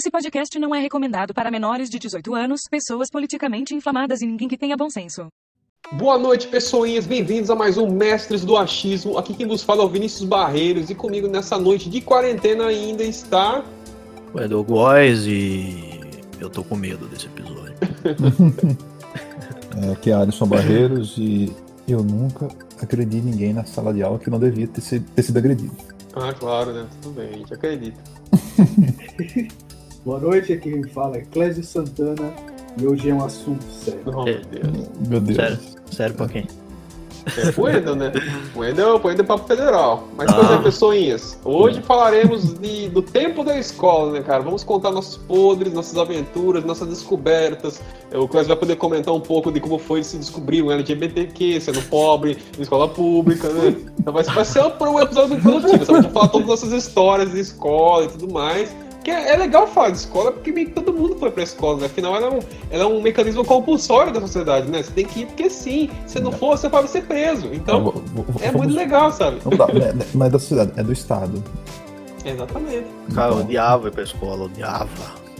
Esse 0.00 0.10
podcast 0.10 0.58
não 0.58 0.74
é 0.74 0.80
recomendado 0.80 1.34
para 1.34 1.50
menores 1.50 1.90
de 1.90 1.98
18 1.98 2.34
anos, 2.34 2.62
pessoas 2.70 3.10
politicamente 3.10 3.74
inflamadas 3.74 4.22
e 4.22 4.26
ninguém 4.26 4.48
que 4.48 4.56
tenha 4.56 4.74
bom 4.74 4.88
senso. 4.88 5.26
Boa 5.92 6.16
noite, 6.16 6.48
pessoinhas. 6.48 7.06
Bem-vindos 7.06 7.50
a 7.50 7.54
mais 7.54 7.76
um 7.76 7.86
Mestres 7.86 8.42
do 8.42 8.56
Achismo. 8.56 9.18
Aqui 9.18 9.34
quem 9.34 9.44
nos 9.44 9.62
fala 9.62 9.82
é 9.82 9.84
o 9.84 9.90
Vinícius 9.90 10.26
Barreiros 10.26 10.88
e 10.88 10.94
comigo 10.94 11.28
nessa 11.28 11.58
noite 11.58 11.90
de 11.90 12.00
quarentena 12.00 12.68
ainda 12.68 13.02
está. 13.04 13.62
O 14.32 14.40
Edu 14.40 14.64
Góes 14.64 15.26
e 15.26 16.00
eu 16.40 16.48
tô 16.48 16.64
com 16.64 16.76
medo 16.76 17.06
desse 17.06 17.26
episódio. 17.26 17.74
É, 19.82 19.92
aqui 19.92 20.10
é 20.10 20.14
Alisson 20.14 20.46
Barreiros 20.46 21.16
e 21.16 21.54
eu 21.86 22.02
nunca 22.02 22.48
agredi 22.82 23.20
ninguém 23.20 23.52
na 23.52 23.64
sala 23.64 23.94
de 23.94 24.02
aula 24.02 24.18
que 24.18 24.28
não 24.28 24.40
devia 24.40 24.66
ter 24.66 24.80
sido, 24.80 25.08
ter 25.12 25.22
sido 25.22 25.38
agredido. 25.38 25.76
Ah, 26.12 26.32
claro, 26.32 26.72
né? 26.72 26.86
Tudo 27.00 27.14
bem, 27.14 27.28
a 27.28 27.38
gente 27.38 27.54
acredita. 27.54 28.02
Boa 30.04 30.18
noite, 30.18 30.52
aqui 30.52 30.70
quem 30.70 30.82
fala 30.84 31.18
é 31.18 31.20
Clésio 31.20 31.62
Santana 31.62 32.32
e 32.80 32.86
hoje 32.86 33.10
é 33.10 33.14
um 33.14 33.22
assunto 33.24 33.62
sério. 33.70 34.00
Oh, 34.06 34.24
meu 34.24 34.40
Deus. 34.40 34.88
Meu 35.08 35.20
Deus. 35.20 35.36
Sério, 35.36 35.58
sério 35.92 36.14
pra 36.14 36.28
quem? 36.28 36.46
É 37.36 37.52
pro 37.52 37.64
Wendel, 37.64 37.94
né? 37.96 38.10
O 38.56 38.60
Wendel 38.60 38.98
é 39.06 39.22
papo 39.22 39.46
federal. 39.46 40.08
Mas, 40.16 40.30
Ah. 40.30 40.36
pois 40.36 40.50
é, 40.52 40.62
pessoinhas, 40.62 41.38
hoje 41.44 41.82
falaremos 41.82 42.54
de- 42.54 42.88
do 42.88 43.02
tempo 43.02 43.44
da 43.44 43.58
escola, 43.58 44.12
né, 44.12 44.22
cara? 44.22 44.42
Vamos 44.42 44.64
contar 44.64 44.90
nossos 44.90 45.18
podres, 45.18 45.70
nossas 45.74 45.98
aventuras, 45.98 46.64
nossas 46.64 46.88
descobertas. 46.88 47.82
O 48.14 48.26
Clésio 48.26 48.48
vai 48.48 48.56
poder 48.56 48.76
comentar 48.76 49.12
um 49.12 49.20
pouco 49.20 49.52
de 49.52 49.60
como 49.60 49.78
foi 49.78 50.02
se 50.02 50.16
descobrir 50.16 50.62
um 50.62 50.70
LGBTQ, 50.72 51.60
sendo 51.60 51.82
pobre, 51.90 52.38
em 52.58 52.62
escola 52.62 52.88
pública, 52.88 53.50
né? 53.50 53.76
Então 53.98 54.14
vai, 54.14 54.24
vai 54.24 54.44
ser 54.46 54.60
um 54.62 54.98
episódio? 54.98 55.36
A 55.36 55.68
gente 55.68 55.84
vai 55.84 56.02
falar 56.04 56.28
todas 56.28 56.44
as 56.44 56.62
nossas 56.62 56.72
histórias 56.72 57.30
de 57.32 57.38
escola 57.40 58.04
e 58.04 58.08
tudo 58.08 58.32
mais. 58.32 58.74
Que 59.02 59.10
é, 59.10 59.32
é 59.32 59.36
legal 59.36 59.66
falar 59.66 59.90
de 59.90 59.96
escola 59.98 60.30
porque 60.32 60.52
meio 60.52 60.66
que 60.68 60.72
todo 60.74 60.92
mundo 60.92 61.16
foi 61.18 61.30
pra 61.30 61.42
escola, 61.42 61.78
né? 61.80 61.86
Afinal, 61.86 62.14
ela 62.16 62.26
é, 62.26 62.30
um, 62.30 62.38
ela 62.70 62.82
é 62.84 62.86
um 62.86 63.00
mecanismo 63.00 63.44
compulsório 63.44 64.12
da 64.12 64.20
sociedade, 64.20 64.68
né? 64.70 64.82
Você 64.82 64.92
tem 64.92 65.06
que 65.06 65.20
ir 65.20 65.26
porque 65.26 65.48
sim. 65.48 65.88
Se 66.06 66.20
não 66.20 66.30
for, 66.32 66.58
você 66.58 66.68
pode 66.68 66.90
ser 66.90 67.02
preso. 67.04 67.48
Então, 67.52 67.82
Vou- 67.84 67.92
vou- 68.14 68.24
é 68.40 68.46
vamos- 68.50 68.66
muito 68.66 68.74
legal, 68.76 69.10
sabe? 69.10 69.38
Não 69.44 69.56
dá, 69.56 69.66
não 70.14 70.26
é- 70.26 70.28
da 70.30 70.38
sociedade, 70.38 70.72
é 70.76 70.82
do 70.82 70.92
Estado. 70.92 71.42
Exatamente. 72.24 72.86
Cara, 73.14 73.32
eu 73.32 73.38
odiava 73.38 73.88
ir 73.88 73.90
pra 73.92 74.02
escola, 74.02 74.44
odiava. 74.44 74.88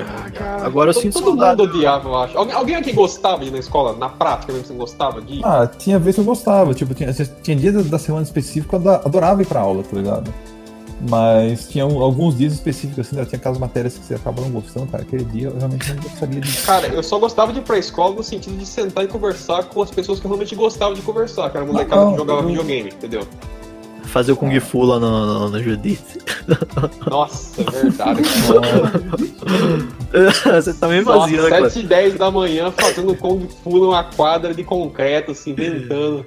Ah, 0.01 0.31
cara, 0.31 0.65
Agora 0.65 0.91
eu 0.91 0.95
todo- 0.95 1.03
sinto 1.03 1.13
Todo 1.19 1.25
saudade. 1.27 1.61
mundo 1.63 1.75
odiava, 1.75 2.09
eu 2.09 2.17
acho. 2.17 2.39
Alguém, 2.39 2.55
alguém 2.55 2.75
aqui 2.77 2.93
gostava 2.93 3.41
de 3.43 3.49
ir 3.49 3.51
na 3.51 3.59
escola, 3.59 3.95
na 3.99 4.09
prática 4.09 4.51
mesmo, 4.51 4.69
você 4.69 4.73
gostava 4.75 5.21
de 5.21 5.35
ir? 5.35 5.45
Ah, 5.45 5.67
tinha 5.67 5.99
vezes 5.99 6.15
que 6.15 6.21
eu 6.23 6.25
gostava, 6.25 6.73
tipo, 6.73 6.95
tinha, 6.95 7.13
tinha 7.13 7.55
dias 7.55 7.85
da 7.91 7.99
semana 7.99 8.23
específico 8.23 8.81
que 8.81 8.87
eu 8.89 8.91
adorava 8.95 9.43
ir 9.43 9.47
pra 9.47 9.61
aula, 9.61 9.83
tá 9.83 9.95
ligado? 9.95 10.33
Mas 11.09 11.69
tinha 11.69 11.85
alguns 11.85 12.37
dias 12.37 12.53
específicos, 12.53 13.07
assim, 13.07 13.17
né, 13.17 13.25
tinha 13.25 13.39
aquelas 13.39 13.59
matérias 13.59 13.97
que 13.97 14.05
você 14.05 14.15
acaba 14.15 14.43
não 14.43 14.51
gostando, 14.51 14.87
cara. 14.87 15.03
Aquele 15.03 15.25
dia 15.25 15.49
eu 15.49 15.57
realmente 15.57 15.93
não 15.95 16.03
gostaria 16.03 16.41
de. 16.41 16.63
Cara, 16.63 16.87
eu 16.89 17.03
só 17.03 17.19
gostava 17.19 17.53
de 17.53 17.61
ir 17.61 17.63
pra 17.63 17.79
escola 17.79 18.15
no 18.15 18.23
sentido 18.23 18.57
de 18.59 18.67
sentar 18.67 19.05
e 19.05 19.09
conversar 19.09 19.65
com 19.65 19.81
as 19.81 19.91
pessoas 19.91 20.21
que 20.21 20.27
eu 20.27 20.29
realmente 20.29 20.55
gostava 20.55 20.95
de 20.95 21.01
conversar, 21.01 21.49
que 21.51 21.57
era 21.57 21.65
a 21.65 21.69
molecada 21.73 22.11
que 22.11 22.17
jogava 22.17 22.41
eu- 22.43 22.49
videogame, 22.49 22.91
entendeu? 22.91 23.23
Fazer 24.05 24.33
o 24.33 24.37
Kung 24.37 24.59
Fu 24.59 24.83
lá 24.83 24.99
no, 24.99 25.27
no, 25.27 25.49
no 25.51 25.63
Judite. 25.63 26.19
Nossa, 27.09 27.63
é 27.63 27.71
verdade, 27.71 28.23
cara. 28.23 28.91
Você 30.61 30.75
também 30.75 31.03
Nossa, 31.03 31.21
fazia, 31.21 31.43
né, 31.43 31.49
7 31.49 31.59
Cláudio? 31.61 31.81
e 31.81 31.87
10 31.87 32.15
da 32.19 32.31
manhã 32.31 32.73
fazendo 32.73 33.15
Kung 33.15 33.47
Fu 33.63 33.79
numa 33.79 34.03
quadra 34.03 34.53
de 34.53 34.65
concreto, 34.65 35.31
assim, 35.31 35.53
inventando. 35.53 36.27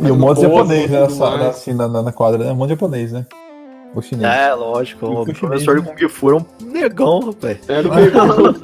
E 0.00 0.10
o 0.10 0.16
modo 0.16 0.40
japonês, 0.40 0.90
né? 0.90 1.00
mais. 1.00 1.20
assim, 1.46 1.74
na, 1.74 1.86
na, 1.86 2.02
na 2.02 2.12
quadra, 2.12 2.44
né? 2.44 2.52
Um 2.52 2.56
monte 2.56 2.68
de 2.70 2.74
japonês, 2.74 3.12
né? 3.12 3.24
O 3.94 4.00
chinês. 4.00 4.32
É, 4.32 4.54
lógico. 4.54 5.06
O 5.06 5.24
professor 5.34 5.80
de 5.80 5.86
Kung 5.86 6.08
Fu 6.08 6.28
era 6.28 6.36
um 6.38 6.44
negão, 6.62 7.20
rapaz. 7.20 7.58
Era 7.68 7.88
o 7.88 7.94
negócio. 7.94 8.60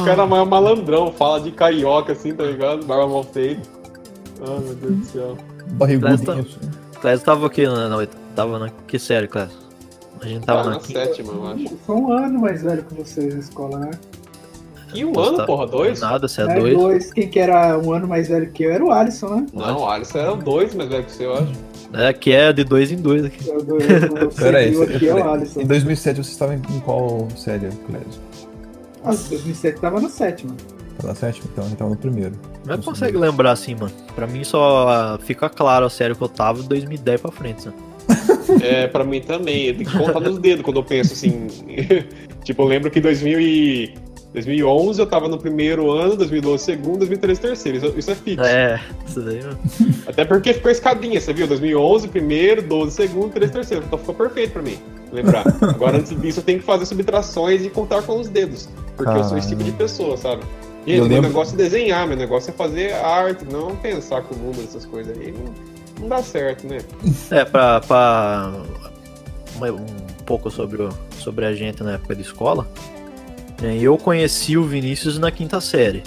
O 0.00 0.04
cara 0.04 0.26
mais 0.26 0.46
malandrão, 0.48 1.12
fala 1.12 1.40
de 1.40 1.50
carioca, 1.50 2.12
assim, 2.12 2.34
tá 2.34 2.44
ligado? 2.44 2.84
Barba 2.86 3.08
mal 3.08 3.24
feita. 3.24 3.62
Ah, 4.42 4.60
meu 4.60 4.74
Deus 4.74 4.96
do 4.96 5.04
céu. 5.06 5.36
Barrigudinho. 5.72 6.40
Assim. 6.40 6.70
Clésio 7.00 7.24
tava 7.24 7.46
aqui 7.46 7.66
na, 7.66 7.88
na 7.88 7.96
oitava. 7.96 8.18
Tava 8.36 8.58
na. 8.60 8.68
Que 8.86 8.98
sério, 8.98 9.28
Clésio? 9.28 9.56
A 10.20 10.26
gente 10.26 10.44
tava 10.46 10.62
Tá 10.62 10.68
na 10.70 10.74
na 10.76 10.80
quinta. 10.80 11.04
sétima, 11.04 11.32
eu 11.32 11.46
acho. 11.48 11.76
Foi 11.86 11.96
um 11.96 12.12
ano 12.12 12.38
mais 12.40 12.62
velho 12.62 12.84
que 12.84 12.94
vocês 12.94 13.34
na 13.34 13.40
escola, 13.40 13.78
né? 13.78 13.90
E 14.94 15.04
um 15.04 15.18
ano, 15.18 15.44
porra, 15.44 15.66
dois? 15.66 16.00
Nada, 16.00 16.26
você 16.26 16.42
é 16.42 16.44
É, 16.44 16.74
dois. 16.74 17.12
Quem 17.12 17.28
que 17.28 17.38
era 17.38 17.76
um 17.78 17.92
ano 17.92 18.08
mais 18.08 18.28
velho 18.28 18.50
que 18.52 18.62
eu 18.62 18.72
era 18.72 18.84
o 18.84 18.90
Alisson, 18.90 19.28
né? 19.28 19.46
Não, 19.52 19.80
o 19.80 19.88
Alisson 19.88 20.18
era 20.18 20.34
dois 20.36 20.74
mais 20.74 20.88
velho 20.88 21.04
que 21.04 21.12
você, 21.12 21.26
eu 21.26 21.34
acho. 21.34 21.52
É, 21.92 22.12
que 22.12 22.32
é 22.32 22.52
de 22.52 22.64
dois 22.64 22.92
em 22.92 22.96
dois 22.96 23.24
aqui. 23.24 23.48
Eu, 23.48 23.60
eu, 23.66 23.78
eu, 23.78 24.30
Peraí, 24.30 24.74
é 24.74 24.78
o 24.78 24.86
peraí. 24.86 25.22
Alisson. 25.22 25.60
em 25.62 25.66
2007 25.66 26.22
você 26.22 26.30
estava 26.30 26.54
em, 26.54 26.58
em 26.58 26.80
qual 26.80 27.28
série, 27.36 27.68
Clésio? 27.86 28.20
Ah, 29.04 29.14
2007 29.14 29.80
tava 29.80 30.00
na 30.00 30.08
sétima. 30.08 30.54
Tá 31.00 31.08
na 31.08 31.14
sétima? 31.14 31.48
Então 31.52 31.64
a 31.64 31.68
gente 31.68 31.78
tava 31.78 31.90
no 31.90 31.96
primeiro. 31.96 32.32
Mas 32.66 32.84
consegue 32.84 33.16
lembrar 33.16 33.52
assim, 33.52 33.74
mano. 33.74 33.92
Pra 34.14 34.26
mim 34.26 34.44
só 34.44 35.18
fica 35.22 35.48
claro 35.48 35.86
a 35.86 35.90
série 35.90 36.14
que 36.14 36.22
eu 36.22 36.28
tava 36.28 36.60
de 36.60 36.68
2010 36.68 37.20
pra 37.20 37.30
frente, 37.30 37.66
né? 37.68 37.74
É, 38.62 38.86
pra 38.86 39.04
mim 39.04 39.20
também. 39.20 39.66
Eu 39.66 39.76
tenho 39.76 39.90
que 39.90 39.98
contar 39.98 40.20
nos 40.20 40.38
dedos 40.38 40.64
quando 40.64 40.78
eu 40.78 40.84
penso 40.84 41.12
assim. 41.12 41.46
tipo, 42.44 42.62
eu 42.62 42.66
lembro 42.66 42.90
que 42.90 42.98
em 42.98 43.02
2000 43.02 43.40
e... 43.40 43.94
2011 44.32 45.00
eu 45.00 45.06
tava 45.06 45.26
no 45.28 45.38
primeiro 45.38 45.90
ano, 45.90 46.14
2012 46.16 46.62
segundo, 46.64 46.98
2013 46.98 47.40
terceiro. 47.40 47.78
Isso, 47.78 47.98
isso 47.98 48.10
é 48.10 48.14
fixo. 48.14 48.44
É, 48.44 48.80
isso 49.06 49.20
daí, 49.20 49.42
mano. 49.42 49.58
Até 50.06 50.24
porque 50.24 50.52
ficou 50.54 50.70
escadinha, 50.70 51.20
você 51.20 51.32
viu? 51.32 51.46
2011 51.46 52.08
primeiro, 52.08 52.62
12 52.62 52.94
segundo, 52.94 53.32
13 53.32 53.52
terceiro. 53.52 53.84
Então 53.86 53.98
ficou 53.98 54.14
perfeito 54.14 54.52
pra 54.52 54.62
mim 54.62 54.78
lembrar. 55.12 55.44
Agora, 55.62 55.96
antes 55.96 56.18
disso, 56.20 56.40
eu 56.40 56.44
tenho 56.44 56.58
que 56.58 56.64
fazer 56.64 56.84
subtrações 56.86 57.64
e 57.64 57.70
contar 57.70 58.02
com 58.02 58.20
os 58.20 58.28
dedos. 58.28 58.68
Porque 58.96 59.16
eu 59.16 59.24
sou 59.24 59.38
esse 59.38 59.48
tipo 59.48 59.64
de 59.64 59.72
pessoa, 59.72 60.16
sabe? 60.16 60.42
Eu 60.86 61.04
meu 61.04 61.04
lembro- 61.04 61.28
negócio 61.28 61.54
é 61.54 61.56
desenhar, 61.56 62.06
meu 62.06 62.16
negócio 62.16 62.50
é 62.50 62.52
fazer 62.52 62.92
arte, 62.94 63.44
não 63.50 63.76
pensar 63.76 64.22
com 64.22 64.34
o 64.34 64.38
mundo, 64.38 64.60
essas 64.62 64.84
coisas 64.86 65.16
aí. 65.18 65.32
Não, 65.32 65.52
não 66.02 66.08
dá 66.08 66.22
certo, 66.22 66.66
né? 66.66 66.78
É, 67.30 67.44
pra. 67.44 67.80
pra 67.80 68.52
um 69.72 70.24
pouco 70.24 70.50
sobre, 70.50 70.82
o- 70.82 70.88
sobre 71.18 71.44
a 71.46 71.52
gente 71.54 71.82
na 71.82 71.94
época 71.94 72.14
de 72.14 72.22
escola. 72.22 72.66
Né, 73.60 73.76
Eu 73.80 73.96
conheci 73.98 74.56
o 74.56 74.64
Vinícius 74.64 75.18
na 75.18 75.30
quinta 75.30 75.60
série. 75.60 76.02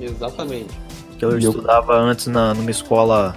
Exatamente. 0.00 0.70
Que 1.18 1.24
eu 1.24 1.38
E 1.38 1.44
eu- 1.44 1.50
estudava 1.50 1.96
antes 1.98 2.26
na, 2.28 2.54
numa 2.54 2.70
escola 2.70 3.34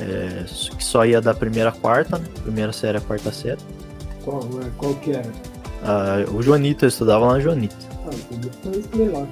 é, 0.00 0.44
que 0.76 0.84
só 0.84 1.04
ia 1.04 1.20
da 1.20 1.34
primeira 1.34 1.70
a 1.70 1.72
quarta, 1.72 2.18
né? 2.18 2.24
Primeira 2.42 2.72
série 2.72 2.98
a 2.98 3.00
quarta 3.00 3.30
série. 3.32 3.58
Qual, 4.24 4.40
é, 4.64 4.70
qual 4.78 4.94
que 4.94 5.10
era? 5.12 5.30
Ah, 5.82 6.24
o 6.32 6.42
Joanito, 6.42 6.84
eu 6.84 6.88
estudava 6.88 7.26
lá 7.26 7.32
na 7.34 7.40
Joanito. 7.40 7.76
Ah, 8.06 8.10
eu 8.72 8.80
estudei 8.80 9.08
lá. 9.08 9.26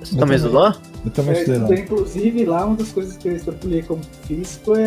Você 0.00 0.14
Eu 0.14 0.18
também 0.18 0.20
também. 0.20 0.36
estudou 0.36 0.60
lá? 0.62 0.76
Eu 1.04 1.10
também 1.10 1.32
estudei 1.34 1.58
lá. 1.58 1.64
estudei, 1.64 1.84
inclusive, 1.84 2.44
lá 2.44 2.64
uma 2.66 2.76
das 2.76 2.92
coisas 2.92 3.16
que 3.16 3.28
eu 3.28 3.36
estudei 3.36 3.82
como 3.82 4.00
fiz 4.26 4.60
foi 4.64 4.80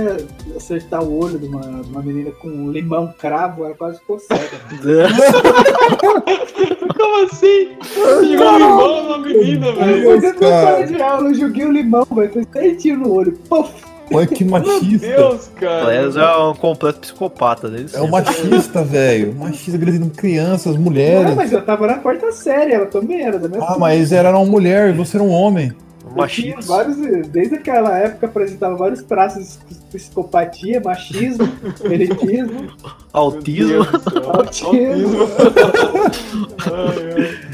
acertar 0.55 1.03
o 1.03 1.19
olho 1.23 1.37
de 1.39 1.45
uma, 1.47 1.61
de 1.61 1.89
uma 1.89 2.01
menina 2.01 2.31
com 2.31 2.47
um 2.47 2.71
limão 2.71 3.13
cravo, 3.17 3.65
ela 3.65 3.75
quase 3.75 3.99
ficou 3.99 4.19
cega. 4.23 4.61
Como 7.05 7.25
assim? 7.25 7.69
Jogou 7.93 8.17
um 8.17 8.21
limão 8.57 9.09
na 9.09 9.17
menina, 9.19 9.71
velho. 9.73 10.21
Cara. 10.39 10.63
sala 10.63 10.87
de 10.87 11.01
aula, 11.01 11.29
eu 11.29 11.35
joguei 11.35 11.65
o 11.65 11.71
limão, 11.71 12.07
velho, 12.15 12.33
foi 12.33 12.45
certinho 12.51 12.97
no 12.97 13.13
olho. 13.13 13.37
Puf! 13.47 13.69
Olha 14.11 14.25
que 14.27 14.43
Meu 14.43 14.51
machista. 14.59 15.07
Deus, 15.07 15.49
cara. 15.55 15.85
Clésio 15.85 16.21
é 16.21 16.37
um 16.49 16.55
completo 16.55 16.99
psicopata 16.99 17.69
dele. 17.69 17.89
É 17.93 18.01
um 18.01 18.07
machista, 18.07 18.83
velho. 18.83 19.35
Machista 19.35 19.77
agredindo 19.77 20.09
crianças, 20.11 20.75
Não, 20.75 20.81
mulheres. 20.81 21.35
mas 21.35 21.51
eu 21.51 21.63
tava 21.63 21.85
na 21.87 21.95
quarta 21.95 22.31
série, 22.31 22.73
ela 22.73 22.85
também 22.87 23.21
era 23.23 23.37
da 23.37 23.47
mesma 23.47 23.65
Ah, 23.67 23.77
mas 23.79 24.11
era 24.11 24.29
uma 24.35 24.45
mulher 24.45 24.89
e 24.89 24.93
você 24.93 25.17
era 25.17 25.23
um 25.23 25.31
homem. 25.31 25.71
Machista. 26.13 26.61
vários, 26.61 26.97
desde 27.27 27.55
aquela 27.55 27.97
época 27.97 28.27
apresentava 28.27 28.75
vários 28.75 29.01
traços 29.03 29.59
de 29.67 29.75
psicopatia, 29.91 30.79
machismo, 30.79 31.49
elitismo, 31.83 32.67
Autismo. 33.11 33.85
Autismo. 34.33 35.27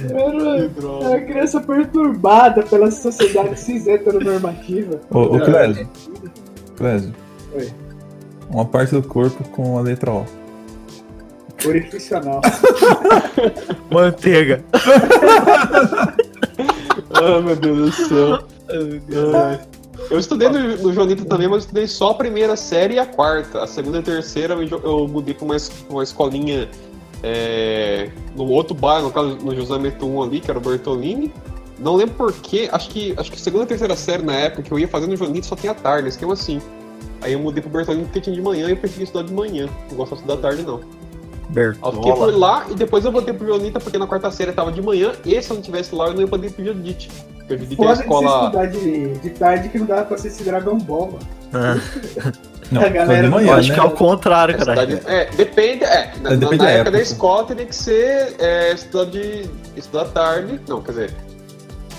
Era, 0.09 0.69
uma 0.83 1.19
criança 1.21 1.61
perturbada 1.61 2.63
pela 2.63 2.91
sociedade 2.91 3.57
cis 3.59 3.87
heteronormativa. 3.87 4.99
Ô, 5.11 5.19
ô 5.19 5.39
Clésio. 5.39 5.87
Clésio. 6.75 7.13
Oi. 7.55 7.69
Uma 8.49 8.65
parte 8.65 8.93
do 8.93 9.01
corpo 9.03 9.43
com 9.49 9.77
a 9.77 9.81
letra 9.81 10.11
O. 10.11 10.25
Orificional. 11.65 12.41
Manteiga. 13.91 14.63
Ah, 17.13 17.41
meu 17.41 17.55
Deus 17.55 17.77
do 17.77 18.07
céu. 18.07 18.39
Eu 20.09 20.19
estudei 20.19 20.49
no, 20.49 20.77
no 20.77 20.93
Joanito 20.93 21.25
também, 21.25 21.47
mas 21.47 21.57
eu 21.57 21.59
estudei 21.59 21.87
só 21.87 22.11
a 22.11 22.13
primeira 22.13 22.55
série 22.55 22.95
e 22.95 22.99
a 22.99 23.05
quarta. 23.05 23.63
A 23.63 23.67
segunda 23.67 23.97
e 23.97 23.99
a 23.99 24.03
terceira 24.03 24.55
eu, 24.55 24.79
eu 24.83 25.07
mudei 25.07 25.33
pra 25.33 25.45
uma, 25.45 25.57
uma 25.89 26.03
escolinha 26.03 26.69
é, 27.23 28.09
no 28.35 28.47
outro 28.47 28.73
bairro, 28.73 29.07
no 29.07 29.11
caso 29.11 29.35
no 29.37 29.55
José 29.55 29.77
Meto 29.77 30.05
1 30.05 30.23
ali, 30.23 30.39
que 30.39 30.49
era 30.49 30.59
o 30.59 30.61
Bertolini. 30.61 31.31
Não 31.79 31.95
lembro 31.95 32.15
porquê, 32.15 32.69
acho 32.71 32.89
que 32.89 33.13
acho 33.17 33.31
que 33.31 33.39
segunda 33.39 33.63
e 33.63 33.67
terceira 33.67 33.95
série 33.95 34.23
na 34.23 34.33
época 34.33 34.63
que 34.63 34.71
eu 34.71 34.77
ia 34.77 34.87
fazer 34.87 35.07
no 35.07 35.15
Joanito 35.15 35.45
só 35.47 35.55
tinha 35.55 35.73
tarde, 35.73 36.09
esquema 36.09 36.33
assim. 36.33 36.61
Aí 37.21 37.33
eu 37.33 37.39
mudei 37.39 37.61
pro 37.61 37.71
Bertolini 37.71 38.05
porque 38.05 38.21
tinha 38.21 38.35
de 38.35 38.41
manhã 38.41 38.67
e 38.67 38.71
eu 38.71 38.77
preferi 38.77 39.03
estudar 39.03 39.25
de 39.25 39.33
manhã. 39.33 39.67
Não 39.89 39.97
gosto 39.97 40.15
de 40.15 40.21
estudar 40.21 40.37
tarde, 40.37 40.63
não. 40.63 40.79
Eu 41.55 41.73
fiquei 41.73 42.11
por 42.13 42.25
Bertola. 42.25 42.37
lá 42.37 42.65
e 42.69 42.75
depois 42.75 43.03
eu 43.05 43.11
voltei 43.11 43.33
pro 43.33 43.45
Violita 43.45 43.79
porque 43.79 43.97
na 43.97 44.07
quarta 44.07 44.31
série 44.31 44.51
tava 44.51 44.71
de 44.71 44.81
manhã 44.81 45.11
e 45.25 45.41
se 45.41 45.49
eu 45.51 45.55
não 45.55 45.61
tivesse 45.61 45.93
lá 45.93 46.07
eu 46.07 46.13
não 46.13 46.21
ia 46.21 46.27
poder 46.27 46.47
ir 46.47 46.51
pro 46.51 46.63
Judite. 46.65 47.09
Porque 47.37 47.53
o 47.55 47.59
Judite 47.59 47.81
é 47.81 47.85
a 47.85 47.91
de 47.91 47.95
você 47.97 48.03
escola. 48.03 48.45
estudar 48.45 48.65
de, 48.67 49.13
de 49.19 49.29
tarde 49.31 49.69
que 49.69 49.79
não 49.79 49.85
dava 49.85 50.05
pra 50.05 50.15
assistir 50.15 50.43
Dragon 50.43 50.77
Ball, 50.77 51.07
mano. 51.11 51.19
Ah, 51.53 51.77
Não, 52.71 52.81
A 52.83 52.87
galera 52.87 53.23
de 53.23 53.27
não 53.29 53.39
eu 53.41 53.45
manhã, 53.47 53.57
acho 53.59 53.67
né? 53.67 53.73
que 53.75 53.79
é 53.81 53.83
o 53.83 53.91
contrário, 53.91 54.55
É, 54.55 54.57
cara. 54.57 54.79
cidade- 54.87 55.01
é, 55.05 55.25
depende, 55.35 55.83
é. 55.83 56.13
Na, 56.21 56.31
É, 56.31 56.37
depende 56.37 56.57
na 56.59 56.63
da 56.63 56.69
época 56.71 56.91
da 56.91 56.97
época. 56.99 57.01
escola 57.01 57.43
teria 57.43 57.65
que 57.65 57.75
ser 57.75 58.35
é, 58.39 58.71
estudar 58.71 59.05
de. 59.11 59.49
estudar 59.75 60.05
tarde. 60.05 60.57
Não, 60.69 60.81
quer 60.81 60.91
dizer. 60.91 61.15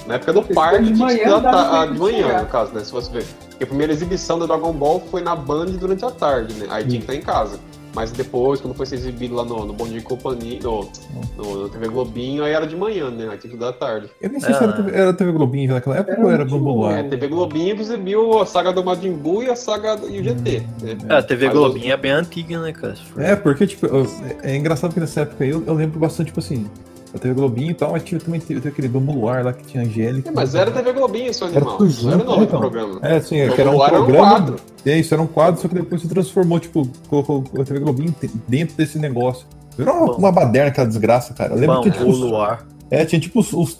Na 0.06 0.14
época 0.14 0.32
do 0.32 0.42
parque 0.42 0.78
de 0.84 0.94
tinha 0.94 1.08
que 1.08 1.14
manhã, 1.14 1.28
estudar 1.36 1.82
ah, 1.82 1.84
de 1.86 1.98
manhã, 1.98 2.26
chegar. 2.26 2.40
no 2.40 2.48
caso, 2.48 2.72
né? 2.72 2.80
Se 2.84 2.90
você 2.90 3.12
ver. 3.12 3.24
Porque 3.50 3.64
a 3.64 3.66
primeira 3.66 3.92
exibição 3.92 4.38
do 4.38 4.46
Dragon 4.46 4.72
Ball 4.72 5.02
foi 5.10 5.20
na 5.20 5.36
Band 5.36 5.66
durante 5.66 6.02
a 6.06 6.10
tarde, 6.10 6.54
né? 6.54 6.66
Aí 6.70 6.84
tinha 6.84 6.96
que 7.02 7.04
estar 7.04 7.14
em 7.14 7.20
casa. 7.20 7.58
Mas 7.94 8.10
depois, 8.10 8.60
quando 8.60 8.74
foi 8.74 8.86
ser 8.86 8.94
exibido 8.96 9.34
lá 9.34 9.44
no, 9.44 9.66
no 9.66 9.72
Bom 9.72 9.86
Dia 9.86 9.98
e 9.98 10.02
Companhia, 10.02 10.58
no, 10.62 10.88
no, 11.36 11.54
no 11.62 11.68
TV 11.68 11.88
Globinho, 11.88 12.42
aí 12.42 12.52
era 12.52 12.66
de 12.66 12.74
manhã, 12.74 13.10
né? 13.10 13.28
Aí 13.30 13.38
tinha 13.38 13.68
à 13.68 13.72
tarde. 13.72 14.08
Eu 14.20 14.30
nem 14.30 14.40
sei 14.40 14.54
se 14.54 14.62
era. 14.62 14.72
TV, 14.72 14.90
era 14.92 15.12
TV 15.12 15.32
Globinho 15.32 15.72
naquela 15.74 15.96
época 15.98 16.12
Era 16.12 16.22
ou 16.24 16.30
era 16.30 16.44
Luar. 16.44 16.98
É, 16.98 17.02
TV 17.02 17.28
Globinho 17.28 17.76
que 17.76 17.82
exibiu 17.82 18.40
a 18.40 18.46
saga 18.46 18.72
do 18.72 18.82
Majin 18.82 19.12
Buu 19.12 19.42
e 19.42 19.50
a 19.50 19.56
saga 19.56 19.96
do, 19.96 20.08
e 20.08 20.20
o 20.20 20.24
GT. 20.24 20.60
Né? 20.82 20.98
É, 21.08 21.14
a 21.14 21.22
TV 21.22 21.46
Mas 21.46 21.54
Globinho 21.54 21.92
é 21.92 21.96
bem 21.96 22.12
antiga, 22.12 22.60
né, 22.60 22.72
cara? 22.72 22.94
É, 23.18 23.36
porque, 23.36 23.66
tipo, 23.66 23.86
eu- 23.86 24.06
é 24.42 24.56
engraçado 24.56 24.94
que 24.94 25.00
nessa 25.00 25.20
época 25.22 25.44
aí 25.44 25.50
eu, 25.50 25.62
eu 25.66 25.74
lembro 25.74 26.00
bastante, 26.00 26.28
tipo 26.28 26.40
assim, 26.40 26.68
a 27.14 27.18
TV 27.18 27.34
Globinho 27.34 27.70
e 27.70 27.74
tal, 27.74 27.92
mas 27.92 28.02
tinha, 28.02 28.18
também 28.20 28.40
teve, 28.40 28.54
teve 28.60 28.68
aquele 28.70 28.88
Globo 28.88 29.12
Luar 29.12 29.44
lá 29.44 29.52
que 29.52 29.64
tinha 29.64 29.82
Angélica. 29.84 30.28
É, 30.30 30.32
mas 30.32 30.54
era 30.54 30.70
TV 30.70 30.92
Globinho, 30.92 31.32
seu 31.34 31.46
Era 31.48 31.56
animal. 31.58 31.76
tudo 31.78 32.02
Não 32.02 32.12
era 32.12 32.24
nome 32.24 32.38
do 32.38 32.44
então. 32.44 32.60
programa. 32.60 32.98
É, 33.02 33.20
sim, 33.20 33.38
é 33.40 33.48
que 33.50 33.60
era 33.60 33.70
um 33.70 33.74
Luar 33.74 33.88
era 33.90 34.00
um 34.00 34.04
programa. 34.04 34.30
quadro. 34.30 34.56
É 34.86 34.98
isso, 34.98 35.12
era 35.14 35.22
um 35.22 35.26
quadro, 35.26 35.60
só 35.60 35.68
que 35.68 35.74
depois 35.74 36.00
se 36.00 36.08
transformou, 36.08 36.58
tipo, 36.58 36.88
colocou 37.08 37.44
a 37.60 37.64
TV 37.64 37.80
Globinho 37.80 38.14
dentro 38.48 38.76
desse 38.76 38.98
negócio. 38.98 39.46
Virou 39.76 39.94
uma, 39.94 40.12
uma 40.16 40.32
baderna 40.32 40.68
aquela 40.68 40.86
desgraça, 40.86 41.34
cara. 41.34 41.54
Eu 41.54 41.58
lembro 41.58 41.76
Bom, 41.76 41.82
que 41.82 41.90
tinha, 41.90 42.02
o 42.04 42.12
tipo, 42.12 42.24
os, 42.24 42.30
Luar. 42.30 42.66
é, 42.90 43.04
tinha 43.04 43.20
tipo 43.20 43.40
os, 43.40 43.52
os, 43.52 43.78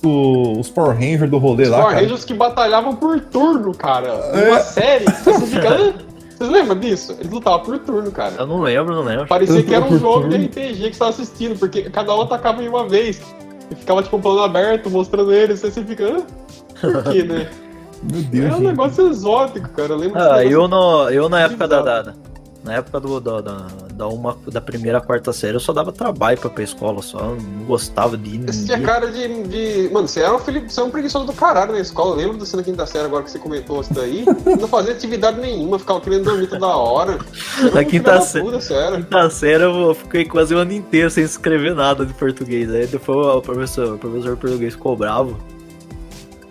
os 0.59 0.69
Power 0.71 0.95
Rangers 0.97 1.31
do 1.31 1.39
rolê 1.39 1.65
Os 1.65 1.69
lá, 1.71 1.79
Power 1.79 1.91
cara. 1.93 2.03
Rangers 2.03 2.25
que 2.25 2.35
batalhavam 2.35 2.97
por 2.97 3.21
turno, 3.21 3.75
cara. 3.75 4.09
É. 4.09 4.51
Uma 4.51 4.61
série. 4.61 5.05
Você 5.25 5.47
fica. 5.47 5.95
"Hã? 6.43 6.47
Vocês 6.47 6.51
lembram 6.51 6.79
disso? 6.79 7.17
Eles 7.19 7.31
lutavam 7.33 7.61
por 7.61 7.79
turno, 7.79 8.11
cara. 8.11 8.35
Eu 8.39 8.47
não 8.47 8.61
lembro, 8.61 8.95
não 8.95 9.03
lembro. 9.03 9.27
Parecia 9.27 9.63
que 9.63 9.75
era 9.75 9.85
um 9.85 9.99
jogo 9.99 10.29
de. 10.29 10.37
RPG 10.47 10.75
que 10.91 10.93
você 10.93 10.99
tava 10.99 11.11
assistindo, 11.11 11.59
porque 11.59 11.83
cada 11.91 12.15
um 12.15 12.23
atacava 12.23 12.63
em 12.63 12.69
uma 12.69 12.89
vez. 12.89 13.21
E 13.71 13.75
ficava 13.75 14.03
tipo 14.03 14.17
um 14.17 14.21
plano 14.21 14.43
aberto, 14.43 14.91
mostrando 14.91 15.33
eles. 15.33 15.65
Aí 15.65 15.71
você 15.71 15.83
fica. 15.85 16.05
"Hã? 16.05 16.23
Por 16.81 17.03
quê, 17.13 17.23
né? 17.23 17.49
Meu 18.03 18.23
Deus, 18.23 18.45
É 18.45 18.49
um 18.49 18.53
gente. 18.59 18.67
negócio 18.67 19.09
exótico, 19.09 19.69
cara. 19.71 19.93
Eu 19.93 19.97
lembro 19.97 20.21
Ah, 20.21 20.45
eu, 20.45 20.67
no, 20.67 21.09
eu 21.11 21.29
na 21.29 21.41
época 21.43 21.69
da, 21.69 21.81
da- 22.03 22.15
Na 22.65 22.75
época 22.75 23.01
do, 23.01 23.19
da, 23.21 23.41
da, 23.41 23.67
da, 23.93 24.07
uma, 24.07 24.37
da 24.47 24.61
primeira 24.61 24.99
a 24.99 25.01
quarta 25.01 25.33
série, 25.33 25.57
eu 25.57 25.61
só 25.61 25.73
dava 25.73 25.91
trabalho 25.91 26.39
pra 26.39 26.49
ir 26.49 26.53
pra 26.53 26.63
escola, 26.63 27.03
só 27.03 27.19
não 27.21 27.65
gostava 27.67 28.17
de 28.17 28.37
ir. 28.37 28.47
Você 28.47 28.67
tinha 28.67 28.81
cara 28.81 29.11
de, 29.11 29.43
de- 29.49 29.91
Mano, 29.93 30.07
você 30.07 30.21
era 30.21 30.33
um 30.35 30.39
filho. 30.39 30.63
Você 30.71 30.81
é 30.81 30.85
um 30.85 30.91
preguiçoso 30.91 31.27
do 31.27 31.33
caralho 31.33 31.73
na 31.73 31.81
escola. 31.81 32.13
Eu 32.13 32.17
lembro 32.19 32.37
do 32.37 32.47
cena 32.47 32.63
quinta 32.63 32.87
série 32.87 33.07
agora 33.07 33.25
que 33.25 33.31
você 33.33 33.39
comentou 33.41 33.81
isso 33.81 33.93
daí. 33.93 34.25
Não 34.61 34.69
fazia 34.69 34.93
atividade 34.93 35.41
nenhuma, 35.41 35.79
ficava 35.79 36.01
querendo 36.01 36.25
dormir 36.25 36.47
toda 36.47 36.67
hora. 36.69 37.19
Na 37.75 37.85
quinta 37.85 38.21
sé- 38.21 38.41
puta, 38.41 38.59
quinta 38.97 39.31
série 39.31 39.65
eu 39.65 39.95
fiquei 39.95 40.25
quase 40.25 40.55
o 40.55 40.59
ano 40.59 40.73
inteiro 40.73 41.11
sem 41.11 41.25
escrever 41.25 41.75
nada 41.75 42.07
de 42.07 42.15
português. 42.15 42.71
Aí 42.71 42.87
depois 42.87 43.27
o 43.37 43.41
professor, 43.43 43.95
o 43.95 43.99
professor 43.99 44.37
português 44.37 44.77
cobrava. 44.77 45.35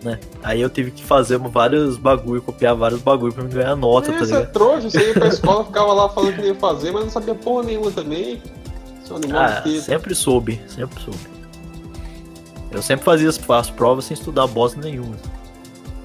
Né? 0.03 0.19
Aí 0.41 0.59
eu 0.59 0.69
tive 0.69 0.89
que 0.91 1.03
fazer 1.03 1.37
vários 1.37 1.95
bagulho, 1.97 2.41
copiar 2.41 2.75
vários 2.75 3.01
bagulho 3.01 3.31
pra 3.33 3.43
me 3.43 3.51
ganhar 3.51 3.75
nota, 3.75 4.11
tá 4.11 4.17
Você 4.19 4.23
é 4.33 4.37
ligado? 4.37 4.51
trouxa, 4.51 4.89
você 4.89 5.07
ia 5.09 5.13
pra 5.13 5.27
escola, 5.29 5.63
ficava 5.65 5.93
lá 5.93 6.09
falando 6.09 6.35
que 6.35 6.41
ia 6.41 6.55
fazer, 6.55 6.91
mas 6.91 7.03
não 7.03 7.11
sabia 7.11 7.35
porra 7.35 7.63
nenhuma 7.63 7.91
também. 7.91 8.41
Seu 9.05 9.15
animal 9.17 9.41
Ah, 9.43 9.63
sempre 9.81 10.15
soube, 10.15 10.59
sempre 10.67 10.99
soube. 11.03 11.19
Eu 12.71 12.81
sempre 12.81 13.03
fazia 13.05 13.29
as, 13.29 13.39
as 13.49 13.69
provas 13.69 14.05
sem 14.05 14.15
estudar 14.15 14.47
bosta 14.47 14.79
nenhuma. 14.81 15.15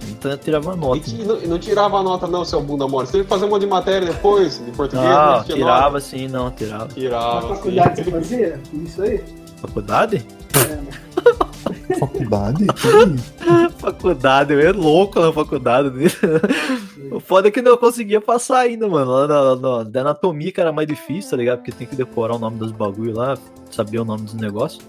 Então 0.09 0.31
eu 0.31 0.39
tirava 0.39 0.75
E, 0.75 0.77
nota. 0.77 1.01
ti- 1.01 1.25
não, 1.25 1.43
e 1.43 1.47
não 1.47 1.59
tirava 1.59 1.99
a 1.99 2.03
nota, 2.03 2.27
não, 2.27 2.45
seu 2.45 2.61
bunda 2.61 2.87
mole. 2.87 3.07
Você 3.07 3.13
teve 3.13 3.25
que 3.25 3.31
fazer 3.31 3.45
um 3.47 3.49
monte 3.49 3.63
de 3.63 3.67
matéria 3.69 4.09
depois, 4.09 4.59
de 4.65 4.71
português, 4.73 5.07
Ah, 5.09 5.37
não 5.39 5.45
tirava 5.57 5.85
nota. 5.93 6.01
sim, 6.01 6.29
não, 6.29 6.51
tirava. 6.51 6.85
Na 6.85 6.91
Tirava, 6.91 7.49
faculdade 7.55 7.97
sim. 7.97 8.05
você 8.05 8.11
fazia 8.11 8.61
isso 8.75 9.03
aí? 9.03 9.25
Faculdade? 9.61 10.27
Faculdade? 10.53 10.89
Que 10.89 11.06
isso? 11.91 13.71
Faculdade, 13.79 14.53
eu 14.53 14.61
era 14.61 14.77
louco 14.77 15.21
na 15.21 15.33
faculdade. 15.33 15.91
né? 15.91 16.07
O 17.13 17.21
foda 17.21 17.49
é 17.49 17.51
que 17.51 17.63
não 17.63 17.77
conseguia 17.77 18.21
passar 18.21 18.59
ainda, 18.61 18.89
mano. 18.89 19.11
Lá 19.11 19.27
na, 19.29 19.57
na- 19.57 19.83
da 19.85 20.01
anatomia 20.01 20.51
que 20.51 20.61
era 20.61 20.73
mais 20.73 20.89
difícil, 20.89 21.31
tá 21.31 21.37
ligado? 21.37 21.59
Porque 21.59 21.73
tem 21.73 21.87
que 21.87 21.95
decorar 21.95 22.35
o 22.35 22.39
nome 22.39 22.59
dos 22.59 22.73
bagulho 22.73 23.15
lá, 23.15 23.37
saber 23.71 23.99
o 24.01 24.05
nome 24.05 24.23
dos 24.23 24.35
negócios. 24.35 24.83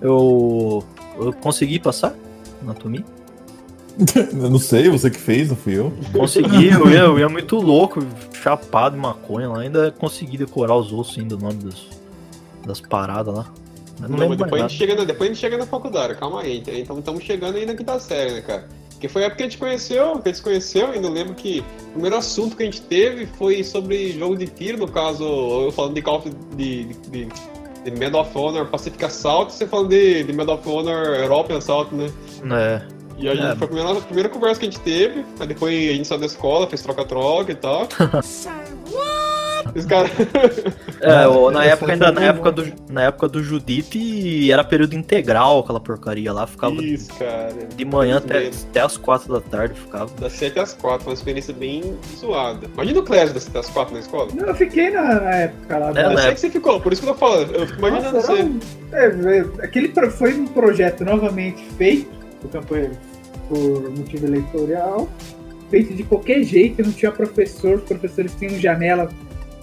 Eu. 0.00 0.82
Eu 1.18 1.32
consegui 1.34 1.78
passar? 1.78 2.14
Anatomia? 2.62 3.04
Eu 4.32 4.48
não 4.50 4.58
sei, 4.58 4.88
você 4.88 5.10
que 5.10 5.18
fez, 5.18 5.50
não 5.50 5.56
fui 5.56 5.76
eu. 5.76 5.92
Consegui, 6.12 6.68
eu 6.68 6.88
ia, 6.90 6.98
eu 7.00 7.18
ia 7.18 7.28
muito 7.28 7.56
louco, 7.56 8.00
chapado 8.32 8.96
maconha 8.96 9.48
lá, 9.48 9.60
ainda 9.60 9.90
consegui 9.90 10.38
decorar 10.38 10.74
os 10.76 10.90
ossos 10.90 11.18
ainda, 11.18 11.34
o 11.34 11.38
nome 11.38 11.54
dos, 11.54 11.86
das 12.64 12.80
paradas 12.80 13.34
lá. 13.34 13.46
Não, 14.00 14.08
Não, 14.08 14.28
mas 14.28 14.38
depois 14.38 14.62
a, 14.62 14.68
gente 14.68 14.78
chega 14.78 14.94
na, 14.94 15.04
depois 15.04 15.30
a 15.30 15.32
gente 15.32 15.40
chega 15.40 15.58
na 15.58 15.66
faculdade, 15.66 16.14
calma 16.14 16.42
aí. 16.42 16.62
Então 16.66 16.98
estamos 16.98 17.22
chegando 17.22 17.56
aí 17.56 17.66
na 17.66 17.74
quinta 17.74 17.98
série, 17.98 18.32
né, 18.32 18.40
cara? 18.40 18.68
Porque 18.90 19.08
foi 19.08 19.22
a 19.22 19.26
época 19.26 19.38
que 19.38 19.42
a 19.44 19.46
gente 19.46 19.58
conheceu, 19.58 20.12
que 20.12 20.18
a 20.18 20.24
gente 20.28 20.36
se 20.36 20.42
conheceu, 20.42 20.90
ainda 20.90 21.08
eu 21.08 21.12
lembro 21.12 21.34
que 21.34 21.64
o 21.88 21.92
primeiro 21.92 22.16
assunto 22.16 22.54
que 22.54 22.62
a 22.62 22.66
gente 22.66 22.82
teve 22.82 23.26
foi 23.26 23.64
sobre 23.64 24.12
jogo 24.12 24.36
de 24.36 24.46
tiro, 24.46 24.76
no 24.76 24.88
caso, 24.88 25.24
eu 25.24 25.72
falando 25.72 25.94
de 25.94 26.02
Call 26.02 26.18
of 26.18 26.30
de, 26.54 26.84
de, 26.84 26.94
de, 27.24 27.28
de 27.84 27.90
Medal 27.92 28.20
of 28.20 28.36
Honor 28.36 28.66
Pacific 28.66 29.02
Assault, 29.02 29.52
e 29.52 29.56
você 29.56 29.66
falando 29.66 29.88
de, 29.88 30.24
de 30.24 30.32
Medal 30.34 30.56
of 30.56 30.68
Honor 30.68 31.16
European 31.16 31.56
Assault, 31.56 31.94
né? 31.94 32.10
É. 32.52 32.82
E 33.16 33.28
a 33.28 33.34
gente, 33.34 33.46
É. 33.46 33.56
foi 33.56 33.64
a 33.64 33.68
primeira, 33.68 33.98
a 33.98 34.02
primeira 34.02 34.28
conversa 34.28 34.60
que 34.60 34.66
a 34.66 34.70
gente 34.70 34.80
teve, 34.80 35.24
aí 35.38 35.46
depois 35.46 35.74
a 35.74 35.92
gente 35.94 36.06
saiu 36.06 36.20
da 36.20 36.26
escola, 36.26 36.66
fez 36.66 36.82
troca-troca 36.82 37.52
e 37.52 37.54
tal. 37.54 37.88
Os 39.74 39.84
caras. 39.86 40.10
É, 41.02 41.50
na 41.50 41.64
época 41.64 41.92
ainda, 41.92 42.12
na 42.12 42.20
época 42.24 42.52
do, 42.52 42.72
na 42.90 43.04
época 43.04 43.26
do 43.26 43.42
Judite 43.42 44.52
era 44.52 44.62
período 44.62 44.94
integral 44.94 45.60
aquela 45.60 45.80
porcaria 45.80 46.30
lá, 46.30 46.46
ficava 46.46 46.74
Isso, 46.84 47.08
cara. 47.14 47.54
de 47.74 47.84
manhã 47.86 48.18
até, 48.18 48.38
mesmo. 48.40 48.68
até 48.68 48.80
as 48.82 48.98
quatro 48.98 49.32
da 49.32 49.40
tarde, 49.40 49.80
ficava. 49.80 50.10
Das 50.20 50.34
7 50.34 50.58
às 50.58 50.74
4, 50.74 51.08
uma 51.08 51.14
experiência 51.14 51.54
bem 51.54 51.96
zoada. 52.18 52.66
Imagina 52.74 53.00
o 53.00 53.02
Clash 53.02 53.32
das 53.32 53.44
7 53.44 53.56
às 53.58 53.70
4 53.70 53.94
na 53.94 54.00
escola. 54.00 54.28
Não, 54.34 54.44
eu 54.48 54.54
fiquei 54.54 54.90
na, 54.90 55.02
na 55.20 55.30
época 55.36 55.78
lá. 55.78 55.92
É, 55.98 56.12
Eu 56.12 56.18
sei 56.18 56.34
que 56.34 56.40
você 56.40 56.50
ficou, 56.50 56.80
por 56.82 56.92
isso 56.92 57.00
que 57.02 57.08
eu 57.08 57.12
tô 57.14 57.18
falando. 57.18 57.54
Eu 57.54 57.66
fico 57.66 57.78
imaginando 57.78 58.12
Nossa, 58.16 58.32
você. 58.36 58.42
um- 58.42 58.60
é, 58.92 59.06
é, 59.38 59.64
aquele 59.64 59.88
pro- 59.88 60.10
foi 60.10 60.34
um 60.34 60.46
projeto 60.48 61.02
novamente 61.02 61.64
feito 61.78 62.10
por 62.42 62.50
campanha 62.50 62.90
por 63.48 63.90
motivo 63.96 64.26
eleitoral, 64.26 65.08
feito 65.70 65.94
de 65.94 66.02
qualquer 66.02 66.42
jeito, 66.42 66.82
não 66.82 66.92
tinha 66.92 67.10
professor, 67.10 67.76
os 67.76 67.84
professores 67.84 68.34
tinham 68.38 68.58
janela, 68.60 69.08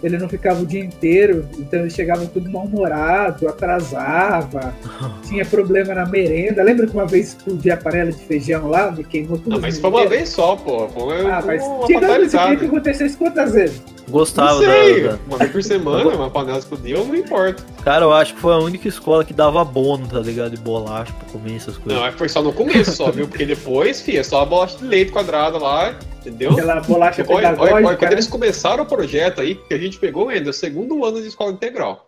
ele 0.03 0.17
não 0.17 0.29
ficava 0.29 0.61
o 0.61 0.65
dia 0.65 0.83
inteiro, 0.83 1.47
então 1.57 1.79
eles 1.81 1.93
chegavam 1.93 2.27
tudo 2.27 2.49
mal-humorado, 2.49 3.47
atrasava, 3.47 4.73
tinha 5.27 5.45
problema 5.45 5.93
na 5.93 6.05
merenda. 6.05 6.61
Lembra 6.63 6.87
que 6.87 6.93
uma 6.93 7.05
vez 7.07 7.29
explodiu 7.29 7.73
a 7.73 7.77
panela 7.77 8.11
de 8.11 8.23
feijão 8.23 8.67
lá, 8.69 8.91
me 8.91 9.03
queimou 9.03 9.37
tudo? 9.37 9.49
Não, 9.51 9.59
mas 9.59 9.79
foi 9.79 9.89
uma 9.89 10.07
vez 10.07 10.29
só, 10.29 10.55
pô. 10.55 10.87
Foi 10.89 11.25
Ah, 11.25 11.41
mas 11.45 11.63
uma 11.63 11.85
tirando 11.85 12.23
isso 12.23 12.37
que 12.59 12.65
aconteceu 12.65 13.07
isso 13.07 13.17
quantas 13.17 13.53
vezes? 13.53 13.81
Gostava 14.09 14.53
Não 14.53 14.59
sei, 14.59 15.03
da, 15.03 15.11
da- 15.11 15.19
uma 15.27 15.37
vez 15.37 15.51
por 15.51 15.63
semana, 15.63 16.09
uma 16.11 16.29
panela 16.29 16.57
explodiu, 16.57 17.05
não 17.05 17.15
importa. 17.15 17.61
Cara, 17.83 18.05
eu 18.05 18.13
acho 18.13 18.33
que 18.35 18.39
foi 18.39 18.53
a 18.53 18.57
única 18.57 18.87
escola 18.87 19.25
que 19.25 19.33
dava 19.33 19.63
bônus, 19.65 20.09
tá 20.09 20.19
ligado? 20.19 20.51
De 20.51 20.57
bolacha 20.57 21.11
pra 21.13 21.29
comer 21.29 21.55
essas 21.57 21.77
coisas. 21.77 22.01
Não, 22.01 22.11
foi 22.13 22.29
só 22.29 22.41
no 22.41 22.53
começo 22.53 22.91
só, 22.91 23.11
viu? 23.11 23.27
Porque 23.27 23.45
depois, 23.45 24.01
filha, 24.01 24.19
é 24.19 24.23
só 24.23 24.41
a 24.41 24.45
bolacha 24.45 24.77
de 24.77 24.85
leite 24.85 25.11
quadrada 25.11 25.57
lá, 25.57 25.93
entendeu? 26.19 26.51
Aquela 26.53 26.79
bolacha 26.81 27.25
Olha, 27.27 27.55
olha, 27.59 27.73
olha, 27.73 27.97
quando 27.97 28.09
né? 28.09 28.15
eles 28.15 28.27
começaram 28.27 28.83
o 28.83 28.87
projeto 28.87 29.41
aí, 29.41 29.55
que 29.55 29.73
a 29.73 29.77
gente 29.77 29.97
pegou 29.99 30.29
ainda, 30.29 30.49
o 30.49 30.53
segundo 30.53 31.03
ano 31.03 31.21
de 31.21 31.27
escola 31.27 31.51
integral. 31.51 32.06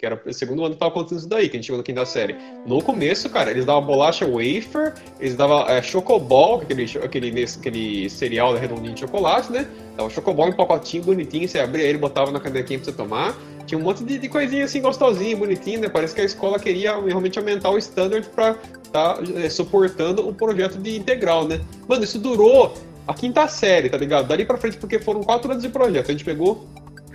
Que 0.00 0.06
era 0.06 0.18
o 0.24 0.32
segundo 0.32 0.64
ano 0.64 0.72
que 0.72 0.80
tava 0.80 0.92
acontecendo 0.92 1.18
isso 1.18 1.28
daí, 1.28 1.46
que 1.50 1.56
a 1.56 1.58
gente 1.58 1.66
chegou 1.66 1.76
na 1.76 1.84
quinta 1.84 2.06
série. 2.06 2.34
No 2.64 2.82
começo, 2.82 3.28
cara, 3.28 3.50
eles 3.50 3.66
davam 3.66 3.84
bolacha 3.84 4.26
wafer, 4.26 4.94
eles 5.20 5.36
davam 5.36 5.68
é, 5.68 5.82
chocobol, 5.82 6.62
aquele, 6.62 6.84
aquele, 7.04 7.30
nesse- 7.30 7.58
aquele 7.58 8.08
cereal 8.08 8.54
redondinho 8.54 8.94
de 8.94 9.00
chocolate, 9.00 9.52
né? 9.52 9.68
Dava 9.98 10.08
chocobol 10.08 10.46
em 10.48 10.52
um 10.52 10.56
pacotinho 10.56 11.04
bonitinho, 11.04 11.46
você 11.46 11.58
abria 11.58 11.84
ele, 11.84 11.98
botava 11.98 12.30
na 12.30 12.40
canequinha 12.40 12.78
pra 12.78 12.86
você 12.90 12.96
tomar. 12.96 13.36
Tinha 13.66 13.78
um 13.78 13.82
monte 13.82 14.02
de, 14.02 14.18
de 14.18 14.26
coisinha 14.26 14.64
assim 14.64 14.80
gostosinha, 14.80 15.36
bonitinha, 15.36 15.80
né? 15.80 15.88
Parece 15.90 16.14
que 16.14 16.22
a 16.22 16.24
escola 16.24 16.58
queria 16.58 16.98
realmente 16.98 17.38
aumentar 17.38 17.68
o 17.68 17.76
standard 17.76 18.26
pra 18.34 18.56
tá 18.90 19.18
é, 19.36 19.50
suportando 19.50 20.26
o 20.26 20.32
projeto 20.34 20.78
de 20.78 20.96
integral, 20.96 21.46
né? 21.46 21.60
Mano, 21.86 22.02
isso 22.04 22.18
durou 22.18 22.72
a 23.06 23.12
quinta 23.12 23.46
série, 23.48 23.90
tá 23.90 23.98
ligado? 23.98 24.26
Dali 24.28 24.46
pra 24.46 24.56
frente, 24.56 24.78
porque 24.78 24.98
foram 24.98 25.22
quatro 25.22 25.50
anos 25.50 25.62
de 25.62 25.68
projeto. 25.68 26.08
A 26.08 26.12
gente 26.12 26.24
pegou 26.24 26.66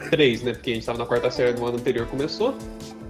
três, 0.10 0.42
né? 0.42 0.54
Porque 0.54 0.72
a 0.72 0.74
gente 0.74 0.86
tava 0.86 0.98
na 0.98 1.06
quarta 1.06 1.30
série 1.32 1.58
no 1.60 1.66
ano 1.66 1.78
anterior 1.78 2.08
começou. 2.08 2.56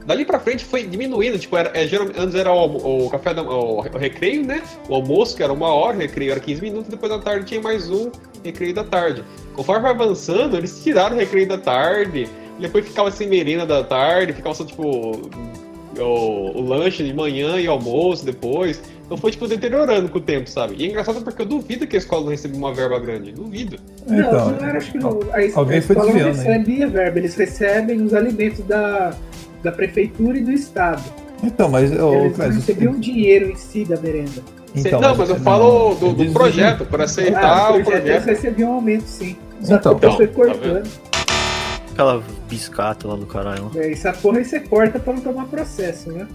Dali 0.05 0.23
pra 0.23 0.39
frente 0.39 0.63
foi 0.63 0.83
diminuindo, 0.83 1.39
tipo, 1.39 1.57
era, 1.57 1.69
é, 1.69 1.83
antes 2.15 2.35
era 2.35 2.53
o, 2.53 3.05
o 3.05 3.09
café 3.09 3.33
da 3.33 3.41
o, 3.41 3.79
o 3.79 3.97
recreio, 3.97 4.45
né? 4.45 4.61
O 4.87 4.95
almoço, 4.95 5.35
que 5.35 5.41
era 5.41 5.51
uma 5.51 5.67
hora, 5.67 5.97
o 5.97 5.99
recreio 5.99 6.31
era 6.31 6.39
15 6.39 6.61
minutos, 6.61 6.89
depois 6.89 7.11
da 7.11 7.17
tarde 7.17 7.45
tinha 7.45 7.59
mais 7.61 7.89
um 7.89 8.11
recreio 8.43 8.73
da 8.73 8.83
tarde. 8.83 9.23
Conforme 9.55 9.89
avançando, 9.89 10.57
eles 10.57 10.83
tiraram 10.83 11.15
o 11.15 11.19
recreio 11.19 11.47
da 11.47 11.57
tarde, 11.57 12.29
depois 12.59 12.87
ficava 12.87 13.09
sem 13.09 13.27
merenda 13.27 13.65
da 13.65 13.83
tarde, 13.83 14.33
ficava 14.33 14.53
só, 14.53 14.63
tipo, 14.63 14.83
o, 15.97 16.57
o 16.57 16.61
lanche 16.61 17.03
de 17.03 17.13
manhã 17.13 17.59
e 17.59 17.65
almoço 17.65 18.23
depois. 18.23 18.81
Então 19.05 19.17
foi, 19.17 19.29
tipo, 19.31 19.47
deteriorando 19.47 20.09
com 20.09 20.17
o 20.17 20.21
tempo, 20.21 20.50
sabe? 20.50 20.75
E 20.77 20.85
é 20.85 20.89
engraçado 20.89 21.21
porque 21.21 21.41
eu 21.41 21.45
duvido 21.45 21.85
que 21.85 21.95
a 21.95 22.00
escola 22.00 22.24
não 22.24 22.29
receba 22.31 22.57
uma 22.57 22.74
verba 22.74 22.97
grande. 23.00 23.31
Duvido. 23.31 23.77
Não, 24.07 24.17
Então, 24.19 24.50
não 24.51 24.67
era, 24.67 24.77
acho 24.79 24.91
que 24.91 24.97
não. 24.97 25.19
A, 25.31 25.43
es- 25.43 25.55
alguém 25.55 25.77
a 25.77 25.81
foi 25.83 25.95
escola 25.95 26.12
não 26.12 26.24
desviando, 26.24 26.50
hein? 26.50 26.57
recebe 26.65 26.83
a 26.83 26.88
verba, 26.88 27.19
eles 27.19 27.35
recebem 27.35 28.01
os 28.01 28.13
alimentos 28.15 28.59
da, 28.65 29.13
da 29.62 29.71
prefeitura 29.71 30.38
e 30.39 30.41
do 30.43 30.51
estado. 30.51 31.03
Então, 31.43 31.69
mas. 31.69 31.91
ô, 31.91 32.13
eles 32.15 32.24
não 32.29 32.31
Clésio, 32.31 32.55
recebiam 32.62 32.93
dinheiro 33.00 33.51
em 33.51 33.55
si 33.55 33.85
da 33.85 33.97
merenda. 33.97 34.41
então, 34.75 35.00
não, 35.00 35.15
mas 35.15 35.29
eu 35.29 35.35
falo 35.35 35.93
do, 35.95 36.12
do 36.13 36.24
eles 36.24 36.33
projeto, 36.33 36.85
por 36.85 37.00
aceitar 37.01 37.43
Ah, 37.43 37.71
o 37.71 37.83
projeto 37.83 38.07
eles 38.07 38.25
recebiam 38.25 38.71
um 38.71 38.74
aumento, 38.75 39.03
sim. 39.05 39.35
Só 39.62 39.75
Então. 39.75 40.00
que 40.00 40.09
foi 40.15 40.25
Então, 40.25 40.27
tá 40.27 40.53
cortando. 40.53 40.89
Aquela 41.91 42.24
biscata 42.50 43.07
lá 43.07 43.15
do 43.15 43.25
caralho. 43.25 43.69
É, 43.75 43.91
essa 43.91 44.12
porra 44.12 44.39
aí 44.39 44.45
você 44.45 44.59
corta 44.59 45.00
pra 45.00 45.13
não 45.13 45.21
tomar 45.21 45.45
processo, 45.45 46.12
né? 46.12 46.27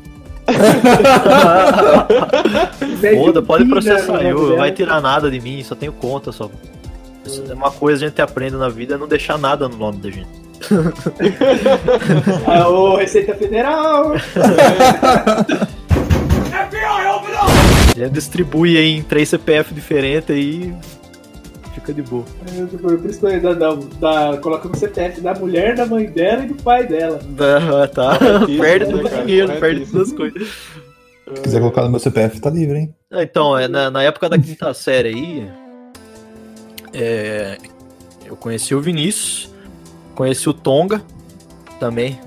Foda, 3.16 3.42
pode 3.42 3.64
processar 3.66 4.22
eu, 4.22 4.56
vai 4.56 4.72
tirar 4.72 5.00
nada 5.00 5.30
de 5.30 5.40
mim, 5.40 5.62
só 5.62 5.74
tenho 5.74 5.92
conta 5.92 6.32
só. 6.32 6.50
É 7.48 7.54
uma 7.54 7.70
coisa 7.70 8.00
que 8.00 8.04
a 8.06 8.08
gente 8.08 8.22
aprende 8.22 8.56
na 8.56 8.68
vida 8.68 8.94
é 8.94 8.98
não 8.98 9.06
deixar 9.06 9.38
nada 9.38 9.68
no 9.68 9.76
nome 9.76 9.98
da 9.98 10.10
gente. 10.10 10.28
Alô, 12.46 12.96
Receita 12.96 13.34
Federal! 13.34 14.14
A 17.94 17.98
gente 17.98 18.12
distribui 18.12 18.76
aí 18.76 18.96
em 18.96 19.02
três 19.02 19.28
CPF 19.28 19.74
diferentes 19.74 20.30
aí 20.30 20.74
fica 21.80 21.94
de 21.94 22.02
boa. 22.02 22.24
É, 22.46 22.76
Por 22.76 23.06
isso 23.06 23.20
que 23.20 23.26
eu 23.26 23.40
da, 23.40 23.54
da, 23.54 23.74
da, 24.00 24.38
colocamos 24.38 24.78
o 24.78 24.80
CPF 24.80 25.20
da 25.20 25.34
mulher, 25.34 25.74
da 25.74 25.86
mãe 25.86 26.06
dela 26.06 26.44
e 26.44 26.48
do 26.48 26.62
pai 26.62 26.86
dela. 26.86 27.20
Tá. 27.92 28.18
Corretíssimo, 28.18 28.60
perde 28.62 28.84
né, 28.86 28.92
todo 28.92 29.06
o 29.06 29.26
dinheiro, 29.26 29.52
perde 29.58 29.86
todas 29.86 30.08
as 30.08 30.14
coisas. 30.14 30.48
Se 31.34 31.42
quiser 31.42 31.60
colocar 31.60 31.82
no 31.82 31.90
meu 31.90 32.00
CPF, 32.00 32.40
tá 32.40 32.50
livre, 32.50 32.78
hein? 32.78 32.94
Ah, 33.10 33.22
Então, 33.22 33.56
é, 33.56 33.68
na, 33.68 33.90
na 33.90 34.02
época 34.02 34.28
da 34.28 34.38
quinta 34.38 34.72
série 34.74 35.08
aí, 35.08 35.50
é, 36.92 37.56
eu 38.26 38.36
conheci 38.36 38.74
o 38.74 38.80
Vinícius, 38.80 39.52
conheci 40.14 40.48
o 40.48 40.52
Tonga 40.52 41.00
também. 41.78 42.18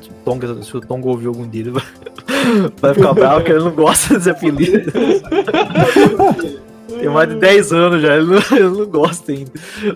Se 0.00 0.10
o 0.10 0.12
Tonga, 0.24 0.62
se 0.62 0.76
o 0.76 0.80
Tonga 0.80 1.08
ouvir 1.08 1.26
algum 1.26 1.48
dia, 1.48 1.62
ele 1.62 1.70
vai, 1.70 1.84
vai 2.80 2.94
ficar 2.94 3.12
bravo 3.14 3.36
porque 3.36 3.52
ele 3.52 3.64
não 3.64 3.72
gosta 3.72 4.14
desse 4.14 4.30
apelido. 4.30 4.92
Tem 6.88 7.08
mais 7.08 7.28
de 7.28 7.36
10 7.36 7.72
anos 7.72 8.02
já, 8.02 8.16
ele 8.16 8.26
não, 8.26 8.36
ele 8.56 8.78
não 8.78 8.86
gosta 8.86 9.32
ainda. 9.32 9.50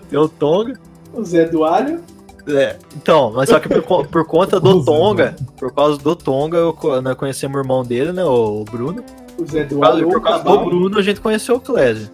Tem 0.09 0.19
o 0.19 0.27
Tonga. 0.27 0.79
O 1.13 1.23
Zé 1.23 1.45
do 1.45 1.63
Alho. 1.63 2.01
É, 2.47 2.75
então, 2.95 3.31
mas 3.35 3.49
só 3.49 3.59
que 3.59 3.69
por, 3.69 4.07
por 4.07 4.25
conta 4.25 4.59
do 4.59 4.83
Tonga, 4.85 5.35
por 5.57 5.71
causa 5.73 5.97
do 5.99 6.15
Tonga, 6.15 6.57
eu 6.57 6.73
co- 6.73 6.99
né, 7.01 7.13
conhecemos 7.13 7.55
o 7.55 7.59
irmão 7.59 7.83
dele, 7.83 8.11
né, 8.11 8.25
o 8.25 8.63
Bruno. 8.65 9.03
O 9.37 9.45
Zé 9.45 9.63
do 9.63 9.75
Por 9.75 9.81
causa, 9.81 9.97
Alho. 9.97 10.09
por 10.09 10.21
causa 10.21 10.43
do. 10.43 10.65
Bruno, 10.65 10.97
a 10.97 11.01
gente 11.01 11.21
conheceu 11.21 11.55
o 11.55 11.59
Clésio. 11.59 12.09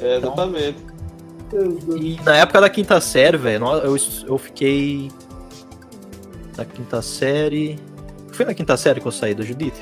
É, 0.00 0.16
exatamente. 0.18 0.78
E 2.00 2.18
na 2.24 2.36
época 2.36 2.60
da 2.60 2.68
quinta 2.68 3.00
série, 3.00 3.36
velho, 3.38 3.64
eu, 3.84 3.96
eu 4.26 4.38
fiquei. 4.38 5.10
Na 6.56 6.64
quinta 6.64 7.00
série. 7.00 7.78
Foi 8.32 8.44
na 8.44 8.52
quinta 8.54 8.76
série 8.76 9.00
que 9.00 9.06
eu 9.06 9.12
saí 9.12 9.34
da 9.34 9.42
Judite? 9.42 9.80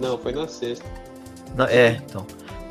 Não, 0.00 0.18
foi 0.18 0.32
na 0.32 0.48
sexta. 0.48 0.84
Na- 1.54 1.70
é, 1.70 2.00
então. 2.04 2.26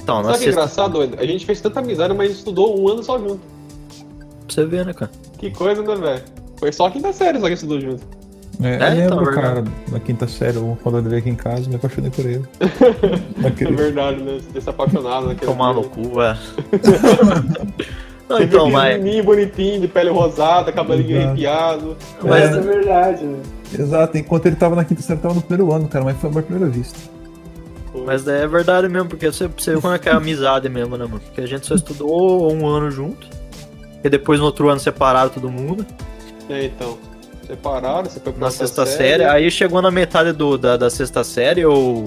Então, 0.05 0.17
Sabe 0.23 0.27
que 0.27 0.29
é 0.29 0.37
sexta. 0.37 0.51
engraçado, 0.51 0.91
doido? 0.93 1.17
A 1.19 1.25
gente 1.25 1.43
fez 1.47 1.59
tanta 1.59 1.79
amizade, 1.79 2.13
mas 2.13 2.25
a 2.25 2.27
gente 2.29 2.37
estudou 2.37 2.79
um 2.79 2.87
ano 2.87 3.03
só 3.03 3.17
junto. 3.17 3.39
Pra 3.39 4.53
você 4.55 4.63
ver, 4.63 4.85
né, 4.85 4.93
cara? 4.93 5.09
Que 5.39 5.49
coisa, 5.49 5.81
né, 5.81 5.95
velho? 5.95 6.21
Foi 6.59 6.71
só 6.71 6.85
a 6.85 6.91
quinta 6.91 7.11
série 7.11 7.39
só 7.39 7.47
que 7.47 7.53
estudou 7.53 7.81
junto. 7.81 8.03
É, 8.61 8.67
É, 8.69 8.75
eu 8.75 9.09
lembro, 9.09 9.21
então, 9.23 9.33
cara, 9.33 9.63
na 9.91 9.99
quinta 9.99 10.27
série, 10.27 10.59
quando 10.83 10.99
eu 10.99 11.03
veio 11.03 11.17
aqui 11.17 11.29
em 11.31 11.35
casa, 11.35 11.67
me 11.67 11.75
apaixonei 11.75 12.11
por 12.11 12.23
ele. 12.23 12.45
É 13.39 13.41
Naquele... 13.41 13.75
verdade, 13.75 14.21
né? 14.21 14.37
Você 14.53 14.61
se 14.61 14.69
apaixonado 14.69 15.25
naquele 15.25 15.51
Tomar 15.51 15.73
no 15.73 15.83
cu, 15.85 16.21
é. 16.21 16.37
Não, 18.29 18.39
então, 18.41 18.69
mas. 18.69 18.97
Menininho 18.97 19.23
bonitinho, 19.23 19.81
de 19.81 19.87
pele 19.87 20.09
rosada, 20.11 20.71
cabelinho 20.71 21.19
arrepiado. 21.21 21.97
mas 22.23 22.43
Essa 22.45 22.57
é 22.57 22.61
verdade, 22.61 23.23
né? 23.23 23.39
Exato, 23.77 24.17
enquanto 24.19 24.45
ele 24.45 24.55
tava 24.55 24.75
na 24.75 24.85
quinta 24.85 25.01
série, 25.01 25.17
eu 25.19 25.23
tava 25.23 25.33
no 25.35 25.41
primeiro 25.41 25.73
ano, 25.73 25.87
cara, 25.87 26.05
mas 26.05 26.15
foi 26.17 26.29
amor 26.29 26.39
à 26.39 26.43
primeira 26.43 26.69
vista. 26.71 26.97
Mas 28.05 28.27
é 28.27 28.47
verdade 28.47 28.87
mesmo, 28.87 29.09
porque 29.09 29.31
você, 29.31 29.47
você 29.47 29.75
vê 29.75 29.81
como 29.81 29.93
é 29.93 29.99
que 29.99 30.07
é 30.07 30.11
a 30.11 30.17
amizade 30.17 30.69
mesmo, 30.69 30.95
né, 30.97 31.05
mano? 31.05 31.19
Porque 31.19 31.41
a 31.41 31.45
gente 31.47 31.65
só 31.65 31.75
estudou 31.75 32.53
um 32.53 32.67
ano 32.67 32.91
junto. 32.91 33.27
E 34.03 34.09
depois 34.09 34.39
no 34.39 34.45
outro 34.45 34.69
ano 34.69 34.79
separaram 34.79 35.29
todo 35.29 35.49
mundo. 35.49 35.85
É, 36.49 36.65
então. 36.65 36.97
Separaram, 37.47 38.05
você 38.09 38.19
foi 38.19 38.31
pra 38.33 38.41
Na 38.45 38.51
sexta 38.51 38.85
série. 38.85 39.23
Aí 39.23 39.49
chegou 39.49 39.81
na 39.81 39.89
metade 39.91 40.31
do, 40.31 40.57
da, 40.57 40.77
da 40.77 40.89
sexta 40.89 41.23
série, 41.23 41.61
eu. 41.61 42.03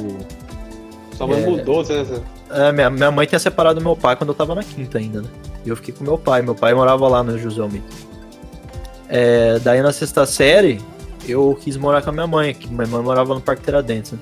Sua 1.16 1.26
mãe 1.26 1.42
É. 1.42 1.46
mudou, 1.46 1.84
você, 1.84 2.04
É, 2.50 2.70
minha, 2.72 2.88
minha 2.88 3.10
mãe 3.10 3.26
tinha 3.26 3.38
separado 3.38 3.80
do 3.80 3.84
meu 3.84 3.96
pai 3.96 4.14
quando 4.16 4.28
eu 4.30 4.34
tava 4.34 4.54
na 4.54 4.62
quinta 4.62 4.98
ainda, 4.98 5.22
né? 5.22 5.28
E 5.66 5.68
eu 5.68 5.76
fiquei 5.76 5.92
com 5.92 6.04
meu 6.04 6.16
pai. 6.16 6.42
Meu 6.42 6.54
pai 6.54 6.72
morava 6.74 7.08
lá 7.08 7.22
no 7.22 7.36
José 7.36 7.60
Almeida. 7.60 7.86
É, 9.08 9.58
daí 9.60 9.80
na 9.82 9.92
sexta 9.92 10.26
série, 10.26 10.80
eu 11.26 11.58
quis 11.60 11.76
morar 11.76 12.02
com 12.02 12.10
a 12.10 12.12
minha 12.12 12.26
mãe, 12.26 12.54
que 12.54 12.68
minha 12.68 12.86
mãe 12.86 13.02
morava 13.02 13.34
no 13.34 13.40
Parque 13.40 13.62
Tiradentes, 13.62 14.12
né? 14.12 14.18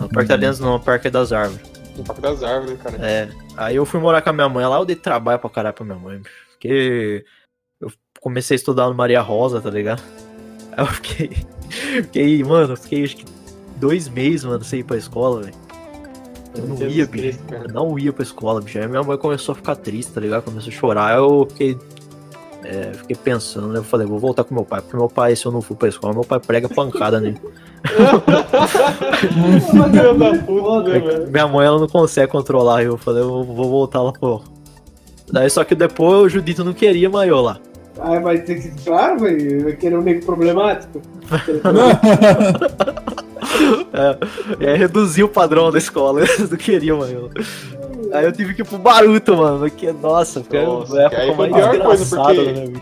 No 0.00 0.08
Parque 0.08 0.16
Uhum. 0.18 0.24
Tiradentes 0.24 0.60
não, 0.60 0.72
no 0.72 0.80
Parque 0.80 1.10
das 1.10 1.32
Árvores. 1.32 1.60
no 1.96 2.04
Parque 2.04 2.22
das 2.22 2.42
Árvores, 2.42 2.78
né, 2.78 2.80
cara? 2.82 2.96
É. 3.06 3.28
Aí 3.56 3.76
eu 3.76 3.84
fui 3.84 3.98
morar 4.00 4.22
com 4.22 4.30
a 4.30 4.32
minha 4.32 4.48
mãe 4.48 4.64
lá, 4.66 4.76
eu 4.78 4.84
dei 4.84 4.96
trabalho 4.96 5.38
pra 5.38 5.50
caralho 5.50 5.74
pra 5.74 5.84
minha 5.84 5.98
mãe. 5.98 6.18
bicho. 6.18 6.34
Porque 6.52 7.24
eu 7.80 7.90
comecei 8.20 8.54
a 8.54 8.58
estudar 8.58 8.88
no 8.88 8.94
Maria 8.94 9.20
Rosa, 9.20 9.60
tá 9.60 9.70
ligado? 9.70 10.02
Aí 10.76 10.84
eu 10.84 10.86
fiquei. 10.86 11.30
Fiquei, 11.68 12.44
mano, 12.44 12.72
eu 12.72 12.76
fiquei 12.76 13.04
acho 13.04 13.16
que 13.16 13.24
dois 13.76 14.08
meses, 14.08 14.44
mano, 14.44 14.62
sem 14.64 14.80
ir 14.80 14.84
pra 14.84 14.96
escola, 14.96 15.42
velho. 15.42 15.54
Eu 16.56 16.66
não 16.66 16.76
ia, 16.76 17.06
bicho. 17.06 17.08
Cristo, 17.10 17.42
não 17.72 17.98
ia 17.98 18.12
pra 18.12 18.22
escola, 18.22 18.60
bicho. 18.60 18.78
Aí 18.78 18.88
minha 18.88 19.02
mãe 19.02 19.16
começou 19.18 19.52
a 19.52 19.56
ficar 19.56 19.76
triste, 19.76 20.12
tá 20.12 20.20
ligado? 20.20 20.44
Começou 20.44 20.72
a 20.72 20.74
chorar. 20.76 21.16
Eu 21.16 21.46
fiquei. 21.50 21.78
É, 22.70 22.92
fiquei 22.92 23.16
pensando, 23.16 23.68
né? 23.68 23.78
Eu 23.78 23.82
falei, 23.82 24.06
vou 24.06 24.18
voltar 24.18 24.44
com 24.44 24.54
meu 24.54 24.64
pai. 24.64 24.82
Porque 24.82 24.94
meu 24.94 25.08
pai, 25.08 25.34
se 25.34 25.46
eu 25.46 25.52
não 25.52 25.62
for 25.62 25.74
pra 25.74 25.88
escola, 25.88 26.12
meu 26.12 26.24
pai 26.24 26.38
prega 26.38 26.68
pancada 26.68 27.18
nele. 27.18 27.40
Minha 31.30 31.48
mãe, 31.48 31.66
ela 31.66 31.80
não 31.80 31.88
consegue 31.88 32.30
controlar. 32.30 32.82
Eu 32.82 32.98
falei, 32.98 33.22
eu 33.22 33.42
vou 33.42 33.70
voltar 33.70 34.02
lá, 34.02 34.12
pô. 34.12 34.42
Daí 35.32 35.48
só 35.48 35.64
que 35.64 35.74
depois 35.74 36.24
o 36.24 36.28
Judito 36.28 36.62
não 36.62 36.74
queria 36.74 37.08
mais 37.08 37.28
eu 37.28 37.40
lá. 37.40 37.58
Ah, 37.98 38.20
vai 38.20 38.38
ter 38.38 38.60
que. 38.60 38.70
Claro, 38.84 39.18
vai, 39.18 39.36
vai 39.36 39.72
querer 39.72 39.96
um 39.96 40.02
nego 40.02 40.26
problemático. 40.26 41.00
É, 43.92 44.72
é, 44.72 44.76
reduziu 44.76 45.26
o 45.26 45.28
padrão 45.28 45.70
da 45.70 45.78
escola, 45.78 46.22
eles 46.22 46.50
não 46.50 46.56
queriam 46.56 46.98
mais 46.98 47.12
eu. 47.12 47.30
Aí 48.12 48.24
eu 48.24 48.32
tive 48.32 48.54
que 48.54 48.62
ir 48.62 48.64
pro 48.64 48.78
Baruto, 48.78 49.36
mano. 49.36 49.58
Porque, 49.60 49.92
nossa, 49.92 50.42
foi 50.42 50.62
Nossa, 50.64 50.98
a 50.98 51.02
época 51.02 51.22
aí 51.22 51.34
foi 51.34 51.46
a 51.46 51.50
mais 51.50 51.66
pior 51.68 51.84
coisa, 51.86 52.16
porque- 52.16 52.42
vida. 52.52 52.80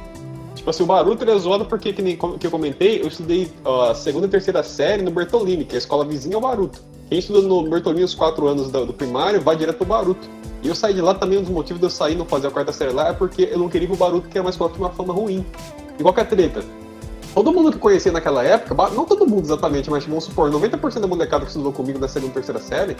Tipo 0.54 0.70
assim, 0.70 0.82
o 0.82 0.86
Baruto 0.86 1.22
ele 1.22 1.30
é 1.30 1.38
zoado 1.38 1.64
porque, 1.64 1.92
que, 1.92 2.02
nem, 2.02 2.16
que 2.16 2.46
eu 2.46 2.50
comentei, 2.50 3.00
eu 3.00 3.06
estudei 3.06 3.48
a 3.64 3.94
segunda 3.94 4.26
e 4.26 4.28
terceira 4.28 4.62
série 4.64 5.00
no 5.00 5.12
Bertolini, 5.12 5.64
que 5.64 5.74
é 5.74 5.76
a 5.76 5.78
escola 5.78 6.04
vizinha 6.04 6.34
ao 6.34 6.40
Baruto. 6.40 6.80
Quem 7.08 7.20
estuda 7.20 7.40
no 7.46 7.68
Bertolini 7.70 8.02
os 8.02 8.14
quatro 8.14 8.48
anos 8.48 8.68
do, 8.70 8.86
do 8.86 8.92
primário 8.92 9.40
vai 9.40 9.54
direto 9.54 9.76
pro 9.76 9.86
Baruto. 9.86 10.28
E 10.64 10.68
eu 10.68 10.74
saí 10.74 10.92
de 10.92 11.00
lá 11.00 11.14
também, 11.14 11.38
um 11.38 11.42
dos 11.42 11.50
motivos 11.52 11.78
de 11.78 11.86
eu 11.86 11.90
sair 11.90 12.14
e 12.14 12.16
não 12.16 12.24
fazer 12.26 12.48
a 12.48 12.50
quarta 12.50 12.72
série 12.72 12.92
lá 12.92 13.10
é 13.10 13.12
porque 13.12 13.48
eu 13.52 13.58
não 13.58 13.68
queria 13.68 13.86
ir 13.86 13.88
pro 13.88 13.96
Baruto, 13.96 14.28
que 14.28 14.36
era 14.36 14.44
uma 14.44 14.50
escola 14.50 14.70
que 14.70 14.76
tinha 14.76 14.88
uma 14.88 14.92
fama 14.92 15.12
ruim. 15.14 15.46
Igual 16.00 16.12
que 16.12 16.20
a 16.20 16.24
treta. 16.24 16.64
Todo 17.32 17.52
mundo 17.52 17.70
que 17.70 17.76
eu 17.76 17.80
conhecia 17.80 18.10
naquela 18.10 18.42
época, 18.42 18.74
não 18.90 19.04
todo 19.04 19.24
mundo 19.24 19.44
exatamente, 19.44 19.88
mas 19.88 20.04
vamos 20.04 20.24
supor, 20.24 20.50
90% 20.50 20.98
da 21.00 21.06
molecada 21.06 21.44
que 21.44 21.50
estudou 21.50 21.70
comigo 21.72 21.98
na 21.98 22.08
segunda 22.08 22.32
e 22.32 22.34
terceira 22.34 22.58
série, 22.58 22.96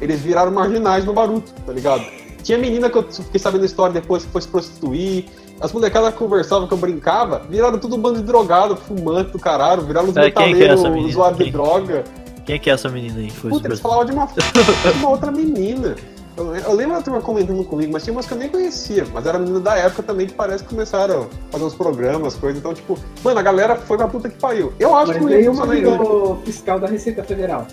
eles 0.00 0.20
viraram 0.20 0.50
marginais 0.52 1.04
no 1.04 1.12
Baruto, 1.12 1.52
tá 1.66 1.72
ligado? 1.72 2.04
Tinha 2.42 2.56
menina 2.58 2.88
que 2.88 2.96
eu 2.96 3.02
fiquei 3.02 3.38
sabendo 3.40 3.62
a 3.62 3.66
história 3.66 3.92
depois 3.92 4.24
que 4.24 4.30
foi 4.30 4.40
se 4.42 4.48
prostituir. 4.48 5.24
As 5.60 5.72
molecadas 5.72 6.12
que 6.12 6.18
conversavam, 6.18 6.68
que 6.68 6.74
eu 6.74 6.78
brincava, 6.78 7.42
viraram 7.50 7.78
tudo 7.78 7.96
um 7.96 8.00
bando 8.00 8.20
de 8.20 8.24
drogado, 8.24 8.76
fumante 8.76 9.32
do 9.32 9.38
caralho, 9.40 9.82
viraram 9.82 10.08
os 10.08 10.16
É, 10.16 10.20
é 10.20 10.24
metaleiros 10.26 10.82
menina? 10.84 11.08
usuários 11.08 11.38
de 11.38 11.44
Quem? 11.44 11.52
droga. 11.52 12.04
Quem 12.46 12.58
que 12.60 12.70
é 12.70 12.72
essa 12.74 12.88
menina 12.88 13.18
aí? 13.18 13.26
que 13.26 13.36
Foi 13.36 13.50
Puta, 13.50 13.66
eles 13.68 13.80
falavam 13.80 14.04
de 14.04 14.12
uma, 14.12 14.26
de 14.30 14.98
uma 15.00 15.10
outra 15.10 15.32
menina. 15.32 15.96
Eu, 16.36 16.54
eu 16.54 16.72
lembro 16.72 16.94
da 16.96 17.02
turma 17.02 17.20
comentando 17.20 17.64
comigo, 17.64 17.92
mas 17.92 18.04
tinha 18.04 18.12
umas 18.14 18.24
que 18.24 18.32
eu 18.32 18.38
nem 18.38 18.48
conhecia. 18.48 19.04
Mas 19.12 19.26
era 19.26 19.36
menina 19.40 19.58
da 19.58 19.74
época 19.76 20.04
também 20.04 20.28
que 20.28 20.34
parece 20.34 20.62
que 20.62 20.70
começaram 20.70 21.22
a 21.22 21.26
fazer 21.52 21.64
uns 21.64 21.74
programas, 21.74 22.36
coisas. 22.36 22.60
Então, 22.60 22.72
tipo, 22.72 22.96
mano, 23.24 23.40
a 23.40 23.42
galera 23.42 23.74
foi 23.74 23.96
pra 23.96 24.06
puta 24.06 24.28
que 24.28 24.38
pariu. 24.38 24.72
Eu 24.78 24.94
acho 24.94 25.08
Mas 25.08 25.18
que 25.18 25.24
nenhuma 25.24 25.66
funcionar 25.66 25.72
ainda. 25.74 25.90
virou 25.90 26.36
fiscal 26.44 26.78
da 26.78 26.86
Receita 26.86 27.24
Federal. 27.24 27.66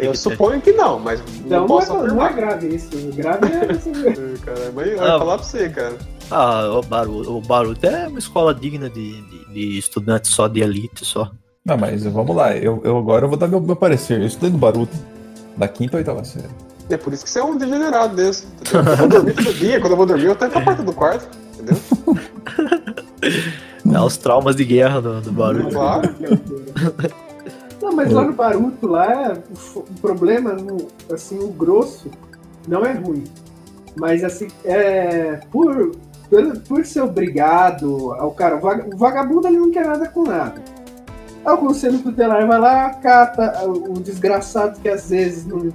Eu 0.00 0.14
suponho 0.14 0.60
que 0.60 0.72
não, 0.72 0.98
mas 0.98 1.22
não 1.44 1.58
não 1.58 1.64
é, 1.64 1.68
posso 1.68 1.92
não 1.92 2.00
é 2.00 2.04
afirmar. 2.04 2.32
grave 2.34 2.74
isso. 2.74 2.88
Grave 3.14 3.46
é 3.52 3.66
ver. 3.66 4.38
Cara, 4.44 4.72
mas 4.74 4.86
eu 4.88 5.00
Ah, 5.00 5.04
ia 5.06 5.18
falar 5.18 5.36
pra 5.38 5.46
você, 5.46 5.68
cara. 5.68 5.94
Ah, 6.30 6.78
o 6.78 6.82
Baruto, 6.82 7.36
o 7.36 7.40
Baruto 7.40 7.86
é 7.86 8.08
uma 8.08 8.18
escola 8.18 8.54
digna 8.54 8.88
de, 8.88 9.20
de, 9.22 9.44
de 9.52 9.78
estudantes 9.78 10.30
só 10.32 10.46
de 10.48 10.60
elite, 10.60 11.04
só. 11.04 11.30
Não, 11.64 11.76
mas 11.76 12.04
vamos 12.04 12.34
lá, 12.34 12.56
eu, 12.56 12.80
eu 12.84 12.96
agora 12.96 13.24
eu 13.24 13.28
vou 13.28 13.36
dar 13.38 13.48
meu, 13.48 13.60
meu 13.60 13.76
parecer. 13.76 14.20
Eu 14.20 14.26
estudei 14.26 14.50
no 14.50 14.58
Baruto, 14.58 14.96
da 15.56 15.66
quinta 15.68 15.96
ou 15.96 15.98
oitava 15.98 16.24
série. 16.24 16.46
É 16.88 16.96
por 16.96 17.12
isso 17.12 17.22
que 17.24 17.30
você 17.30 17.38
é 17.40 17.44
um 17.44 17.56
degenerado 17.56 18.16
desse. 18.16 18.46
Entendeu? 18.60 18.92
Eu 18.92 18.96
vou 18.96 19.08
dormir 19.08 19.34
todo 19.34 19.54
dia, 19.54 19.80
quando 19.80 19.90
eu 19.92 19.96
vou 19.96 20.06
dormir, 20.06 20.24
eu 20.26 20.34
tenho 20.36 20.56
a 20.56 20.60
porta 20.60 20.82
do 20.82 20.92
quarto, 20.92 21.28
entendeu? 21.54 21.76
É 23.92 24.00
os 24.00 24.16
traumas 24.16 24.54
de 24.54 24.64
guerra 24.64 25.00
do, 25.00 25.20
do 25.20 25.32
barulho. 25.32 25.68
Claro. 25.70 26.08
Não, 27.90 27.96
mas 27.96 28.12
lá 28.12 28.24
no 28.24 28.32
Baruto, 28.32 28.86
lá, 28.86 29.32
o 29.50 29.56
f- 29.56 29.78
o 29.80 30.00
problema, 30.00 30.52
no- 30.52 30.86
assim, 31.12 31.38
o 31.38 31.48
grosso 31.48 32.08
não 32.68 32.84
é 32.84 32.92
ruim. 32.92 33.24
Mas, 33.96 34.22
assim, 34.22 34.46
é, 34.64 35.40
por, 35.50 35.92
por, 36.30 36.58
por 36.68 36.86
ser 36.86 37.02
obrigado 37.02 38.12
ao 38.14 38.30
cara, 38.30 38.56
o 38.56 38.60
vaga- 38.60 38.86
o 38.94 38.96
vagabundo 38.96 39.48
ele 39.48 39.58
não 39.58 39.70
quer 39.70 39.84
nada 39.86 40.08
com 40.08 40.22
nada. 40.24 40.62
Aí 41.44 41.52
o 41.54 41.58
conselho 41.58 41.98
tutelar 41.98 42.46
vai 42.46 42.58
lá, 42.60 42.90
cata 42.94 43.66
o 43.66 43.94
o 43.94 44.00
desgraçado 44.00 44.78
que 44.80 44.88
às 44.88 45.10
vezes, 45.10 45.44
não- 45.46 45.68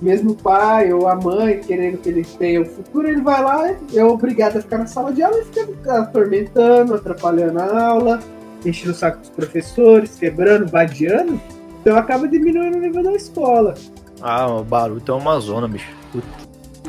mesmo 0.00 0.32
o 0.32 0.34
pai 0.36 0.92
ou 0.92 1.08
a 1.08 1.16
mãe 1.16 1.58
querendo 1.58 1.96
que 1.98 2.08
ele 2.10 2.22
tenha 2.38 2.60
o 2.60 2.66
futuro, 2.66 3.08
ele 3.08 3.22
vai 3.22 3.42
lá, 3.42 3.74
é 3.94 4.04
obrigado 4.04 4.58
a 4.58 4.60
ficar 4.60 4.78
na 4.78 4.86
sala 4.86 5.12
de 5.12 5.22
aula 5.22 5.38
e 5.40 5.44
fica 5.46 6.00
atormentando, 6.00 6.94
atrapalhando 6.94 7.58
a 7.58 7.82
aula, 7.88 8.20
enchendo 8.64 8.92
o 8.92 8.94
saco 8.94 9.18
dos 9.20 9.30
professores, 9.30 10.14
quebrando, 10.16 10.66
vadiando. 10.70 11.40
Então 11.86 11.96
acaba 11.96 12.26
diminuindo 12.26 12.78
o 12.78 12.80
nível 12.80 13.00
da 13.04 13.12
escola. 13.12 13.72
Ah, 14.20 14.48
o 14.48 14.64
Baruto 14.64 15.12
é 15.12 15.14
uma 15.14 15.38
zona, 15.38 15.68
bicho. 15.68 15.86
Puta. 16.10 16.26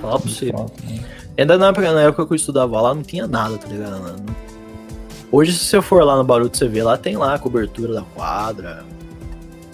Fala 0.02 0.20
pra 0.20 0.28
você. 0.32 0.52
Ainda 1.38 1.56
na 1.56 1.68
época, 1.68 1.94
na 1.94 2.02
época 2.02 2.26
que 2.26 2.34
eu 2.34 2.36
estudava 2.36 2.82
lá, 2.82 2.96
não 2.96 3.04
tinha 3.04 3.28
nada, 3.28 3.60
tá 3.60 3.68
ligado? 3.68 3.92
Não- 4.00 4.16
Hoje, 5.32 5.52
se 5.54 5.66
você 5.66 5.82
for 5.84 6.04
lá 6.04 6.16
no 6.18 6.24
Baruto, 6.24 6.58
você 6.58 6.68
vê 6.68 6.82
lá, 6.82 6.98
tem 6.98 7.16
lá 7.16 7.36
a 7.36 7.40
cobertura 7.40 7.94
da 7.94 8.02
quadra. 8.16 8.84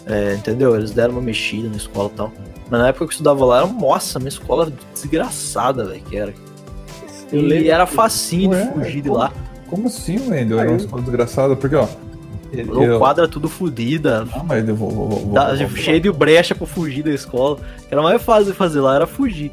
É, 0.05 0.33
entendeu? 0.33 0.75
Eles 0.75 0.91
deram 0.91 1.13
uma 1.13 1.21
mexida 1.21 1.69
na 1.69 1.77
escola 1.77 2.09
e 2.13 2.17
tal. 2.17 2.33
Mas 2.69 2.81
na 2.81 2.87
época 2.89 3.05
que 3.05 3.11
eu 3.11 3.13
estudava 3.13 3.45
lá, 3.45 3.59
era, 3.59 3.67
nossa, 3.67 4.19
uma 4.19 4.27
escola 4.27 4.73
desgraçada, 4.93 5.85
velho, 5.85 6.01
que 6.03 6.17
era. 6.17 6.33
Eu 7.31 7.47
E 7.47 7.69
era 7.69 7.85
facinho 7.85 8.49
de 8.49 8.73
fugir 8.73 9.01
de 9.01 9.07
como- 9.07 9.21
lá. 9.21 9.31
Como 9.69 9.87
assim, 9.87 10.17
Wendel? 10.29 10.59
Era 10.59 10.69
uma 10.69 10.75
escola 10.77 11.01
desgraçada, 11.01 11.55
porque, 11.55 11.77
ó. 11.77 11.87
O 12.61 12.83
eu- 12.83 12.99
quadra 12.99 13.27
tudo 13.27 13.49
fodida, 13.49 14.27
Ah, 14.33 14.43
mas 14.43 14.67
eu 14.67 14.75
vou. 14.75 14.89
vou, 14.91 15.09
vou, 15.09 15.19
vou, 15.19 15.33
Tá, 15.33 15.53
vou- 15.55 15.69
cheio 15.69 15.99
de 15.99 16.11
brecha 16.11 16.53
pra 16.53 16.67
fugir 16.67 17.03
da 17.03 17.11
escola. 17.11 17.55
O 17.55 17.57
que 17.87 17.87
era 17.93 18.01
mais 18.01 18.21
fácil 18.21 18.45
de 18.45 18.53
fazer 18.53 18.79
lá 18.81 18.95
era 18.95 19.07
fugir. 19.07 19.51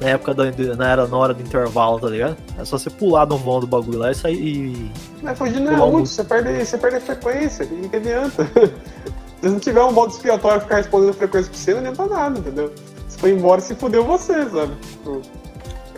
Na 0.00 0.08
época 0.10 0.32
da, 0.32 0.44
na, 0.76 0.88
era, 0.88 1.06
na 1.06 1.16
hora 1.16 1.34
do 1.34 1.42
intervalo, 1.42 2.00
tá 2.00 2.08
ligado? 2.08 2.36
É 2.58 2.64
só 2.64 2.78
você 2.78 2.88
pular 2.88 3.26
no 3.26 3.36
vão 3.36 3.60
do 3.60 3.66
bagulho 3.66 3.98
lá 3.98 4.10
e 4.10 4.14
sair. 4.14 4.34
E... 4.36 4.90
Mas 5.22 5.36
fugir 5.36 5.60
não 5.60 5.72
é 5.72 5.82
útil, 5.82 6.06
você 6.06 6.24
perde, 6.24 6.64
você 6.64 6.78
perde 6.78 6.96
a 6.96 7.00
frequência, 7.02 7.64
e 7.64 7.86
que 7.88 7.96
adianta? 7.96 8.50
Se 9.42 9.48
não 9.48 9.58
tiver 9.58 9.82
um 9.82 9.92
modo 9.92 10.12
expiatório 10.12 10.60
ficar 10.60 10.76
respondendo 10.76 11.12
frequência 11.14 11.50
pra 11.50 11.58
você, 11.58 11.72
não 11.72 11.80
adianta 11.80 12.06
nada, 12.06 12.38
entendeu? 12.38 12.72
Se 13.08 13.18
foi 13.18 13.30
embora, 13.32 13.60
se 13.60 13.74
fudeu 13.74 14.04
você, 14.04 14.32
sabe? 14.48 14.72
Tipo, 14.90 15.22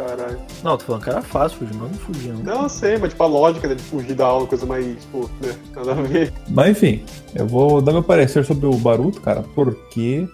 caralho. 0.05 0.39
Não, 0.63 0.77
tô 0.77 0.85
falando 0.85 1.03
que 1.03 1.11
era 1.11 1.23
fácil 1.23 1.59
fugir, 1.59 1.75
mas 1.75 1.91
não 1.91 1.99
fugia. 1.99 2.33
Não. 2.33 2.43
Não, 2.43 2.63
eu 2.65 2.69
sei, 2.69 2.99
mas 2.99 3.11
tipo, 3.11 3.23
a 3.23 3.27
lógica 3.27 3.69
dele 3.69 3.81
fugir 3.81 4.15
da 4.15 4.27
aula, 4.27 4.47
coisa 4.47 4.67
mais, 4.67 4.87
tipo, 4.87 5.31
né, 5.41 5.57
nada 5.75 5.93
a 5.93 5.95
ver. 5.95 6.33
Mas 6.49 6.71
enfim, 6.71 7.05
eu 7.35 7.47
vou 7.47 7.81
dar 7.81 7.93
meu 7.93 8.03
parecer 8.03 8.45
sobre 8.45 8.67
o 8.67 8.75
Baruto, 8.75 9.21
cara, 9.21 9.45
porque 9.55 10.29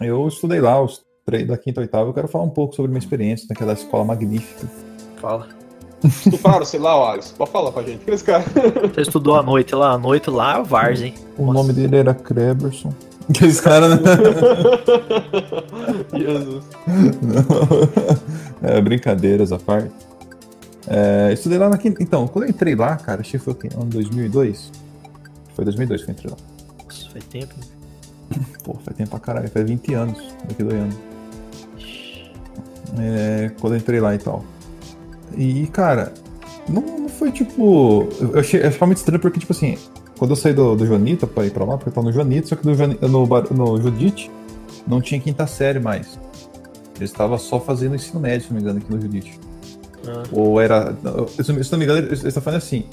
eu 0.00 0.28
estudei 0.28 0.60
lá 0.60 0.80
os 0.82 1.02
três 1.26 1.46
da 1.46 1.58
quinta 1.58 1.80
e 1.80 1.84
oitava. 1.84 2.08
Eu 2.08 2.14
quero 2.14 2.28
falar 2.28 2.44
um 2.44 2.50
pouco 2.50 2.74
sobre 2.74 2.90
minha 2.90 3.00
experiência 3.00 3.46
naquela 3.50 3.72
escola 3.72 4.04
magnífica. 4.04 4.66
Fala. 5.20 5.48
Estupraram, 6.04 6.64
sei 6.64 6.78
lá, 6.78 6.98
o 6.98 7.04
Alisson. 7.04 7.34
Pode 7.36 7.50
falar 7.50 7.72
pra 7.72 7.82
gente. 7.82 8.02
Aqueles 8.02 8.22
caras. 8.22 8.46
Você 8.94 9.00
estudou 9.00 9.34
à 9.34 9.42
noite 9.42 9.74
lá? 9.74 9.92
À 9.92 9.98
noite 9.98 10.30
lá 10.30 10.58
é 10.58 10.62
Vars, 10.62 11.02
hein? 11.02 11.14
O 11.36 11.46
Nossa. 11.46 11.58
nome 11.58 11.72
dele 11.72 11.96
era 11.96 12.14
Kreberson. 13.28 13.32
Aqueles 13.32 13.60
caras, 13.60 13.90
né? 14.00 14.06
Jesus. 16.18 16.64
é, 18.62 18.80
brincadeiras 18.80 19.52
à 19.52 19.58
parte. 19.58 19.92
É, 20.86 21.32
estudei 21.32 21.58
lá 21.58 21.68
na 21.68 21.78
quinta. 21.78 22.02
Então, 22.02 22.26
quando 22.26 22.44
eu 22.44 22.50
entrei 22.50 22.74
lá, 22.74 22.96
cara, 22.96 23.20
acho 23.20 23.30
que 23.32 23.38
foi 23.38 23.52
o 23.52 23.56
quê? 23.56 23.68
ano 23.74 23.84
2002? 23.86 24.72
Foi 25.54 25.64
2002 25.64 26.04
que 26.04 26.10
eu 26.10 26.12
entrei 26.12 26.30
lá. 26.30 26.36
Nossa, 26.84 27.10
faz 27.10 27.24
tempo. 27.24 27.54
né? 27.58 28.40
Pô, 28.64 28.74
faz 28.84 28.96
tempo 28.96 29.10
pra 29.10 29.18
caralho, 29.20 29.48
faz 29.50 29.66
20 29.68 29.94
anos, 29.94 30.18
daqui 30.48 30.62
dois 30.62 30.80
anos. 30.80 30.96
É, 32.98 33.50
quando 33.60 33.74
eu 33.74 33.78
entrei 33.78 34.00
lá 34.00 34.14
e 34.14 34.18
tal. 34.18 34.44
E, 35.36 35.66
cara, 35.66 36.12
não, 36.68 36.82
não 36.82 37.08
foi 37.08 37.30
tipo. 37.30 38.08
Eu 38.20 38.40
achei, 38.40 38.62
eu 38.62 38.68
achei 38.68 38.86
muito 38.86 38.98
estranho 38.98 39.20
porque, 39.20 39.38
tipo 39.38 39.52
assim, 39.52 39.76
quando 40.18 40.30
eu 40.30 40.36
saí 40.36 40.52
do, 40.52 40.74
do 40.76 40.84
Joanita 40.86 41.26
pra 41.26 41.46
ir 41.46 41.50
pra 41.52 41.64
lá, 41.64 41.76
porque 41.76 41.88
eu 41.90 41.92
tava 41.94 42.06
no 42.06 42.12
Joanita, 42.12 42.48
só 42.48 42.56
que 42.56 42.66
no, 42.66 42.74
no, 43.08 43.26
no 43.54 43.80
Judite 43.82 44.30
não 44.86 45.00
tinha 45.00 45.20
quinta 45.20 45.46
série 45.46 45.78
mais. 45.78 46.18
Eles 46.96 47.10
estavam 47.10 47.38
só 47.38 47.60
fazendo 47.60 47.94
ensino 47.94 48.18
médio, 48.20 48.46
se 48.48 48.52
não 48.52 48.56
me 48.56 48.62
engano, 48.62 48.78
aqui 48.80 48.92
no 48.92 49.00
Judite. 49.00 49.38
Ah. 50.06 50.22
Ou 50.32 50.60
era. 50.60 50.94
Se 51.42 51.52
não 51.72 51.78
me 51.78 51.84
engano, 51.84 51.98
eles 52.06 52.24
estão 52.24 52.42
falando 52.42 52.58
assim. 52.58 52.84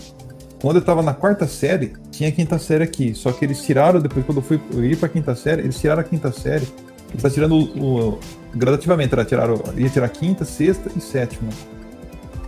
Quando 0.61 0.77
eu 0.77 0.81
tava 0.83 1.01
na 1.01 1.13
quarta 1.13 1.47
série, 1.47 1.93
tinha 2.11 2.31
quinta 2.31 2.57
série 2.59 2.83
aqui. 2.83 3.13
Só 3.13 3.31
que 3.31 3.43
eles 3.45 3.61
tiraram, 3.63 3.99
depois 3.99 4.25
quando 4.25 4.38
eu 4.38 4.41
fui 4.43 4.59
eu 4.73 4.83
ir 4.85 4.95
pra 4.97 5.09
quinta 5.09 5.35
série, 5.35 5.61
eles 5.61 5.79
tiraram 5.79 6.01
a 6.01 6.03
quinta 6.03 6.31
série. 6.31 6.67
Eles 7.09 7.21
tá 7.21 7.29
tirando 7.29 7.55
o, 7.55 8.09
o- 8.13 8.19
gradativamente, 8.53 9.13
era, 9.13 9.23
tiraram, 9.25 9.61
ia 9.77 9.89
tirar 9.89 10.09
quinta, 10.09 10.43
sexta 10.45 10.89
e 10.95 11.01
sétima. 11.01 11.49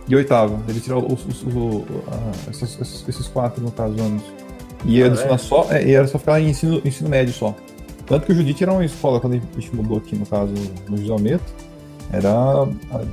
E 0.08 0.16
oitava. 0.16 0.58
Eles 0.68 0.82
tiraram 0.82 1.06
os, 1.06 1.24
os- 1.26 1.42
os- 1.42 1.84
a- 2.08 2.50
esses- 2.50 3.04
esses 3.08 3.28
quatro, 3.28 3.62
no 3.62 3.70
caso, 3.70 3.94
anos. 4.00 4.22
E 4.84 4.98
ia 4.98 5.12
Ah, 5.12 5.34
é? 5.34 5.38
só, 5.38 5.66
é, 5.70 5.86
e 5.86 5.92
era 5.92 6.06
só 6.06 6.18
ficar 6.18 6.40
em 6.40 6.50
ensino, 6.50 6.80
ensino 6.84 7.08
médio 7.08 7.32
só. 7.32 7.54
Tanto 8.06 8.26
que 8.26 8.32
o 8.32 8.34
Judite 8.34 8.62
era 8.62 8.72
uma 8.72 8.84
escola, 8.84 9.20
quando 9.20 9.34
a 9.34 9.60
gente 9.60 9.74
mudou 9.74 9.98
aqui, 9.98 10.16
no 10.16 10.24
caso, 10.24 10.52
no 10.88 10.96
Gisalmeto, 10.96 11.44
era, 12.10 12.66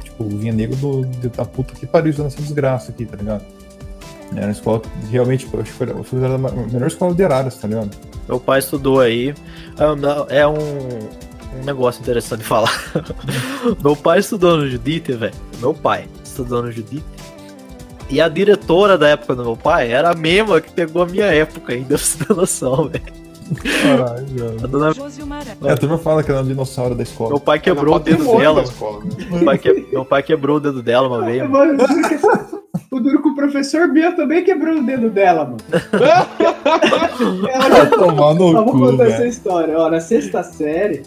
tipo, 0.04 0.24
vinha 0.24 0.54
nego 0.54 0.76
do, 0.78 1.06
da 1.30 1.44
puta 1.44 1.74
que 1.74 1.86
pariu 1.86 2.12
usando 2.12 2.28
essa 2.28 2.42
desgraça 2.42 2.92
aqui, 2.92 3.06
tá 3.06 3.18
ligado? 3.18 3.44
Era 4.34 4.46
uma 4.46 4.52
escola 4.52 4.80
que 4.80 4.90
realmente, 5.12 5.48
eu 5.52 5.60
acho 5.60 5.72
que 5.72 5.78
foi, 5.78 5.88
a 5.92 6.38
melhor 6.72 6.88
escola 6.88 7.14
de 7.14 7.24
Araras, 7.24 7.56
tá 7.58 7.68
ligado? 7.68 7.92
Meu 8.28 8.40
pai 8.40 8.60
estudou 8.60 9.00
aí. 9.00 9.36
Não, 9.78 10.26
É 10.30 10.48
um, 10.48 10.54
um 11.60 11.66
negócio 11.66 12.02
interessante 12.02 12.40
de 12.40 12.46
falar. 12.46 12.72
meu 13.84 13.96
pai 13.96 14.20
estudou 14.20 14.58
no 14.58 14.70
Judite, 14.70 15.12
velho. 15.14 15.34
Meu 15.60 15.74
pai 15.74 16.08
estudou 16.24 16.64
no 16.64 16.72
Judite. 16.72 17.04
E 18.10 18.22
a 18.22 18.28
diretora 18.30 18.98
da 18.98 19.08
época 19.10 19.36
do 19.36 19.44
meu 19.44 19.58
pai 19.58 19.92
era 19.92 20.12
a 20.12 20.16
mesma 20.16 20.62
que 20.62 20.72
pegou 20.72 21.02
a 21.04 21.06
minha 21.06 21.26
época 21.26 21.74
ainda, 21.74 21.98
você 21.98 22.24
ter 22.24 22.34
noção, 22.36 22.88
velho. 22.88 23.04
Caralho, 23.82 24.26
velho. 24.26 24.58
A 24.64 24.68
dona-. 24.68 24.94
É, 25.66 25.72
a 25.72 25.78
turma 25.78 25.98
fala 26.00 26.24
que 26.24 26.32
ela 26.32 26.40
é 26.40 26.44
um 26.44 26.48
dinossauro 26.48 26.92
da 26.92 26.98
Meu 26.98 27.04
escola. 27.04 27.40
pai 27.40 27.60
quebrou 27.60 27.96
o 27.96 28.00
dedo 28.00 28.38
dela. 28.38 28.62
escola, 28.64 29.04
né? 29.04 29.12
Meu 29.30 29.46
pai, 29.46 29.58
que- 29.58 29.88
meu 29.92 30.06
pai 30.06 30.24
quebrou 30.24 30.58
o 30.58 30.60
dedo 30.60 30.82
dela 30.82 31.08
uma 31.08 31.24
vez. 31.26 31.48
mano. 31.50 31.78
O 32.92 33.00
duro 33.00 33.22
que- 33.22 33.30
o 33.30 33.36
professor 33.36 33.92
Bia 33.92 34.12
também 34.16 34.44
quebrou 34.44 34.78
o 34.78 34.84
dedo 34.84 35.10
dela, 35.10 35.46
mano. 35.46 35.58
Ela 37.52 37.70
Vai 37.70 37.90
tomar 37.90 38.34
no 38.34 38.52
Só 38.52 38.64
vou 38.64 38.72
cu, 38.74 38.80
contar 38.80 39.08
essa 39.08 39.26
história. 39.28 39.78
Ó, 39.78 39.90
na 39.90 40.00
sexta 40.00 40.42
série 40.44 41.04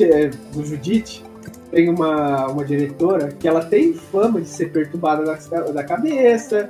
é, 0.00 0.30
do 0.54 0.64
Judite, 0.64 1.22
tem 1.70 1.88
uma, 1.88 2.48
uma 2.48 2.64
diretora 2.64 3.28
que 3.28 3.46
ela 3.46 3.64
tem 3.64 3.94
fama 3.94 4.40
de 4.40 4.48
ser 4.48 4.72
perturbada 4.72 5.24
da, 5.24 5.60
da 5.72 5.84
cabeça, 5.84 6.68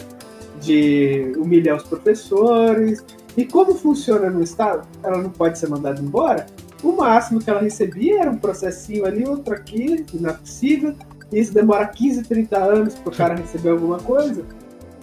de 0.61 1.33
humilhar 1.37 1.77
os 1.77 1.85
professores. 1.85 3.05
E 3.37 3.45
como 3.45 3.75
funciona 3.75 4.29
no 4.29 4.43
estado, 4.43 4.87
ela 5.03 5.19
não 5.19 5.31
pode 5.31 5.59
ser 5.59 5.69
mandada 5.69 6.01
embora. 6.01 6.47
O 6.83 6.93
máximo 6.93 7.41
que 7.41 7.49
ela 7.49 7.61
recebia 7.61 8.21
era 8.21 8.31
um 8.31 8.39
processinho 8.39 9.05
ali, 9.05 9.27
outro 9.27 9.55
aqui, 9.55 10.05
inadmissível. 10.13 10.95
E 11.33 11.39
isso 11.39 11.53
demora 11.53 11.87
15, 11.87 12.25
30 12.25 12.59
anos 12.59 12.95
pro 12.95 13.13
cara 13.13 13.35
receber 13.35 13.71
alguma 13.71 13.99
coisa. 13.99 14.45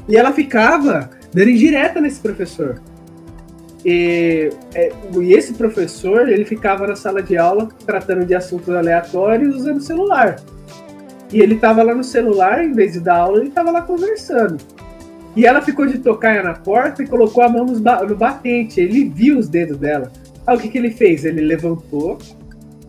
E 0.08 0.16
ela 0.16 0.32
ficava 0.32 1.10
dando 1.34 1.50
indireta 1.50 2.02
nesse 2.02 2.20
professor. 2.20 2.82
E, 3.90 4.50
é, 4.76 4.92
e 5.18 5.32
esse 5.32 5.54
professor, 5.54 6.28
ele 6.28 6.44
ficava 6.44 6.86
na 6.86 6.96
sala 6.98 7.24
de 7.24 7.38
aula 7.38 7.70
tratando 7.86 8.26
de 8.26 8.36
assuntos 8.36 8.68
aleatórios 8.76 9.56
usando 9.56 9.80
celular. 9.80 10.36
E 11.32 11.40
ele 11.40 11.56
tava 11.56 11.84
lá 11.84 11.96
no 11.96 12.04
celular, 12.04 12.66
em 12.66 12.74
vez 12.74 12.94
de 12.94 13.00
dar 13.00 13.20
aula, 13.20 13.40
ele 13.40 13.50
tava 13.50 13.72
lá 13.72 13.82
conversando. 13.82 14.58
E 15.38 15.46
ela 15.46 15.62
ficou 15.62 15.86
de 15.86 16.00
tocaia 16.00 16.44
na 16.44 16.54
porta 16.54 17.02
e 17.02 17.08
colocou 17.08 17.42
a 17.42 17.48
mão 17.48 17.66
no 17.66 18.16
batente. 18.16 18.82
Ele 18.82 19.08
viu 19.08 19.38
os 19.38 19.48
dedos 19.48 19.78
dela. 19.78 20.12
Aí 20.46 20.58
o 20.58 20.60
que, 20.60 20.68
que 20.68 20.78
ele 20.78 20.92
fez? 20.92 21.24
Ele 21.24 21.40
levantou, 21.40 22.18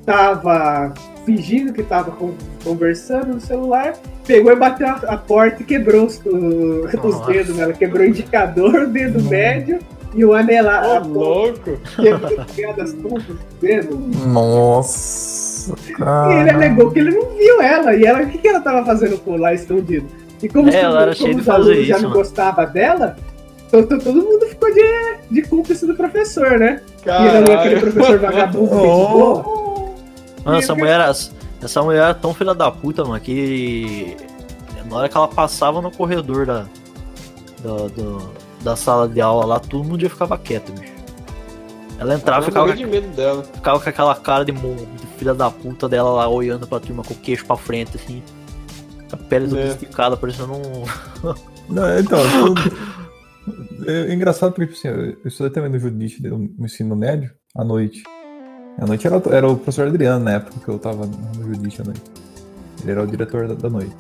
tava 0.05 0.93
fingindo 1.25 1.73
que 1.73 1.85
tava 1.85 2.11
con- 2.11 2.35
conversando 2.65 3.35
no 3.35 3.41
celular, 3.41 3.93
pegou 4.27 4.51
e 4.51 4.57
bateu 4.57 4.89
a, 4.89 5.17
porta 5.17 5.63
e 5.63 5.65
quebrou 5.65 6.07
os, 6.07 6.21
os 6.27 6.93
Nossa. 6.93 7.33
dedos 7.33 7.55
dela. 7.55 7.73
Quebrou 7.73 8.05
o 8.05 8.09
indicador, 8.09 8.83
o 8.83 8.87
dedo 8.89 9.23
médio 9.23 9.79
e 10.15 10.25
o 10.25 10.33
anelar. 10.35 10.85
Ô, 10.85 11.01
ponta, 11.03 11.09
louco! 11.09 11.81
quebrou 12.55 12.75
das 12.77 12.93
pontas 12.95 13.25
do 13.27 13.39
dedo. 13.61 13.97
Nossa, 14.27 15.73
E 15.87 15.91
ele 15.91 15.95
cara. 15.97 16.55
alegou 16.55 16.91
que 16.91 16.99
ele 16.99 17.11
não 17.11 17.29
viu 17.37 17.61
ela. 17.61 17.95
E 17.95 18.05
ela, 18.05 18.23
o 18.23 18.29
que, 18.29 18.39
que 18.39 18.49
ela 18.49 18.61
tava 18.61 18.85
fazendo 18.85 19.19
com 19.19 19.37
lá 19.37 19.53
escondido? 19.55 20.07
E 20.43 20.49
como, 20.49 20.69
É, 20.71 20.81
ela 20.81 21.03
era 21.03 21.15
como 21.15 21.17
cheia 21.17 21.35
de 21.35 21.41
os 21.41 21.47
fazer 21.47 21.71
alunos 21.73 21.87
já 21.87 21.95
isso, 21.97 22.03
não 22.03 22.11
mano. 22.11 22.23
gostavam 22.23 22.73
dela, 22.73 23.17
então, 23.67 23.81
então 23.81 23.99
todo 23.99 24.23
mundo 24.23 24.47
ficou 24.47 24.73
de, 24.73 24.83
de 25.31 25.43
cúmplice 25.43 25.87
do 25.87 25.95
professor, 25.95 26.59
né? 26.59 26.81
E 27.05 27.09
ele 27.11 27.29
era 27.29 27.39
aquele 27.39 27.75
Caralho! 27.75 27.81
professor 27.81 28.19
vagabundo, 28.19 28.69
boa. 28.71 29.45
Mano, 30.45 30.59
essa 30.59 30.75
mulher, 30.75 30.95
era- 30.95 31.11
essa 31.63 31.83
mulher 31.83 32.03
era 32.05 32.15
tão 32.15 32.33
filha 32.33 32.55
da 32.55 32.71
puta, 32.71 33.05
mano, 33.05 33.21
que 33.21 34.17
na 34.89 34.97
hora 34.97 35.09
que 35.09 35.17
ela 35.17 35.29
passava 35.29 35.83
no 35.83 35.91
corredor 35.91 36.47
da, 36.47 36.65
do, 37.63 37.89
do- 37.91 38.31
da 38.63 38.77
sala 38.77 39.09
de 39.09 39.21
aula 39.21 39.45
lá, 39.45 39.61
todo 39.61 39.85
mundo 39.85 40.01
já 40.01 40.09
ficava 40.11 40.37
quieto, 40.39 40.73
bicho. 40.73 40.93
Ela 41.99 42.15
entrava 42.15 42.43
e 42.43 42.45
ficava, 42.47 42.77
de 42.77 42.87
medo 42.87 43.09
dela. 43.17 43.43
ficava 43.43 43.81
com 43.81 43.89
aquela 43.89 44.15
cara 44.15 44.45
de, 44.45 44.53
de 44.53 45.07
filha 45.19 45.35
da 45.35 45.51
puta 45.51 45.89
dela 45.89 46.11
lá, 46.11 46.29
olhando 46.29 46.67
pra 46.67 46.79
turma 46.79 47.03
com 47.03 47.13
o 47.13 47.17
queixo 47.17 47.45
pra 47.45 47.57
frente, 47.57 47.97
assim. 47.97 48.23
Com 49.11 49.17
a 49.17 49.19
pele 49.19 49.49
toda 49.49 49.61
É. 49.63 49.69
esticada, 49.69 50.17
parecendo 50.17 50.53
um. 50.53 50.85
Não, 51.69 51.99
então, 51.99 52.19
eu- 53.85 53.95
é 54.11 54.15
engraçado 54.15 54.53
porque, 54.53 54.73
tipo 54.73 54.89
assim, 54.89 54.97
eu 54.97 55.17
estudei 55.25 55.51
também 55.53 55.71
no 55.71 55.79
Judite, 55.79 56.23
no 56.23 56.65
ensino 56.67 56.95
médio, 56.95 57.31
à 57.57 57.65
noite. 57.65 58.03
À 58.79 58.87
noite 58.87 59.07
era, 59.07 59.21
era 59.31 59.49
o 59.49 59.57
professor 59.57 59.89
Adriano, 59.89 60.25
na 60.25 60.33
época 60.35 60.61
que 60.65 60.69
eu 60.69 60.79
tava 60.79 61.05
no 61.07 61.43
Judite 61.55 61.81
à 61.83 61.85
noite. 61.85 62.03
Ele 62.83 62.91
era 62.93 63.03
o 63.03 63.07
diretor 63.07 63.49
da, 63.49 63.55
da 63.55 63.69
noite. 63.69 63.97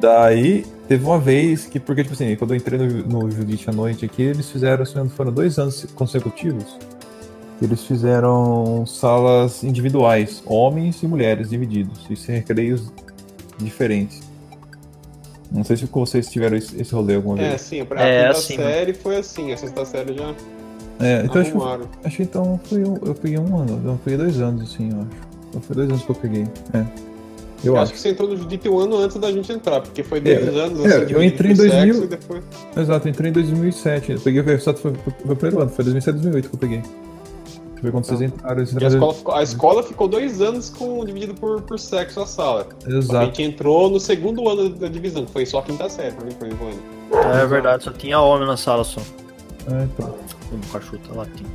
Daí, 0.00 0.64
teve 0.88 1.04
uma 1.04 1.18
vez 1.18 1.66
que, 1.66 1.80
porque, 1.80 2.02
tipo 2.02 2.14
assim, 2.14 2.36
quando 2.36 2.52
eu 2.52 2.56
entrei 2.56 2.78
no, 2.78 3.22
no 3.24 3.30
Judite 3.30 3.68
à 3.70 3.72
noite 3.72 4.04
aqui, 4.04 4.22
eles 4.22 4.48
fizeram, 4.50 4.84
se 4.84 4.94
não 4.94 5.02
me 5.02 5.06
engano, 5.06 5.16
foram 5.16 5.32
dois 5.32 5.58
anos 5.58 5.86
consecutivos, 5.94 6.76
que 7.58 7.64
eles 7.64 7.82
fizeram 7.84 8.84
salas 8.86 9.64
individuais, 9.64 10.42
homens 10.46 11.02
e 11.02 11.06
mulheres 11.08 11.50
divididos, 11.50 12.00
e 12.10 12.16
sem 12.16 12.36
recreios 12.36 12.92
diferentes. 13.58 14.20
Não 15.50 15.64
sei 15.64 15.76
se 15.76 15.86
vocês 15.86 16.28
tiveram 16.28 16.56
esse, 16.56 16.80
esse 16.80 16.92
rolê 16.94 17.14
alguma 17.14 17.40
É, 17.40 17.50
vez. 17.50 17.60
sim, 17.62 17.80
a 17.80 17.82
É, 17.82 17.86
quinta 18.26 18.30
assim, 18.38 18.56
série 18.56 18.92
foi 18.94 19.16
assim, 19.16 19.52
a 19.52 19.56
sexta 19.56 19.84
série 19.84 20.14
já 20.14 20.34
É, 21.00 21.22
então 21.24 21.40
acho, 21.40 21.50
arrumaram. 21.50 21.88
acho 22.04 22.16
que 22.16 22.22
então 22.24 22.60
foi 22.64 22.82
eu 22.82 23.14
peguei 23.14 23.38
um 23.38 23.56
ano, 23.56 23.80
eu 23.84 23.98
peguei 24.04 24.18
dois 24.18 24.40
anos, 24.40 24.62
assim, 24.74 24.90
eu 24.92 24.98
acho. 25.00 25.08
Então 25.48 25.60
foi 25.60 25.76
dois 25.76 25.88
anos 25.88 26.02
que 26.04 26.10
eu 26.10 26.16
peguei. 26.16 26.46
É. 26.74 26.84
Eu, 27.64 27.72
Eu 27.72 27.74
acho. 27.74 27.82
acho 27.84 27.92
que 27.94 27.98
você 28.00 28.10
entrou 28.10 28.28
no 28.28 28.36
Judite 28.36 28.68
um 28.68 28.78
ano 28.78 28.98
antes 28.98 29.16
da 29.16 29.32
gente 29.32 29.50
entrar, 29.52 29.80
porque 29.80 30.02
foi 30.02 30.20
dois 30.20 30.36
É, 30.46 30.60
anos, 30.60 30.84
é, 30.84 31.02
assim, 31.02 31.12
eu 31.12 31.22
entrei 31.22 31.52
em 31.52 31.56
por 31.56 31.66
2000. 31.66 31.94
sexo 31.94 32.04
e 32.04 32.06
depois... 32.08 32.44
Exato, 32.76 33.08
eu 33.08 33.10
entrei 33.10 33.30
em 33.30 33.32
2007. 33.32 34.12
Eu 34.12 34.20
peguei 34.20 34.40
o 34.54 34.60
só 34.60 34.74
foi, 34.74 34.92
foi, 34.94 35.12
foi 35.24 35.32
o 35.32 35.36
primeiro 35.36 35.62
ano, 35.62 35.70
foi 35.70 35.84
2007, 35.84 36.14
2008 36.14 36.48
que 36.50 36.54
eu 36.54 36.58
peguei. 36.60 36.82
Foi 37.80 37.90
quando 37.90 38.04
vocês 38.04 38.22
entraram. 38.22 38.56
Vocês 38.64 38.70
a, 38.74 38.76
entraram- 38.76 38.94
escola 38.96 39.14
ficou, 39.14 39.34
a 39.34 39.42
escola 39.42 39.82
ficou 39.82 40.08
dois 40.08 40.40
anos 40.40 40.70
com, 40.70 41.04
dividido 41.04 41.34
por, 41.34 41.60
por 41.62 41.78
sexo 41.78 42.20
a 42.20 42.26
sala. 42.26 42.66
A 42.86 42.90
Exato. 42.90 43.26
gente 43.26 43.42
entrou 43.42 43.90
no 43.90 44.00
segundo 44.00 44.48
ano 44.48 44.70
da 44.70 44.88
divisão, 44.88 45.24
que 45.26 45.32
foi 45.32 45.44
só 45.46 45.58
a 45.58 45.62
quinta 45.62 45.88
série, 45.88 46.12
pra 46.14 46.24
mim, 46.24 46.32
foi 46.38 46.48
um 46.48 46.68
ano. 46.70 46.80
É 47.42 47.46
verdade, 47.46 47.84
só 47.84 47.92
tinha 47.92 48.18
homem 48.20 48.46
na 48.46 48.56
sala 48.56 48.82
só. 48.84 49.00
É, 49.70 49.84
então. 49.84 50.14
O 50.52 50.72
cachorro 50.72 50.98
tá 51.08 51.14
latindo. 51.14 51.50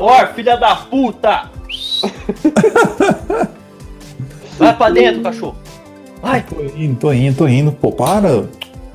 Ó, 0.00 0.26
filha 0.34 0.56
da 0.56 0.74
puta! 0.76 1.50
Vai 4.58 4.76
pra 4.76 4.90
dentro, 4.90 5.22
cachorro! 5.22 5.56
Vai! 6.22 6.42
Tô 6.42 6.60
indo, 6.62 6.96
tô 6.98 7.12
indo, 7.12 7.36
tô 7.36 7.48
indo. 7.48 7.72
Pô, 7.72 7.92
para! 7.92 8.44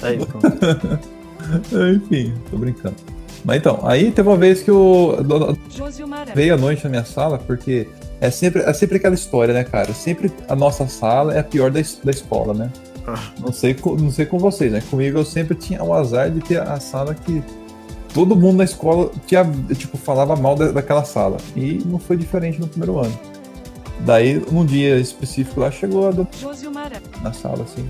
Aí, 0.02 0.18
pronto. 0.26 0.48
Enfim, 1.96 2.34
tô 2.50 2.58
brincando. 2.58 2.96
Mas 3.44 3.58
então, 3.58 3.80
aí 3.84 4.12
teve 4.12 4.28
uma 4.30 4.38
vez 4.38 4.62
que 4.62 4.70
o 4.72 5.16
veio 6.36 6.54
à 6.54 6.58
noite 6.58 6.84
na 6.84 6.90
minha 6.90 7.06
sala, 7.06 7.40
porque 7.40 7.88
é 8.20 8.30
sempre, 8.30 8.62
é 8.62 8.72
sempre 8.74 8.98
aquela 8.98 9.16
história, 9.16 9.54
né, 9.54 9.64
cara? 9.64 9.94
Sempre 9.94 10.32
a 10.48 10.56
nossa 10.56 10.88
sala 10.88 11.34
é 11.34 11.40
a 11.40 11.44
pior 11.44 11.72
da, 11.72 11.80
es- 11.80 12.00
da 12.04 12.12
escola, 12.12 12.54
né? 12.54 12.70
Ah. 13.08 13.18
Não 13.40 13.52
sei, 13.52 13.76
não 14.00 14.12
sei 14.12 14.28
com 14.28 14.38
vocês, 14.38 14.72
né? 14.72 14.82
Comigo 14.92 15.18
eu 15.18 15.26
sempre 15.26 15.56
tinha 15.56 15.84
o 15.84 15.92
azar 15.92 16.30
de 16.30 16.40
ter 16.42 16.62
a 16.62 16.80
sala 16.80 17.16
que 17.16 17.42
todo 18.14 18.36
mundo 18.36 18.58
na 18.58 18.64
escola 18.64 19.10
tinha, 19.26 19.44
tipo, 19.76 19.98
falava 19.98 20.36
mal 20.36 20.56
da- 20.56 20.72
daquela 20.72 21.04
sala. 21.04 21.38
E 21.56 21.82
não 21.84 21.98
foi 21.98 22.18
diferente 22.18 22.60
no 22.60 22.68
primeiro 22.68 23.00
ano. 23.00 23.18
Daí, 24.06 24.44
num 24.52 24.66
dia 24.66 24.98
específico 24.98 25.60
lá, 25.60 25.70
chegou 25.70 26.08
a 26.08 26.12
na 27.22 27.34
sala, 27.34 27.64
assim. 27.64 27.88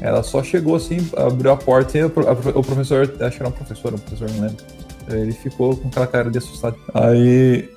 Ela 0.00 0.22
só 0.22 0.42
chegou 0.42 0.76
assim, 0.76 0.98
abriu 1.16 1.50
a 1.50 1.56
porta 1.56 1.98
e 1.98 2.04
o 2.04 2.62
professor, 2.62 3.02
acho 3.20 3.36
que 3.36 3.42
era 3.42 3.48
um 3.48 3.52
professor, 3.52 3.94
um 3.94 3.98
professor, 3.98 4.30
não 4.30 4.46
lembro. 4.46 4.64
Ele 5.10 5.32
ficou 5.32 5.76
com 5.76 5.88
aquela 5.88 6.06
cara 6.06 6.30
de 6.30 6.38
assustado. 6.38 6.76
Aí 6.94 7.68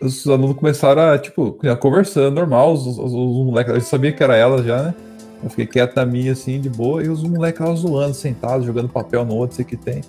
os 0.00 0.26
alunos 0.26 0.56
começaram 0.56 1.02
a, 1.02 1.18
tipo, 1.18 1.58
a 1.62 1.76
conversando 1.76 2.34
normal, 2.34 2.74
os, 2.74 2.86
os, 2.86 2.98
os 2.98 3.46
moleques, 3.46 3.74
eu 3.74 3.80
sabia 3.80 4.12
que 4.12 4.22
era 4.22 4.36
ela 4.36 4.62
já, 4.62 4.82
né? 4.82 4.94
Eu 5.42 5.50
fiquei 5.50 5.66
quieto 5.66 5.96
na 5.96 6.06
minha, 6.06 6.32
assim, 6.32 6.60
de 6.60 6.68
boa, 6.68 7.02
e 7.02 7.08
os 7.08 7.22
moleques 7.22 7.60
lá 7.60 7.74
zoando, 7.74 8.14
sentados, 8.14 8.66
jogando 8.66 8.88
papel 8.88 9.24
no 9.24 9.34
outro, 9.34 9.56
sei 9.56 9.64
que 9.64 9.76
tem. 9.76 10.02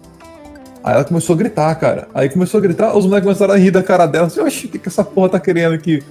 Aí 0.86 0.94
ela 0.94 1.04
começou 1.04 1.34
a 1.34 1.38
gritar, 1.38 1.74
cara. 1.80 2.08
Aí 2.14 2.30
começou 2.30 2.60
a 2.60 2.62
gritar, 2.62 2.96
os 2.96 3.06
moleques 3.06 3.24
começaram 3.26 3.56
a 3.56 3.58
rir 3.58 3.72
da 3.72 3.82
cara 3.82 4.06
dela. 4.06 4.28
Assim, 4.28 4.40
Oxi, 4.40 4.68
o 4.68 4.70
que, 4.70 4.78
que 4.78 4.88
essa 4.88 5.04
porra 5.04 5.30
tá 5.30 5.40
querendo 5.40 5.74
aqui? 5.74 6.04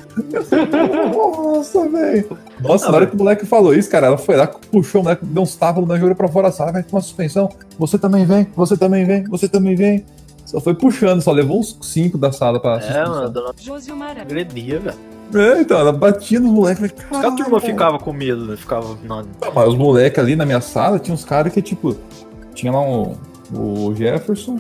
Nossa, 1.15 1.89
velho. 1.89 2.39
Nossa, 2.61 2.87
Ah, 2.87 2.91
na 2.91 2.97
hora 2.97 3.07
que 3.07 3.15
o 3.15 3.19
moleque 3.19 3.47
falou 3.47 3.75
isso, 3.75 3.89
cara, 3.91 4.09
ela 4.09 4.19
foi 4.19 4.37
lá, 4.37 4.47
puxou 4.47 5.01
o 5.01 5.05
moleque, 5.05 5.25
deu 5.25 5.43
uns 5.43 5.55
tapas, 5.57 5.79
o 5.83 5.87
moleque 5.87 6.01
jogou 6.01 6.17
pra 6.17 6.29
fora 6.29 6.49
da 6.49 6.53
sala, 6.53 6.73
vai 6.73 6.83
tomar 6.83 7.03
suspensão. 7.03 7.49
Você 7.79 7.99
também 7.99 8.25
vem, 8.25 8.47
você 8.57 8.77
também 8.77 9.05
vem, 9.05 9.25
você 9.25 9.49
também 9.49 9.75
vem. 9.77 10.05
Só 10.45 10.61
foi 10.61 10.75
puxando, 10.75 11.23
só 11.23 11.33
levou 11.33 11.61
uns 11.61 11.79
cinco 11.83 12.19
da 12.19 12.31
sala 12.33 12.61
pra 12.61 12.77
É, 12.77 12.81
suspensão. 12.81 13.11
mano, 13.15 13.27
a 13.27 13.29
dona 13.29 13.55
Josilmar. 13.57 14.19
agredia, 14.21 14.79
velho. 14.81 14.97
É, 15.35 15.61
então, 15.61 15.79
ela 15.79 15.93
batia 15.93 16.39
nos 16.39 16.51
moleques. 16.51 16.91
que 16.93 17.01
a 17.01 17.05
"Caralho, 17.09 17.37
turma 17.37 17.61
cara." 17.61 17.73
ficava 17.73 17.99
com 17.99 18.13
medo, 18.13 18.45
né? 18.45 18.57
Ficava. 18.57 18.97
Não, 19.05 19.25
Mas 19.55 19.69
os 19.69 19.75
moleques 19.77 20.19
ali 20.19 20.37
na 20.37 20.45
minha 20.45 20.61
sala, 20.61 20.99
tinha 20.99 21.15
uns 21.15 21.25
caras 21.25 21.53
que, 21.53 21.63
tipo, 21.63 21.97
tinha 22.55 22.71
lá 22.71 22.81
um, 22.81 23.15
o 23.53 23.95
Jefferson 23.95 24.59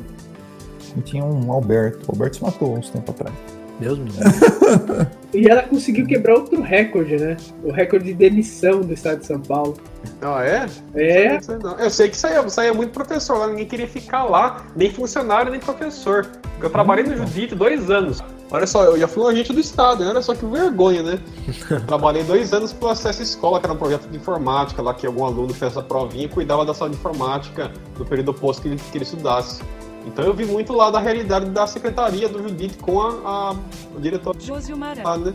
e 0.96 1.00
tinha 1.00 1.24
um 1.24 1.50
Alberto. 1.52 2.06
O 2.08 2.12
Alberto 2.12 2.36
se 2.36 2.42
matou 2.42 2.76
uns 2.76 2.90
tempos 2.90 3.14
atrás. 3.14 3.34
Deus 3.80 3.98
me. 3.98 4.10
E 5.34 5.48
ela 5.48 5.64
conseguiu 5.64 6.06
quebrar 6.06 6.34
outro 6.34 6.62
recorde, 6.62 7.16
né? 7.16 7.36
O 7.64 7.72
recorde 7.72 8.04
de 8.04 8.14
demissão 8.14 8.82
do 8.82 8.92
estado 8.94 9.18
de 9.18 9.26
São 9.26 9.40
Paulo. 9.40 9.76
Ah, 10.22 10.44
é? 10.44 10.66
É. 10.94 11.40
Eu 11.80 11.90
sei 11.90 12.08
que 12.08 12.16
saía, 12.16 12.48
saía 12.48 12.72
muito 12.72 12.92
professor 12.92 13.38
lá, 13.38 13.48
ninguém 13.48 13.66
queria 13.66 13.88
ficar 13.88 14.22
lá, 14.22 14.64
nem 14.76 14.92
funcionário, 14.92 15.50
nem 15.50 15.58
professor. 15.58 16.24
Eu 16.62 16.70
trabalhei 16.70 17.04
no 17.04 17.16
Judite 17.16 17.52
dois 17.56 17.90
anos. 17.90 18.22
Olha 18.54 18.68
só, 18.68 18.84
eu 18.84 18.96
já 18.96 19.08
fui 19.08 19.24
um 19.24 19.26
agente 19.26 19.52
do 19.52 19.58
Estado, 19.58 20.04
né? 20.04 20.10
olha 20.10 20.22
só 20.22 20.32
que 20.32 20.46
vergonha, 20.46 21.02
né? 21.02 21.18
Trabalhei 21.88 22.22
dois 22.22 22.52
anos 22.52 22.72
pro 22.72 22.88
Acesso 22.88 23.20
Escola, 23.20 23.58
que 23.58 23.66
era 23.66 23.74
um 23.74 23.76
projeto 23.76 24.08
de 24.08 24.16
informática 24.16 24.80
lá, 24.80 24.94
que 24.94 25.04
algum 25.04 25.24
aluno 25.24 25.52
fez 25.52 25.72
essa 25.72 25.82
provinha 25.82 26.26
e 26.26 26.28
cuidava 26.28 26.64
da 26.64 26.72
sala 26.72 26.88
de 26.88 26.96
informática 26.96 27.72
no 27.98 28.04
período 28.04 28.30
oposto 28.30 28.62
que 28.62 28.68
ele, 28.68 28.76
que 28.76 28.96
ele 28.96 29.02
estudasse. 29.02 29.60
Então 30.06 30.24
eu 30.24 30.32
vi 30.32 30.44
muito 30.44 30.72
lá 30.72 30.88
da 30.88 31.00
realidade 31.00 31.46
da 31.46 31.66
secretaria 31.66 32.28
do 32.28 32.40
Judite 32.40 32.78
com 32.78 33.00
a, 33.00 33.08
a, 33.08 33.56
o 33.96 34.00
diretor 34.00 34.36
Josilmar. 34.38 34.98
lá, 35.02 35.18
né? 35.18 35.34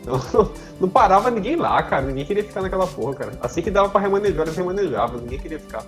Então, 0.00 0.20
não 0.80 0.88
parava 0.88 1.28
ninguém 1.28 1.56
lá, 1.56 1.82
cara. 1.82 2.06
Ninguém 2.06 2.24
queria 2.24 2.44
ficar 2.44 2.62
naquela 2.62 2.86
porra, 2.86 3.14
cara. 3.16 3.32
Assim 3.42 3.62
que 3.62 3.70
dava 3.72 3.88
pra 3.88 4.00
remanejar, 4.00 4.42
eles 4.42 4.56
remanejavam. 4.56 5.20
Ninguém 5.22 5.40
queria 5.40 5.58
ficar. 5.58 5.84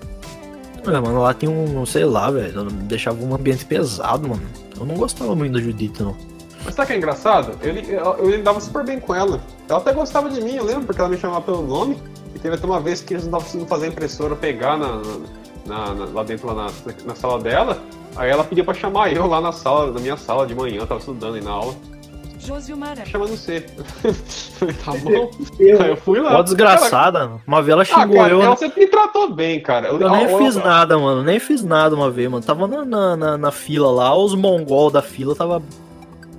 É, 0.84 0.90
mano, 0.98 1.20
lá 1.20 1.32
tem 1.32 1.48
um, 1.48 1.86
sei 1.86 2.04
lá, 2.04 2.28
velho. 2.28 2.64
Deixava 2.64 3.24
um 3.24 3.32
ambiente 3.32 3.64
pesado, 3.64 4.28
mano. 4.28 4.42
Eu 4.76 4.84
não 4.84 4.96
gostava 4.96 5.36
muito 5.36 5.52
da 5.52 5.60
Judite, 5.60 6.02
não. 6.02 6.31
Mas 6.64 6.74
sabe 6.74 6.84
o 6.84 6.86
que 6.88 6.92
é 6.92 6.96
engraçado? 6.96 7.58
Eu, 7.62 7.74
eu, 7.74 8.16
eu 8.18 8.30
lidava 8.30 8.60
super 8.60 8.84
bem 8.84 9.00
com 9.00 9.14
ela. 9.14 9.40
Ela 9.68 9.78
até 9.78 9.92
gostava 9.92 10.28
de 10.30 10.40
mim, 10.40 10.56
eu 10.56 10.64
lembro, 10.64 10.84
porque 10.84 11.00
ela 11.00 11.10
me 11.10 11.16
chamava 11.18 11.40
pelo 11.40 11.62
nome. 11.62 11.96
E 12.34 12.38
teve 12.38 12.54
até 12.54 12.66
uma 12.66 12.80
vez 12.80 13.00
que 13.02 13.14
eles 13.14 13.24
não 13.26 13.30
estavam 13.38 13.44
conseguindo 13.46 13.68
fazer 13.68 13.86
a 13.86 13.88
impressora 13.88 14.36
pegar 14.36 14.76
na, 14.78 15.02
na- 15.66 15.94
na- 15.94 16.04
lá 16.06 16.22
dentro, 16.22 16.46
lá 16.46 16.54
na, 16.54 16.66
na 17.04 17.14
sala 17.14 17.38
dela. 17.40 17.78
Aí 18.16 18.30
ela 18.30 18.44
pediu 18.44 18.64
pra 18.64 18.74
chamar 18.74 19.12
eu 19.12 19.26
lá 19.26 19.40
na 19.40 19.52
sala, 19.52 19.90
na 19.90 19.98
minha 20.00 20.16
sala 20.16 20.46
de 20.46 20.54
manhã, 20.54 20.78
eu 20.80 20.86
tava 20.86 21.00
estudando 21.00 21.34
aí 21.34 21.42
na 21.42 21.50
aula. 21.50 21.74
Josilmar. 22.38 22.96
Chamando 23.06 23.30
você. 23.36 23.64
Tá 24.84 24.92
bom. 25.02 25.30
eu, 25.58 25.82
Aí 25.82 25.90
eu 25.90 25.96
fui 25.96 26.20
lá. 26.20 26.38
Ó, 26.38 26.42
desgraçada. 26.42 27.32
Uma 27.46 27.60
vez 27.62 27.72
ela 27.72 27.82
Ah, 27.82 27.84
xingou 27.84 28.16
cara, 28.16 28.32
eu. 28.32 28.40
ela 28.42 28.50
né? 28.50 28.56
sempre 28.56 28.80
me 28.80 28.86
tratou 28.88 29.32
bem, 29.32 29.60
cara. 29.60 29.88
Eu 29.88 29.98
nem 30.10 30.24
ela- 30.24 30.38
fiz 30.38 30.54
nada, 30.56 30.96
mano. 30.98 31.22
Nem 31.24 31.38
fiz 31.40 31.62
nada 31.64 31.94
uma 31.96 32.10
vez, 32.10 32.30
mano. 32.30 32.44
Tava 32.44 32.66
na, 32.68 32.84
na, 32.84 33.16
na- 33.16 33.38
na 33.38 33.50
fila 33.50 33.90
lá, 33.90 34.16
os 34.16 34.34
mongol 34.34 34.88
da 34.90 35.02
fila 35.02 35.34
tava 35.34 35.60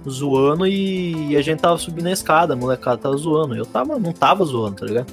zoando 0.09 0.67
e 0.67 1.35
a 1.35 1.41
gente 1.41 1.59
tava 1.59 1.77
subindo 1.77 2.07
a 2.07 2.11
escada, 2.11 2.53
a 2.53 2.55
molecada 2.55 2.97
tava 2.97 3.15
zoando. 3.17 3.55
Eu 3.55 3.65
tava, 3.65 3.97
não 3.97 4.11
tava 4.11 4.43
zoando, 4.45 4.77
tá 4.77 4.85
ligado? 4.85 5.11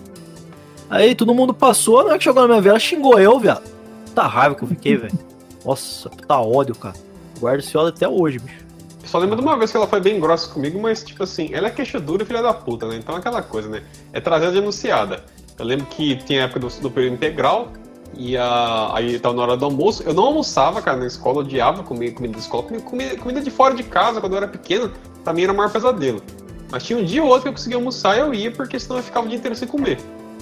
Aí 0.88 1.14
todo 1.14 1.35
mundo 1.35 1.55
passou, 1.55 2.03
na 2.03 2.11
hora 2.11 2.18
que 2.18 2.24
chegou 2.24 2.42
na 2.42 2.48
minha 2.48 2.61
vez, 2.61 2.70
ela 2.70 2.81
xingou 2.81 3.18
eu, 3.18 3.38
viado. 3.38 3.62
Puta 4.07 4.22
raiva 4.22 4.55
que 4.55 4.64
eu 4.64 4.68
fiquei, 4.68 4.96
velho. 4.98 5.18
Nossa, 5.64 6.11
puta 6.11 6.38
ódio, 6.38 6.74
cara. 6.74 6.96
Guardo 7.38 7.61
esse 7.61 7.76
ódio 7.76 7.90
até 7.90 8.09
hoje, 8.09 8.38
bicho. 8.38 8.61
Só 9.05 9.18
lembro 9.18 9.37
de 9.37 9.42
uma 9.42 9.57
vez 9.57 9.70
que 9.70 9.76
ela 9.76 9.87
foi 9.87 10.00
bem 10.00 10.20
grossa 10.20 10.53
comigo, 10.53 10.81
mas 10.81 11.03
tipo 11.03 11.22
assim, 11.22 11.50
ela 11.53 11.68
é 11.68 11.70
queixadura 11.70 12.22
e 12.22 12.26
filha 12.26 12.42
da 12.42 12.53
puta, 12.53 12.87
né? 12.87 12.96
Então 12.96 13.14
é 13.14 13.18
aquela 13.18 13.42
coisa, 13.42 13.68
né? 13.68 13.83
É 14.12 14.20
trazer 14.20 14.46
a 14.46 14.50
denunciada. 14.50 15.24
Eu 15.59 15.64
lembro 15.64 15.87
que 15.87 16.16
tinha 16.16 16.42
a 16.42 16.44
época 16.44 16.61
do, 16.61 16.68
do 16.68 16.90
período 16.90 17.14
integral, 17.14 17.72
e 18.16 18.37
a, 18.37 18.90
aí 18.94 19.18
tava 19.18 19.35
na 19.35 19.42
hora 19.42 19.57
do 19.57 19.64
almoço. 19.64 20.03
Eu 20.03 20.12
não 20.12 20.25
almoçava, 20.25 20.83
cara, 20.83 20.96
na 20.96 21.07
escola, 21.07 21.38
eu 21.38 21.40
odiava 21.40 21.83
comer 21.83 22.12
comida 22.12 22.35
de 22.35 22.40
escola. 22.40 22.64
Comida, 22.64 22.85
comida, 22.85 23.16
comida 23.16 23.40
de 23.40 23.51
fora 23.51 23.75
de 23.75 23.83
casa, 23.83 24.20
quando 24.20 24.33
eu 24.33 24.38
era 24.38 24.49
pequeno, 24.49 24.92
pra 25.23 25.33
mim 25.33 25.42
era 25.42 25.53
o 25.53 25.57
maior 25.57 25.70
pesadelo. 25.70 26.23
Mas 26.70 26.85
tinha 26.85 26.99
um 26.99 27.05
dia 27.05 27.23
ou 27.23 27.29
outro 27.29 27.42
que 27.42 27.49
eu 27.49 27.53
conseguia 27.53 27.77
almoçar 27.77 28.16
e 28.16 28.20
eu 28.20 28.35
ia, 28.35 28.51
porque 28.51 28.79
senão 28.79 28.99
eu 28.99 29.03
ficava 29.03 29.27
o 29.27 29.29
dia 29.29 29.38
inteiro 29.38 29.57
sem 29.57 29.66
comer. 29.66 29.99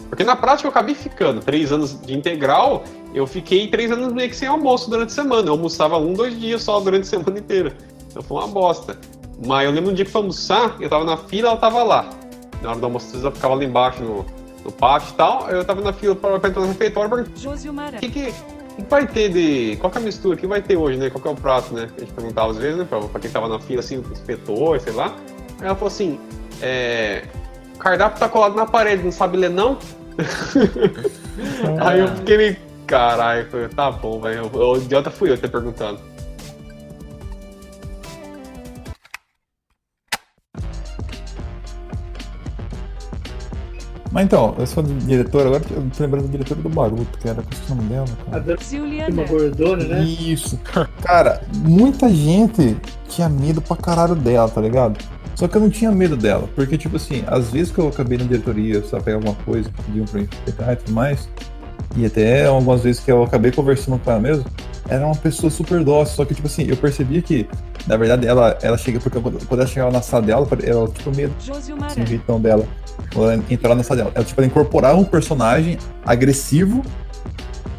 Porque 0.08 0.24
na 0.24 0.36
prática 0.36 0.66
eu 0.66 0.70
acabei 0.70 0.94
ficando. 0.94 1.40
Três 1.40 1.70
anos 1.70 2.00
de 2.00 2.14
integral, 2.14 2.84
eu 3.14 3.26
fiquei 3.26 3.68
três 3.68 3.90
anos 3.90 4.12
meio 4.12 4.28
que 4.28 4.36
sem 4.36 4.48
almoço 4.48 4.90
durante 4.90 5.10
a 5.10 5.14
semana. 5.14 5.48
Eu 5.48 5.52
almoçava 5.52 5.98
um, 5.98 6.12
dois 6.12 6.38
dias 6.38 6.62
só 6.62 6.80
durante 6.80 7.02
a 7.02 7.06
semana 7.18 7.38
inteira. 7.38 7.76
Então 8.10 8.22
foi 8.22 8.38
uma 8.38 8.48
bosta. 8.48 8.98
Mas 9.46 9.66
eu 9.66 9.72
lembro 9.72 9.90
um 9.90 9.94
dia 9.94 10.04
que 10.04 10.10
foi 10.10 10.22
almoçar, 10.22 10.76
eu 10.80 10.88
tava 10.88 11.04
na 11.04 11.16
fila, 11.16 11.50
ela 11.50 11.56
tava 11.58 11.82
lá. 11.82 12.08
Na 12.62 12.70
hora 12.70 12.78
do 12.78 12.86
almoço, 12.86 13.16
eu 13.16 13.30
ficava 13.30 13.54
lá 13.54 13.62
embaixo 13.62 14.02
no, 14.02 14.26
no 14.68 14.72
pátio 14.72 15.10
e 15.12 15.16
tal. 15.16 15.48
Eu 15.50 15.64
tava 15.64 15.80
na 15.80 15.92
fila 15.92 16.14
pra, 16.14 16.38
pra 16.38 16.50
entrar 16.50 16.62
no 16.62 16.68
refeitório, 16.68 17.10
perguntei, 17.10 17.42
Josilmar. 17.42 17.94
o 17.94 17.98
que 17.98 18.08
que, 18.08 18.32
que 18.32 18.82
vai 18.88 19.06
ter 19.06 19.30
de. 19.30 19.76
Qual 19.80 19.90
que 19.90 19.98
é 19.98 20.00
a 20.00 20.04
mistura? 20.04 20.36
O 20.36 20.38
que 20.38 20.46
vai 20.46 20.62
ter 20.62 20.76
hoje, 20.76 20.98
né? 20.98 21.10
Qual 21.10 21.20
que 21.20 21.28
é 21.28 21.30
o 21.30 21.34
prato, 21.34 21.74
né? 21.74 21.88
A 21.96 22.00
gente 22.00 22.12
perguntava 22.12 22.50
às 22.50 22.58
vezes, 22.58 22.78
né? 22.78 22.86
Pra, 22.88 23.00
pra 23.00 23.20
quem 23.20 23.30
tava 23.30 23.48
na 23.48 23.58
fila, 23.58 23.80
assim, 23.80 24.04
inspetor, 24.12 24.78
sei 24.80 24.92
lá. 24.92 25.16
Aí 25.60 25.66
ela 25.66 25.74
falou 25.74 25.88
assim: 25.88 26.20
é. 26.62 27.24
O 27.74 27.78
cardápio 27.78 28.18
tá 28.18 28.28
colado 28.28 28.54
na 28.54 28.66
parede, 28.66 29.02
não 29.02 29.12
sabe 29.12 29.36
ler 29.36 29.50
não? 29.50 29.78
Aí 31.80 32.00
eu 32.00 32.08
fiquei 32.08 32.36
meio. 32.36 32.56
Caralho, 32.86 33.46
tá 33.74 33.90
bom, 33.90 34.20
velho. 34.20 34.50
O 34.52 34.76
idiota 34.76 35.10
fui 35.10 35.30
eu 35.30 35.38
ter 35.38 35.48
perguntado. 35.48 36.00
Mas 44.10 44.24
então, 44.24 44.54
eu 44.58 44.66
sou 44.66 44.82
diretor, 44.82 45.46
agora 45.46 45.62
eu 45.70 45.82
tô 45.94 46.02
lembrando 46.02 46.26
do 46.26 46.30
diretor 46.30 46.56
do 46.56 46.68
Baruto, 46.68 47.18
que 47.18 47.28
era 47.28 47.40
é 47.40 47.72
o 47.72 47.74
nome 47.74 47.88
dela, 47.88 48.06
A 48.26 48.30
cara. 48.30 48.40
dona 48.42 48.58
Juliana. 48.62 49.14
uma 49.14 49.24
gordona, 49.24 49.84
né? 49.84 50.02
Isso. 50.02 50.58
Cara, 51.02 51.42
muita 51.56 52.08
gente 52.08 52.76
tinha 53.08 53.28
medo 53.28 53.60
pra 53.60 53.76
caralho 53.76 54.14
dela, 54.14 54.48
tá 54.48 54.60
ligado? 54.60 54.98
Só 55.34 55.46
que 55.46 55.56
eu 55.56 55.60
não 55.60 55.70
tinha 55.70 55.92
medo 55.92 56.16
dela, 56.16 56.48
porque, 56.54 56.76
tipo 56.76 56.96
assim, 56.96 57.22
às 57.26 57.50
vezes 57.52 57.70
que 57.70 57.78
eu 57.78 57.88
acabei 57.88 58.18
na 58.18 58.24
diretoria, 58.24 58.82
só 58.82 58.98
pegar 58.98 59.18
alguma 59.18 59.34
coisa 59.44 59.70
que 59.70 59.82
pediam 59.84 60.04
pra 60.04 60.20
mim 60.20 60.28
pegar 60.44 60.72
e 60.72 60.76
tudo 60.76 60.92
mais, 60.92 61.28
e 61.96 62.04
até 62.06 62.46
algumas 62.46 62.82
vezes 62.82 63.00
que 63.00 63.12
eu 63.12 63.22
acabei 63.22 63.52
conversando 63.52 64.00
com 64.00 64.10
ela 64.10 64.20
mesmo, 64.20 64.44
era 64.88 65.04
uma 65.06 65.14
pessoa 65.14 65.50
super 65.50 65.84
dócil, 65.84 66.16
só 66.16 66.24
que, 66.24 66.34
tipo 66.34 66.46
assim, 66.48 66.64
eu 66.66 66.76
percebia 66.76 67.22
que, 67.22 67.46
na 67.86 67.96
verdade, 67.96 68.26
ela, 68.26 68.58
ela 68.62 68.76
chega, 68.76 68.98
porque 68.98 69.20
quando 69.20 69.60
ela 69.60 69.66
chegava 69.66 69.92
na 69.92 70.02
sala 70.02 70.26
dela, 70.26 70.48
ela, 70.64 70.88
tipo, 70.88 71.14
medo 71.14 71.32
assim, 71.38 72.02
o 72.02 72.06
jeitão 72.06 72.40
dela. 72.40 72.66
Quando 73.14 73.30
ela 73.32 73.42
entrava 73.50 73.74
na 73.74 73.82
sala 73.82 73.98
dela. 73.98 74.12
Ela, 74.14 74.24
tipo, 74.24 74.40
ela 74.40 74.46
incorporava 74.46 74.98
um 74.98 75.04
personagem 75.04 75.78
agressivo 76.04 76.82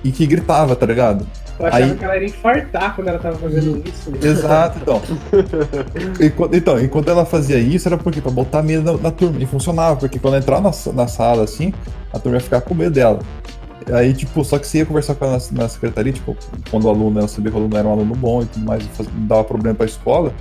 e 0.03 0.11
que 0.11 0.25
gritava, 0.25 0.75
tá 0.75 0.85
ligado? 0.85 1.25
Eu 1.59 1.65
achava 1.65 1.83
Aí- 1.83 1.95
que 1.95 2.05
ela 2.05 2.17
ia 2.17 2.25
infartar 2.25 2.95
quando 2.95 3.07
ela 3.09 3.19
tava 3.19 3.35
fazendo 3.37 3.83
isso. 3.85 4.11
Exato, 4.25 4.79
então. 4.81 5.01
Enquanto, 6.21 6.55
então, 6.55 6.79
enquanto 6.79 7.09
ela 7.09 7.25
fazia 7.25 7.59
isso, 7.59 7.87
era 7.87 7.97
porque 7.97 8.21
pra 8.21 8.31
botar 8.31 8.61
medo 8.63 8.93
na, 8.93 8.97
na 8.97 9.11
turma. 9.11 9.37
E 9.41 9.45
funcionava, 9.45 9.97
porque 9.97 10.17
quando 10.19 10.35
ela 10.35 10.43
entrava 10.43 10.61
na, 10.71 10.93
na 10.93 11.07
sala 11.07 11.43
assim, 11.43 11.73
a 12.13 12.19
turma 12.19 12.37
ia 12.37 12.41
ficar 12.41 12.61
com 12.61 12.73
medo 12.73 12.91
dela. 12.91 13.19
Aí, 13.91 14.13
tipo, 14.13 14.43
só 14.45 14.57
que 14.57 14.67
você 14.67 14.79
ia 14.79 14.85
conversar 14.85 15.15
com 15.15 15.25
ela 15.25 15.37
na, 15.51 15.63
na 15.63 15.67
secretaria, 15.69 16.13
tipo, 16.13 16.35
quando 16.71 16.85
o 16.85 16.89
aluno, 16.89 17.19
ela 17.19 17.27
sabia 17.27 17.51
que 17.51 17.57
o 17.57 17.59
aluno 17.59 17.75
era 17.77 17.87
um 17.87 17.91
aluno 17.91 18.15
bom 18.15 18.41
e 18.41 18.45
tudo 18.45 18.65
mais, 18.65 18.83
e 18.83 18.87
faz- 18.89 19.09
dava 19.27 19.43
problema 19.43 19.75
pra 19.75 19.85
escola, 19.85 20.31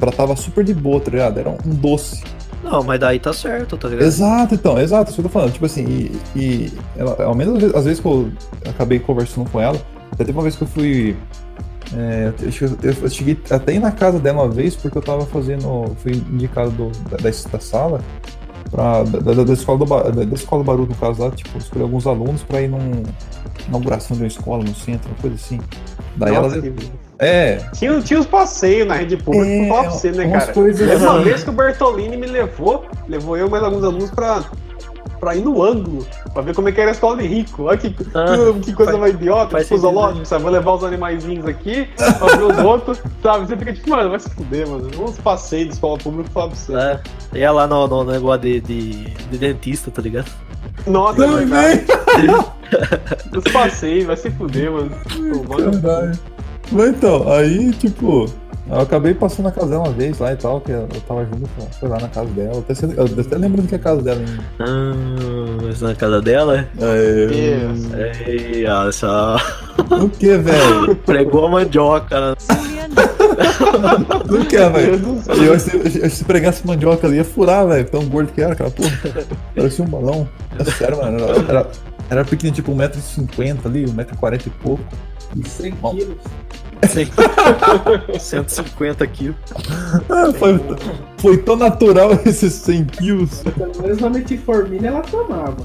ela 0.00 0.12
tava 0.12 0.36
super 0.36 0.62
de 0.62 0.74
boa, 0.74 1.00
tá 1.00 1.10
ligado? 1.10 1.38
Era 1.40 1.48
um 1.50 1.56
doce. 1.74 2.22
Não, 2.62 2.82
mas 2.82 2.98
daí 2.98 3.18
tá 3.20 3.32
certo, 3.32 3.76
tá 3.76 3.88
ligado? 3.88 4.06
Exato, 4.06 4.54
então, 4.54 4.78
exato, 4.80 5.10
isso 5.10 5.20
que 5.20 5.26
eu 5.26 5.30
tô 5.30 5.38
falando. 5.38 5.52
Tipo 5.52 5.66
assim, 5.66 5.84
e, 5.84 6.38
e 6.38 6.72
ela, 6.96 7.22
ao 7.24 7.34
menos 7.34 7.62
às 7.74 7.84
vezes- 7.84 8.00
que 8.00 8.06
eu 8.06 8.30
acabei 8.68 8.98
conversando 8.98 9.48
com 9.50 9.60
ela, 9.60 9.80
até 10.12 10.24
teve 10.24 10.32
uma 10.36 10.42
vez 10.42 10.56
que 10.56 10.62
eu 10.62 10.68
fui. 10.68 11.16
é, 11.96 12.32
eu, 12.42 12.68
eu- 12.82 12.96
eu 13.02 13.08
cheguei 13.08 13.38
até 13.50 13.74
ir 13.74 13.78
na 13.78 13.90
casa 13.90 14.18
dela 14.18 14.42
uma 14.42 14.48
vez, 14.50 14.74
porque 14.76 14.98
eu 14.98 15.02
tava 15.02 15.24
fazendo. 15.26 15.94
Fui 16.02 16.12
indicado 16.12 16.70
do- 16.72 16.90
da, 17.08 17.16
da, 17.16 17.60
sala, 17.60 18.00
pra, 18.70 19.04
da, 19.04 19.18
da, 19.32 19.44
da 19.44 19.52
escola 19.54 19.78
do, 19.78 19.84
da, 19.86 20.24
da 20.24 20.34
escola 20.34 20.62
do 20.62 20.66
Baruto, 20.66 20.90
no 20.90 20.96
caso 20.98 21.22
lá, 21.22 21.30
tipo, 21.30 21.56
escolher 21.56 21.84
alguns 21.84 22.06
alunos 22.06 22.42
pra 22.42 22.60
ir 22.60 22.68
num 22.68 23.02
inauguração 23.68 24.16
de 24.16 24.22
uma 24.24 24.28
escola 24.28 24.62
no 24.64 24.74
centro, 24.74 25.08
uma 25.10 25.16
coisa 25.18 25.36
assim. 25.36 25.58
Daí 26.16 26.34
Nossa, 26.34 26.56
ela. 26.56 26.62
que- 26.62 27.07
É, 27.18 27.56
Tinha, 27.74 28.00
tinha 28.00 28.20
os 28.20 28.26
passeios 28.26 28.86
na 28.86 28.94
rede 28.94 29.16
pública, 29.16 29.46
É, 29.46 29.68
pra 29.68 29.90
você, 29.90 30.12
né, 30.12 30.30
cara? 30.30 30.52
coisas 30.52 30.88
Teve 30.88 31.04
uma 31.04 31.14
assim. 31.16 31.24
vez 31.24 31.42
que 31.42 31.50
o 31.50 31.52
Bertolini 31.52 32.16
me 32.16 32.26
levou, 32.26 32.86
levou 33.08 33.36
eu 33.36 33.48
e 33.48 33.50
mais 33.50 33.64
alguns 33.64 33.82
alunos 33.82 34.10
pra, 34.12 34.44
pra 35.18 35.34
ir 35.34 35.40
no 35.42 35.60
ângulo, 35.60 36.06
pra 36.32 36.42
ver 36.42 36.54
como 36.54 36.68
é 36.68 36.72
que 36.72 36.80
era 36.80 36.90
a 36.90 36.92
escola 36.92 37.16
de 37.20 37.26
rico. 37.26 37.64
Olha 37.64 37.76
que, 37.76 37.88
Ah, 38.14 38.52
que, 38.54 38.60
que 38.66 38.72
coisa 38.72 38.92
faz- 38.92 39.00
mais 39.02 39.14
idiota, 39.14 39.50
faz 39.50 39.64
tipo 39.66 39.78
zoológico, 39.78 40.24
sabe? 40.26 40.44
Vou 40.44 40.52
levar 40.52 40.74
os 40.74 40.84
animaizinhos 40.84 41.44
aqui, 41.46 41.88
pra 41.96 42.36
ver 42.36 42.44
os 42.44 42.58
outros, 42.58 43.02
sabe? 43.20 43.46
Você 43.48 43.56
fica 43.56 43.72
tipo, 43.72 43.90
mano, 43.90 44.10
vai 44.10 44.20
se 44.20 44.30
fuder, 44.30 44.68
mano. 44.68 44.88
Uns 45.00 45.18
passeios 45.18 45.66
de 45.68 45.74
escola 45.74 45.98
pública, 45.98 46.30
falar 46.30 46.46
pra 46.48 46.56
você. 46.56 46.72
É, 46.76 47.00
ia 47.38 47.50
lá 47.50 47.66
no, 47.66 47.88
no 47.88 48.04
negócio 48.04 48.42
de, 48.42 48.60
de, 48.60 48.90
de 49.10 49.38
dentista, 49.38 49.90
tá 49.90 50.00
ligado? 50.00 50.30
Nossa, 50.86 51.24
é 51.24 51.26
Também. 51.26 51.84
Os 53.36 53.52
passeios, 53.52 54.06
vai 54.06 54.16
se 54.16 54.30
fuder, 54.30 54.70
mano. 54.70 54.90
Pô, 55.44 55.56
mano. 55.56 55.82
Caralho. 55.82 56.37
Mas 56.70 56.88
então, 56.90 57.30
aí, 57.32 57.72
tipo, 57.72 58.26
eu 58.70 58.80
acabei 58.80 59.14
passando 59.14 59.46
na 59.46 59.52
casa 59.52 59.68
dela 59.68 59.84
uma 59.84 59.92
vez 59.92 60.18
lá 60.18 60.32
e 60.32 60.36
tal, 60.36 60.60
que 60.60 60.70
eu 60.70 60.86
tava 61.06 61.24
junto, 61.24 61.48
foi 61.80 61.88
lá 61.88 61.98
na 61.98 62.08
casa 62.08 62.28
dela. 62.30 62.52
Eu 62.54 62.58
até, 62.58 62.74
eu 62.84 63.20
até 63.24 63.38
lembro 63.38 63.62
do 63.62 63.68
que 63.68 63.74
é 63.74 63.78
a 63.78 63.80
casa 63.80 64.02
dela 64.02 64.20
ainda. 64.20 64.44
Ah, 64.60 65.62
mas 65.62 65.80
na 65.80 65.94
casa 65.94 66.20
dela? 66.20 66.68
É. 66.78 68.30
Ei, 68.30 68.66
olha 68.66 68.92
só. 68.92 69.36
o 69.90 70.08
que, 70.10 70.36
velho? 70.36 70.94
Pregou 71.06 71.46
a 71.46 71.50
mandioca, 71.50 72.20
né? 72.20 72.36
Juliana. 72.54 72.94
O 74.28 74.44
que, 74.44 74.58
Meu 74.58 74.72
velho? 74.72 75.22
Eu, 75.44 75.58
se, 75.58 76.10
se 76.10 76.24
pregasse 76.24 76.66
mandioca 76.66 77.06
ali, 77.06 77.16
ia 77.16 77.24
furar, 77.24 77.66
velho. 77.66 77.86
Tão 77.86 78.04
gordo 78.04 78.32
que 78.32 78.42
era, 78.42 78.52
aquela 78.52 78.70
porra. 78.70 78.90
Parecia 79.54 79.84
um 79.84 79.88
balão. 79.88 80.28
É 80.58 80.64
sério, 80.64 80.98
mano. 80.98 81.18
Era, 81.48 81.66
era 82.10 82.24
pequeno, 82.24 82.52
tipo 82.52 82.72
1,50m 82.72 83.58
ali, 83.64 83.86
1,40m 83.86 84.46
e 84.46 84.50
pouco. 84.50 84.84
100 85.44 85.72
Bom. 85.74 85.94
quilos. 85.94 86.16
150 88.18 89.06
quilos. 89.08 89.36
Ah, 90.08 90.32
foi, 90.32 90.60
foi 91.18 91.36
tão 91.38 91.56
natural 91.56 92.12
esses 92.24 92.52
100 92.54 92.84
quilos. 92.86 93.42
Pelo 93.42 93.82
menos 93.82 93.98
uma 93.98 94.10
metformina 94.10 94.88
ela 94.88 95.00
tomava. 95.02 95.56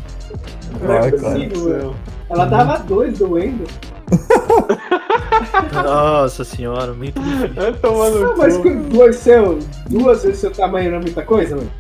Não 0.82 0.94
é 0.94 1.12
possível, 1.12 1.66
velho. 1.66 1.96
Ela 2.30 2.46
dava 2.46 2.80
dois 2.80 3.20
doendo. 3.20 3.64
Nossa 5.84 6.44
senhora, 6.44 6.94
muito 6.94 7.20
difícil. 7.22 7.62
É 7.62 7.70
Ah, 7.70 8.36
mas 8.38 8.58
com 8.58 8.90
dois 8.90 9.16
seu, 9.18 9.60
duas 9.90 10.24
vezes 10.24 10.40
seu 10.40 10.52
tamanho 10.52 10.92
não 10.92 10.98
é 10.98 11.02
muita 11.02 11.24
coisa, 11.24 11.56
velho? 11.56 11.72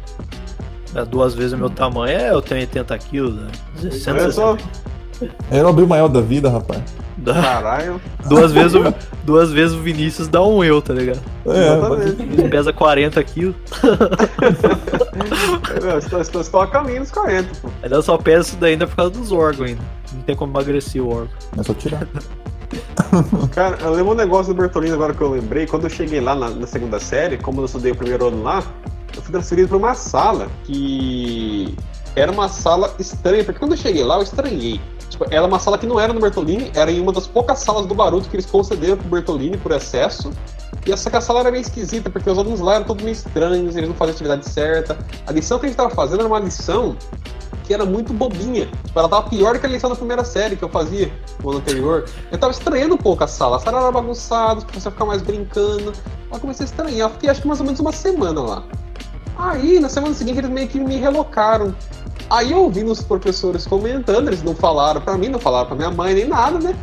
É, 0.96 1.04
Duas 1.06 1.34
vezes 1.34 1.54
o 1.54 1.58
meu 1.58 1.70
tamanho, 1.72 2.16
é, 2.16 2.30
eu 2.30 2.42
tenho 2.42 2.62
80 2.62 2.98
quilos, 3.00 3.36
né? 3.36 3.48
Olha 3.80 3.92
160. 3.92 4.32
só, 4.32 4.58
Era 5.52 5.66
o 5.66 5.70
abril 5.70 5.88
maior 5.88 6.08
da 6.08 6.22
vida, 6.22 6.50
rapaz. 6.50 6.82
Caralho. 7.24 8.02
Duas 8.28 8.52
vezes, 8.52 8.74
o, 8.76 8.94
duas 9.24 9.52
vezes 9.52 9.76
o 9.76 9.80
Vinícius 9.80 10.28
dá 10.28 10.44
um 10.44 10.64
eu, 10.64 10.82
tá 10.82 10.94
ligado? 10.94 11.22
É, 11.46 11.78
Exatamente. 11.78 12.22
Ele 12.22 12.50
pesa 12.50 12.74
40 12.74 13.24
quilos, 13.24 13.56
Eu 15.82 15.98
estou, 16.20 16.42
estou, 16.42 16.62
a 16.62 16.68
caminho 16.68 17.02
dos 17.02 17.12
40, 17.12 17.50
pô. 17.62 17.70
ainda 17.82 18.02
só 18.02 18.18
pesa 18.18 18.50
isso 18.50 18.58
daí 18.58 18.74
ainda 18.74 18.88
por 18.88 18.96
causa 18.96 19.12
dos 19.12 19.32
órgãos 19.32 19.70
ainda. 19.70 19.82
Não 20.14 20.22
tem 20.22 20.36
como 20.36 20.52
emagrecer 20.52 21.02
o 21.02 21.10
órgão. 21.10 21.30
é 21.58 21.64
só 21.64 21.74
tirar. 21.74 22.08
Cara, 23.54 23.78
eu 23.82 23.92
lembro 23.92 24.14
um 24.14 24.16
negócio 24.16 24.54
do 24.54 24.58
Bertolino 24.58 24.96
agora 24.96 25.14
que 25.14 25.22
eu 25.22 25.32
lembrei. 25.32 25.68
Quando 25.68 25.84
eu 25.84 25.90
cheguei 25.90 26.20
lá 26.20 26.36
na, 26.36 26.50
na 26.50 26.68
segunda 26.68 27.00
série, 27.00 27.38
como 27.38 27.62
eu 27.62 27.66
estudei 27.66 27.92
o 27.92 27.96
primeiro 27.96 28.28
ano 28.28 28.42
lá, 28.44 28.64
eu 29.16 29.22
fui 29.22 29.32
transferido 29.32 29.68
para 29.68 29.78
uma 29.78 29.94
sala 29.94 30.48
que 30.64 31.76
era 32.16 32.32
uma 32.32 32.48
sala 32.48 32.94
estranha, 33.00 33.44
porque 33.44 33.60
quando 33.60 33.74
eu 33.74 33.78
cheguei 33.78 34.04
lá 34.04 34.18
eu 34.18 34.24
estranhei. 34.24 34.80
Tipo, 35.14 35.28
era 35.30 35.46
uma 35.46 35.60
sala 35.60 35.78
que 35.78 35.86
não 35.86 36.00
era 36.00 36.12
no 36.12 36.20
Bertolini, 36.20 36.72
era 36.74 36.92
em 36.92 37.00
uma 37.00 37.14
das 37.14 37.28
poucas 37.28 37.60
salas 37.60 37.86
do 37.86 37.94
Baruto 37.94 38.28
que 38.28 38.36
eles 38.36 38.48
concederam 38.48 38.98
pro 38.98 39.10
Bertolini 39.10 39.58
por 39.58 39.72
excesso. 39.72 40.32
E 40.88 40.92
essa 40.92 41.22
sala 41.22 41.42
era 41.42 41.52
meio 41.52 41.62
esquisita, 41.62 42.10
porque 42.10 42.28
os 42.28 42.38
alunos 42.38 42.60
lá 42.60 42.76
eram 42.76 42.86
todos 42.86 43.04
meio 43.04 43.14
estranhos, 43.14 43.76
eles 43.76 43.88
não 43.88 43.96
faziam 43.96 44.12
a 44.12 44.16
atividade 44.16 44.50
certa. 44.50 44.98
A 45.28 45.32
lição 45.32 45.60
que 45.60 45.68
a 45.68 45.70
gente 45.70 45.78
tava 45.78 45.92
fazendo 45.92 46.22
era 46.22 46.28
uma 46.28 46.40
lição 46.40 46.98
que 47.64 47.72
era 47.72 47.86
muito 47.86 48.12
bobinha. 48.12 48.66
Tipo, 48.66 49.00
ela 49.00 49.08
tava 49.08 49.30
pior 49.30 49.60
que 49.60 49.68
a 49.68 49.70
lição 49.70 49.88
da 49.88 49.96
primeira 49.96 50.26
série 50.26 50.56
que 50.56 50.64
eu 50.64 50.70
fazia 50.70 51.14
no 51.44 51.52
ano 51.52 51.60
anterior. 51.60 52.06
Eu 52.32 52.38
tava 52.40 52.52
estranhando 52.52 52.96
um 52.96 52.98
pouco 52.98 53.24
a 53.24 53.28
sala. 53.28 53.58
A 53.58 53.60
sala 53.60 53.82
era 53.82 53.92
bagunçada, 53.92 54.58
os 54.58 54.64
professores 54.64 54.96
ficar 54.96 55.06
mais 55.06 55.22
brincando. 55.22 55.94
Eu 56.34 56.40
comecei 56.40 56.66
a 56.66 56.68
estranhar. 56.68 57.08
Eu 57.08 57.14
fiquei 57.14 57.30
acho 57.30 57.40
que 57.40 57.48
mais 57.48 57.60
ou 57.60 57.68
menos 57.68 57.80
uma 57.80 57.92
semana 57.92 58.42
lá. 58.42 58.64
Aí, 59.38 59.80
na 59.80 59.90
semana 59.90 60.14
seguinte, 60.14 60.40
eles 60.40 60.50
meio 60.50 60.68
que 60.68 60.80
me 60.80 60.98
relocaram. 60.98 61.76
Aí 62.30 62.52
eu 62.52 62.60
ouvi 62.60 62.84
nos 62.84 63.02
professores 63.02 63.66
comentando, 63.68 64.28
eles 64.28 64.44
não 64.44 64.56
falaram 64.56 65.02
pra 65.02 65.18
mim, 65.18 65.30
não 65.30 65.40
falaram 65.40 65.68
pra 65.68 65.76
minha 65.76 65.92
mãe 65.92 66.14
nem 66.14 66.28
nada, 66.28 66.60
né? 66.60 66.76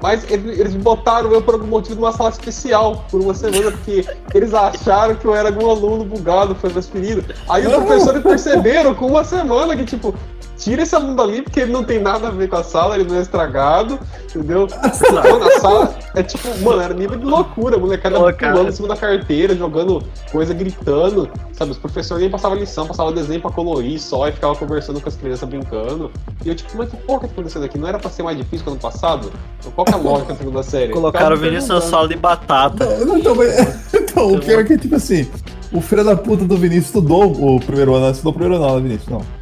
Mas 0.00 0.30
eles, 0.30 0.58
eles 0.58 0.74
botaram 0.74 1.32
eu 1.32 1.42
por 1.42 1.54
algum 1.54 1.66
motivo 1.66 2.00
numa 2.00 2.12
sala 2.12 2.30
especial 2.30 3.04
por 3.10 3.20
uma 3.20 3.34
semana, 3.34 3.70
porque 3.72 4.06
eles 4.32 4.54
acharam 4.54 5.16
que 5.16 5.24
eu 5.24 5.34
era 5.34 5.48
algum 5.48 5.68
aluno 5.68 6.04
bugado, 6.04 6.54
foi 6.54 6.70
transferido. 6.70 7.34
Aí 7.48 7.66
os 7.66 7.72
professores 7.72 8.22
perceberam 8.22 8.94
com 8.94 9.06
uma 9.06 9.24
semana 9.24 9.76
que, 9.76 9.84
tipo, 9.84 10.14
tira 10.58 10.82
esse 10.82 10.94
aluno 10.94 11.14
dali, 11.14 11.40
porque 11.42 11.60
ele 11.60 11.72
não 11.72 11.84
tem 11.84 12.00
nada 12.00 12.28
a 12.28 12.30
ver 12.30 12.48
com 12.48 12.56
a 12.56 12.64
sala, 12.64 12.96
ele 12.96 13.08
não 13.08 13.16
é 13.16 13.22
estragado, 13.22 13.98
entendeu? 14.28 14.66
Então, 15.08 15.38
na 15.38 15.50
sala, 15.60 15.94
é 16.14 16.22
tipo, 16.22 16.48
mano, 16.62 16.82
era 16.82 16.92
nível 16.92 17.18
de 17.18 17.24
loucura, 17.24 17.76
a 17.76 17.78
molecada 17.78 18.32
cara. 18.32 18.52
pulando 18.52 18.68
em 18.68 18.72
cima 18.72 18.88
da 18.88 18.96
carteira, 18.96 19.54
jogando 19.54 20.02
coisa, 20.30 20.52
gritando, 20.52 21.28
sabe? 21.52 21.70
Os 21.70 21.78
professores 21.78 22.20
nem 22.22 22.30
passavam 22.30 22.58
lição, 22.58 22.86
passavam 22.86 23.12
desenho 23.12 23.40
pra 23.40 23.50
colorir 23.50 23.98
só 24.00 24.28
e 24.28 24.32
ficava 24.32 24.54
conversando 24.56 25.00
com 25.00 25.08
as 25.08 25.16
crianças 25.16 25.48
brincando. 25.48 26.10
E 26.44 26.48
eu, 26.48 26.54
tipo, 26.54 26.76
mas 26.76 26.88
que 26.90 26.96
porra 26.96 27.20
que 27.20 27.26
tá 27.26 27.32
acontecendo 27.32 27.64
aqui? 27.64 27.78
Não 27.78 27.88
era 27.88 27.98
pra 27.98 28.10
ser 28.10 28.22
mais 28.22 28.36
difícil 28.36 28.64
que 28.64 28.70
ano 28.70 28.80
passado? 28.80 29.30
Então, 29.60 29.72
qual 29.72 29.84
que 29.84 29.92
é 29.92 29.94
a 29.94 29.98
lógica 29.98 30.32
da 30.32 30.38
segunda 30.38 30.62
série? 30.62 30.92
Colocaram 30.92 31.36
o 31.36 31.38
Vinícius 31.38 31.68
na 31.68 31.80
sala 31.80 32.08
de 32.08 32.16
batata. 32.16 32.84
Não, 33.04 33.18
então, 33.18 33.34
mas- 33.34 33.92
então, 33.94 34.32
o 34.34 34.40
pior 34.40 34.60
é 34.60 34.64
que, 34.64 34.76
tipo 34.78 34.96
assim, 34.96 35.28
o 35.72 35.80
filho 35.80 36.04
da 36.04 36.16
puta 36.16 36.44
do 36.44 36.56
Vinícius 36.56 36.86
estudou 36.86 37.30
o 37.32 37.60
primeiro 37.60 37.94
ano, 37.94 38.10
estudou 38.10 38.32
o 38.32 38.34
primeiro 38.34 38.62
ano, 38.62 38.74
não, 38.74 38.82
Vinícius, 38.82 39.08
não. 39.08 39.37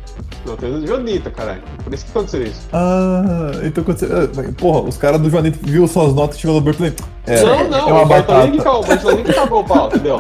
Não, 0.47 0.57
tem 0.57 0.73
o 0.73 0.87
Jonita, 0.87 1.29
caralho. 1.31 1.63
Por 1.83 1.93
isso 1.93 2.05
que 2.05 2.11
aconteceu 2.13 2.45
isso. 2.45 2.69
Ah, 2.73 3.51
então 3.65 3.83
quando 3.83 3.99
você. 3.99 4.07
ah, 4.07 4.53
Porra, 4.57 4.81
os 4.83 4.97
caras 4.97 5.21
do 5.21 5.29
Joanito 5.29 5.59
viu 5.63 5.87
suas 5.89 6.15
notas 6.15 6.37
e 6.37 6.41
chegou 6.41 6.55
no 6.57 6.63
Bertolini. 6.63 6.95
É, 7.27 7.43
não, 7.43 7.69
não, 7.69 7.79
é 7.89 7.93
uma 7.93 8.03
o 8.03 8.07
Bertolini 8.07 8.53
que 8.53 8.65
batata. 8.65 9.35
cagou, 9.35 9.61
o 9.61 9.65
pau, 9.65 9.89
entendeu? 9.89 10.19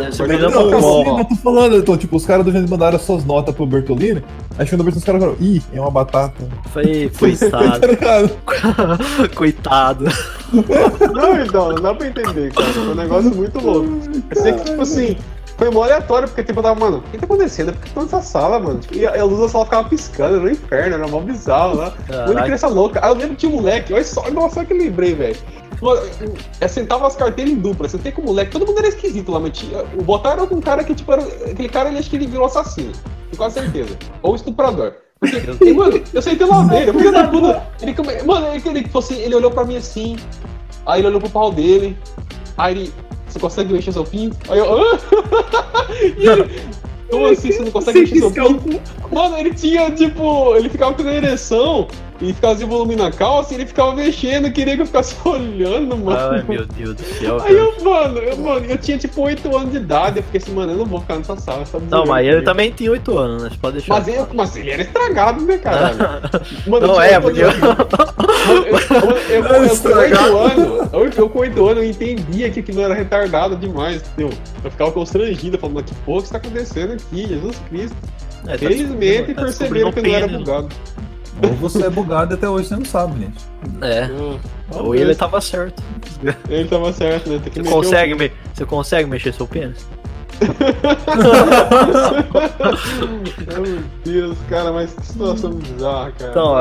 Não, 0.50 0.66
o 0.66 0.70
Bom, 0.80 1.04
pau. 1.04 1.12
assim, 1.14 1.18
eu 1.20 1.24
tô 1.26 1.36
falando, 1.36 1.76
então, 1.76 1.96
tipo, 1.96 2.16
os 2.16 2.26
caras 2.26 2.44
do 2.44 2.50
Joanito 2.50 2.70
mandaram 2.72 2.98
suas 2.98 3.24
notas 3.24 3.54
pro 3.54 3.64
Bertolini, 3.64 4.24
aí 4.58 4.66
chegou 4.66 4.78
no 4.84 4.90
Bertolini 4.90 4.98
os 4.98 5.04
caras 5.04 5.20
falaram, 5.22 5.38
ih, 5.40 5.62
é 5.72 5.80
uma 5.80 5.90
batata. 5.92 6.34
Foi 6.72 7.08
Tá 7.14 7.18
coitado. 7.20 7.86
ligado? 7.86 8.30
coitado. 9.36 10.04
Não, 11.14 11.40
então, 11.40 11.68
não 11.72 11.82
dá 11.82 11.94
pra 11.94 12.08
entender, 12.08 12.52
cara. 12.52 12.66
Foi 12.72 12.82
um 12.88 12.94
negócio 12.96 13.34
muito 13.34 13.60
louco. 13.64 13.88
Eu 14.34 14.42
sei 14.42 14.52
que, 14.54 14.64
tipo 14.64 14.82
assim, 14.82 15.16
foi 15.56 15.70
mó 15.70 15.84
aleatório, 15.84 16.28
porque 16.28 16.44
tipo, 16.44 16.58
eu 16.58 16.62
tava, 16.62 16.78
mano, 16.78 16.98
o 16.98 17.02
que 17.02 17.18
tá 17.18 17.24
acontecendo? 17.24 17.72
Por 17.72 17.82
que 17.82 17.90
tô 17.90 18.02
nessa 18.02 18.20
sala, 18.20 18.58
mano? 18.58 18.78
Tipo, 18.78 18.96
e 18.96 19.06
a 19.06 19.24
luz 19.24 19.40
da 19.40 19.48
sala 19.48 19.64
ficava 19.64 19.88
piscando, 19.88 20.36
era 20.36 20.44
um 20.44 20.50
inferno, 20.50 20.94
era 20.94 21.08
mó 21.08 21.20
bizarro 21.20 21.76
lá. 21.76 21.90
Caraca. 22.06 22.30
Uma 22.30 22.42
criança 22.42 22.68
louca. 22.68 23.00
Aí 23.02 23.10
eu 23.10 23.14
lembro 23.14 23.30
que 23.30 23.36
tinha 23.36 23.52
um 23.52 23.56
moleque, 23.56 23.92
olha 23.92 24.04
só, 24.04 24.30
nossa, 24.30 24.64
que 24.64 24.74
lembrei, 24.74 25.14
velho. 25.14 25.36
Eu 26.60 26.68
sentava 26.68 27.06
as 27.06 27.16
carteiras 27.16 27.52
em 27.52 27.56
dupla, 27.56 27.88
sentei 27.88 28.12
com 28.12 28.22
o 28.22 28.26
moleque, 28.26 28.50
todo 28.50 28.66
mundo 28.66 28.78
era 28.78 28.88
esquisito 28.88 29.30
lá, 29.30 29.40
mas 29.40 29.52
tinha, 29.52 29.84
o 29.98 30.02
Botar 30.02 30.32
era 30.32 30.42
um 30.42 30.60
cara 30.60 30.82
que, 30.82 30.94
tipo, 30.94 31.12
era, 31.12 31.22
aquele 31.22 31.68
cara, 31.68 31.88
ele 31.88 31.98
acho 31.98 32.08
que 32.08 32.16
ele 32.16 32.26
virou 32.26 32.46
assassino, 32.46 32.92
com 33.30 33.36
quase 33.36 33.60
certeza. 33.60 33.96
Ou 34.22 34.34
estuprador. 34.34 34.94
Porque, 35.20 35.42
e, 35.64 35.72
mano, 35.72 36.02
eu 36.12 36.22
sentei 36.22 36.46
lá 36.46 36.62
dele, 36.64 36.92
filho 36.92 37.12
da 37.12 37.28
puta, 37.28 37.66
ele, 37.80 37.94
mano, 38.24 38.46
ele, 38.48 38.62
ele, 38.66 38.82
tipo 38.82 38.98
assim, 38.98 39.16
ele 39.16 39.34
olhou 39.34 39.50
pra 39.50 39.64
mim 39.64 39.76
assim, 39.76 40.16
aí 40.86 41.00
ele 41.00 41.08
olhou 41.08 41.20
pro 41.20 41.30
pau 41.30 41.52
dele, 41.52 41.96
aí 42.56 42.74
ele, 42.74 42.94
você 43.28 43.38
consegue 43.38 43.72
mexer 43.72 43.92
seu 43.92 44.04
pinto? 44.04 44.36
Aí 44.50 44.58
eu? 44.58 44.66
E 46.18 46.28
ele, 46.28 46.60
como 47.10 47.26
assim 47.26 47.52
você 47.52 47.62
não 47.62 47.70
consegue 47.70 48.00
mexer 48.00 48.18
seu 48.18 48.30
Sem 48.30 48.58
pinto? 48.58 48.82
Mano, 49.12 49.38
ele 49.38 49.54
tinha, 49.54 49.90
tipo, 49.90 50.54
ele 50.56 50.68
ficava 50.68 50.94
com 50.94 51.08
ereção 51.08 51.88
e 52.20 52.32
ficava 52.32 52.56
sem 52.56 52.66
volume 52.66 52.96
na 52.96 53.10
calça 53.10 53.52
e 53.52 53.56
ele 53.56 53.66
ficava 53.66 53.94
mexendo, 53.94 54.50
queria 54.50 54.74
que 54.76 54.82
eu 54.82 54.86
ficasse 54.86 55.14
olhando, 55.24 55.96
mano. 55.96 56.18
Ai, 56.18 56.44
meu 56.48 56.66
Deus 56.66 56.94
do 56.94 57.02
céu. 57.02 57.38
Aí 57.42 57.54
eu, 57.54 57.74
mano, 57.82 58.18
eu, 58.18 58.36
mano, 58.38 58.66
eu 58.66 58.78
tinha 58.78 58.98
tipo 58.98 59.22
8 59.22 59.56
anos 59.56 59.72
de 59.72 59.78
idade, 59.78 60.18
eu 60.18 60.22
fiquei 60.22 60.40
assim, 60.40 60.52
mano, 60.52 60.72
eu 60.72 60.78
não 60.78 60.86
vou 60.86 61.00
ficar 61.00 61.16
nessa 61.16 61.36
sala, 61.36 61.66
sabe? 61.66 61.86
Não, 61.90 62.06
mas 62.06 62.26
ele 62.26 62.42
também 62.42 62.70
tinha 62.70 62.90
8 62.90 63.18
anos, 63.18 63.42
né? 63.42 63.50
Você 63.50 63.56
pode 63.56 63.72
deixar. 63.74 63.94
Mas 63.94 64.08
ele, 64.08 64.26
mas 64.34 64.56
ele 64.56 64.70
era 64.70 64.82
estragado, 64.82 65.40
né, 65.42 65.58
cara? 65.58 65.86
Mano, 66.66 66.86
Não 66.86 66.94
eu 66.94 67.00
é, 67.00 67.20
porque. 67.20 67.42
Mano, 67.44 67.56
eu, 68.48 68.64
eu, 68.64 68.80
eu, 69.28 69.44
eu, 69.44 69.64
eu 69.64 69.76
com 69.76 69.88
8 69.98 70.36
anos, 70.36 70.92
eu, 70.92 71.10
eu 71.16 71.28
com 71.28 71.38
8 71.40 71.68
anos, 71.68 71.84
eu 71.84 71.90
entendia 71.90 72.50
que 72.50 72.60
aquilo 72.60 72.80
era 72.80 72.94
retardado 72.94 73.56
demais, 73.56 74.02
entendeu? 74.02 74.36
Eu 74.64 74.70
ficava 74.70 74.90
constrangido, 74.92 75.58
falando, 75.58 75.82
que 75.82 75.94
porra 75.96 76.20
que 76.20 76.26
está 76.26 76.38
acontecendo 76.38 76.92
aqui, 76.92 77.26
Jesus 77.26 77.56
Cristo. 77.68 77.96
É, 78.46 78.52
tá 78.52 78.58
Felizmente 78.58 79.34
tá 79.34 79.42
perceberam 79.42 79.92
que 79.92 80.00
não 80.00 80.14
era 80.14 80.28
bugado. 80.28 80.68
Ou 81.42 81.52
você 81.54 81.84
é 81.84 81.90
bugado 81.90 82.32
e 82.32 82.36
até 82.36 82.48
hoje 82.48 82.68
você 82.68 82.76
não 82.76 82.84
sabe, 82.84 83.20
gente. 83.20 83.44
É. 83.82 84.08
Ah, 84.72 84.82
Ou 84.82 84.94
ele 84.94 85.14
tava 85.14 85.40
certo. 85.40 85.82
Ele 86.48 86.68
tava 86.68 86.92
certo, 86.92 87.28
né? 87.30 87.38
Tem 87.42 87.52
que 87.52 87.62
Você 87.62 87.68
o- 87.68 87.72
consegue, 87.76 88.14
me... 88.14 88.32
você 88.54 88.64
consegue 88.64 89.08
mexer 89.08 89.32
seu 89.34 89.46
pênis? 89.46 89.86
Meu 93.62 93.82
Deus, 94.04 94.36
cara, 94.48 94.72
mas 94.72 94.92
que 94.94 95.06
situação 95.06 95.50
bizarra, 95.54 96.12
cara. 96.12 96.30
Então, 96.30 96.56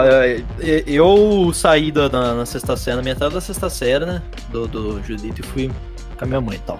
eu 0.87 1.51
saí 1.53 1.91
da, 1.91 2.09
na, 2.09 2.33
na 2.35 2.45
sexta 2.45 2.75
série, 2.75 2.97
na 2.97 3.01
minha 3.03 3.13
entrada 3.13 3.33
da 3.35 3.41
sexta 3.41 3.69
série, 3.69 4.05
né? 4.05 4.21
Do, 4.49 4.67
do 4.67 5.03
Judito 5.03 5.41
e 5.41 5.43
fui 5.43 5.71
com 6.17 6.23
a 6.25 6.27
minha 6.27 6.41
mãe 6.41 6.55
e 6.57 6.59
tal. 6.59 6.79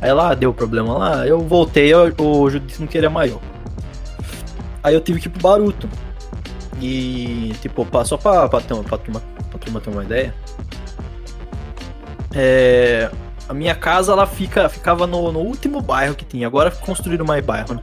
Aí 0.00 0.12
lá 0.12 0.34
deu 0.34 0.52
problema 0.52 0.96
lá, 0.98 1.26
eu 1.26 1.40
voltei, 1.40 1.92
eu- 1.92 2.12
o 2.18 2.50
Judito 2.50 2.80
não 2.80 2.86
queria 2.86 3.10
maior. 3.10 3.40
Aí 4.82 4.94
eu 4.94 5.00
tive 5.00 5.20
que 5.20 5.28
ir 5.28 5.30
pro 5.30 5.40
Baruto. 5.42 5.88
E, 6.80 7.54
tipo, 7.60 7.86
só 8.04 8.16
pra, 8.16 8.48
pra, 8.48 8.60
ter 8.60 8.74
uma, 8.74 8.82
pra, 8.82 8.98
turma, 8.98 9.22
pra 9.50 9.58
turma 9.58 9.80
ter 9.80 9.90
uma 9.90 10.04
ideia. 10.04 10.34
É, 12.34 13.10
a 13.48 13.54
minha 13.54 13.74
casa, 13.74 14.12
ela 14.12 14.26
fica, 14.26 14.68
ficava 14.68 15.06
no, 15.06 15.30
no 15.32 15.40
último 15.40 15.80
bairro 15.80 16.14
que 16.14 16.24
tinha. 16.24 16.46
Agora 16.46 16.70
construíram 16.70 17.24
mais 17.24 17.44
bairro, 17.44 17.74
né? 17.74 17.80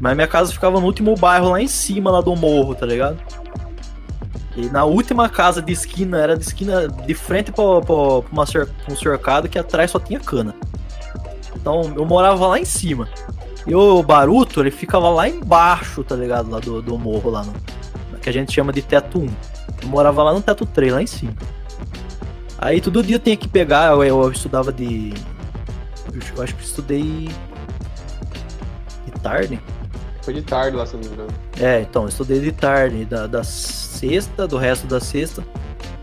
Mas 0.00 0.14
minha 0.14 0.26
casa 0.26 0.52
ficava 0.52 0.80
no 0.80 0.86
último 0.86 1.14
bairro 1.14 1.50
lá 1.50 1.60
em 1.60 1.68
cima, 1.68 2.10
lá 2.10 2.20
do 2.20 2.34
morro, 2.34 2.74
tá 2.74 2.86
ligado? 2.86 3.18
E 4.56 4.62
na 4.70 4.84
última 4.84 5.28
casa 5.28 5.62
de 5.62 5.72
esquina, 5.72 6.18
era 6.18 6.36
de 6.36 6.44
esquina 6.44 6.88
de 6.88 7.14
frente 7.14 7.52
pra, 7.52 7.80
pra, 7.82 8.22
pra 8.34 8.46
cer- 8.46 8.68
um 8.90 8.96
cercado 8.96 9.48
que 9.48 9.58
atrás 9.58 9.90
só 9.90 10.00
tinha 10.00 10.18
cana. 10.18 10.54
Então 11.54 11.92
eu 11.96 12.04
morava 12.04 12.46
lá 12.46 12.58
em 12.58 12.64
cima. 12.64 13.08
E 13.66 13.74
o 13.74 14.02
Baruto, 14.02 14.60
ele 14.60 14.70
ficava 14.70 15.08
lá 15.10 15.28
embaixo, 15.28 16.02
tá 16.02 16.16
ligado? 16.16 16.50
Lá 16.50 16.58
do, 16.58 16.80
do 16.82 16.98
morro, 16.98 17.30
lá 17.30 17.44
no. 17.44 17.52
Que 18.22 18.28
a 18.28 18.32
gente 18.32 18.52
chama 18.52 18.72
de 18.72 18.82
teto 18.82 19.18
1. 19.18 19.26
Eu 19.82 19.88
morava 19.88 20.22
lá 20.22 20.32
no 20.32 20.42
teto 20.42 20.66
3, 20.66 20.92
lá 20.92 21.02
em 21.02 21.06
cima. 21.06 21.34
Aí 22.58 22.80
todo 22.80 23.02
dia 23.02 23.16
eu 23.16 23.20
tinha 23.20 23.36
que 23.36 23.48
pegar, 23.48 23.92
eu, 23.92 24.02
eu 24.02 24.30
estudava 24.30 24.72
de. 24.72 25.14
Eu 26.36 26.42
acho 26.42 26.54
que 26.54 26.62
estudei. 26.62 27.28
De 29.06 29.12
tarde. 29.22 29.58
Foi 30.22 30.34
de 30.34 30.42
tarde 30.42 30.76
lá, 30.76 30.84
se 30.84 30.94
não 30.94 31.00
me 31.00 31.06
engano. 31.06 31.30
É, 31.58 31.80
então, 31.80 32.02
eu 32.02 32.08
estudei 32.08 32.40
de 32.40 32.52
tarde, 32.52 33.04
da, 33.06 33.26
da 33.26 33.42
sexta, 33.42 34.46
do 34.46 34.58
resto 34.58 34.86
da 34.86 35.00
sexta, 35.00 35.44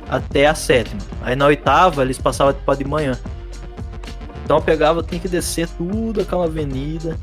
até 0.10 0.48
a 0.48 0.56
sétima. 0.56 1.02
Aí 1.22 1.36
na 1.36 1.46
oitava 1.46 2.02
eles 2.02 2.18
passavam 2.18 2.54
pra 2.66 2.76
de 2.76 2.84
manhã. 2.84 3.18
Então 4.44 4.58
eu 4.58 4.64
pegava, 4.64 5.00
eu 5.00 5.04
tinha 5.04 5.20
que 5.20 5.28
descer 5.28 5.68
tudo 5.78 6.22
aquela 6.22 6.46
avenida, 6.46 7.18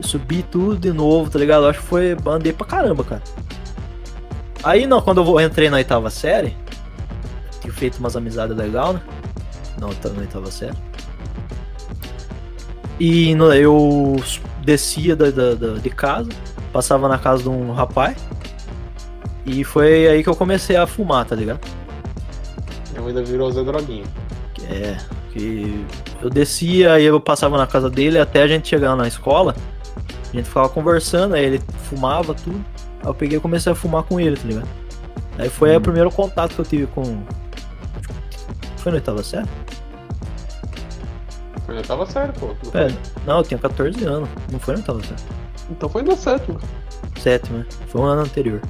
subir 0.00 0.44
tudo 0.44 0.76
de 0.76 0.92
novo, 0.92 1.30
tá 1.30 1.38
ligado? 1.38 1.64
Eu 1.64 1.70
acho 1.70 1.80
que 1.80 1.86
foi. 1.86 2.16
Andei 2.26 2.52
pra 2.52 2.66
caramba, 2.66 3.04
cara. 3.04 3.22
Aí 4.62 4.86
não, 4.86 5.00
quando 5.00 5.18
eu 5.18 5.24
vou- 5.24 5.40
entrei 5.40 5.70
na 5.70 5.76
oitava 5.76 6.10
série, 6.10 6.56
tinha 7.60 7.72
feito 7.72 7.98
umas 7.98 8.16
amizades 8.16 8.56
legais, 8.56 8.94
né? 8.94 9.00
Não, 9.80 9.88
na 9.88 10.20
oitava 10.20 10.50
série. 10.50 10.76
E 12.98 13.34
no- 13.34 13.52
eu 13.52 14.16
descia 14.64 15.14
da, 15.14 15.30
da- 15.30 15.54
da- 15.54 15.78
de 15.78 15.90
casa, 15.90 16.30
passava 16.72 17.08
na 17.08 17.18
casa 17.18 17.42
de 17.42 17.48
um 17.48 17.72
rapaz. 17.72 18.16
E 19.44 19.62
foi 19.62 20.08
aí 20.08 20.22
que 20.22 20.28
eu 20.28 20.34
comecei 20.34 20.76
a 20.76 20.86
fumar, 20.86 21.24
tá 21.24 21.36
ligado? 21.36 21.60
Minha 22.90 23.02
mãe 23.02 23.08
ainda 23.10 23.22
virou 23.22 23.50
Zé 23.52 23.62
Droguinha. 23.62 24.04
É, 24.68 24.96
que 25.32 25.84
eu 26.20 26.28
descia, 26.30 26.94
aí 26.94 27.04
eu 27.04 27.20
passava 27.20 27.56
na 27.56 27.66
casa 27.66 27.88
dele 27.88 28.18
até 28.18 28.42
a 28.42 28.48
gente 28.48 28.66
chegar 28.66 28.96
na 28.96 29.06
escola. 29.06 29.54
A 30.32 30.36
gente 30.36 30.48
ficava 30.48 30.68
conversando, 30.68 31.34
aí 31.34 31.44
ele 31.44 31.62
fumava 31.88 32.34
tudo. 32.34 32.64
Aí 33.06 33.10
eu 33.10 33.14
peguei 33.14 33.38
e 33.38 33.40
comecei 33.40 33.70
a 33.70 33.74
fumar 33.74 34.02
com 34.02 34.18
ele, 34.18 34.36
tá 34.36 34.48
ligado? 34.48 34.68
Aí 35.38 35.48
foi 35.48 35.70
aí 35.70 35.76
o 35.76 35.80
primeiro 35.80 36.10
contato 36.10 36.54
que 36.54 36.60
eu 36.60 36.64
tive 36.64 36.86
com. 36.88 37.22
Foi 38.78 38.90
na 38.90 38.96
oitava 38.96 39.22
série? 39.22 39.46
Eu 41.68 41.82
tava 41.82 42.04
sério, 42.06 42.34
pô. 42.34 42.48
Não 42.48 42.72
foi? 42.72 42.80
É, 42.80 42.88
não, 43.24 43.38
eu 43.38 43.44
tinha 43.44 43.58
14 43.58 44.04
anos. 44.04 44.28
Não 44.50 44.58
foi 44.58 44.74
na 44.74 44.80
oitava 44.80 45.00
série. 45.04 45.22
Então 45.70 45.88
foi 45.88 46.02
na 46.02 46.16
sétima. 46.16 46.60
Sétima, 47.20 47.58
né? 47.58 47.66
Foi 47.86 48.00
um 48.00 48.04
ano 48.04 48.22
anterior. 48.22 48.60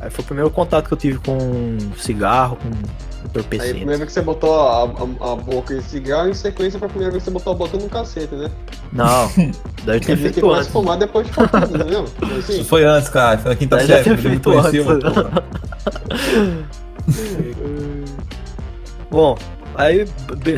Aí 0.00 0.08
foi 0.08 0.24
o 0.24 0.26
primeiro 0.26 0.50
contato 0.50 0.88
que 0.88 0.94
eu 0.94 0.98
tive 0.98 1.18
com 1.18 1.76
cigarro, 1.98 2.56
com 2.56 2.70
Aí 3.18 3.24
a 3.24 3.28
entorpecente. 3.28 3.74
primeira 3.74 3.98
vez 3.98 4.08
que 4.08 4.12
você 4.14 4.22
botou 4.22 4.54
a, 4.54 4.84
a, 4.84 5.32
a 5.32 5.36
boca 5.36 5.74
em 5.74 5.80
cigarro, 5.82 6.28
em 6.28 6.34
sequência 6.34 6.78
foi 6.78 6.86
a 6.86 6.88
primeira 6.88 7.10
vez 7.12 7.24
que 7.24 7.30
você 7.30 7.34
botou 7.34 7.52
a 7.52 7.56
boca 7.56 7.76
num 7.76 7.88
cacete, 7.88 8.34
né? 8.34 8.50
Não, 8.92 9.26
dizer 9.84 10.00
que 10.00 10.16
feito 10.16 10.40
começa 10.40 10.56
a 10.58 10.60
antes. 10.60 10.72
fumar 10.72 10.96
depois 10.98 11.26
de 11.26 11.32
anos, 11.40 11.70
entendeu? 11.70 12.04
Assim, 12.38 12.52
Isso 12.60 12.64
foi 12.64 12.84
antes, 12.84 13.08
cara. 13.08 13.36
Foi 13.38 13.50
na 13.50 13.56
quinta 13.56 13.76
Daí 13.76 13.86
já 13.86 13.96
série. 13.96 14.10
ele 14.10 14.16
me 14.16 14.22
feito 14.22 14.50
antes. 14.58 14.84
porra. 14.84 15.44
Bom, 19.10 19.36
aí 19.74 20.04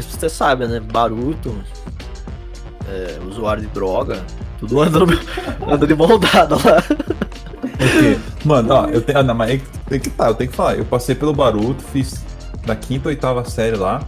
você 0.08 0.28
sabe, 0.28 0.66
né? 0.66 0.80
Baruto, 0.80 1.54
é, 2.88 3.18
usuário 3.26 3.62
de 3.62 3.68
droga, 3.68 4.20
tudo 4.58 4.80
anda, 4.80 4.98
no- 5.06 5.72
anda 5.72 5.86
de 5.86 5.94
mão 5.94 6.18
dada 6.18 6.56
lá. 6.56 6.82
Porque, 7.62 8.18
mano, 8.44 8.74
ó, 8.74 8.86
eu 8.88 9.00
tenho. 9.00 9.18
Ah, 9.18 9.22
não, 9.22 9.34
mas 9.34 9.50
aí 9.50 9.62
tem 9.88 10.00
que 10.00 10.10
tá, 10.10 10.28
eu 10.28 10.34
tenho 10.34 10.50
que 10.50 10.56
falar. 10.56 10.76
Eu 10.76 10.84
passei 10.84 11.14
pelo 11.14 11.32
Baruto, 11.32 11.82
fiz 11.92 12.20
da 12.70 12.76
quinta 12.76 13.08
ou 13.08 13.10
oitava 13.10 13.44
série 13.44 13.76
lá. 13.76 14.02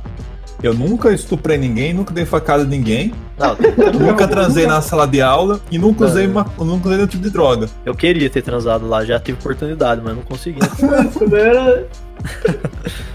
Eu 0.62 0.72
nunca 0.72 1.12
estuprei 1.12 1.58
ninguém, 1.58 1.92
nunca 1.92 2.14
dei 2.14 2.24
facada 2.24 2.62
a 2.62 2.66
ninguém, 2.66 3.12
Não, 3.36 3.56
nunca 3.98 4.28
transei 4.28 4.64
na 4.64 4.80
sala 4.80 5.08
de 5.08 5.20
aula 5.20 5.60
e 5.72 5.76
nunca 5.76 6.04
usei, 6.04 6.24
É. 6.24 6.28
uma, 6.28 6.46
nunca 6.58 6.86
usei 6.86 6.96
nenhum 6.98 7.08
tipo 7.08 7.22
de 7.24 7.30
droga. 7.30 7.68
eu 7.84 7.94
queria 7.94 8.30
ter 8.30 8.42
transado 8.42 8.86
lá, 8.88 9.04
já 9.04 9.18
tive 9.18 9.38
oportunidade, 9.40 10.00
mas 10.04 10.14
não 10.14 10.22
consegui. 10.22 10.60
Era. 11.34 11.86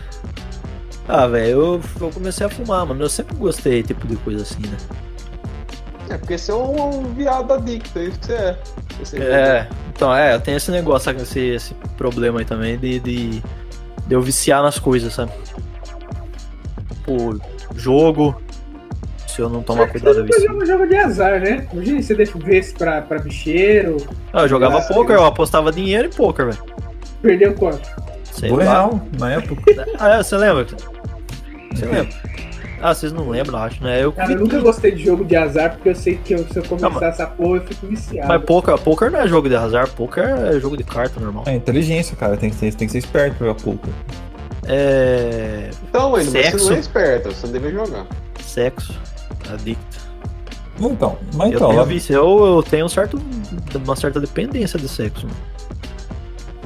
Ah, 1.10 1.26
velho, 1.26 1.52
eu, 1.52 1.82
eu 2.02 2.10
comecei 2.10 2.46
a 2.46 2.50
fumar, 2.50 2.86
mano. 2.86 3.02
Eu 3.02 3.08
sempre 3.08 3.34
gostei 3.38 3.82
tipo 3.82 4.06
de 4.06 4.18
coisa 4.18 4.44
assim, 4.44 4.60
né? 4.68 4.76
é 6.10 6.18
porque 6.18 6.38
você 6.38 6.52
é 6.52 6.56
um, 6.56 7.00
um 7.00 7.14
viado 7.14 7.54
adicto, 7.54 7.98
é 7.98 8.06
isso 8.06 8.20
que 8.20 8.26
você 8.26 8.34
é. 8.34 8.58
Você 9.04 9.18
É, 9.20 9.70
então, 9.96 10.14
é, 10.14 10.36
eu 10.36 10.42
tenho 10.42 10.58
esse 10.58 10.72
negócio, 10.72 11.12
esse, 11.12 11.40
esse 11.40 11.74
problema 11.98 12.40
aí 12.40 12.46
também 12.46 12.78
de, 12.78 13.00
de, 13.00 13.44
de 14.08 14.14
eu 14.16 14.22
viciar 14.22 14.62
nas 14.64 14.80
coisas, 14.80 15.14
sabe? 15.14 15.32
Pô, 17.06 17.38
jogo, 17.76 18.42
se 19.28 19.42
eu 19.42 19.50
não 19.50 19.62
tomar 19.62 19.88
cuidado, 19.88 20.20
eu 20.20 20.26
vicio. 20.26 20.42
joga 20.48 20.64
um 20.64 20.66
jogo 20.66 20.88
de 20.88 20.96
azar, 20.96 21.40
né? 21.40 21.68
Hoje 21.74 22.02
você 22.02 22.16
deixa 22.16 22.38
vez 22.38 22.72
pra, 22.74 23.02
pra 23.02 23.20
bicheiro, 23.20 23.98
Ah, 24.34 24.42
eu 24.42 24.48
jogava 24.48 24.82
poker, 24.82 25.16
eu 25.16 25.26
apostava 25.26 25.72
dinheiro 25.72 26.08
em 26.08 26.12
poker, 26.12 26.46
velho. 26.48 26.64
perdeu 27.22 27.54
quanto? 27.54 27.88
Sei 28.32 28.50
Foi 28.50 28.64
lá. 28.66 28.72
real, 28.72 29.02
na 29.20 29.34
época. 29.34 29.62
Ah, 30.00 30.18
é, 30.18 30.24
você 30.24 30.38
lembra? 30.38 30.66
Você 31.74 31.86
lembra? 31.86 32.10
Ah, 32.82 32.94
vocês 32.94 33.12
não 33.12 33.30
lembram, 33.30 33.58
acho, 33.60 33.84
né? 33.84 34.04
Eu, 34.04 34.12
Cara, 34.12 34.32
eu 34.34 34.40
nunca 34.40 34.60
gostei 34.60 34.92
de 34.92 35.04
jogo 35.04 35.24
de 35.26 35.36
azar, 35.36 35.74
porque 35.76 35.90
eu 35.90 35.96
sei 35.96 36.18
que 36.18 36.34
eu- 36.34 36.46
se 36.48 36.58
eu 36.58 36.64
começar 36.64 36.90
mas- 36.90 37.04
essa 37.04 37.26
porra, 37.28 37.58
eu 37.58 37.62
fico 37.64 37.88
viciado. 37.88 38.28
Mas 38.28 38.44
poker, 38.44 38.78
poker 38.78 39.12
não 39.12 39.20
é 39.20 39.28
jogo 39.28 39.50
de 39.50 39.56
azar, 39.56 39.90
poker 39.90 40.24
é 40.24 40.60
jogo 40.60 40.78
de 40.78 40.84
carta 40.84 41.20
normal. 41.20 41.44
É 41.48 41.56
inteligência, 41.56 42.16
cara. 42.16 42.38
Tem 42.38 42.50
que 42.50 42.56
ser, 42.56 42.74
tem 42.76 42.88
que 42.88 42.92
ser 42.92 43.00
esperto 43.00 43.36
pra 43.38 43.48
jogar 43.48 43.62
poker. 43.62 43.94
É. 44.68 45.70
Então, 45.90 46.12
Wendel, 46.12 46.32
mas 46.34 46.44
você 46.44 46.44
Sexo. 46.52 46.70
não 46.70 46.76
é 46.76 46.80
esperto, 46.80 47.30
você 47.30 47.46
não 47.48 47.54
deve 47.54 47.72
jogar. 47.72 48.06
Sexo. 48.42 48.94
Adicto. 49.52 49.98
Então, 50.80 51.18
mas 51.34 51.52
eu 51.52 51.58
então, 51.58 51.70
tenho 51.88 52.02
eu, 52.12 52.46
eu 52.58 52.64
tenho 52.64 52.86
um 52.86 52.90
certo, 52.90 53.20
uma 53.84 53.96
certa 53.96 54.20
dependência 54.20 54.78
de 54.78 54.88
sexo. 54.88 55.26
mano. 55.26 55.40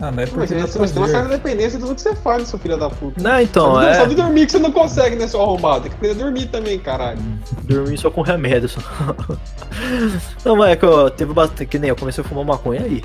Ah, 0.02 0.10
não 0.12 0.24
é 0.24 0.26
Mas 0.26 0.30
porque 0.32 0.48
você 0.60 0.90
tem 0.94 1.02
uma 1.04 1.08
certa 1.08 1.30
dependência 1.30 1.78
de 1.78 1.86
tudo 1.86 1.94
que 1.96 2.02
você 2.02 2.16
faz, 2.16 2.48
seu 2.48 2.58
filho 2.58 2.76
da 2.76 2.90
puta. 2.90 3.22
Não, 3.22 3.40
então, 3.40 3.74
Só 3.74 3.80
de- 3.82 3.86
é. 3.86 3.94
Só 3.94 4.06
de 4.06 4.16
dormir 4.16 4.46
que 4.48 4.52
você 4.52 4.60
não 4.60 4.72
consegue, 4.72 5.16
né, 5.16 5.28
seu 5.28 5.42
arrombado? 5.42 5.82
Tem 5.82 5.92
que 5.92 5.96
aprender 5.98 6.20
a 6.20 6.24
dormir 6.26 6.46
também, 6.48 6.80
caralho. 6.80 7.20
Dormir 7.64 7.98
só 8.00 8.10
com 8.10 8.22
remédio. 8.22 8.68
Só. 8.68 8.80
Não, 10.44 10.56
mas 10.56 10.72
é 10.72 10.76
que 10.76 10.86
eu 10.86 11.10
teve 11.12 11.34
bastante. 11.34 11.66
Que 11.68 11.78
nem 11.78 11.90
eu 11.90 11.96
comecei 11.96 12.24
a 12.24 12.28
fumar 12.28 12.44
maconha 12.46 12.82
aí. 12.82 13.04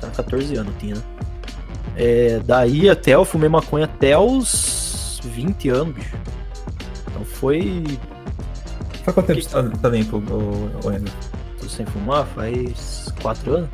Tá 0.00 0.08
14 0.08 0.56
anos 0.56 0.72
tinha, 0.78 0.94
né? 0.94 1.02
É, 1.96 2.40
daí 2.44 2.88
até 2.88 3.14
eu 3.14 3.24
fumei 3.24 3.48
maconha 3.48 3.84
até 3.86 4.16
os 4.16 5.20
20 5.24 5.68
anos, 5.68 5.94
bicho. 5.94 6.16
Então 7.10 7.24
foi. 7.24 7.84
Faz 9.04 9.14
quanto 9.14 9.26
tempo 9.26 9.40
Que- 9.40 9.46
você 9.48 9.62
tá, 9.62 9.70
tá 9.82 9.88
limpo? 9.88 10.22
Tô 11.60 11.68
sem 11.68 11.84
fumar 11.86 12.24
faz 12.34 13.12
4 13.20 13.56
anos. 13.56 13.68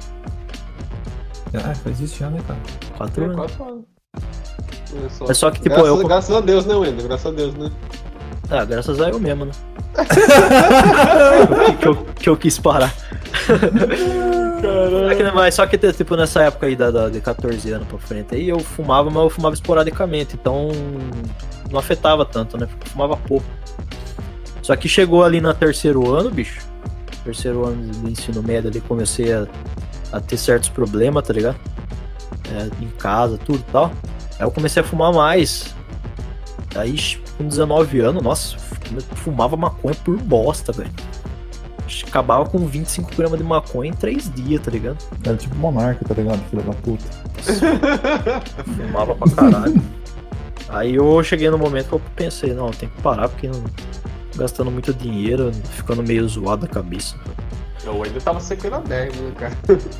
Ah, 1.54 1.74
faz 1.74 2.00
isso 2.00 2.18
já, 2.18 2.28
né, 2.30 2.40
cara? 2.46 2.58
4 2.96 3.22
É, 3.22 3.24
anos. 3.26 3.36
quase 3.36 3.52
falando. 3.54 3.84
Olha 4.98 5.10
só. 5.10 5.24
É 5.26 5.34
só 5.34 5.50
que, 5.50 5.60
tipo, 5.60 5.74
graças, 5.74 5.88
eu- 6.00 6.06
graças 6.08 6.36
a 6.36 6.40
Deus, 6.40 6.66
né, 6.66 6.74
Wendel? 6.74 7.06
Graças 7.08 7.26
a 7.26 7.30
Deus, 7.30 7.54
né? 7.54 7.70
Ah, 8.50 8.64
graças 8.64 9.00
a 9.00 9.08
eu 9.10 9.18
mesmo, 9.18 9.44
né? 9.46 9.52
que, 11.80 11.88
eu, 11.88 11.96
que 12.14 12.28
eu 12.28 12.36
quis 12.36 12.58
parar. 12.58 12.94
É 15.10 15.14
que, 15.14 15.22
mas 15.34 15.54
só 15.54 15.66
que, 15.66 15.76
tipo, 15.92 16.16
nessa 16.16 16.42
época 16.42 16.66
aí 16.66 16.76
da, 16.76 16.90
da- 16.90 17.08
de 17.08 17.20
14 17.20 17.70
anos 17.72 17.86
pra 17.88 17.98
frente, 17.98 18.34
aí 18.34 18.48
eu 18.48 18.58
fumava, 18.60 19.10
mas 19.10 19.22
eu 19.24 19.30
fumava 19.30 19.54
esporadicamente, 19.54 20.34
então 20.34 20.68
não 21.70 21.78
afetava 21.78 22.24
tanto, 22.24 22.56
né? 22.56 22.68
Eu 22.84 22.90
fumava 22.90 23.16
pouco. 23.16 23.46
Só 24.62 24.74
que 24.76 24.88
chegou 24.88 25.24
ali 25.24 25.40
no 25.40 25.52
terceiro 25.54 26.12
ano, 26.12 26.30
bicho. 26.30 26.60
Terceiro 27.24 27.66
ano 27.66 27.82
do 27.92 28.08
ensino 28.10 28.42
médio 28.42 28.70
ali, 28.70 28.80
comecei 28.80 29.32
a, 29.32 29.46
a 30.16 30.20
ter 30.20 30.36
certos 30.36 30.68
problemas, 30.68 31.26
tá 31.26 31.32
ligado? 31.32 31.56
É, 32.52 32.82
em 32.82 32.88
casa, 32.88 33.38
tudo 33.38 33.58
e 33.58 33.72
tal. 33.72 33.90
Aí 34.38 34.46
eu 34.46 34.50
comecei 34.50 34.82
a 34.82 34.84
fumar 34.84 35.12
mais. 35.12 35.74
Aí, 36.74 36.96
com 37.36 37.46
19 37.46 38.00
anos, 38.00 38.22
nossa, 38.22 38.56
fumava 39.14 39.56
maconha 39.56 39.94
por 40.04 40.16
bosta, 40.18 40.72
velho. 40.72 40.90
Acabava 42.06 42.46
com 42.46 42.58
25 42.66 43.14
gramas 43.16 43.38
de 43.38 43.44
maconha 43.44 43.90
em 43.90 43.94
3 43.94 44.32
dias, 44.34 44.60
tá 44.60 44.70
ligado? 44.70 44.98
Era 45.24 45.36
tipo 45.36 45.54
monarca, 45.56 46.04
tá 46.04 46.14
ligado? 46.14 46.40
Filho 46.50 46.62
da 46.62 46.72
puta. 46.72 47.04
Fumava 48.76 49.14
pra 49.14 49.30
caralho. 49.30 49.82
Aí 50.68 50.96
eu 50.96 51.22
cheguei 51.22 51.48
no 51.48 51.58
momento 51.58 51.88
que 51.88 51.94
eu 51.94 52.02
pensei, 52.16 52.52
não, 52.52 52.70
tem 52.70 52.88
que 52.88 53.00
parar 53.00 53.28
porque 53.28 53.46
não, 53.46 53.62
gastando 54.36 54.70
muito 54.70 54.92
dinheiro, 54.92 55.52
ficando 55.70 56.02
meio 56.02 56.28
zoado 56.28 56.66
a 56.66 56.68
cabeça. 56.68 57.16
O 57.86 57.98
Wendel 57.98 58.20
tava 58.20 58.40
sequela 58.40 58.80
10, 58.80 59.16
né, 59.20 59.32
cara? 59.38 59.52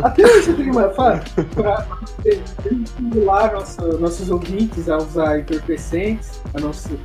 Até 0.03 0.25
hoje 0.25 0.43
você 0.43 0.53
tem 0.55 0.71
uma 0.71 0.89
fala 0.91 1.23
pra 1.55 1.87
estimular 2.25 3.53
nosso, 3.53 3.81
nossos 3.99 4.31
ouvintes 4.31 4.89
a 4.89 4.97
usar 4.97 5.39
entorpecentes, 5.41 6.41
a 6.55 6.61
não 6.61 6.73
se. 6.73 6.99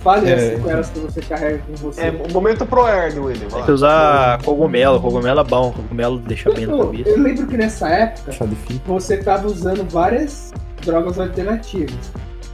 Fale 0.00 0.28
É, 0.30 0.34
as 0.34 0.40
sequelas 0.42 0.90
que 0.90 0.98
você 1.00 1.20
carrega 1.22 1.58
com 1.66 1.74
você. 1.74 2.00
É, 2.02 2.10
o 2.10 2.32
momento 2.32 2.64
pro 2.66 2.82
Wendel. 2.84 3.24
vai 3.24 3.34
Tem 3.34 3.64
que 3.64 3.70
usar 3.72 4.40
cogumelo, 4.44 5.00
cogumelo 5.00 5.40
é 5.40 5.44
bom, 5.44 5.72
cogumelo 5.72 6.18
deixa 6.18 6.52
bem 6.52 6.66
na 6.66 6.74
eu, 6.74 6.78
cabeça. 6.86 7.08
eu 7.08 7.18
lembro 7.20 7.46
que 7.46 7.56
nessa 7.56 7.88
época 7.88 8.32
fita. 8.66 8.82
você 8.86 9.16
tava 9.16 9.46
usando 9.48 9.88
várias 9.90 10.52
drogas 10.84 11.18
alternativas. 11.18 11.96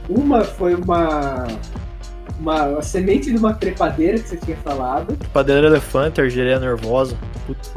Uma 0.09 0.43
foi 0.43 0.73
uma, 0.73 1.45
uma, 2.39 2.63
uma 2.69 2.81
semente 2.81 3.29
de 3.31 3.37
uma 3.37 3.53
trepadeira 3.53 4.17
que 4.17 4.29
você 4.29 4.37
tinha 4.37 4.57
falado. 4.57 5.15
Padeira 5.31 5.67
elefante, 5.67 6.21
argeria 6.21 6.59
nervosa. 6.59 7.15
Puta. 7.47 7.69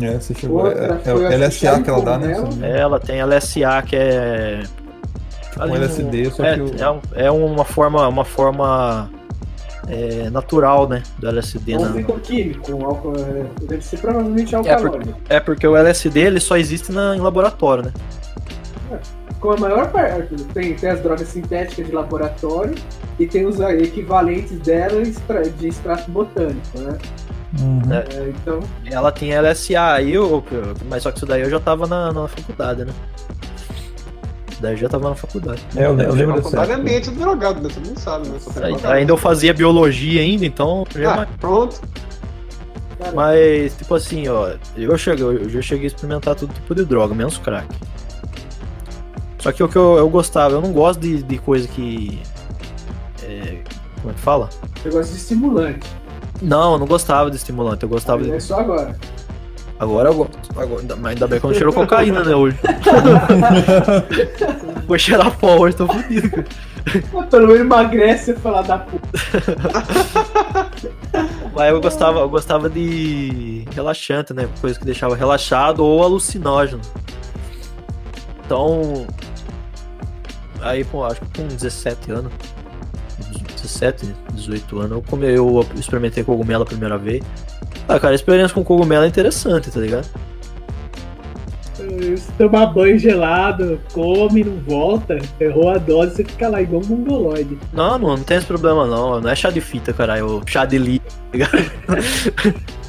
É, 0.00 0.14
você 0.18 0.34
chegou. 0.34 0.64
Outra 0.64 1.00
É, 1.04 1.10
é 1.10 1.34
a 1.34 1.38
LSA 1.48 1.80
que 1.82 1.90
ela 1.90 2.02
dá, 2.02 2.18
né? 2.18 2.34
cogumelo. 2.34 2.64
Ela 2.76 3.00
tem 3.00 3.22
LSA 3.22 3.82
que 3.82 3.96
é. 3.96 4.62
Um 5.56 5.74
LSD, 5.76 6.30
só 6.32 6.44
é, 6.44 6.54
que 6.58 6.82
é, 6.82 6.90
um- 6.90 7.00
é 7.14 7.30
uma 7.30 7.64
forma, 7.64 8.08
uma 8.08 8.24
forma 8.24 9.08
é, 9.88 10.28
natural, 10.30 10.88
né? 10.88 11.00
Do 11.18 11.28
LSD. 11.28 11.74
É 11.74 11.78
um 11.78 11.82
na- 11.84 11.92
fitoquímico, 11.92 12.72
um 12.74 12.84
álcool, 12.86 13.12
é, 13.16 13.44
deve 13.66 13.82
ser 13.84 13.98
provavelmente 13.98 14.52
É 14.52 14.58
alcalóide. 14.58 14.90
porque, 15.10 15.32
é 15.32 15.38
porque 15.40 15.66
o 15.68 15.76
LSD 15.76 16.20
ele 16.20 16.40
só 16.40 16.56
existe 16.56 16.90
na, 16.90 17.14
em 17.16 17.20
laboratório, 17.20 17.84
né? 17.84 17.92
Com 19.44 19.50
a 19.50 19.56
maior 19.58 19.90
parte, 19.90 20.34
tem, 20.54 20.72
tem 20.74 20.88
as 20.88 21.00
drogas 21.02 21.28
sintéticas 21.28 21.84
de 21.86 21.92
laboratório 21.92 22.74
e 23.18 23.26
tem 23.26 23.44
os 23.44 23.60
equivalentes 23.60 24.58
dela 24.60 25.02
extra- 25.02 25.42
de 25.42 25.68
extrato 25.68 26.10
botânico, 26.10 26.78
né? 26.78 26.96
Uhum. 27.60 27.82
É. 27.92 27.98
É, 28.16 28.28
então, 28.30 28.60
Ela 28.86 29.12
tinha 29.12 29.36
LSA, 29.42 29.92
aí 29.96 30.14
eu, 30.14 30.42
eu- 30.50 30.74
mas 30.88 31.02
só 31.02 31.10
que 31.10 31.18
isso 31.18 31.26
daí 31.26 31.42
eu 31.42 31.50
já 31.50 31.60
tava 31.60 31.86
na, 31.86 32.10
na 32.10 32.26
faculdade, 32.26 32.86
né? 32.86 32.92
Daí 34.62 34.72
eu 34.72 34.76
já 34.78 34.88
tava 34.88 35.10
na 35.10 35.14
faculdade. 35.14 35.62
É, 35.76 35.84
eu, 35.84 35.98
eu 36.00 36.14
lembro 36.14 36.36
Ao 36.36 36.40
dessa. 36.40 36.72
é 36.72 36.72
ambiente 36.74 37.10
do 37.10 37.18
drogado, 37.20 37.60
né? 37.60 37.68
Você 37.68 37.80
não 37.86 37.96
sabe, 37.96 38.28
né? 38.28 38.38
Tem 38.54 38.64
Aí- 38.64 38.98
ainda 39.00 39.12
eu 39.12 39.16
fazia 39.18 39.52
biologia 39.52 40.22
ainda, 40.22 40.46
então 40.46 40.86
já 40.96 41.22
Ah, 41.24 41.26
pronto. 41.38 41.82
cara, 42.98 43.12
Mas, 43.14 43.76
tipo 43.76 43.94
assim, 43.94 44.26
ó, 44.26 44.52
eu, 44.74 44.96
cheguei, 44.96 45.22
eu 45.22 45.50
já 45.50 45.60
cheguei 45.60 45.84
a 45.84 45.88
experimentar 45.88 46.34
todo 46.34 46.50
tipo 46.50 46.74
de 46.74 46.82
droga, 46.86 47.14
menos 47.14 47.36
crack. 47.36 47.68
Só 49.44 49.52
que 49.52 49.62
o 49.62 49.68
que 49.68 49.76
eu, 49.76 49.98
eu 49.98 50.08
gostava, 50.08 50.54
eu 50.54 50.62
não 50.62 50.72
gosto 50.72 51.00
de, 51.00 51.22
de 51.22 51.36
coisa 51.36 51.68
que. 51.68 52.18
é, 53.22 53.58
como 54.00 54.10
é 54.10 54.14
que 54.14 54.20
fala? 54.20 54.48
negócio 54.82 55.12
de 55.12 55.18
estimulante. 55.18 55.86
Não, 56.40 56.72
eu 56.72 56.78
não 56.78 56.86
gostava 56.86 57.30
de 57.30 57.36
estimulante, 57.36 57.82
eu 57.82 57.88
gostava 57.90 58.20
Mas 58.20 58.28
de. 58.28 58.36
É 58.36 58.40
só 58.40 58.60
agora. 58.60 58.96
Agora 59.78 60.08
eu 60.08 60.14
gosto. 60.14 60.38
Agora, 60.56 60.82
mas 60.96 61.12
ainda 61.12 61.26
bem 61.26 61.38
que 61.38 61.44
eu 61.44 61.50
não 61.50 61.54
cheiro 61.54 61.74
cocaína, 61.74 62.24
né, 62.24 62.34
hoje. 62.34 62.58
Vou 64.88 64.98
cheirar 64.98 65.30
pó 65.36 65.58
hoje, 65.58 65.76
tô 65.76 65.86
fudido. 65.88 66.30
cara. 66.30 66.46
Pelo 67.30 67.46
menos 67.46 67.60
emagrece 67.60 68.30
e 68.30 68.36
falar 68.36 68.62
da 68.62 68.78
puta. 68.78 69.04
Mas 71.54 71.70
eu 71.70 71.82
gostava, 71.82 72.20
eu 72.20 72.30
gostava 72.30 72.70
de 72.70 73.66
relaxante, 73.74 74.32
né? 74.32 74.48
Coisa 74.58 74.78
que 74.78 74.86
deixava 74.86 75.14
relaxado 75.14 75.84
ou 75.84 76.02
alucinógeno. 76.02 76.80
Então. 78.46 79.06
Aí, 80.64 80.82
pô, 80.82 81.04
acho 81.04 81.20
que 81.20 81.42
com 81.42 81.46
17 81.46 82.10
anos. 82.10 82.32
17, 83.62 84.14
18 84.32 84.78
anos, 84.78 84.90
eu, 84.92 85.02
come, 85.02 85.26
eu 85.26 85.66
experimentei 85.76 86.24
cogumelo 86.24 86.62
a 86.64 86.66
primeira 86.66 86.98
vez. 86.98 87.22
Ah, 87.86 88.00
cara, 88.00 88.12
a 88.12 88.14
experiência 88.14 88.54
com 88.54 88.64
cogumelo 88.64 89.04
é 89.04 89.08
interessante, 89.08 89.70
tá 89.70 89.80
ligado? 89.80 90.08
Se 92.16 92.32
tomar 92.38 92.66
banho 92.66 92.98
gelado, 92.98 93.80
come, 93.92 94.44
não 94.44 94.56
volta, 94.60 95.18
errou 95.38 95.70
a 95.70 95.78
dose, 95.78 96.16
você 96.16 96.24
fica 96.24 96.48
lá 96.48 96.62
igual 96.62 96.82
um 96.82 96.86
mongoloide. 96.86 97.58
Não, 97.72 97.98
não, 97.98 98.16
não 98.16 98.22
tem 98.22 98.38
esse 98.38 98.46
problema 98.46 98.86
não. 98.86 99.20
Não 99.20 99.30
é 99.30 99.34
chá 99.34 99.50
de 99.50 99.60
fita, 99.60 99.92
caralho. 99.92 100.42
É 100.46 100.50
chá 100.50 100.64
de 100.64 100.78
lírio, 100.78 101.02
tá 101.02 101.28
ligado? 101.32 101.58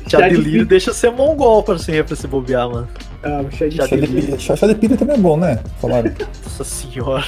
chá, 0.08 0.20
Chá 0.20 0.30
de 0.30 0.36
de 0.36 0.42
lírio 0.42 0.66
deixa 0.66 0.94
ser 0.94 1.12
mongol 1.12 1.64
pra 1.64 1.78
sempre 1.78 2.04
pra 2.04 2.16
se 2.16 2.28
bobear, 2.28 2.70
mano. 2.70 2.88
Ah, 3.26 3.44
chá 3.52 3.68
de 3.68 3.76
Chá 3.76 3.88
Chá 3.88 3.96
de, 3.96 4.08
pilha, 4.08 4.40
chá, 4.40 4.56
chá 4.56 4.68
de 4.68 4.76
pilha 4.76 4.96
também 4.96 5.16
é 5.16 5.20
bom, 5.20 5.36
né? 5.36 5.60
Falaram. 5.82 6.14
Nossa 6.46 6.64
senhora. 6.64 7.26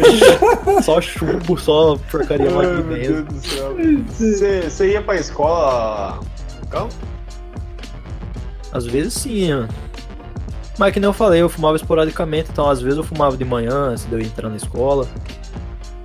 só 0.82 1.00
chumbo, 1.02 1.58
só 1.58 1.96
porcaria 2.10 2.48
Ai, 2.48 2.82
meu. 2.82 2.82
Deus 2.82 3.24
do 3.26 3.46
céu. 3.46 3.76
Você 4.08 4.62
você 4.62 4.92
ia 4.92 5.02
pra 5.02 5.16
escola 5.16 6.20
no 6.62 6.66
campo? 6.68 6.94
Às 8.72 8.86
vezes 8.86 9.12
sim, 9.12 9.52
mano. 9.52 9.68
Mas 10.78 10.92
que 10.94 11.00
nem 11.00 11.08
eu 11.08 11.12
falei, 11.12 11.42
eu 11.42 11.48
fumava 11.48 11.76
esporadicamente, 11.76 12.50
então 12.50 12.70
às 12.70 12.80
vezes 12.80 12.96
eu 12.96 13.04
fumava 13.04 13.36
de 13.36 13.44
manhã 13.44 13.74
antes 13.74 14.04
de 14.06 14.12
eu 14.12 14.20
entrar 14.20 14.48
na 14.48 14.56
escola. 14.56 15.06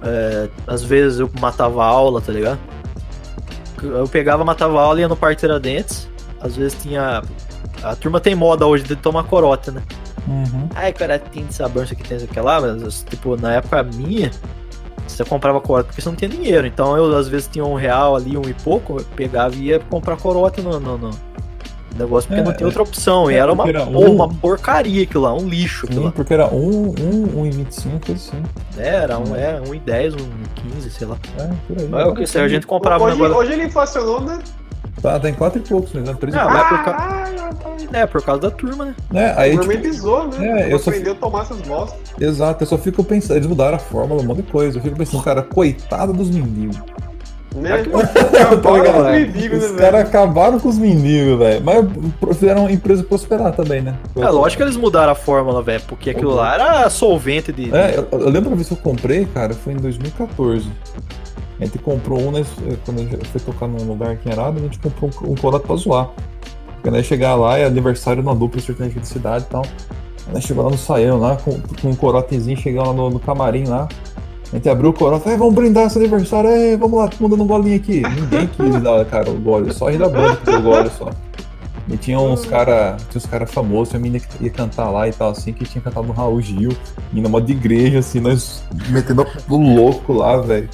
É, 0.02 0.50
às 0.68 0.84
vezes 0.84 1.20
eu 1.20 1.30
matava 1.40 1.82
a 1.82 1.88
aula, 1.88 2.20
tá 2.20 2.34
ligado? 2.34 2.60
Eu 3.82 4.08
pegava, 4.08 4.44
matava 4.44 4.80
a 4.80 4.84
aula 4.84 5.00
e 5.00 5.02
ia 5.02 5.08
no 5.08 5.16
Parque 5.16 5.40
Tiradentes. 5.40 6.10
Às 6.42 6.58
vezes 6.58 6.78
tinha. 6.82 7.22
A 7.82 7.96
turma 7.96 8.20
tem 8.20 8.36
moda 8.36 8.66
hoje 8.68 8.84
de 8.84 8.96
tomar 8.96 9.24
corote, 9.24 9.72
né? 9.72 9.82
Uhum. 10.28 10.70
Ai, 10.76 10.94
cara, 10.94 11.20
tem 11.20 11.46
sabor, 11.50 11.84
isso 11.84 11.94
aqui 11.94 12.04
tem 12.04 12.18
isso 12.18 12.26
aqui 12.30 12.40
lá, 12.40 12.62
mas 12.62 13.04
tipo, 13.10 13.36
na 13.36 13.56
época 13.56 13.84
minha, 13.84 14.32
Você 15.08 15.24
comprava 15.26 15.60
corote 15.60 15.88
porque 15.88 16.02
você 16.02 16.08
não 16.10 16.16
tinha 16.16 16.30
dinheiro. 16.30 16.66
Então 16.66 16.96
eu, 16.96 17.16
às 17.18 17.28
vezes, 17.28 17.48
tinha 17.52 17.66
um 17.66 17.76
real 17.76 18.16
ali, 18.16 18.38
um 18.38 18.42
e 18.48 18.54
pouco, 18.54 18.98
eu 19.00 19.06
pegava 19.16 19.54
e 19.56 19.66
ia 19.66 19.80
comprar 19.80 20.16
corote 20.16 20.62
no, 20.62 20.80
no, 20.80 20.98
no 20.98 21.12
negócio 21.98 22.28
porque 22.30 22.42
É, 22.42 22.44
não 22.44 22.54
tinha 22.54 22.66
outra 22.68 22.82
opção. 22.84 23.30
E 23.30 23.34
é, 23.36 23.38
era 23.40 23.52
uma, 23.52 23.68
era 23.68 23.84
um- 23.84 24.16
uma 24.16 24.30
porcaria 24.30 25.04
aquilo 25.04 25.24
lá, 25.26 25.34
um 25.34 25.48
lixo 25.48 25.86
Sim, 25.92 26.00
lá. 26.06 26.12
porque 26.12 26.34
era 26.34 26.48
1, 26.48 26.56
1, 26.58 27.40
1 27.42 27.46
e 27.46 27.52
25, 27.52 28.06
coisa 28.06 28.14
assim. 28.30 28.44
É, 28.78 28.88
era 28.96 29.20
um, 29.20 29.36
é, 29.36 29.62
um 29.68 29.76
e 29.76 29.80
10, 29.80 30.14
um 30.16 30.18
e 30.20 30.72
15, 30.74 30.90
sei 30.90 31.06
lá. 31.06 31.18
É, 31.38 31.48
por 31.68 31.80
aí. 31.80 31.88
Mas 31.90 32.02
é 32.02 32.06
o 32.08 32.14
que 32.16 32.38
a 32.40 32.48
gente 32.48 32.66
comprava 32.66 33.04
um 33.04 33.08
Hoje, 33.08 33.16
negócio. 33.22 33.38
hoje 33.38 33.52
ele 33.54 33.66
inflacionou, 33.66 34.22
né? 34.22 34.40
Tá, 35.04 35.20
tá 35.20 35.30
em 35.30 35.34
4 35.34 35.60
e 35.60 35.68
poucos, 35.68 35.94
né? 35.94 36.16
3 36.18 36.34
e 36.34 36.38
Não, 36.38 36.44
poucos. 36.50 36.64
mas 36.64 36.66
é 36.66 36.70
por, 36.70 36.84
ca... 36.86 38.00
É 38.00 38.06
por 38.08 38.22
causa 38.24 38.42
da 38.44 38.52
turma, 38.52 38.86
né? 38.86 38.96
É, 39.14 39.34
aí, 39.38 39.50
o 39.50 39.60
tipo, 39.60 39.66
gourmetizou, 39.66 40.28
né? 40.30 40.62
é, 40.62 40.74
eu 40.74 40.80
só 40.80 40.90
aprendeu 40.90 41.12
a 41.12 41.16
tomar 41.18 41.42
essas 41.42 41.60
bostas. 41.60 42.00
exato, 42.22 42.64
eu 42.64 42.68
só 42.68 42.78
fico 42.78 43.04
pensando, 43.04 43.36
eles 43.36 43.48
mudaram 43.48 43.76
a 43.76 43.80
fórmula, 43.80 44.22
um 44.22 44.26
monte 44.26 44.38
de 44.44 44.50
coisa. 44.52 44.78
Eu 44.78 44.82
fico 44.82 44.96
pensando, 44.96 45.22
cara, 45.22 45.42
coitado 45.42 46.14
dos 46.14 46.30
mendigos. 46.30 46.78
Né? 47.54 47.84
Tá 47.84 48.78
Acabaram 48.78 49.12
mendigos, 49.12 49.60
né, 49.60 49.66
Os 49.66 49.72
velho? 49.74 49.78
caras 49.78 50.08
acabaram 50.08 50.60
com 50.60 50.70
os 50.70 50.78
mendigos, 50.78 51.38
velho. 51.38 51.62
Mas 51.64 52.38
fizeram 52.38 52.66
a 52.66 52.72
empresa 52.72 53.04
prosperar 53.04 53.54
também, 53.54 53.82
né? 53.82 53.96
É 54.16 54.30
lógico 54.30 54.64
que 54.64 54.64
eles 54.64 54.78
mudaram 54.78 55.12
a 55.12 55.16
fórmula, 55.16 55.62
velho, 55.62 55.84
porque 55.86 56.12
aquilo 56.12 56.34
lá 56.34 56.54
era 56.56 56.90
solvente 56.90 57.52
de. 57.52 57.76
É, 57.76 57.96
eu, 57.98 58.20
eu 58.20 58.30
lembro 58.30 58.54
a 58.54 58.56
vez 58.56 58.70
que 58.70 58.74
eu 58.74 58.78
comprei, 58.78 59.26
cara, 59.26 59.54
foi 59.54 59.74
em 59.74 59.78
2014. 59.78 60.72
A 61.64 61.66
gente 61.66 61.80
comprou 61.80 62.20
um, 62.20 62.32
né, 62.32 62.46
quando 62.86 63.00
a 63.00 63.04
gente 63.04 63.28
foi 63.30 63.42
tocar 63.42 63.68
num 63.68 63.84
lugar 63.86 64.12
aqui 64.12 64.30
em 64.30 64.34
a 64.34 64.52
gente 64.60 64.80
comprou 64.80 65.10
um, 65.22 65.32
um 65.32 65.36
corote 65.36 65.66
pra 65.66 65.76
zoar. 65.76 66.10
Porque 66.76 66.92
nós 66.92 67.06
chegar 67.06 67.36
lá, 67.36 67.58
é 67.58 67.66
aniversário 67.66 68.22
na 68.22 68.34
dupla 68.34 68.60
sertaneja 68.60 69.00
de 69.00 69.08
cidade 69.08 69.46
e 69.46 69.48
tal. 69.48 69.66
Nós 70.34 70.44
chegou 70.44 70.64
lá 70.66 70.70
no 70.70 70.78
saião 70.78 71.18
lá, 71.20 71.38
com, 71.38 71.58
com 71.82 71.90
um 71.90 71.96
corotezinho, 71.96 72.58
chegou 72.58 72.86
lá 72.86 72.94
no, 72.94 73.10
no 73.10 73.20
camarim 73.20 73.66
lá. 73.66 73.88
A 74.52 74.56
gente 74.56 74.70
abriu 74.70 74.90
o 74.90 74.94
corote, 74.94 75.28
"É, 75.30 75.38
vamos 75.38 75.54
brindar 75.54 75.88
esse 75.88 75.98
aniversário, 75.98 76.50
é, 76.50 76.78
vamos 76.78 77.00
lá, 77.00 77.08
todo 77.08 77.42
um 77.42 77.48
golinho 77.48 77.78
aqui. 77.78 78.02
Ninguém 78.02 78.48
quis 78.48 78.82
dar, 78.84 79.04
cara, 79.06 79.32
o 79.32 79.40
gole, 79.40 79.74
só 79.74 79.88
ainda 79.88 80.10
deu 80.10 80.60
o 80.60 80.62
gole 80.62 80.90
só. 80.90 81.10
E 81.90 81.98
tinha 81.98 82.18
uns 82.20 82.46
cara, 82.46 82.96
tinha 83.10 83.18
uns 83.18 83.26
cara 83.26 83.46
famosos, 83.46 83.90
tinha 83.90 84.00
uma 84.00 84.04
menina 84.04 84.24
que 84.26 84.44
ia 84.44 84.50
cantar 84.50 84.90
lá 84.90 85.08
e 85.08 85.12
tal, 85.12 85.32
assim, 85.32 85.52
que 85.52 85.66
tinha 85.66 85.82
cantado 85.82 86.08
no 86.08 86.14
Raul 86.14 86.42
Gil, 86.42 86.72
indo 87.14 87.30
modo 87.30 87.46
de 87.46 87.52
igreja, 87.52 88.00
assim, 88.00 88.22
nós 88.22 88.64
metendo 88.90 89.26
o 89.50 89.58
louco 89.58 90.14
lá, 90.14 90.38
velho. 90.38 90.70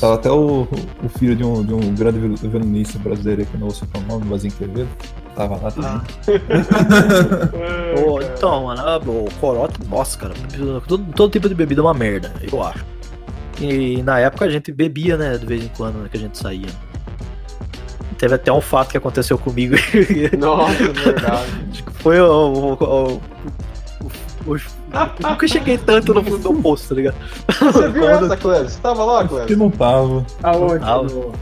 Tava 0.00 0.14
até 0.14 0.30
o, 0.30 0.66
o 1.02 1.08
filho 1.18 1.34
de 1.36 1.44
um, 1.44 1.64
de 1.64 1.72
um 1.74 1.94
grande 1.94 2.18
viol- 2.18 2.36
violinista 2.36 2.98
brasileiro 2.98 3.42
eu 3.42 3.48
não 3.60 3.68
vou 3.68 3.70
citar 3.70 4.02
o 4.02 4.06
nome, 4.06 4.28
Vazinho 4.28 4.52
Quevedo, 4.54 4.88
tava 5.34 5.56
lá 5.56 5.70
também. 5.70 6.00
Então, 8.36 8.64
mano, 8.64 8.80
ah, 8.82 8.98
o 8.98 9.28
corote, 9.40 9.78
nossa, 9.88 10.18
cara, 10.18 10.34
todo, 10.86 11.04
todo 11.12 11.30
tipo 11.30 11.48
de 11.48 11.54
bebida 11.54 11.80
é 11.80 11.84
uma 11.84 11.94
merda, 11.94 12.32
eu 12.52 12.62
acho. 12.62 12.84
E 13.60 14.02
na 14.02 14.18
época 14.18 14.44
a 14.44 14.50
gente 14.50 14.72
bebia, 14.72 15.16
né, 15.16 15.38
de 15.38 15.46
vez 15.46 15.64
em 15.64 15.68
quando, 15.76 15.96
né, 15.96 16.08
que 16.10 16.16
a 16.16 16.20
gente 16.20 16.36
saía. 16.38 16.68
Teve 18.14 18.34
até 18.34 18.52
um 18.52 18.60
fato 18.60 18.90
que 18.90 18.96
aconteceu 18.96 19.36
comigo. 19.38 19.74
Nossa, 20.38 20.82
é 20.82 20.88
verdade. 20.88 21.46
Acho 21.70 21.84
que 21.84 21.92
foi 22.02 22.20
o. 22.20 22.76
o, 22.80 23.20
o, 24.46 24.56
eu 24.56 25.30
nunca 25.30 25.48
cheguei 25.48 25.78
tanto 25.78 26.12
no 26.14 26.22
fundo 26.22 26.38
do 26.38 26.54
poço, 26.62 26.88
tá 26.90 26.94
ligado? 26.94 27.14
Você 27.48 27.88
viu 27.88 28.02
Quando- 28.02 28.26
essa, 28.26 28.36
Cleber? 28.36 28.70
Você 28.70 28.78
tava 28.80 29.04
lá, 29.04 29.22
Que 29.22 29.28
Cleber? 29.28 29.56
não 29.58 29.70
tava. 29.70 30.26
Aonde? 30.42 30.84
Ah, 30.84 31.02
No- 31.02 31.32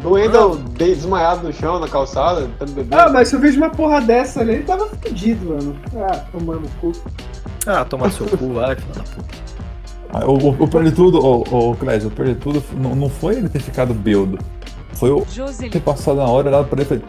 Do 0.00 0.10
Wendel 0.12 0.56
de- 0.56 0.94
desmaiado 0.94 1.46
no 1.46 1.52
chão, 1.52 1.78
na 1.78 1.86
calçada, 1.88 2.42
tentando 2.42 2.72
beber. 2.72 2.98
Ah, 2.98 3.08
mas 3.10 3.28
se 3.28 3.36
eu 3.36 3.40
vejo 3.40 3.56
uma 3.58 3.70
porra 3.70 4.00
dessa 4.00 4.40
ali, 4.40 4.54
ele 4.54 4.62
tava 4.64 4.86
fudido, 4.86 5.46
mano. 5.50 5.76
Ah, 5.96 6.16
tomando 6.32 6.68
cu. 6.80 6.92
Ah, 7.66 7.84
tomar 7.84 8.10
seu 8.10 8.26
cu, 8.26 8.52
vai, 8.54 8.74
filho 8.76 8.92
da 8.94 9.02
puta. 9.02 9.46
Ah, 10.12 10.24
O, 10.26 10.32
o, 10.36 10.50
o 10.64 10.92
tudo, 10.92 11.18
o, 11.18 11.70
o 11.70 11.76
Clésio, 11.76 12.08
o 12.10 12.34
tudo 12.36 12.62
não, 12.76 12.94
não 12.94 13.08
foi 13.08 13.36
ele 13.36 13.48
ter 13.48 13.60
ficado 13.60 13.92
beudo. 13.94 14.38
Foi 14.98 15.10
eu 15.10 15.20
ter 15.26 15.32
Joselito. 15.34 15.80
passado 15.80 16.16
na 16.16 16.24
hora 16.24 16.50
lá 16.50 16.64
pra 16.64 16.80
ele 16.80 16.82
e 16.82 16.86
falei, 16.86 17.02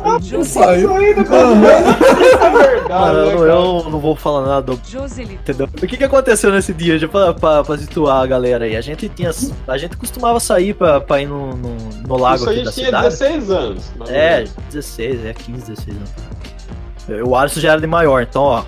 Ah, 0.00 0.18
Joselito. 0.20 0.44
saiu 0.46 0.94
ainda, 0.96 1.20
é 1.20 1.24
verdade, 2.68 2.88
Mano, 2.88 3.26
né, 3.26 3.32
eu, 3.34 3.44
eu 3.46 3.90
não 3.90 3.98
vou 4.00 4.14
falar 4.16 4.46
nada, 4.46 4.78
Joselito. 4.88 5.34
entendeu? 5.34 5.66
O 5.66 5.86
que 5.86 5.96
que 5.96 6.04
aconteceu 6.04 6.50
nesse 6.52 6.72
dia, 6.72 6.98
já 6.98 7.08
pra, 7.08 7.34
pra, 7.34 7.62
pra 7.64 7.76
situar 7.76 8.22
a 8.22 8.26
galera 8.26 8.64
aí? 8.64 8.76
A 8.76 8.80
gente 8.80 9.08
tinha. 9.08 9.30
A 9.66 9.76
gente 9.76 9.96
costumava 9.96 10.38
sair 10.40 10.72
pra, 10.74 11.00
pra 11.00 11.20
ir 11.20 11.26
no, 11.26 11.54
no, 11.56 11.76
no 12.06 12.16
lago 12.16 12.36
Isso 12.36 12.48
a 12.48 12.52
aqui 12.52 12.62
da 12.64 12.70
gente 12.70 12.74
tinha 12.74 12.86
cidade. 12.86 13.04
16 13.08 13.50
anos. 13.50 13.92
É, 14.08 14.36
menos. 14.38 14.52
16, 14.70 15.24
é 15.26 15.32
15, 15.34 15.60
16 15.70 15.96
anos. 15.96 17.28
O 17.28 17.34
Alisson 17.34 17.60
já 17.60 17.72
era 17.72 17.80
de 17.80 17.86
maior, 17.86 18.22
então, 18.22 18.42
ó, 18.42 18.64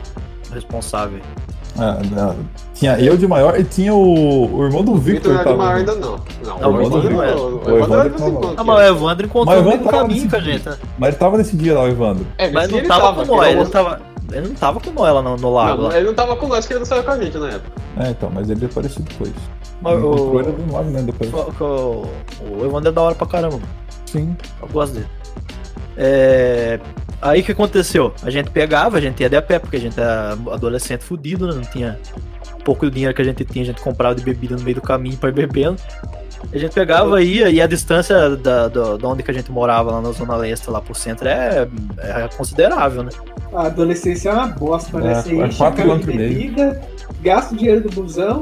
responsável. 0.52 1.20
Ah, 1.78 1.98
não. 2.10 2.36
tinha 2.74 2.98
eu 3.00 3.16
de 3.16 3.26
maior 3.26 3.58
e 3.58 3.64
tinha 3.64 3.94
o, 3.94 4.56
o 4.58 4.64
irmão 4.64 4.82
do 4.84 4.92
O 4.92 4.96
Victor 4.98 5.32
Victor. 5.32 5.32
não 5.32 5.40
era 5.40 5.44
de 5.44 5.44
tava 5.44 5.56
maior 5.56 5.76
ainda 5.76 5.94
não. 5.94 6.20
Não, 6.44 6.58
Não, 6.60 6.70
o 6.70 6.74
o 6.76 6.80
Evandro 6.82 6.98
Evandro 6.98 7.10
não. 7.16 7.22
era. 7.22 7.36
O 7.36 7.42
O 7.42 7.58
Evandro 7.58 7.74
era 7.74 7.80
Evandro 7.80 8.02
de 8.02 8.08
vez 8.10 8.14
em 8.14 8.18
tava. 8.18 8.40
quando. 8.40 8.58
Ah, 8.60 8.64
mas 8.64 8.76
o 8.78 8.82
Evandro 8.82 9.26
encontrou 9.26 9.56
o 9.58 9.62
meio 9.62 9.68
Evandro 9.74 9.78
do 9.78 9.90
tava 9.90 10.02
caminho 10.02 10.16
nesse 10.22 10.28
com 10.30 10.36
a 10.36 10.40
gente, 10.40 10.68
né? 10.68 10.76
Mas 10.98 11.08
ele 11.08 11.16
tava 11.18 11.38
nesse 11.38 11.56
dia 11.56 11.74
lá, 11.74 11.82
o 11.84 11.88
Evandro. 11.88 12.26
É, 12.38 12.50
Mas 12.50 12.70
não 12.70 12.82
tava 12.82 13.20
ele 13.20 13.28
com 13.28 13.36
nós, 13.36 13.48
ele 13.48 13.56
não 13.62 13.70
tava. 13.70 14.00
Ele 14.32 14.48
não 14.48 14.54
tava 14.54 14.80
com 14.80 15.02
lá 15.02 15.22
no, 15.22 15.36
no 15.36 15.52
lago. 15.52 15.82
Não, 15.82 15.88
lá. 15.88 15.96
ele 15.96 16.06
não 16.06 16.14
tava 16.14 16.36
com 16.36 16.46
nós, 16.46 16.66
que 16.66 16.72
ele 16.72 16.78
não 16.80 16.86
saiu 16.86 17.02
com 17.02 17.10
a 17.10 17.18
gente 17.18 17.36
na 17.36 17.48
época. 17.48 17.82
É, 17.98 18.10
então, 18.10 18.30
mas 18.32 18.48
ele 18.48 18.64
apareceu 18.64 19.02
depois. 19.02 19.32
Mas 19.82 19.94
Ele 19.94 20.04
o, 20.06 20.40
ele 20.40 20.52
do 20.52 20.90
né, 20.90 21.02
depois. 21.02 21.32
o, 21.32 21.64
o, 21.64 22.60
o 22.60 22.64
Evandro 22.64 22.90
é 22.90 22.92
da 22.92 23.00
hora 23.02 23.14
pra 23.14 23.26
caramba. 23.26 23.58
Sim. 24.06 24.36
Eu 24.62 24.68
gosto 24.68 24.92
dele. 24.94 25.06
É, 26.02 26.80
Aí 27.22 27.42
o 27.42 27.44
que 27.44 27.52
aconteceu? 27.52 28.14
A 28.22 28.30
gente 28.30 28.50
pegava, 28.50 28.96
a 28.96 29.00
gente 29.00 29.20
ia 29.20 29.28
de 29.28 29.36
a 29.36 29.42
pé, 29.42 29.58
porque 29.58 29.76
a 29.76 29.80
gente 29.80 30.00
era 30.00 30.32
adolescente 30.50 31.04
fudido, 31.04 31.46
né? 31.46 31.54
Não 31.54 31.62
tinha 31.62 31.98
pouco 32.64 32.86
do 32.86 32.90
dinheiro 32.90 33.14
que 33.14 33.20
a 33.20 33.24
gente 33.24 33.44
tinha, 33.44 33.62
a 33.62 33.66
gente 33.66 33.82
comprava 33.82 34.14
de 34.14 34.22
bebida 34.22 34.56
no 34.56 34.62
meio 34.62 34.76
do 34.76 34.80
caminho 34.80 35.18
pra 35.18 35.28
ir 35.28 35.32
bebendo. 35.32 35.76
A 36.50 36.56
gente 36.56 36.72
pegava 36.72 37.22
e 37.22 37.36
ia, 37.36 37.50
e 37.50 37.60
a 37.60 37.66
distância 37.66 38.34
da, 38.36 38.68
da, 38.68 38.96
da 38.96 39.08
onde 39.08 39.22
que 39.22 39.30
a 39.30 39.34
gente 39.34 39.52
morava, 39.52 39.90
lá 39.90 40.00
na 40.00 40.10
Zona 40.12 40.34
Leste, 40.36 40.70
lá 40.70 40.80
pro 40.80 40.94
centro, 40.94 41.28
é, 41.28 41.68
é 41.98 42.28
considerável, 42.34 43.02
né? 43.02 43.10
A 43.52 43.66
adolescência 43.66 44.30
é 44.30 44.32
uma 44.32 44.46
bosta, 44.46 44.98
né? 44.98 45.12
É, 45.12 45.14
Você 45.16 45.38
é 45.38 45.46
enche 45.46 45.58
quatro 45.58 45.96
bebida, 45.98 46.80
gasta 47.22 47.54
o 47.54 47.58
dinheiro 47.58 47.82
do 47.82 47.90
busão, 47.90 48.40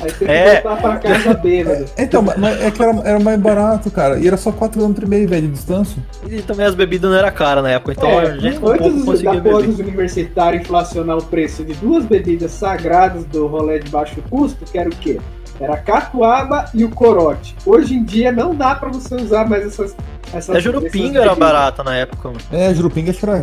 aí 0.00 0.12
tem 0.12 0.26
que 0.28 0.32
É. 0.32 0.60
voltar 0.60 0.76
pra 0.80 0.96
casa 0.96 1.34
bêbado. 1.42 1.84
Então, 1.98 2.22
mas- 2.22 2.60
é 2.62 2.70
que 2.70 2.82
era, 2.82 2.98
era 3.04 3.20
mais 3.20 3.40
barato, 3.40 3.90
cara. 3.90 4.18
E 4.18 4.26
era 4.26 4.36
só 4.36 4.50
4,5km, 4.52 5.26
velho, 5.26 5.42
de 5.48 5.52
distância. 5.52 6.02
E 6.28 6.40
também 6.42 6.66
as 6.66 6.74
bebidas 6.74 7.10
não 7.10 7.16
era 7.18 7.30
cara 7.30 7.60
na 7.62 7.70
época, 7.70 7.92
então 7.92 8.08
É, 8.08 8.26
a 8.30 8.38
gente 8.38 8.58
conseguia 8.60 9.32
da 9.34 9.40
beber. 9.40 9.66
dos 9.66 9.78
universitários 9.78 10.62
inflacionar 10.62 11.18
o 11.18 11.22
preço 11.22 11.64
de 11.64 11.74
duas 11.74 12.04
bebidas 12.04 12.50
sagradas 12.52 13.24
do 13.26 13.46
rolê 13.46 13.78
de 13.78 13.90
baixo 13.90 14.22
custo, 14.30 14.64
que 14.64 14.78
era 14.78 14.88
o 14.88 14.92
quê? 14.96 15.20
Era 15.62 15.74
a 15.74 15.78
catuaba 15.78 16.64
e 16.74 16.84
o 16.84 16.90
corote. 16.90 17.54
Hoje 17.64 17.94
em 17.94 18.04
dia 18.04 18.32
não 18.32 18.54
dá 18.54 18.74
pra 18.74 18.88
você 18.88 19.14
usar 19.14 19.48
mais 19.48 19.64
essas. 19.64 19.94
essas 20.34 20.56
A 20.56 20.58
Jurupinga 20.60 21.20
essas 21.20 21.30
era 21.30 21.34
barata 21.34 21.84
na 21.84 21.94
época, 21.96 22.28
mano. 22.28 22.40
É, 22.50 22.74
Jurupinga 22.74 23.10
acho 23.10 23.20
que 23.20 23.26
era 23.26 23.42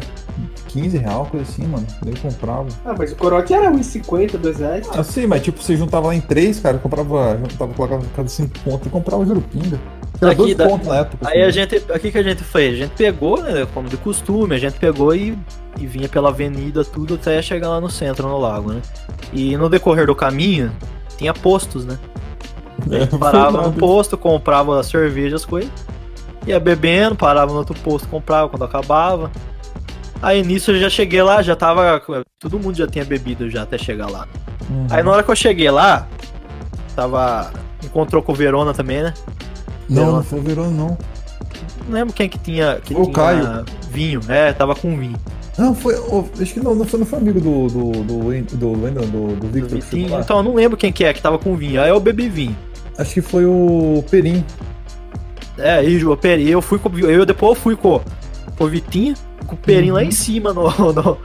15 0.68 0.98
real, 0.98 1.26
coisa 1.26 1.46
assim, 1.50 1.66
mano. 1.66 1.86
Daí 2.04 2.14
eu 2.14 2.20
comprava. 2.22 2.68
Ah, 2.86 2.94
mas 2.98 3.12
o 3.12 3.16
corote 3.16 3.54
era 3.54 3.72
1,50, 3.72 4.38
2 4.38 4.60
reais. 4.60 4.90
Ah, 4.94 5.04
sim, 5.04 5.26
mas 5.28 5.42
tipo, 5.42 5.62
você 5.64 5.78
juntava 5.78 6.08
lá 6.08 6.16
em 6.16 6.22
três, 6.22 6.60
cara, 6.60 6.78
comprava, 6.78 7.38
juntava, 7.38 7.74
colocava 7.74 8.04
cada 8.16 8.28
5 8.28 8.60
pontos 8.60 8.88
e 8.88 8.90
comprava 8.90 9.26
Jurupinga. 9.26 9.80
Era 10.22 10.32
Aqui 10.32 10.42
12 10.42 10.56
dá- 10.56 10.68
pontos 10.68 10.88
na 10.88 10.98
época. 10.98 11.30
Aí 11.30 11.42
assim. 11.42 11.48
a 11.48 11.52
gente, 11.52 11.78
o 11.78 12.00
que, 12.00 12.12
que 12.12 12.18
a 12.18 12.24
gente 12.24 12.44
fez? 12.44 12.74
A 12.74 12.78
gente 12.78 12.92
pegou, 12.92 13.42
né, 13.42 13.66
como 13.74 13.88
de 13.88 13.96
costume, 13.96 14.54
a 14.54 14.58
gente 14.60 14.78
pegou 14.78 15.16
e, 15.16 15.38
e 15.80 15.88
vinha 15.88 16.10
pela 16.10 16.28
avenida 16.28 16.84
tudo 16.84 17.14
até 17.14 17.42
chegar 17.42 17.70
lá 17.70 17.80
no 17.80 17.90
centro, 17.90 18.28
no 18.28 18.38
lago, 18.38 18.74
né? 18.74 18.82
E 19.32 19.56
no 19.56 19.70
decorrer 19.70 20.06
do 20.06 20.14
caminho, 20.14 20.72
tinha 21.20 21.34
postos, 21.34 21.86
né? 21.86 22.00
É, 22.90 23.06
parava 23.06 23.52
no 23.52 23.58
verdade. 23.64 23.80
posto, 23.80 24.18
comprava 24.18 24.82
cerveja, 24.82 25.36
as 25.36 25.46
coisas, 25.46 25.70
ia 26.48 26.60
bebendo, 26.60 27.16
parava 27.16 27.52
no 27.52 27.60
outro 27.60 27.76
posto, 27.82 28.08
comprava 28.08 28.48
quando 28.48 28.64
acabava. 28.64 29.30
Aí 30.22 30.42
nisso 30.44 30.72
eu 30.72 30.80
já 30.80 30.90
cheguei 30.90 31.22
lá, 31.22 31.42
já 31.42 31.56
tava. 31.56 32.02
Todo 32.40 32.58
mundo 32.58 32.76
já 32.78 32.88
tinha 32.88 33.06
bebido 33.06 33.50
já 33.50 33.64
até 33.64 33.78
chegar 33.78 34.10
lá. 34.10 34.28
Uhum. 34.70 34.88
Aí 34.90 35.04
na 35.04 35.12
hora 35.12 35.24
que 35.24 35.30
eu 35.30 35.36
cheguei 35.36 35.70
lá, 35.70 36.08
tava. 36.96 37.52
Encontrou 37.84 38.22
com 38.22 38.32
o 38.32 38.36
Verona 38.36 38.74
também, 38.74 39.04
né? 39.04 39.14
Não, 39.90 40.14
não 40.14 40.24
foi 40.24 40.40
o 40.40 40.42
Verão, 40.42 40.72
não. 40.72 40.98
Não 41.88 41.94
lembro 41.94 42.14
quem 42.14 42.28
que 42.30 42.38
tinha. 42.38 42.80
Que 42.84 42.94
O 42.94 43.04
tinha 43.04 43.14
Caio. 43.14 43.66
Vinho, 43.90 44.22
é, 44.28 44.52
tava 44.54 44.76
com 44.76 44.98
vinho. 44.98 45.18
Não, 45.60 45.76
foi. 45.76 45.94
acho 46.42 46.54
que 46.54 46.60
não, 46.60 46.74
não 46.74 46.86
foi, 46.86 47.00
não 47.00 47.06
foi 47.06 47.20
amigo 47.20 47.40
do. 47.40 47.68
do. 47.68 47.92
do. 47.92 48.04
Do, 48.04 48.76
do, 48.76 49.36
do 49.36 49.36
do 49.36 49.48
Victor. 49.48 50.10
lá. 50.10 50.22
Então 50.22 50.38
eu 50.38 50.44
não 50.44 50.56
lembro 50.56 50.78
quem 50.78 50.92
que 50.92 51.04
é 51.04 51.14
que 51.14 51.22
tava 51.22 51.38
com 51.38 51.56
vinho. 51.56 51.82
Aí 51.82 51.90
eu 51.90 52.00
bebi 52.00 52.30
vinho. 52.30 52.58
Acho 52.98 53.14
que 53.16 53.22
foi 53.22 53.46
o 53.46 54.04
Perim. 54.10 54.44
É, 55.58 55.84
e 55.84 56.02
eu, 56.02 56.16
peri- 56.16 56.50
eu 56.50 56.62
fui 56.62 56.80
com. 56.80 56.90
Eu 57.00 57.26
depois 57.26 57.50
eu 57.58 57.62
fui 57.62 57.76
com, 57.76 58.02
com 58.58 58.64
o 58.64 58.68
Vitinho, 58.68 59.14
com 59.46 59.56
o 59.56 59.58
lá 59.94 60.00
Uhum. 60.02 60.06
em 60.08 60.12
cima 60.12 60.54
no, 60.54 60.64
no, 60.94 61.18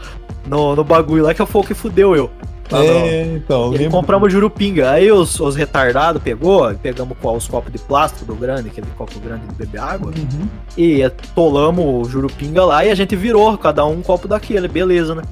no, 0.47 0.76
no 0.76 0.85
bagulho 0.85 1.22
lá 1.24 1.32
que 1.35 1.45
foi 1.47 1.62
o 1.62 1.64
que 1.64 1.74
fudeu 1.74 2.16
eu. 2.16 2.30
No- 2.70 2.78
é, 2.78 3.22
então. 3.36 3.68
Lembro- 3.70 3.90
compramos 3.90 4.32
jurupinga. 4.32 4.90
Aí 4.90 5.10
os, 5.12 5.38
os 5.40 5.54
retardados 5.56 6.22
pegou, 6.22 6.72
pegamos 6.74 7.16
com 7.20 7.36
os 7.36 7.46
copos 7.46 7.72
de 7.72 7.78
plástico 7.78 8.24
do 8.24 8.34
grande, 8.34 8.68
aquele 8.68 8.86
copo 8.96 9.18
grande 9.20 9.46
de 9.46 9.54
beber 9.54 9.80
água. 9.80 10.12
Uhum. 10.16 10.48
E 10.76 11.02
atolamos 11.02 12.06
o 12.08 12.10
jurupinga 12.10 12.64
lá 12.64 12.84
e 12.84 12.90
a 12.90 12.94
gente 12.94 13.14
virou, 13.16 13.56
cada 13.58 13.84
um 13.86 13.94
um 13.94 14.02
copo 14.02 14.26
daquele, 14.26 14.66
beleza, 14.66 15.14
né? 15.14 15.22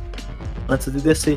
Antes 0.69 0.93
de 0.93 1.01
descer. 1.01 1.37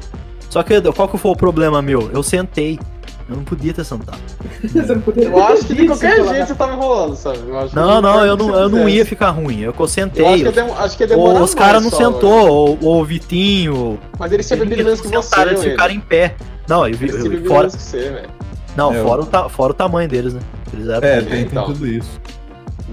Só 0.50 0.62
que 0.64 0.80
qual 0.94 1.08
que 1.08 1.18
foi 1.18 1.32
o 1.32 1.36
problema 1.36 1.82
meu? 1.82 2.10
Eu 2.14 2.22
sentei. 2.24 2.80
Eu 3.28 3.38
não 3.38 3.44
podia 3.44 3.74
ter 3.74 3.84
sentado. 3.84 4.20
Você 4.64 4.94
não 4.94 5.02
poderia 5.02 5.30
Eu 5.30 5.44
acho 5.44 5.66
que 5.66 5.74
de 5.74 5.88
qualquer 5.88 6.28
jeito 6.28 6.48
você 6.48 6.54
tava 6.56 6.74
enrolando, 6.74 7.16
sabe? 7.16 7.40
Eu 7.48 7.58
acho 7.58 7.70
que 7.70 7.76
Não, 7.76 8.00
não, 8.02 8.24
eu 8.26 8.38
não, 8.38 8.56
eu 8.56 8.70
não 8.70 8.88
ia 8.88 9.04
ficar 9.06 9.32
ruim. 9.32 9.62
Eu 9.62 9.74
que 9.74 9.80
eu 9.80 9.82
Eu 9.82 9.86
acho 9.86 9.94
sentei. 9.94 10.24
que, 10.26 10.44
ia 10.44 10.52
dem- 10.52 10.72
acho 10.78 10.98
que 10.98 11.08
demorar 11.08 11.42
Os 11.42 11.56
caras 11.56 11.84
não 11.84 11.90
só, 11.90 11.98
sentou, 11.98 12.78
o, 12.82 13.00
o 13.00 13.04
Vitinho. 13.04 14.00
Mas 14.20 14.32
eles 14.32 14.48
tinham 14.48 14.60
bebido 14.60 14.84
menos 14.84 15.02
que 15.02 15.08
você, 15.08 15.42
eles 15.42 15.64
ficaram 15.64 15.94
em 15.94 16.00
pé. 16.00 16.36
Não, 16.68 16.88
eu 16.88 16.96
vi. 16.96 17.06
Eles 17.10 17.26
eu- 17.26 17.46
fora, 17.46 17.60
menos 17.62 17.76
que 17.76 17.82
você, 17.82 17.98
velho. 18.12 18.30
não, 18.76 18.94
fora, 18.94 19.22
o 19.22 19.26
ta- 19.26 19.50
fora 19.50 19.72
o 19.72 19.76
tamanho 19.76 20.08
deles, 20.08 20.34
né? 20.36 20.42
Eles 20.72 20.88
eram 20.88 21.08
É, 21.08 21.22
tem, 21.22 21.30
tem 21.30 21.42
Então. 21.42 21.66
tudo 21.66 21.88
isso. 21.88 22.22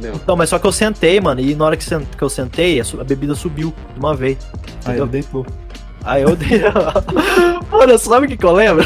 Não. 0.03 0.15
Então, 0.15 0.35
mas 0.35 0.49
só 0.49 0.59
que 0.59 0.67
eu 0.67 0.73
sentei, 0.73 1.21
mano, 1.21 1.43
e 1.43 1.55
na 1.55 1.67
hora 1.67 1.77
que, 1.77 1.85
eu 2.25 2.29
sentei, 2.31 2.81
a, 2.81 3.05
bebida 3.05 3.35
subiu 3.35 3.75
de 3.93 3.99
uma 4.01 4.15
vez. 4.15 4.39
Aí 4.87 4.97
Entendeu? 4.97 5.05
ele 5.05 5.13
deitou. 5.13 5.47
Aí 6.05 6.23
eu 6.23 6.35
dei. 6.35 6.61
Mano, 7.71 7.97
sabe 7.99 8.27
o 8.27 8.29
que, 8.29 8.37
que 8.37 8.45
eu 8.45 8.53
lembro? 8.53 8.85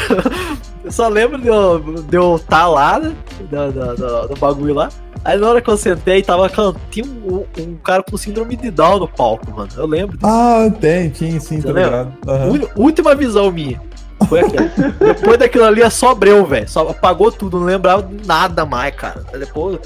Eu 0.87 0.91
só 0.91 1.07
lembro 1.09 1.37
de 1.37 1.47
eu, 1.47 1.79
de 2.03 2.15
eu 2.15 2.39
tá 2.47 2.65
lá, 2.67 2.97
né? 2.97 3.13
Do, 3.41 3.71
do, 3.73 3.95
do- 3.95 4.27
do 4.29 4.39
bagulho 4.39 4.73
lá. 4.73 4.89
Aí 5.25 5.37
na 5.37 5.49
hora 5.49 5.61
que 5.61 5.69
eu 5.69 5.75
sentei, 5.75 6.21
tava 6.23 6.49
tinha 6.89 7.05
um, 7.05 7.43
um 7.59 7.75
cara 7.83 8.01
com 8.01 8.15
síndrome 8.15 8.55
de 8.55 8.71
Down 8.71 8.99
no 8.99 9.07
palco, 9.07 9.51
mano. 9.53 9.67
Eu 9.75 9.85
lembro 9.85 10.15
disso. 10.17 10.25
Ah, 10.31 10.69
tem, 10.79 11.09
tinha 11.09 11.37
sim, 11.41 11.61
tá 11.61 11.73
ligado? 11.73 12.13
Uni- 12.49 12.67
Última 12.77 13.13
visão 13.15 13.51
minha. 13.51 13.81
Foi 14.29 14.39
aquela. 14.39 14.69
Depois 14.97 15.37
daquilo 15.37 15.65
ali 15.65 15.81
é 15.81 15.89
só 15.89 16.15
breu, 16.15 16.45
velho. 16.45 16.69
Só 16.69 16.87
apagou 16.89 17.31
tudo, 17.33 17.59
não 17.59 17.65
lembrava 17.65 18.03
de 18.03 18.25
nada 18.25 18.65
mais, 18.65 18.95
cara. 18.95 19.23
Aí 19.33 19.39
Depois 19.39 19.79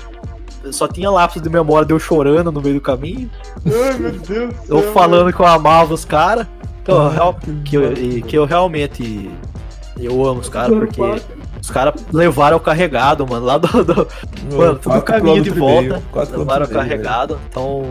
só 0.70 0.88
tinha 0.88 1.10
lapsos 1.10 1.42
de 1.42 1.50
memória 1.50 1.88
de 1.88 1.94
eu 1.94 2.00
chorando 2.00 2.52
no 2.52 2.62
meio 2.62 2.76
do 2.76 2.82
caminho. 2.82 3.28
Ai, 3.66 3.98
meu 3.98 4.12
Deus 4.12 4.54
Eu 4.70 4.82
céu, 4.84 4.92
falando 4.94 5.34
que 5.34 5.40
eu 5.42 5.46
amava 5.48 5.92
os 5.94 6.06
caras. 6.06 6.46
Que, 6.86 6.92
eu 6.92 7.02
Ah, 7.02 7.10
real- 7.10 7.38
que, 7.66 7.76
eu, 7.76 7.94
e 7.94 8.22
que 8.22 8.38
eu 8.38 8.46
realmente. 8.46 9.32
Eu 10.00 10.26
amo 10.26 10.40
os 10.40 10.50
caras, 10.50 10.78
porque 10.78 11.02
os 11.62 11.70
caras 11.70 11.94
levaram 12.12 12.56
eu 12.58 12.60
carregado, 12.62 13.26
mano. 13.28 13.46
Lá 13.46 13.58
do. 13.58 13.68
do 13.84 14.08
mano, 14.56 14.80
todo 14.80 14.98
o 14.98 15.02
caminho 15.02 15.44
de 15.44 15.52
meio, 15.52 15.60
volta. 15.90 16.04
quatro 16.12 16.40
Levaram 16.40 16.66
eu 16.66 16.68
quilômetros 16.68 16.70
e 16.70 16.74
meio, 16.74 16.90
carregado. 17.04 17.40
Então. 17.50 17.86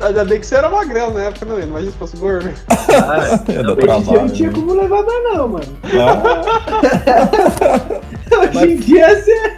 Ainda 0.00 0.24
bem 0.24 0.38
que 0.38 0.46
você 0.46 0.54
era 0.56 0.68
magrelo 0.68 1.14
na 1.14 1.22
época, 1.24 1.46
não. 1.46 1.58
Imagina 1.60 1.90
se 1.92 1.98
fosse 1.98 2.16
gordo. 2.18 2.50
ah. 2.68 3.40
É 3.50 3.62
em 3.96 4.02
dia 4.02 4.18
não 4.20 4.28
tinha 4.28 4.48
né? 4.50 4.54
como 4.54 4.74
levar 4.74 5.02
mais 5.02 5.24
não, 5.24 5.48
mano. 5.48 5.66
Ah, 8.30 8.56
Hoje 8.58 8.72
em 8.72 8.76
dia 8.76 9.22
você... 9.22 9.56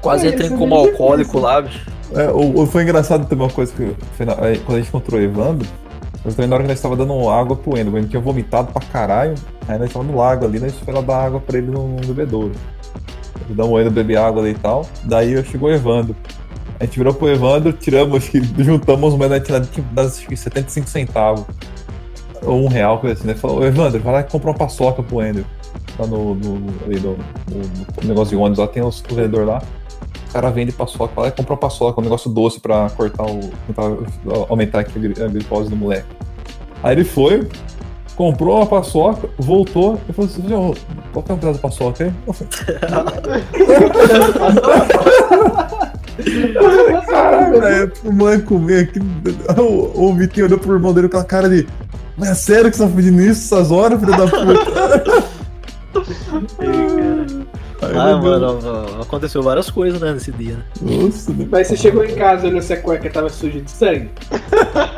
quase 0.00 0.26
Olha, 0.26 0.32
entrei 0.34 0.46
isso 0.46 0.54
é 0.54 0.58
como 0.58 0.74
bem 0.76 0.90
alcoólico 0.90 1.38
lá, 1.38 1.62
bicho. 1.62 1.86
É, 2.14 2.28
o, 2.30 2.62
o- 2.62 2.66
foi 2.66 2.82
engraçado 2.82 3.26
também 3.26 3.46
uma 3.46 3.52
coisa 3.52 3.72
que 3.72 3.94
quando 4.18 4.76
a 4.76 4.76
gente 4.80 4.88
encontrou 4.88 5.20
o 5.20 5.22
Evandro, 5.22 5.66
mas 6.24 6.34
também 6.34 6.48
na 6.48 6.56
hora 6.56 6.64
que 6.64 6.68
nós 6.68 6.78
estava 6.78 6.96
dando 6.96 7.28
água 7.30 7.56
pro 7.56 7.78
Endo, 7.78 7.92
o 7.92 7.98
Endo 7.98 8.08
tinha 8.08 8.20
vomitado 8.20 8.72
pra 8.72 8.82
caralho, 8.86 9.34
aí 9.66 9.78
nós 9.78 9.92
tava 9.92 10.04
no 10.04 10.16
lago 10.16 10.44
ali, 10.44 10.58
nós 10.60 10.72
foi 10.74 10.92
lá 10.92 11.00
dar 11.00 11.24
água 11.24 11.40
pra 11.40 11.58
ele 11.58 11.68
no, 11.70 11.88
bebedouro. 12.06 12.52
Damos 13.50 13.72
o 13.72 13.80
Endo 13.80 13.90
beber 13.90 14.18
água 14.18 14.42
ali 14.42 14.50
e 14.52 14.54
tal, 14.54 14.86
daí 15.04 15.42
chegou 15.44 15.68
o 15.68 15.72
Evandro. 15.72 16.14
A 16.78 16.84
gente 16.84 16.98
virou 16.98 17.12
pro 17.12 17.28
Evandro, 17.28 17.72
tiramos, 17.72 18.30
juntamos 18.58 19.12
uma 19.12 19.18
moeda 19.18 19.40
tinha 19.40 19.60
tipo, 19.60 19.92
das 19.94 20.18
acho 20.18 20.26
que 20.26 20.36
75 20.36 20.88
centavos. 20.88 21.44
Ou 22.42 22.64
um 22.64 22.68
real, 22.68 22.98
coisa 22.98 23.18
assim, 23.18 23.26
né? 23.26 23.34
Falou, 23.34 23.58
"Ô, 23.60 23.64
Evandro, 23.64 24.00
vai 24.00 24.14
lá 24.14 24.20
e 24.20 24.24
compra 24.24 24.50
uma 24.50 24.56
paçoca 24.56 25.02
pro 25.02 25.22
Ender. 25.22 25.44
Lá 25.98 26.06
no, 26.06 26.34
no, 26.34 26.54
ali 26.86 26.98
no, 27.00 27.10
no- 27.12 27.68
no 28.02 28.08
negócio 28.08 28.34
de 28.34 28.42
ônibus, 28.42 28.58
lá 28.58 28.66
tem 28.66 28.82
os 28.82 29.00
vendedores 29.02 29.46
lá. 29.46 29.62
O 30.30 30.32
cara 30.32 30.50
vende 30.50 30.70
paçoca, 30.72 31.12
vai 31.14 31.24
lá 31.24 31.28
e 31.28 31.32
compra 31.32 31.54
uma 31.54 31.58
paçoca, 31.58 32.00
um 32.00 32.04
negócio 32.04 32.30
doce 32.30 32.60
pra 32.60 32.88
cortar 32.96 33.24
o. 33.26 33.40
tentar 33.66 33.82
aumentar 34.48 34.78
aqui 34.80 34.92
a 34.96 35.00
gli- 35.02 35.22
a 35.24 35.26
glicose 35.28 35.68
do 35.68 35.74
moleque. 35.76 36.06
Aí 36.84 36.94
ele 36.94 37.04
foi, 37.04 37.48
comprou 38.14 38.56
uma 38.58 38.66
paçoca, 38.66 39.28
voltou 39.36 40.00
e 40.08 40.12
falou 40.12 40.30
assim: 40.30 40.54
"Ô, 40.54 40.74
qual 41.12 41.22
que 41.24 41.32
é 41.32 41.34
o 41.34 41.38
pedaço 41.38 41.58
da 41.60 41.68
paçoca 41.68 42.04
aí? 42.04 42.12
Eu 42.26 42.32
falei, 42.32 42.52
Caralho, 47.06 47.60
velho, 47.60 47.92
o 48.04 48.12
moleque 48.12 48.42
comer 48.44 48.84
aqui. 48.84 49.00
O, 49.60 50.08
o 50.10 50.14
Vitinho 50.14 50.46
olhou 50.46 50.58
pro 50.58 50.74
irmão 50.74 50.92
dele 50.94 51.08
com 51.08 51.16
aquela 51.18 51.42
cara 51.42 51.48
de. 51.48 51.66
Mas 52.16 52.28
é 52.30 52.34
sério 52.34 52.70
que 52.70 52.76
você 52.76 52.84
tá 52.86 52.90
pedindo 52.94 53.20
isso 53.20 53.52
essas 53.54 53.70
horas, 53.70 53.98
filho 53.98 54.12
da 54.16 54.26
puta? 54.28 55.40
Ah, 57.94 58.16
mano, 58.16 58.58
aconteceu 59.02 59.42
várias 59.42 59.70
coisas, 59.70 60.00
né, 60.00 60.12
nesse 60.12 60.30
dia, 60.32 60.54
né? 60.54 60.62
Nossa, 60.80 61.32
né? 61.32 61.46
Mas 61.50 61.66
você 61.68 61.76
chegou 61.76 62.04
em 62.04 62.14
casa 62.14 62.46
olhou 62.46 62.60
se 62.62 62.72
a 62.72 62.80
cueca 62.80 63.10
tava 63.10 63.28
suja 63.28 63.60
de 63.60 63.70
sangue? 63.70 64.10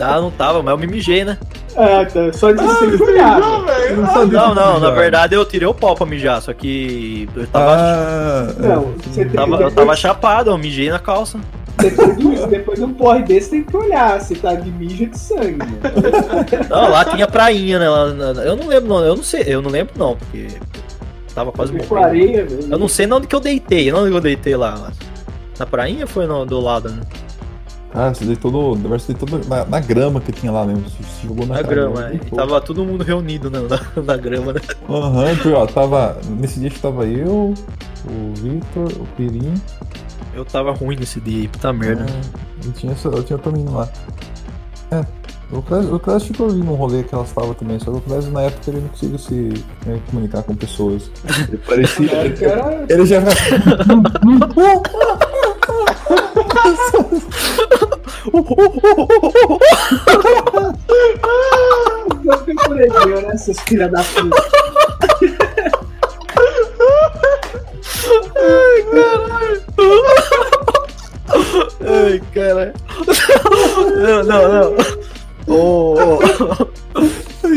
Ah, 0.00 0.20
não 0.20 0.30
tava, 0.30 0.62
mas 0.62 0.72
eu 0.72 0.78
me 0.78 0.86
mijei, 0.86 1.24
né? 1.24 1.38
Ah, 1.76 2.04
tá. 2.04 2.32
Só 2.32 2.50
de 2.50 2.56
Não, 2.62 2.80
olhado. 3.06 3.64
velho. 3.66 3.90
Eu 3.90 3.96
não 3.98 4.06
sabia 4.12 4.38
Não, 4.38 4.54
não, 4.54 4.80
na 4.80 4.90
verdade 4.90 5.34
eu 5.34 5.44
tirei 5.44 5.68
o 5.68 5.74
pau 5.74 5.94
pra 5.94 6.04
mijar, 6.06 6.42
só 6.42 6.52
que 6.52 7.28
eu 7.36 7.46
tava, 7.46 7.72
Ah, 7.72 8.46
Não, 8.58 8.82
você 9.02 9.24
tem 9.24 9.34
tava, 9.34 9.56
eu 9.62 9.70
tava 9.70 9.94
chapado, 9.96 10.50
eu 10.50 10.58
mijei 10.58 10.90
na 10.90 10.98
calça. 10.98 11.38
Depois 11.76 12.16
de, 12.16 12.46
depois 12.46 12.78
de 12.78 12.84
um 12.84 12.94
porre 12.94 13.22
desse, 13.22 13.50
tem 13.50 13.62
que 13.64 13.76
olhar 13.76 14.20
se 14.20 14.34
tá 14.36 14.54
de 14.54 14.70
mijo 14.70 15.06
de 15.06 15.18
sangue, 15.18 15.58
mano. 15.58 15.78
Não, 16.70 16.90
lá 16.90 17.04
tinha 17.04 17.26
prainha, 17.26 17.78
né? 17.78 17.86
eu 18.44 18.56
não 18.56 18.66
lembro, 18.68 18.88
não, 18.88 19.04
eu 19.04 19.16
não 19.16 19.22
sei, 19.22 19.44
eu 19.46 19.60
não 19.60 19.70
lembro 19.70 19.92
não, 19.96 20.16
porque 20.16 20.46
tava 21.34 21.52
quase 21.52 21.72
morrendo. 21.72 21.96
areia. 21.98 22.46
Eu 22.70 22.78
não 22.78 22.88
sei 22.88 23.10
onde 23.10 23.26
que 23.26 23.34
eu 23.34 23.40
deitei, 23.40 23.90
não 23.90 24.00
onde 24.00 24.10
que 24.10 24.16
eu 24.16 24.20
deitei 24.20 24.56
lá. 24.56 24.92
Na 25.58 25.66
prainha 25.66 26.02
ou 26.02 26.08
foi 26.08 26.26
no, 26.26 26.44
do 26.44 26.60
lado, 26.60 26.88
né? 26.90 27.00
Ah, 27.96 28.12
você 28.12 28.24
deitou 28.24 28.50
no. 28.50 28.74
Na 28.74 28.80
verdade, 28.88 29.02
você 29.04 29.12
deitou 29.14 29.38
no- 29.38 29.44
na, 29.46 29.64
na 29.66 29.78
grama 29.80 30.20
que 30.20 30.32
tinha 30.32 30.50
lá 30.50 30.64
mesmo. 30.66 30.82
Você 30.88 31.28
jogou 31.28 31.46
na, 31.46 31.54
Na 31.54 31.62
grama, 31.62 32.08
é. 32.08 32.14
E 32.16 32.18
tava 32.18 32.60
todo 32.60 32.84
mundo 32.84 33.04
reunido 33.04 33.48
na, 33.50 33.60
na, 33.60 33.80
na 34.04 34.16
grama, 34.16 34.52
né? 34.52 34.60
Aham, 34.88 35.34
porque, 35.36 35.52
ó, 35.52 35.64
tava. 35.66 36.18
Nesse 36.40 36.58
dia 36.58 36.70
que 36.70 36.80
tava 36.80 37.06
eu, 37.06 37.54
o 38.08 38.34
Victor, 38.34 38.90
o 39.00 39.06
Pirim. 39.16 39.54
Eu 40.34 40.44
tava 40.44 40.72
ruim 40.72 40.96
nesse 40.96 41.20
dia, 41.20 41.42
aí, 41.42 41.46
puta 41.48 41.72
merda. 41.72 42.04
ah, 42.08 42.38
e 42.66 42.70
tinha, 42.72 42.96
eu 43.04 43.22
tinha 43.22 43.38
também 43.38 43.64
lá. 43.68 43.88
É. 44.90 45.04
O 45.54 45.62
Clésio, 45.62 45.94
o 45.94 46.00
Clésio 46.00 46.28
ficou 46.28 46.48
ali 46.48 46.58
num 46.58 46.74
rolê 46.74 47.04
que 47.04 47.14
elas 47.14 47.28
estavam 47.28 47.54
também, 47.54 47.78
só 47.78 47.90
que 47.92 47.98
o 47.98 48.00
Clésio 48.00 48.32
na 48.32 48.42
época 48.42 48.70
ele 48.70 48.80
não 48.80 48.88
conseguia 48.88 49.18
se 49.18 49.64
né, 49.86 50.00
comunicar 50.10 50.42
com 50.42 50.54
pessoas. 50.56 51.10
Ele 51.48 51.56
parecia. 51.58 52.10
Época 52.12 52.44
era- 52.44 52.84
ele 52.90 53.06
já 53.06 53.20
Eu 62.24 62.38
fiquei 62.38 62.54
por 62.54 62.76
né, 62.76 62.86
filhas 63.66 63.90
da 63.90 64.02
puta. 64.02 64.42
Ai, 71.86 72.20
caralho. 72.34 72.72
Não, 73.96 74.24
não, 74.24 74.52
não. 74.72 75.13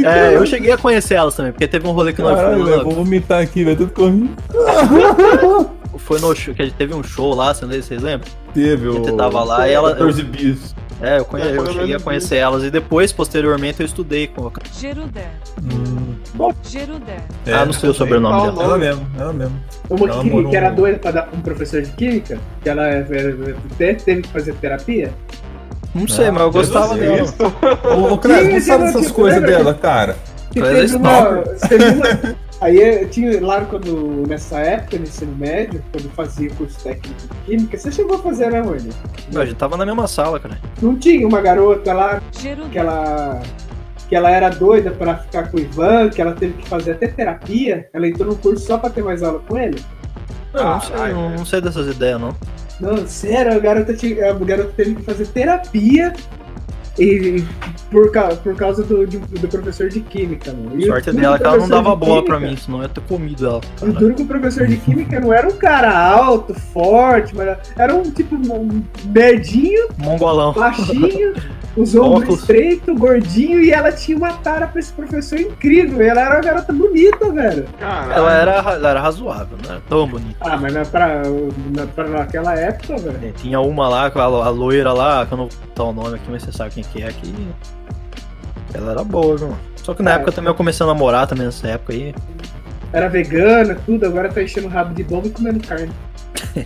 É, 0.05 0.35
eu 0.35 0.45
cheguei 0.45 0.71
a 0.71 0.77
conhecer 0.77 1.15
elas 1.15 1.35
também, 1.35 1.51
porque 1.51 1.67
teve 1.67 1.87
um 1.87 1.91
rolê 1.91 2.13
que 2.13 2.21
nós 2.21 2.35
Caralho, 2.37 2.57
fomos. 2.63 2.77
lá, 2.77 2.83
vou 2.83 2.91
vomitar 2.93 3.41
aqui, 3.41 3.63
velho, 3.63 3.77
tudo 3.77 3.91
correndo. 3.93 4.29
Foi 5.97 6.19
no 6.19 6.33
show, 6.35 6.53
que 6.53 6.61
a 6.61 6.65
gente 6.65 6.75
teve 6.75 6.93
um 6.93 7.01
show 7.03 7.33
lá, 7.33 7.53
vocês 7.53 7.89
lembram? 8.01 8.29
Teve, 8.53 8.87
Você 8.87 9.11
o. 9.11 9.17
tava 9.17 9.43
lá 9.43 9.67
e 9.67 9.73
ela- 9.73 9.91
14 9.91 10.23
bis. 10.23 10.75
É, 11.01 11.19
eu, 11.19 11.25
conhe... 11.25 11.43
É, 11.43 11.55
eu 11.57 11.65
cheguei 11.73 11.95
a 11.95 11.99
conhecer 11.99 12.37
elas 12.37 12.63
e 12.63 12.71
depois, 12.71 13.11
posteriormente, 13.11 13.79
eu 13.81 13.85
estudei 13.85 14.25
com. 14.27 14.51
Gerudé. 14.73 15.27
Hum, 15.61 16.15
Gerudé. 16.63 17.17
ah, 17.47 17.65
não 17.65 17.73
sei 17.73 17.89
o 17.89 17.93
sobrenome 17.93 18.41
dela. 18.51 18.63
Ela 18.63 18.77
mesmo, 18.79 19.07
ela 19.19 19.33
mesmo. 19.33 19.55
Uma 19.89 20.07
Ela 20.09 20.23
que, 20.23 20.29
morou- 20.29 20.49
que 20.49 20.57
era 20.57 20.69
doida 20.71 20.97
pra 20.97 21.11
dar 21.11 21.21
pra 21.23 21.37
um 21.37 21.41
professor 21.41 21.81
de 21.83 21.91
química, 21.91 22.39
que 22.63 22.69
ela 22.69 22.87
é- 22.87 23.05
é- 23.11 23.55
até 23.73 23.93
teve 23.93 24.21
que 24.23 24.29
fazer 24.29 24.53
terapia. 24.55 25.13
Não 25.97 26.07
sei, 26.07 26.27
Ah, 26.27 26.31
mas 26.31 26.41
eu 26.43 26.51
gostava 26.51 26.95
dela. 26.95 27.21
Isso. 27.21 27.35
Ô, 27.95 28.13
ô 28.13 28.17
Clésio, 28.17 28.51
não 28.53 28.61
sabe 28.61 28.83
essas 28.85 29.11
coisas 29.11 29.41
dela, 29.41 29.73
cara. 29.73 30.15
Teve 30.53 30.67
é 30.67 30.73
teve 30.81 30.95
uma- 30.95 31.43
Aí 32.59 32.75
eu 32.77 33.07
tinha 33.09 33.39
lá 33.45 33.61
quando, 33.65 34.23
nessa 34.27 34.57
época, 34.59 34.97
no 34.97 35.03
ensino 35.03 35.35
médio, 35.37 35.83
quando 35.91 36.09
fazia 36.15 36.49
curso 36.55 36.79
técnico 36.83 37.13
de 37.21 37.27
química, 37.45 37.77
você 37.77 37.91
chegou 37.91 38.15
a 38.15 38.19
fazer, 38.19 38.49
né, 38.51 38.61
Rony? 38.61 38.89
Não, 39.31 39.41
a 39.41 39.45
gente 39.45 39.57
tava 39.57 39.77
na 39.77 39.85
mesma 39.85 40.07
sala, 40.07 40.39
cara. 40.39 40.57
Não 40.81 40.95
tinha 40.95 41.27
uma 41.27 41.39
garota 41.39 41.93
lá 41.93 42.19
que 42.31 42.49
ela, 42.79 43.39
que 44.09 44.15
ela 44.15 44.31
era 44.31 44.49
doida 44.49 44.89
pra 44.89 45.17
ficar 45.17 45.51
com 45.51 45.57
o 45.57 45.59
Ivan, 45.59 46.09
que 46.09 46.19
ela 46.19 46.33
teve 46.33 46.53
que 46.53 46.67
fazer 46.67 46.93
até 46.93 47.07
terapia. 47.07 47.87
Ela 47.93 48.07
entrou 48.07 48.29
no 48.29 48.35
curso 48.35 48.65
só 48.65 48.77
pra 48.79 48.89
ter 48.89 49.03
mais 49.03 49.21
aula 49.21 49.39
com 49.47 49.55
ele. 49.55 49.79
Não, 50.51 50.63
não 50.63 50.81
sei, 50.81 50.95
Caralho, 50.95 51.15
não, 51.15 51.29
não 51.29 51.45
sei 51.45 51.61
dessas 51.61 51.87
ideias, 51.87 52.19
não. 52.19 52.35
Não, 52.79 53.07
sério, 53.07 53.53
a 53.53 53.59
garota, 53.59 53.93
tinha, 53.93 54.29
a 54.29 54.33
garota 54.33 54.71
teve 54.75 54.95
que 54.95 55.03
fazer 55.03 55.27
terapia 55.27 56.13
E 56.99 57.43
por, 57.91 58.11
ca- 58.11 58.35
por 58.43 58.55
causa 58.55 58.83
do, 58.83 59.05
do 59.05 59.47
professor 59.47 59.87
de 59.89 59.99
química, 60.01 60.51
mano. 60.51 60.79
E 60.79 60.85
Sorte 60.87 61.11
dela 61.11 61.37
que 61.37 61.45
ela 61.45 61.57
não 61.57 61.69
dava 61.69 61.95
bola 61.95 62.23
pra 62.25 62.35
química- 62.37 62.51
mim, 62.51 62.57
senão 62.57 62.77
eu 62.79 62.83
ia 62.83 62.89
ter 62.89 63.01
comido 63.01 63.45
ela. 63.45 63.61
O 63.81 63.85
duro 63.93 64.15
que 64.15 64.23
o 64.23 64.25
professor 64.25 64.65
de 64.67 64.77
química 64.77 65.19
não 65.19 65.31
era 65.31 65.47
um 65.47 65.55
cara 65.57 65.95
alto, 65.97 66.53
forte, 66.53 67.35
mas 67.35 67.57
era 67.77 67.95
um 67.95 68.03
tipo 68.03 68.35
um 68.35 68.81
merdinho, 69.05 69.89
Mongolão. 69.97 70.53
baixinho, 70.53 71.33
os 71.77 71.93
ombros 71.95 72.39
estreitos, 72.39 72.97
gordinho, 72.97 73.61
e 73.61 73.71
ela 73.71 73.91
tinha 73.91 74.17
uma 74.17 74.33
cara 74.39 74.65
pra 74.67 74.79
esse 74.79 74.91
professor 74.91 75.39
incrível. 75.39 76.01
E 76.01 76.07
ela 76.07 76.21
era 76.21 76.35
uma 76.35 76.41
garota 76.41 76.73
bonita, 76.73 77.31
velho. 77.31 77.65
Caralho. 77.79 78.11
Ela 78.13 78.33
era, 78.33 78.51
ela 78.73 78.89
era 78.89 78.99
razoável, 79.01 79.57
não 79.63 79.71
era 79.71 79.81
tão 79.87 80.07
bonita. 80.07 80.37
Ah, 80.41 80.57
mas 80.57 80.73
não 80.73 80.81
é 80.81 80.85
pra, 80.85 81.21
na- 81.75 81.85
pra 81.87 82.07
naquela 82.07 82.53
época, 82.55 82.97
velho. 82.97 83.19
É, 83.21 83.31
Tinha 83.31 83.59
uma 83.59 83.87
lá, 83.87 84.07
a, 84.13 84.19
a 84.21 84.49
loira 84.49 84.91
lá, 84.91 85.25
que 85.25 85.33
eu 85.33 85.37
não 85.37 85.47
vou 85.47 85.59
botar 85.67 85.83
o 85.83 85.93
nome 85.93 86.15
aqui, 86.15 86.25
mas 86.31 86.41
você 86.43 86.51
sabe 86.51 86.71
quem 86.73 86.83
que 86.91 87.01
é 87.03 87.07
aqui. 87.07 87.33
Ela 88.73 88.91
era 88.91 89.03
boa, 89.03 89.37
viu? 89.37 89.55
Só 89.75 89.93
que 89.93 90.03
na 90.03 90.11
É. 90.11 90.15
época 90.15 90.31
também 90.31 90.49
eu 90.51 90.55
comecei 90.55 90.83
a 90.83 90.87
namorar 90.87 91.27
também 91.27 91.45
nessa 91.45 91.67
época 91.67 91.93
aí. 91.93 92.13
Era 92.93 93.07
vegana, 93.09 93.77
tudo, 93.85 94.05
agora 94.05 94.29
tá 94.29 94.41
enchendo 94.41 94.67
o 94.67 94.69
rabo 94.69 94.93
de 94.93 95.03
bomba 95.03 95.27
e 95.27 95.31
comendo 95.31 95.59
carne. 95.65 95.91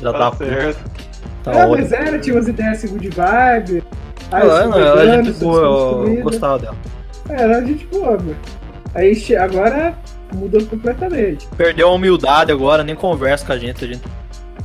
Já 0.00 0.12
tá 0.12 0.30
tá 0.30 0.36
certo. 0.36 0.90
Tá 1.44 1.52
é, 1.52 1.56
ótimo. 1.66 1.76
mas 1.78 1.92
era, 1.92 2.18
tinha 2.18 2.34
umas 2.34 2.48
ideias 2.48 2.78
assim, 2.78 2.88
good 2.88 3.08
vibe. 3.08 3.84
Ah, 4.32 4.40
Ela, 4.40 4.62
eu 4.62 4.70
não, 4.70 4.78
ela 4.80 5.02
é 5.02 5.22
gente 5.24 5.38
boa, 5.38 5.60
eu 6.08 6.22
gostava 6.22 6.58
dela. 6.58 6.76
É, 7.28 7.42
Era 7.42 7.64
gente 7.64 7.86
boa, 7.86 8.12
mano. 8.12 8.36
Aí 8.94 9.36
agora 9.36 9.94
mudou 10.34 10.64
completamente. 10.66 11.46
Perdeu 11.56 11.88
a 11.88 11.92
humildade 11.92 12.50
agora, 12.50 12.82
nem 12.82 12.94
conversa 12.96 13.46
com 13.46 13.52
a 13.52 13.58
gente, 13.58 13.84
a 13.84 13.88
gente 13.88 14.02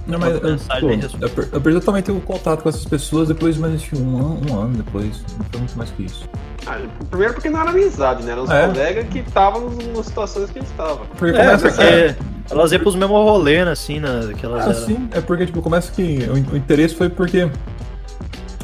Não, 0.08 0.18
mas 0.20 0.34
responde. 0.42 1.08
eu, 1.22 1.30
per- 1.30 1.50
eu 1.52 1.62
perdi 1.62 1.80
totalmente 1.80 2.12
o 2.12 2.20
contato 2.22 2.64
com 2.64 2.70
essas 2.70 2.86
pessoas 2.86 3.28
depois 3.28 3.56
de 3.56 3.62
mais 3.62 3.82
de 3.82 3.96
um 3.96 4.18
ano, 4.18 4.42
um 4.52 4.60
ano 4.60 4.78
depois. 4.78 5.24
Não 5.38 5.46
foi 5.52 5.60
muito 5.60 5.78
mais 5.78 5.92
que 5.92 6.04
isso. 6.04 6.28
Ah, 6.66 6.80
primeiro 7.10 7.34
porque 7.34 7.50
não 7.50 7.62
era 7.62 7.70
amizade, 7.70 8.24
né? 8.24 8.32
Eram 8.32 8.44
os 8.44 8.50
É. 8.50 8.68
colegas 8.68 9.08
que 9.10 9.20
estavam 9.20 9.70
nas- 9.96 10.06
situações 10.08 10.50
que 10.50 10.60
a 10.60 10.62
gente 10.62 10.72
estava. 10.72 11.06
Porque 11.18 11.38
É, 11.38 11.58
porque 11.58 12.16
elas 12.50 12.72
iam 12.72 12.82
pros 12.82 12.96
mesmos 12.96 13.18
rolê, 13.18 13.64
né, 13.66 13.72
assim, 13.72 14.00
né, 14.00 14.32
que 14.38 14.46
elas 14.46 14.66
Ah, 14.68 14.70
eram. 14.72 14.86
sim, 14.86 15.10
é 15.12 15.22
porque, 15.22 15.46
tipo, 15.46 15.62
começa 15.62 15.92
que 15.92 16.20
o, 16.30 16.54
o 16.54 16.58
interesse 16.58 16.96
foi 16.96 17.10
porque 17.10 17.50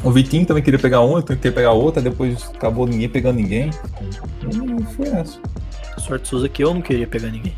o 0.04 0.10
Vitinho 0.10 0.44
também 0.46 0.62
queria 0.62 0.78
pegar 0.78 1.00
um, 1.02 1.16
eu 1.16 1.22
queria 1.22 1.52
pegar 1.52 1.72
outra, 1.72 2.00
depois 2.02 2.48
acabou 2.54 2.86
ninguém 2.86 3.08
pegando 3.08 3.36
ninguém. 3.36 3.70
E 4.42 4.94
foi 4.94 5.08
essa. 5.08 5.38
Sorte 5.98 6.28
Souza 6.28 6.48
que 6.48 6.62
eu 6.62 6.72
não 6.72 6.80
queria 6.80 7.06
pegar 7.06 7.28
ninguém. 7.28 7.54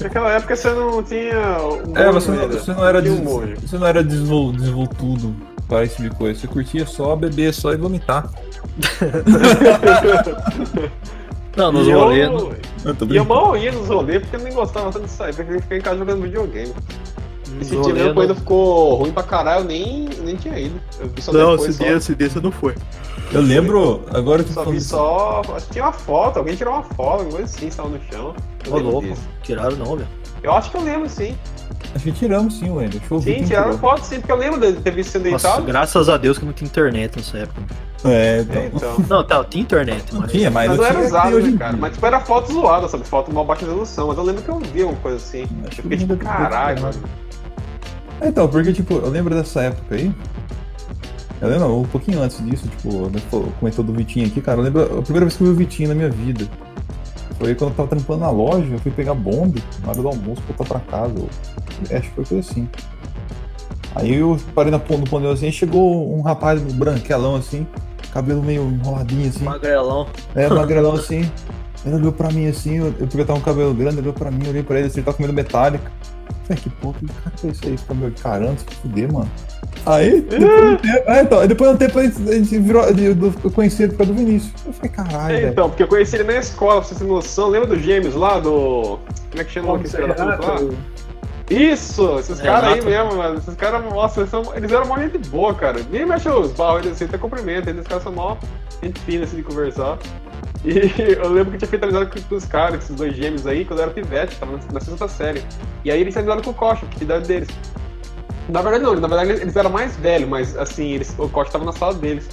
Naquela 0.00 0.30
época 0.32 0.56
você 0.56 0.70
não 0.70 1.02
tinha. 1.02 1.58
um 1.86 1.96
É, 1.96 2.10
você 2.12 2.30
não, 2.30 2.48
você 2.48 2.72
não 2.72 2.86
era, 2.86 3.02
des, 3.02 3.12
um 3.12 3.24
você 3.56 3.78
não 3.78 3.86
era 3.86 4.02
desvol, 4.04 4.52
desenvoltudo 4.52 5.34
para 5.68 5.84
esse 5.84 5.96
tipo 5.96 6.08
de 6.10 6.16
coisa. 6.16 6.40
Você 6.40 6.46
curtia 6.46 6.86
só 6.86 7.14
beber 7.14 7.52
só 7.52 7.72
e 7.72 7.76
vomitar. 7.76 8.28
Não, 11.56 11.72
nos 11.72 11.88
eu- 11.88 11.98
rolês. 11.98 12.28
Eu 12.30 12.38
E 12.84 12.88
eu 12.88 12.94
brincando. 12.94 13.24
mal 13.28 13.56
ia 13.56 13.72
nos 13.72 13.88
rolês 13.88 14.20
porque 14.22 14.36
eu 14.36 14.40
nem 14.40 14.52
gostava 14.52 14.92
tanto 14.92 15.06
de 15.06 15.10
sair, 15.10 15.34
porque 15.34 15.54
eu 15.54 15.60
ficar 15.60 15.76
em 15.76 15.80
casa 15.80 15.98
jogando 15.98 16.22
videogame. 16.22 16.72
Esse 17.60 17.74
rolês 17.74 17.94
time 17.96 18.08
não- 18.08 18.14
quando 18.14 18.34
ficou 18.34 18.94
ruim 18.96 19.12
pra 19.12 19.22
caralho, 19.22 19.60
eu 19.62 19.64
nem, 19.64 20.08
nem 20.24 20.36
tinha 20.36 20.58
ido. 20.58 20.80
Eu 21.00 21.08
vi 21.08 21.22
só 21.22 21.32
Não, 21.32 21.50
depois. 21.52 21.68
esse 21.70 21.78
só. 21.78 21.84
dia, 21.84 21.92
esse 21.96 22.14
dia 22.14 22.30
você 22.30 22.40
não 22.40 22.52
foi. 22.52 22.74
Eu 23.32 23.40
lembro, 23.42 24.04
agora 24.12 24.42
que 24.42 24.52
Só 24.52 24.64
vi 24.64 24.80
só. 24.80 25.42
Acho 25.54 25.66
que 25.66 25.72
tinha 25.72 25.84
uma 25.84 25.92
foto, 25.92 26.38
alguém 26.38 26.56
tirou 26.56 26.72
uma 26.74 26.82
foto, 26.82 27.20
alguma 27.20 27.30
coisa 27.38 27.44
assim, 27.44 27.66
estava 27.68 27.88
no 27.88 28.00
chão. 28.10 28.34
Ô, 28.68 28.74
lembro 28.76 28.90
louco. 28.92 29.08
disso. 29.08 29.22
Tiraram 29.42 29.76
não, 29.76 29.96
velho. 29.96 30.08
Eu 30.42 30.52
acho 30.52 30.70
que 30.70 30.76
eu 30.76 30.82
lembro 30.82 31.08
sim. 31.08 31.36
Acho 31.94 32.04
que 32.04 32.12
tiramos 32.12 32.54
sim, 32.58 32.70
Wendel. 32.70 33.00
Deixa 33.00 33.14
eu 33.14 33.18
ver 33.18 33.38
Sim, 33.40 33.44
tiraram 33.44 33.74
tirou. 33.74 33.90
foto 33.90 34.04
sim, 34.04 34.16
porque 34.20 34.32
eu 34.32 34.36
lembro 34.36 34.60
de 34.60 34.80
ter 34.80 34.90
visto 34.92 35.18
Nossa, 35.18 35.30
deitado. 35.48 35.62
graças 35.64 36.08
a 36.08 36.16
Deus 36.16 36.38
que 36.38 36.44
não 36.44 36.52
tinha 36.52 36.66
internet 36.68 37.16
nessa 37.16 37.38
época. 37.38 37.62
É, 38.04 38.38
É, 38.38 38.40
então. 38.40 38.64
então. 38.74 39.04
Não, 39.10 39.24
tá, 39.24 39.42
tinha 39.44 39.62
internet, 39.62 40.04
Não 40.12 40.20
mas. 40.20 40.30
tinha, 40.30 40.50
mas 40.50 40.68
Mas 40.68 40.78
não 40.78 40.84
era 40.86 41.00
usado, 41.00 41.40
né, 41.40 41.56
cara? 41.58 41.72
dia. 41.72 41.80
Mas 41.80 41.92
tipo, 41.94 42.06
era 42.06 42.20
foto 42.20 42.52
zoada, 42.52 42.86
sabe? 42.88 43.04
Foto 43.04 43.34
mal 43.34 43.44
baixa 43.44 43.64
resolução. 43.66 44.06
Mas 44.08 44.16
eu 44.18 44.22
lembro 44.22 44.42
que 44.42 44.48
eu 44.48 44.58
vi 44.60 44.84
uma 44.84 44.94
coisa 44.96 45.16
assim. 45.16 45.42
Acho 45.42 45.50
Eu 45.64 45.68
que 45.70 45.82
fiquei 45.82 45.98
tipo, 45.98 46.16
caralho, 46.16 46.80
mano. 46.80 46.94
Então, 48.20 48.48
porque, 48.48 48.72
tipo, 48.72 48.94
eu 48.94 49.08
lembro 49.08 49.34
dessa 49.34 49.62
época 49.62 49.94
aí. 49.94 50.12
Eu 51.40 51.48
lembro, 51.48 51.80
um 51.80 51.84
pouquinho 51.84 52.20
antes 52.20 52.44
disso, 52.44 52.66
tipo, 52.68 53.10
comentou 53.60 53.84
do 53.84 53.92
Vitinho 53.92 54.26
aqui, 54.26 54.40
cara. 54.40 54.58
Eu 54.58 54.64
lembro 54.64 54.98
a 54.98 55.02
primeira 55.02 55.24
vez 55.26 55.36
que 55.36 55.42
eu 55.42 55.46
vi 55.48 55.52
o 55.52 55.56
Vitinho 55.56 55.88
na 55.90 55.94
minha 55.94 56.10
vida. 56.10 56.46
Foi 57.38 57.54
quando 57.54 57.70
eu 57.70 57.76
tava 57.76 57.88
trampando 57.88 58.20
na 58.20 58.30
loja, 58.30 58.66
eu 58.68 58.78
fui 58.80 58.90
pegar 58.90 59.14
bonde 59.14 59.62
na 59.82 59.90
hora 59.90 60.02
do 60.02 60.08
almoço, 60.08 60.42
voltar 60.48 60.64
pra 60.64 60.80
casa. 60.80 61.14
Acho 61.82 62.08
que 62.08 62.14
foi 62.16 62.24
coisa 62.24 62.50
assim. 62.50 62.68
Aí 63.94 64.14
eu 64.14 64.36
parei 64.54 64.72
na, 64.72 64.78
no 64.78 65.04
pneu 65.04 65.30
assim, 65.30 65.50
chegou 65.52 66.12
um 66.12 66.20
rapaz 66.20 66.60
branquelão 66.60 67.36
assim, 67.36 67.66
cabelo 68.12 68.42
meio 68.42 68.62
enroladinho 68.62 69.28
assim. 69.28 69.44
Magrelão. 69.44 70.06
É, 70.34 70.48
magrelão 70.50 70.94
assim. 70.94 71.30
Ele 71.86 71.94
olhou 71.94 72.12
pra 72.12 72.30
mim 72.30 72.48
assim, 72.48 72.78
eu, 72.78 72.92
porque 72.92 73.20
eu 73.20 73.26
tava 73.26 73.38
com 73.38 73.50
o 73.50 73.54
cabelo 73.54 73.72
grande, 73.72 73.96
ele 73.98 74.02
olhou 74.02 74.12
pra 74.12 74.30
mim, 74.30 74.44
eu 74.44 74.50
olhei 74.50 74.62
pra 74.64 74.78
ele 74.78 74.88
assim, 74.88 74.98
ele 74.98 75.04
tava 75.04 75.16
comendo 75.16 75.32
metálica. 75.32 75.90
Falei, 76.48 76.62
que 76.62 76.70
porra, 76.70 76.98
que 76.98 77.06
cara 77.06 77.36
que 77.36 77.46
é 77.46 77.50
isso 77.50 77.60
aí? 77.66 77.76
Fica 77.76 77.94
meio 77.94 78.14
carando, 78.22 78.58
se 78.58 78.64
fuder, 78.76 79.12
mano. 79.12 79.30
Aí, 79.84 80.22
depois 80.28 80.60
de 80.60 80.66
um 80.66 80.76
tempo, 80.76 81.10
é, 81.10 81.20
então, 81.22 81.46
depois 81.46 81.70
de 81.70 81.76
um 81.76 81.78
tempo 81.78 81.98
a 81.98 82.02
gente, 82.02 82.30
a 82.30 82.34
gente 82.34 82.58
virou, 82.58 82.84
eu, 82.84 83.50
conheci 83.50 83.82
ele 83.82 83.92
por 83.92 83.98
causa 83.98 84.12
do 84.14 84.18
Vinícius. 84.18 84.52
Eu 84.66 84.72
falei, 84.72 84.90
caralho, 84.90 85.36
É, 85.36 85.48
então, 85.48 85.68
porque 85.68 85.82
eu 85.82 85.88
conheci 85.88 86.16
ele 86.16 86.24
na 86.24 86.38
escola, 86.38 86.80
pra 86.80 86.88
você 86.88 86.94
ter 86.94 87.04
noção. 87.04 87.48
Lembra 87.48 87.68
do 87.68 87.78
Gêmeos 87.78 88.14
lá, 88.14 88.40
do. 88.40 88.98
Como 89.30 89.40
é 89.40 89.44
que 89.44 89.52
chama 89.52 89.76
você 89.76 89.98
filho 89.98 90.08
da 90.08 90.14
puta 90.14 90.52
lá? 90.52 90.60
Isso! 91.50 92.18
Esses 92.18 92.40
caras 92.40 92.74
aí 92.74 92.80
mesmo, 92.82 93.16
mano. 93.16 93.38
Esses 93.38 93.54
caras, 93.54 93.84
nossa, 93.84 94.20
eles, 94.20 94.30
são, 94.30 94.54
eles 94.54 94.70
eram 94.70 94.86
mó 94.86 94.98
gente 94.98 95.18
boa, 95.28 95.54
cara. 95.54 95.80
Nem 95.90 96.04
mexe 96.04 96.28
os 96.28 96.52
barros, 96.52 96.84
eles 96.84 96.92
assim, 96.92 97.04
até 97.06 97.16
cumprimentam. 97.16 97.72
Eles 97.72 97.86
caras 97.86 98.02
são 98.02 98.12
mó 98.12 98.36
gente 98.82 99.00
fina 99.00 99.24
assim 99.24 99.36
de 99.36 99.42
conversar. 99.42 99.98
E 100.64 101.12
eu 101.16 101.28
lembro 101.30 101.52
que 101.52 101.58
tinha 101.58 101.68
feito 101.68 101.84
amizade 101.84 102.10
com, 102.28 102.34
os 102.34 102.44
caras, 102.44 102.84
esses 102.84 102.96
dois 102.96 103.14
gêmeos 103.14 103.46
aí, 103.46 103.64
quando 103.64 103.80
eu 103.80 103.84
era 103.84 103.92
pivete, 103.92 104.36
tava 104.36 104.52
na, 104.52 104.58
na 104.72 104.80
sexta 104.80 105.08
série. 105.08 105.42
E 105.84 105.90
aí 105.90 106.00
eles 106.00 106.12
tinham 106.12 106.24
amizade 106.24 106.42
com 106.44 106.50
o 106.50 106.54
Coxa, 106.54 106.86
que 106.86 107.00
é 107.00 107.04
idade 107.04 107.26
deles. 107.26 107.48
Na 108.48 108.62
verdade 108.62 108.84
não, 108.84 108.94
na 108.94 109.08
verdade 109.08 109.42
eles 109.42 109.56
eram 109.56 109.70
mais 109.70 109.96
velhos, 109.96 110.28
mas 110.28 110.56
assim, 110.56 110.92
eles, 110.92 111.14
o 111.18 111.28
Coxa 111.28 111.52
tava 111.52 111.64
na 111.64 111.72
sala 111.72 111.94
deles. 111.94 112.28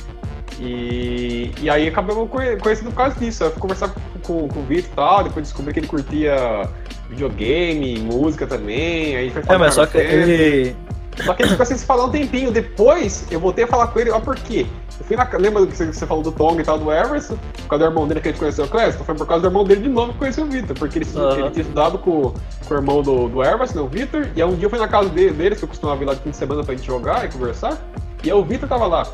E, 0.59 1.51
e 1.61 1.69
aí 1.69 1.87
acabamos 1.87 2.29
conhe- 2.29 2.57
conhecendo 2.57 2.89
por 2.89 2.97
causa 2.97 3.19
disso. 3.19 3.43
Eu 3.43 3.51
fui 3.51 3.61
conversar 3.61 3.89
com, 3.89 3.99
com, 4.23 4.47
com 4.47 4.59
o 4.59 4.63
Vitor 4.63 4.89
e 4.91 4.95
tal, 4.95 5.23
depois 5.23 5.47
descobri 5.47 5.73
que 5.73 5.79
ele 5.79 5.87
curtia 5.87 6.69
videogame, 7.09 7.99
música 7.99 8.45
também. 8.47 9.15
Aí 9.15 9.29
foi 9.29 9.43
É, 9.47 9.57
mas 9.57 9.73
só 9.73 9.85
que 9.85 9.97
ele. 9.97 10.75
só 11.23 11.33
que 11.33 11.43
a 11.43 11.45
gente 11.45 11.53
ficou 11.53 11.65
sem 11.65 11.77
se 11.77 11.85
falar 11.85 12.05
um 12.05 12.11
tempinho. 12.11 12.51
Depois, 12.51 13.25
eu 13.31 13.39
voltei 13.39 13.63
a 13.63 13.67
falar 13.67 13.87
com 13.87 13.99
ele, 13.99 14.09
ó, 14.11 14.19
por 14.19 14.35
quê? 14.35 14.65
Eu 14.99 15.05
fui 15.05 15.15
na. 15.15 15.27
Lembra 15.37 15.61
do 15.61 15.67
que 15.67 15.75
você, 15.75 16.05
falou 16.05 16.23
do 16.23 16.31
Tong 16.31 16.59
e 16.59 16.63
tal, 16.63 16.77
do 16.79 16.91
Everson? 16.91 17.37
Por 17.53 17.67
causa 17.69 17.85
do 17.85 17.91
irmão 17.91 18.07
dele 18.07 18.21
que 18.21 18.29
a 18.29 18.31
gente 18.31 18.39
conheceu 18.39 18.65
o 18.65 18.67
Clécio? 18.67 19.03
Foi 19.03 19.15
por 19.15 19.27
causa 19.27 19.41
do 19.41 19.47
irmão 19.47 19.63
dele 19.63 19.81
de 19.81 19.89
novo 19.89 20.13
que 20.13 20.19
conheceu 20.19 20.45
o 20.45 20.47
Vitor. 20.47 20.77
Porque 20.77 20.99
ele, 20.99 21.07
Aham. 21.15 21.37
ele 21.39 21.49
tinha 21.51 21.61
estudado 21.63 21.97
com, 21.99 22.33
com 22.65 22.73
o 22.73 22.77
irmão 22.77 23.01
do, 23.01 23.27
do 23.27 23.43
Everson, 23.43 23.81
o 23.81 23.87
Vitor. 23.87 24.27
E 24.35 24.41
aí 24.41 24.47
um 24.47 24.55
dia 24.55 24.65
eu 24.65 24.69
fui 24.69 24.79
na 24.79 24.87
casa 24.87 25.09
dele, 25.09 25.31
deles, 25.31 25.57
que 25.59 25.65
eu 25.65 25.69
costumava 25.69 26.01
ir 26.01 26.05
lá 26.05 26.13
de 26.13 26.21
fim 26.21 26.29
de 26.31 26.37
semana 26.37 26.63
pra 26.63 26.75
gente 26.75 26.85
jogar 26.87 27.25
e 27.25 27.29
conversar. 27.29 27.77
E 28.23 28.31
aí 28.31 28.37
o 28.37 28.43
Vitor 28.43 28.67
tava 28.69 28.87
lá. 28.87 29.05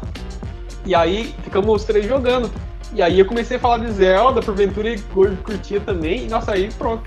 E 0.86 0.94
aí 0.96 1.34
ficamos 1.44 1.76
os 1.76 1.84
três 1.84 2.06
jogando. 2.08 2.50
E 2.94 3.02
aí 3.02 3.20
eu 3.20 3.26
comecei 3.26 3.58
a 3.58 3.60
falar 3.60 3.78
de 3.78 3.92
Zelda, 3.92 4.42
porventura 4.42 4.90
ele 4.90 5.02
cur- 5.14 5.36
curtia 5.44 5.80
também. 5.80 6.26
E 6.26 6.28
nossa, 6.28 6.52
aí 6.54 6.70
pronto. 6.78 7.04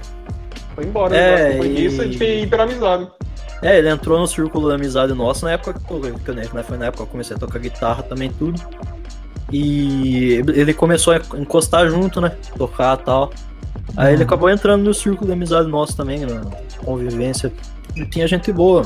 Foi 0.75 0.85
embora. 0.85 1.17
É? 1.17 1.53
Depois 1.53 1.71
e- 1.71 1.75
disso 1.75 2.03
a 2.03 2.05
gente 2.05 2.19
fez 2.19 2.43
hiper 2.45 2.61
amizade. 2.61 3.09
É, 3.63 3.79
ele 3.79 3.89
entrou 3.89 4.19
no 4.19 4.27
círculo 4.27 4.69
da 4.69 4.75
amizade 4.75 5.15
nossa 5.15 5.47
na 5.47 5.53
época 5.53 5.75
que 5.79 5.91
eu, 5.93 6.01
que 6.01 6.29
eu- 6.31 6.35
né, 6.35 6.45
foi 6.63 6.77
na 6.77 6.87
época 6.87 7.05
que 7.05 7.09
eu 7.09 7.13
comecei 7.13 7.35
a 7.37 7.39
tocar 7.39 7.59
guitarra 7.59 8.03
também, 8.03 8.31
tudo. 8.31 8.61
E 9.53 10.43
ele 10.55 10.75
começou 10.75 11.13
a 11.15 11.21
encostar 11.39 11.89
junto, 11.89 12.21
né? 12.21 12.33
Tocar 12.57 12.99
e 12.99 13.05
tal. 13.05 13.31
Aí 13.97 14.15
ele 14.15 14.23
acabou 14.23 14.51
entrando 14.51 14.83
no 14.83 14.93
círculo 14.95 15.29
da 15.29 15.35
amizade 15.35 15.69
nossa 15.69 15.97
também, 15.97 16.21
na 16.21 16.43
convivência. 16.85 17.53
E 17.95 18.05
tinha 18.05 18.27
gente 18.27 18.51
boa. 18.53 18.85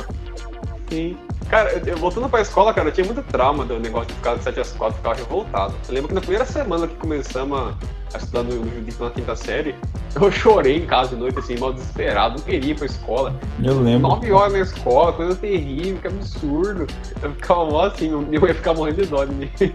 Sim. 0.89 1.17
Cara, 1.49 1.73
eu, 1.73 1.81
eu 1.87 1.97
voltando 1.97 2.29
pra 2.29 2.41
escola, 2.43 2.75
cara, 2.75 2.89
eu 2.89 2.93
tinha 2.93 3.07
muito 3.07 3.23
trauma 3.23 3.65
do 3.65 3.79
negócio 3.81 4.09
de 4.09 4.15
ficar 4.15 4.35
de 4.37 4.45
7 4.45 4.61
às 4.61 4.73
4, 4.73 4.97
ficar 4.99 5.15
revoltado. 5.15 5.75
Eu 5.89 5.95
lembro 5.95 6.09
que 6.09 6.15
na 6.15 6.21
primeira 6.21 6.45
semana 6.45 6.87
que 6.87 6.95
começamos 6.97 7.59
a, 7.59 7.75
a 8.15 8.19
estudar 8.19 8.43
no, 8.43 8.55
no 8.57 8.75
Judito 8.75 9.03
na 9.03 9.11
quinta 9.11 9.35
série, 9.37 9.75
eu 10.15 10.31
chorei 10.31 10.77
em 10.79 10.87
casa 10.87 11.11
de 11.11 11.17
noite, 11.17 11.39
assim, 11.39 11.57
mal 11.59 11.73
desesperado, 11.73 12.37
não 12.39 12.45
queria 12.45 12.73
ir 12.73 12.75
pra 12.77 12.87
escola. 12.87 13.35
Eu 13.63 13.81
lembro. 13.81 14.09
9 14.09 14.31
horas 14.33 14.53
na 14.53 14.59
escola, 14.61 15.13
coisa 15.13 15.35
terrível, 15.37 15.99
que 16.03 16.09
absurdo. 16.09 16.87
Eu 17.23 17.33
ficava 17.33 17.65
mó 17.65 17.85
assim, 17.87 18.11
eu 18.31 18.47
ia 18.47 18.55
ficar 18.55 18.75
morrendo 18.75 19.03
de 19.03 19.09
dó 19.09 19.25
de 19.25 19.35
mim. 19.35 19.51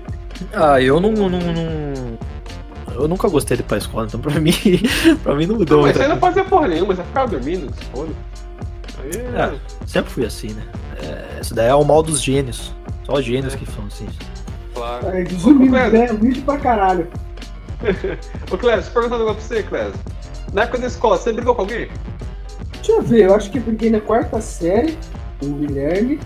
Ah, 0.51 0.81
eu 0.81 0.99
não. 0.99 1.11
não, 1.11 1.29
não- 1.29 2.17
eu 2.95 3.07
nunca 3.07 3.29
gostei 3.29 3.55
de 3.55 3.61
ir 3.63 3.65
pra 3.65 3.77
escola, 3.77 4.05
então 4.07 4.19
pra 4.19 4.33
mim, 4.41 4.51
pra 5.23 5.35
mim 5.35 5.45
não 5.45 5.55
mudou 5.57 5.77
Não, 5.77 5.83
mas 5.87 5.95
você 5.95 6.07
não 6.07 6.17
fazia 6.17 6.43
porra 6.43 6.67
nenhuma, 6.67 6.93
você 6.95 7.03
ficava 7.03 7.27
dormindo, 7.27 7.71
foda. 7.93 8.11
Aí, 8.99 9.21
É. 9.35 9.53
Sempre 9.85 10.11
fui 10.11 10.25
assim, 10.25 10.49
né? 10.53 10.63
É, 11.03 11.39
esse 11.41 11.53
daí 11.53 11.67
é 11.67 11.75
o 11.75 11.83
mal 11.83 12.01
dos 12.01 12.21
gênios. 12.21 12.73
Só 13.05 13.13
os 13.13 13.25
gênios 13.25 13.55
que 13.55 13.65
são 13.71 13.85
assim. 13.85 14.07
claro. 14.73 15.07
É, 15.09 15.23
Cléber, 15.23 15.91
né? 15.91 16.07
Vídeo 16.13 16.43
pra 16.43 16.57
caralho. 16.57 17.07
Ô, 18.51 18.57
Cléber, 18.57 18.81
deixa 18.81 18.89
eu 18.89 18.93
perguntar 18.93 19.15
um 19.15 19.19
negócio 19.19 19.35
pra 19.35 19.57
você, 19.57 19.63
Cléber. 19.63 19.93
Na 20.53 20.61
época 20.63 20.77
da 20.79 20.87
escola, 20.87 21.17
você 21.17 21.33
brigou 21.33 21.55
com 21.55 21.61
alguém? 21.61 21.89
Deixa 22.75 22.91
eu 22.91 23.01
ver, 23.01 23.25
eu 23.25 23.35
acho 23.35 23.49
que 23.49 23.57
eu 23.57 23.61
briguei 23.63 23.89
na 23.89 23.99
quarta 23.99 24.39
série 24.41 24.97
com 25.39 25.47
o 25.47 25.53
Guilherme. 25.53 26.19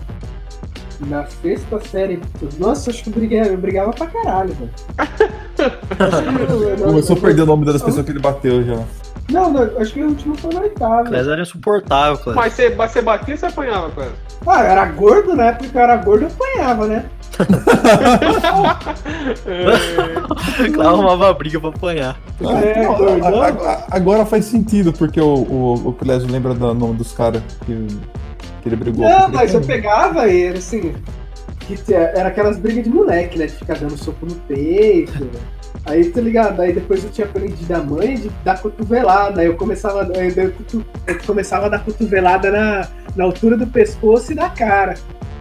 na 1.00 1.26
sexta 1.26 1.80
série. 1.80 2.20
Nossa, 2.58 2.90
acho 2.90 3.02
que 3.04 3.08
eu, 3.08 3.14
briguei, 3.14 3.40
eu 3.40 3.56
brigava 3.56 3.90
pra 3.92 4.06
caralho, 4.06 4.54
velho. 4.54 4.70
Começou 6.84 7.16
a 7.16 7.20
perder 7.20 7.42
o 7.42 7.46
nome 7.46 7.64
das 7.64 7.82
pessoas 7.82 8.04
que 8.04 8.12
ele 8.12 8.18
bateu 8.20 8.62
já. 8.64 8.84
Não, 9.30 9.52
não, 9.52 9.62
acho 9.80 9.92
que 9.92 10.02
o 10.02 10.08
último 10.08 10.34
foi 10.38 10.54
na 10.54 10.60
oitava. 10.60 11.04
Clésio 11.04 11.32
era 11.32 11.42
insuportável, 11.42 12.16
Clésio. 12.18 12.34
Mas 12.40 12.52
você, 12.54 12.70
mas 12.70 12.90
você 12.90 13.02
batia 13.02 13.34
ou 13.34 13.38
você 13.38 13.46
apanhava, 13.46 13.90
cara? 13.90 14.10
Ah, 14.46 14.60
eu 14.60 14.66
era 14.70 14.84
gordo, 14.86 15.36
né? 15.36 15.52
Porque 15.52 15.76
eu 15.76 15.82
era 15.82 15.96
gordo, 15.96 16.22
eu 16.24 16.28
apanhava, 16.28 16.86
né? 16.86 17.04
Clésio 19.44 20.82
arrumava 20.82 21.32
briga 21.34 21.60
pra 21.60 21.70
apanhar. 21.70 22.16
É, 22.40 22.82
não, 22.82 22.94
gordão. 22.96 23.42
a- 23.42 23.48
a- 23.48 23.86
agora 23.90 24.24
faz 24.26 24.44
sentido, 24.46 24.92
porque 24.92 25.20
o, 25.20 25.26
o, 25.34 25.88
o 25.88 25.92
Clésio 25.92 26.30
lembra 26.30 26.54
do 26.54 26.74
nome 26.74 26.94
dos 26.94 27.12
caras 27.12 27.42
que, 27.66 27.86
que 28.62 28.68
ele 28.68 28.76
brigou. 28.76 29.08
Não, 29.08 29.28
mas 29.28 29.54
eu 29.54 29.60
pegava 29.60 30.28
ele, 30.28 30.58
assim. 30.58 30.94
Que 31.60 31.92
era 31.92 32.28
aquelas 32.28 32.56
brigas 32.58 32.84
de 32.84 32.90
moleque, 32.90 33.38
né? 33.38 33.46
De 33.46 33.52
ficar 33.52 33.76
dando 33.76 33.96
soco 33.96 34.24
no 34.24 34.34
peito. 34.34 35.28
Aí, 35.86 36.10
tá 36.10 36.20
ligado? 36.20 36.60
Aí 36.60 36.72
depois 36.72 37.02
eu 37.04 37.10
tinha 37.10 37.26
aprendido 37.26 37.72
a 37.74 37.78
mãe 37.78 38.14
de 38.16 38.28
dar 38.44 38.60
cotovelada. 38.60 39.40
Aí 39.40 39.46
eu 39.46 39.56
começava, 39.56 40.02
aí 40.16 40.32
eu, 40.36 40.52
cotu- 40.52 40.84
eu 41.06 41.18
começava 41.26 41.66
a 41.66 41.68
dar 41.70 41.84
cotovelada 41.84 42.50
na, 42.50 42.88
na 43.16 43.24
altura 43.24 43.56
do 43.56 43.66
pescoço 43.66 44.32
e 44.32 44.34
da 44.34 44.50
cara. 44.50 44.94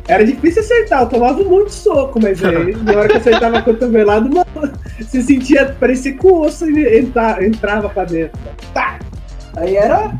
Era 0.07 0.25
difícil 0.25 0.61
acertar, 0.61 1.01
eu 1.01 1.09
tomava 1.09 1.41
um 1.41 1.49
monte 1.49 1.67
de 1.67 1.73
soco, 1.73 2.17
mas 2.21 2.41
aí, 2.41 2.73
na 2.81 2.93
hora 2.93 3.07
que 3.09 3.15
eu 3.15 3.19
acertava 3.19 3.57
a 3.57 3.61
cotovelada, 3.61 4.29
mano, 4.29 4.71
você 5.01 5.21
sentia, 5.21 5.75
parecia 5.77 6.13
que 6.13 6.25
o 6.25 6.39
osso 6.41 6.65
entra- 6.69 7.45
entrava 7.45 7.89
pra 7.89 8.05
dentro. 8.05 8.39
Tá! 8.73 8.99
Aí 9.57 9.75
era. 9.75 10.13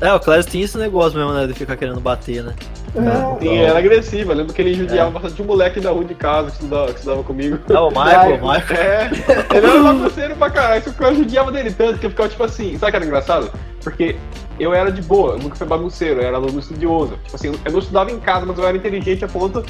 É, 0.00 0.12
o 0.12 0.20
Clésio 0.20 0.50
tinha 0.50 0.64
esse 0.64 0.76
negócio 0.76 1.18
mesmo, 1.18 1.32
né? 1.32 1.46
De 1.46 1.54
ficar 1.54 1.76
querendo 1.76 2.00
bater, 2.00 2.42
né? 2.42 2.54
é, 2.96 3.40
Sim, 3.40 3.58
era 3.58 3.78
agressivo. 3.78 4.32
Eu 4.32 4.36
lembro 4.36 4.52
que 4.52 4.60
ele 4.60 4.74
judiava 4.74 5.10
bastante 5.10 5.40
um 5.40 5.44
moleque 5.44 5.80
da 5.80 5.90
rua 5.90 6.04
de 6.04 6.14
casa 6.14 6.48
que 6.50 6.54
estudava, 6.54 6.86
que 6.86 6.98
estudava 6.98 7.22
comigo. 7.22 7.58
Ah, 7.72 7.82
o 7.82 7.88
Michael, 7.90 8.36
o 8.42 8.52
Michael. 8.52 8.80
É, 8.80 9.10
ele 9.56 9.66
era 9.66 9.82
bagunceiro 9.82 10.36
pra 10.36 10.50
caralho, 10.50 10.84
só 10.84 10.90
que 10.90 11.02
eu 11.02 11.14
judiava 11.14 11.52
dele 11.52 11.72
tanto 11.72 11.98
que 11.98 12.06
eu 12.06 12.10
ficava 12.10 12.28
tipo 12.28 12.44
assim, 12.44 12.76
sabe 12.78 12.88
o 12.88 12.90
que 12.90 12.96
era 12.96 13.06
engraçado? 13.06 13.50
Porque 13.82 14.16
eu 14.58 14.72
era 14.72 14.90
de 14.90 15.02
boa, 15.02 15.32
eu 15.32 15.38
nunca 15.38 15.56
fui 15.56 15.66
bagunceiro, 15.66 16.20
eu 16.20 16.26
era 16.26 16.36
aluno 16.36 16.58
estudioso. 16.58 17.18
Tipo 17.24 17.36
assim, 17.36 17.52
eu 17.64 17.72
não 17.72 17.78
estudava 17.78 18.10
em 18.10 18.20
casa, 18.20 18.46
mas 18.46 18.58
eu 18.58 18.66
era 18.66 18.76
inteligente 18.76 19.24
a 19.24 19.28
ponto 19.28 19.64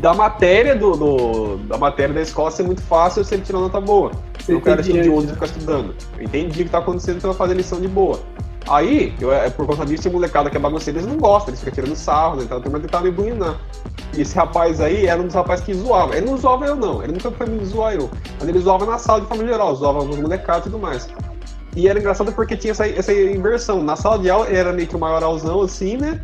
da 0.00 0.14
matéria 0.14 0.76
do, 0.76 0.92
do- 0.92 1.56
da 1.66 1.76
matéria 1.78 2.14
da 2.14 2.20
escola 2.22 2.50
ser 2.50 2.62
muito 2.62 2.82
fácil 2.82 3.20
eu 3.20 3.24
sempre 3.24 3.46
tirar 3.46 3.58
nota 3.58 3.80
boa. 3.80 4.12
Você 4.38 4.52
não 4.52 4.60
era 4.60 4.72
entendia, 4.80 5.00
estudioso 5.00 5.26
de 5.26 5.32
ficar 5.34 5.46
estudando. 5.46 5.94
Eu 6.18 6.24
entendi 6.24 6.62
o 6.62 6.64
que 6.64 6.70
tá 6.70 6.78
acontecendo 6.78 7.16
então 7.18 7.30
eu 7.30 7.34
fazer 7.34 7.54
lição 7.54 7.80
de 7.80 7.88
boa. 7.88 8.18
Aí, 8.68 9.12
eu, 9.20 9.32
é, 9.32 9.50
por 9.50 9.66
conta 9.66 9.84
disso, 9.84 10.08
a 10.08 10.10
molecada 10.12 10.48
que 10.48 10.56
é 10.56 10.60
bagunceira, 10.60 10.98
eles 11.00 11.10
não 11.10 11.18
gostam, 11.18 11.50
eles 11.50 11.60
ficam 11.60 11.74
tirando 11.74 11.96
sarro, 11.96 12.36
né? 12.36 12.44
Então 12.44 12.60
tem 12.60 12.70
uma 12.70 12.78
tentar 12.78 13.00
me 13.00 13.10
bulinar. 13.10 13.58
E 14.16 14.22
esse 14.22 14.36
rapaz 14.36 14.80
aí 14.80 15.06
era 15.06 15.20
um 15.20 15.26
dos 15.26 15.34
rapazes 15.34 15.64
que 15.64 15.74
zoava. 15.74 16.16
Ele 16.16 16.26
não 16.26 16.36
zoava 16.36 16.66
eu, 16.66 16.76
não. 16.76 17.02
Ele 17.02 17.12
nunca 17.12 17.30
foi 17.32 17.46
me 17.46 17.64
zoar 17.64 17.94
eu. 17.94 18.08
Mas 18.38 18.48
ele 18.48 18.60
zoava 18.60 18.86
na 18.86 18.98
sala 18.98 19.20
de 19.20 19.26
forma 19.26 19.44
geral, 19.44 19.74
zoava 19.74 19.98
os 20.04 20.16
molecados 20.16 20.66
e 20.66 20.70
tudo 20.70 20.80
mais. 20.80 21.08
E 21.74 21.88
era 21.88 21.98
engraçado 21.98 22.30
porque 22.32 22.56
tinha 22.56 22.70
essa, 22.70 22.86
essa 22.86 23.12
inversão. 23.12 23.82
Na 23.82 23.96
sala 23.96 24.18
de 24.18 24.30
aula 24.30 24.46
ele 24.46 24.58
era 24.58 24.72
meio 24.72 24.86
que 24.86 24.94
o 24.94 24.98
maioralzão, 24.98 25.62
assim, 25.62 25.96
né? 25.96 26.20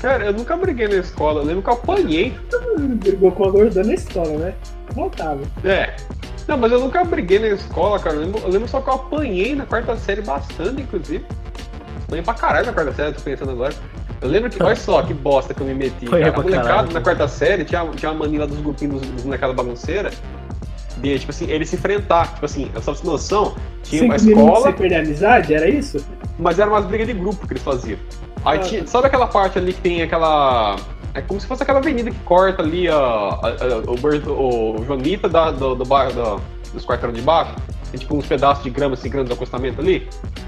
Cara, 0.00 0.26
eu 0.26 0.32
nunca 0.32 0.56
briguei 0.56 0.88
na 0.88 0.96
escola. 0.96 1.40
Eu 1.40 1.46
lembro 1.46 1.62
que 1.62 1.70
eu 1.70 1.74
apanhei. 1.74 2.36
Brigou 2.78 3.32
com 3.32 3.44
a 3.44 3.50
gordona 3.50 3.86
na 3.86 3.94
escola, 3.94 4.38
né? 4.38 4.54
Voltava. 4.92 5.40
É. 5.64 5.94
Não, 6.46 6.56
mas 6.56 6.72
eu 6.72 6.80
nunca 6.80 7.04
briguei 7.04 7.38
na 7.38 7.48
escola, 7.48 7.98
cara. 7.98 8.16
Eu 8.16 8.22
lembro, 8.22 8.40
eu 8.40 8.48
lembro 8.48 8.68
só 8.68 8.80
que 8.80 8.88
eu 8.88 8.94
apanhei 8.94 9.54
na 9.54 9.66
quarta 9.66 9.96
série 9.96 10.22
bastante, 10.22 10.82
inclusive. 10.82 11.24
Apanhei 12.04 12.24
pra 12.24 12.34
caralho 12.34 12.66
na 12.66 12.72
quarta 12.72 12.92
série, 12.92 13.12
tô 13.12 13.20
pensando 13.20 13.50
agora. 13.50 13.74
Eu 14.20 14.28
lembro 14.28 14.50
que, 14.50 14.60
olha 14.62 14.74
só 14.74 15.02
que 15.02 15.14
bosta 15.14 15.52
que 15.52 15.60
eu 15.60 15.66
me 15.66 15.74
meti. 15.74 16.06
Apanhei 16.06 16.30
Cara. 16.32 16.62
Caralho. 16.62 16.92
na 16.92 17.00
quarta 17.00 17.28
série 17.28 17.64
tinha, 17.64 17.86
tinha 17.90 18.10
uma 18.10 18.24
mania 18.24 18.40
lá 18.40 18.46
dos 18.46 18.58
grupinhos 18.58 19.00
dos, 19.00 19.24
molecados 19.24 19.54
bagunceira. 19.54 20.10
De, 20.98 21.18
tipo 21.18 21.30
assim, 21.30 21.48
eles 21.50 21.68
se 21.68 21.76
enfrentar. 21.76 22.32
Tipo 22.34 22.46
assim, 22.46 22.70
só 22.76 22.80
pra 22.80 22.94
você 22.94 23.02
ter 23.02 23.08
noção, 23.08 23.54
tinha 23.82 24.04
uma 24.04 24.18
Cinco 24.18 24.36
minutos 24.36 24.54
escola. 24.54 24.66
sem 24.66 24.72
perder 24.72 24.96
a 24.96 24.98
amizade, 25.00 25.54
era 25.54 25.68
isso? 25.68 26.04
Mas 26.38 26.58
era 26.58 26.70
umas 26.70 26.84
brigas 26.86 27.06
de 27.06 27.12
grupo 27.12 27.46
que 27.46 27.52
eles 27.52 27.62
faziam. 27.62 27.98
Aí 28.48 28.58
tinha, 28.60 28.86
sabe 28.86 29.06
aquela 29.06 29.26
parte 29.26 29.58
ali 29.58 29.72
que 29.72 29.80
tem 29.80 30.02
aquela. 30.02 30.76
É 31.14 31.20
como 31.22 31.40
se 31.40 31.46
fosse 31.46 31.62
aquela 31.62 31.78
avenida 31.78 32.10
que 32.10 32.18
corta 32.20 32.62
ali 32.62 32.88
a, 32.88 32.94
a- 32.94 32.98
a- 32.98 33.90
o, 33.90 33.96
Berto- 33.98 34.30
o 34.32 34.84
Joanita 34.86 35.28
da, 35.28 35.50
do, 35.50 35.74
do 35.74 35.84
bairro 35.84 36.12
da, 36.12 36.36
dos 36.72 36.84
quarteirão 36.84 37.14
de 37.14 37.22
baixo. 37.22 37.54
Tem 37.90 37.98
tipo 37.98 38.16
uns 38.16 38.26
pedaços 38.26 38.62
de 38.62 38.70
grama 38.70 38.94
assim, 38.94 39.08
grandes 39.08 39.28
de 39.30 39.34
acostamento 39.34 39.80
ali. 39.80 40.06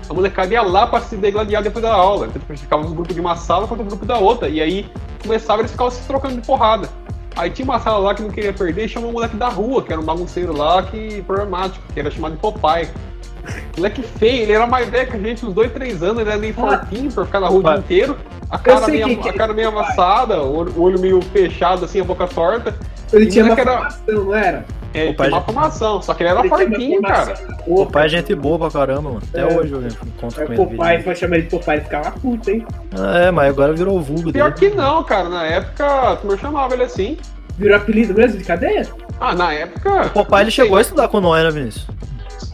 A 0.08 0.12
molecada 0.12 0.52
ia 0.52 0.62
lá 0.62 0.86
pra 0.86 1.00
se 1.00 1.16
degladiar 1.16 1.62
depois 1.62 1.82
da 1.82 1.92
aula. 1.94 2.26
Então, 2.26 2.40
tipo, 2.40 2.56
ficava 2.56 2.86
um 2.86 2.94
grupo 2.94 3.14
de 3.14 3.20
uma 3.20 3.34
sala 3.36 3.66
contra 3.66 3.82
um 3.84 3.88
grupo 3.88 4.04
da 4.04 4.18
outra. 4.18 4.48
E 4.48 4.60
aí 4.60 4.86
começava 5.22 5.62
eles 5.62 5.70
ficavam 5.72 5.90
se 5.90 6.06
trocando 6.06 6.34
de 6.40 6.46
porrada. 6.46 6.88
Aí 7.36 7.48
tinha 7.48 7.64
uma 7.64 7.78
sala 7.78 7.98
lá 7.98 8.14
que 8.14 8.22
não 8.22 8.28
queria 8.30 8.52
perder 8.52 8.84
e 8.84 8.88
chamou 8.88 9.08
um 9.08 9.12
moleque 9.14 9.36
da 9.36 9.48
rua, 9.48 9.82
que 9.82 9.90
era 9.92 10.00
um 10.00 10.04
bagunceiro 10.04 10.54
lá, 10.54 10.82
que 10.82 11.22
problemático, 11.22 11.82
que 11.94 11.98
era 12.00 12.10
chamado 12.10 12.32
de 12.32 12.38
Popeye. 12.38 12.88
Moleque 13.76 14.02
feio, 14.02 14.42
ele 14.42 14.52
era 14.52 14.66
mais 14.66 14.88
velho 14.88 15.10
que 15.10 15.16
a 15.16 15.20
gente, 15.20 15.44
uns 15.46 15.54
dois, 15.54 15.72
três 15.72 16.02
anos, 16.02 16.20
ele 16.20 16.30
era 16.30 16.38
meio 16.38 16.54
Ah. 16.58 16.60
fortinho 16.60 17.10
pra 17.12 17.24
ficar 17.24 17.40
na 17.40 17.48
rua 17.48 17.58
o 17.60 17.62
dia 17.62 17.76
inteiro. 17.78 18.16
A 18.50 18.58
cara, 18.58 18.86
meio, 18.88 19.18
que 19.20 19.28
é 19.28 19.30
a 19.30 19.34
cara 19.34 19.52
esse 19.52 19.56
meio 19.56 19.68
amassada, 19.68 20.42
o 20.42 20.56
olho, 20.80 20.98
o 20.98 21.00
meio 21.00 21.20
fechado, 21.22 21.84
assim, 21.84 22.00
a 22.00 22.04
boca 22.04 22.26
torta. 22.26 22.74
Ele 23.12 23.24
E 23.24 23.28
tinha 23.28 23.44
uma 23.44 23.54
era- 23.58 23.72
formação, 23.72 24.24
não 24.24 24.34
era? 24.34 24.64
É, 24.92 25.06
Popeye 25.06 25.14
tinha 25.28 25.38
uma 25.38 25.40
formação, 25.42 26.02
só 26.02 26.14
que 26.14 26.22
ele 26.24 26.30
era 26.30 26.40
Ele 26.40 26.48
fortinho, 26.48 27.00
cara. 27.02 27.34
O 27.64 27.86
pai 27.86 28.06
é 28.06 28.08
gente 28.08 28.34
boa 28.34 28.58
pra 28.58 28.70
caramba, 28.70 29.02
mano. 29.10 29.22
Até 29.32 29.40
É. 29.42 29.46
hoje 29.56 29.72
eu 29.72 29.86
encontro 29.86 30.42
É 30.42 30.46
com 30.46 30.52
ele. 30.52 30.64
Popeye, 30.64 31.02
vai 31.02 31.14
chamar 31.14 31.36
ele 31.36 31.44
de 31.44 31.50
Popeye, 31.50 31.76
ele 31.76 31.84
ficava 31.84 32.10
puto, 32.10 32.50
hein? 32.50 32.66
É, 33.24 33.30
mas 33.30 33.48
agora 33.50 33.72
virou 33.72 33.96
o 33.98 34.00
vulgo 34.00 34.32
Pior 34.32 34.50
dele. 34.52 34.70
que 34.72 34.76
não, 34.76 35.04
cara. 35.04 35.28
Na 35.28 35.44
época, 35.46 35.86
a 36.12 36.16
turma 36.16 36.36
chamava 36.36 36.74
ele 36.74 36.82
assim. 36.82 37.16
Virou 37.56 37.76
apelido 37.76 38.14
mesmo 38.14 38.36
de 38.38 38.44
cadeia? 38.44 38.84
Ah, 39.20 39.34
na 39.34 39.52
época. 39.52 40.06
O 40.06 40.10
Popeye 40.10 40.42
ele 40.42 40.50
chegou 40.50 40.76
a 40.76 40.80
estudar 40.80 41.06
com 41.08 41.20
nós, 41.20 41.44
né, 41.44 41.50
Vinícius? 41.52 41.86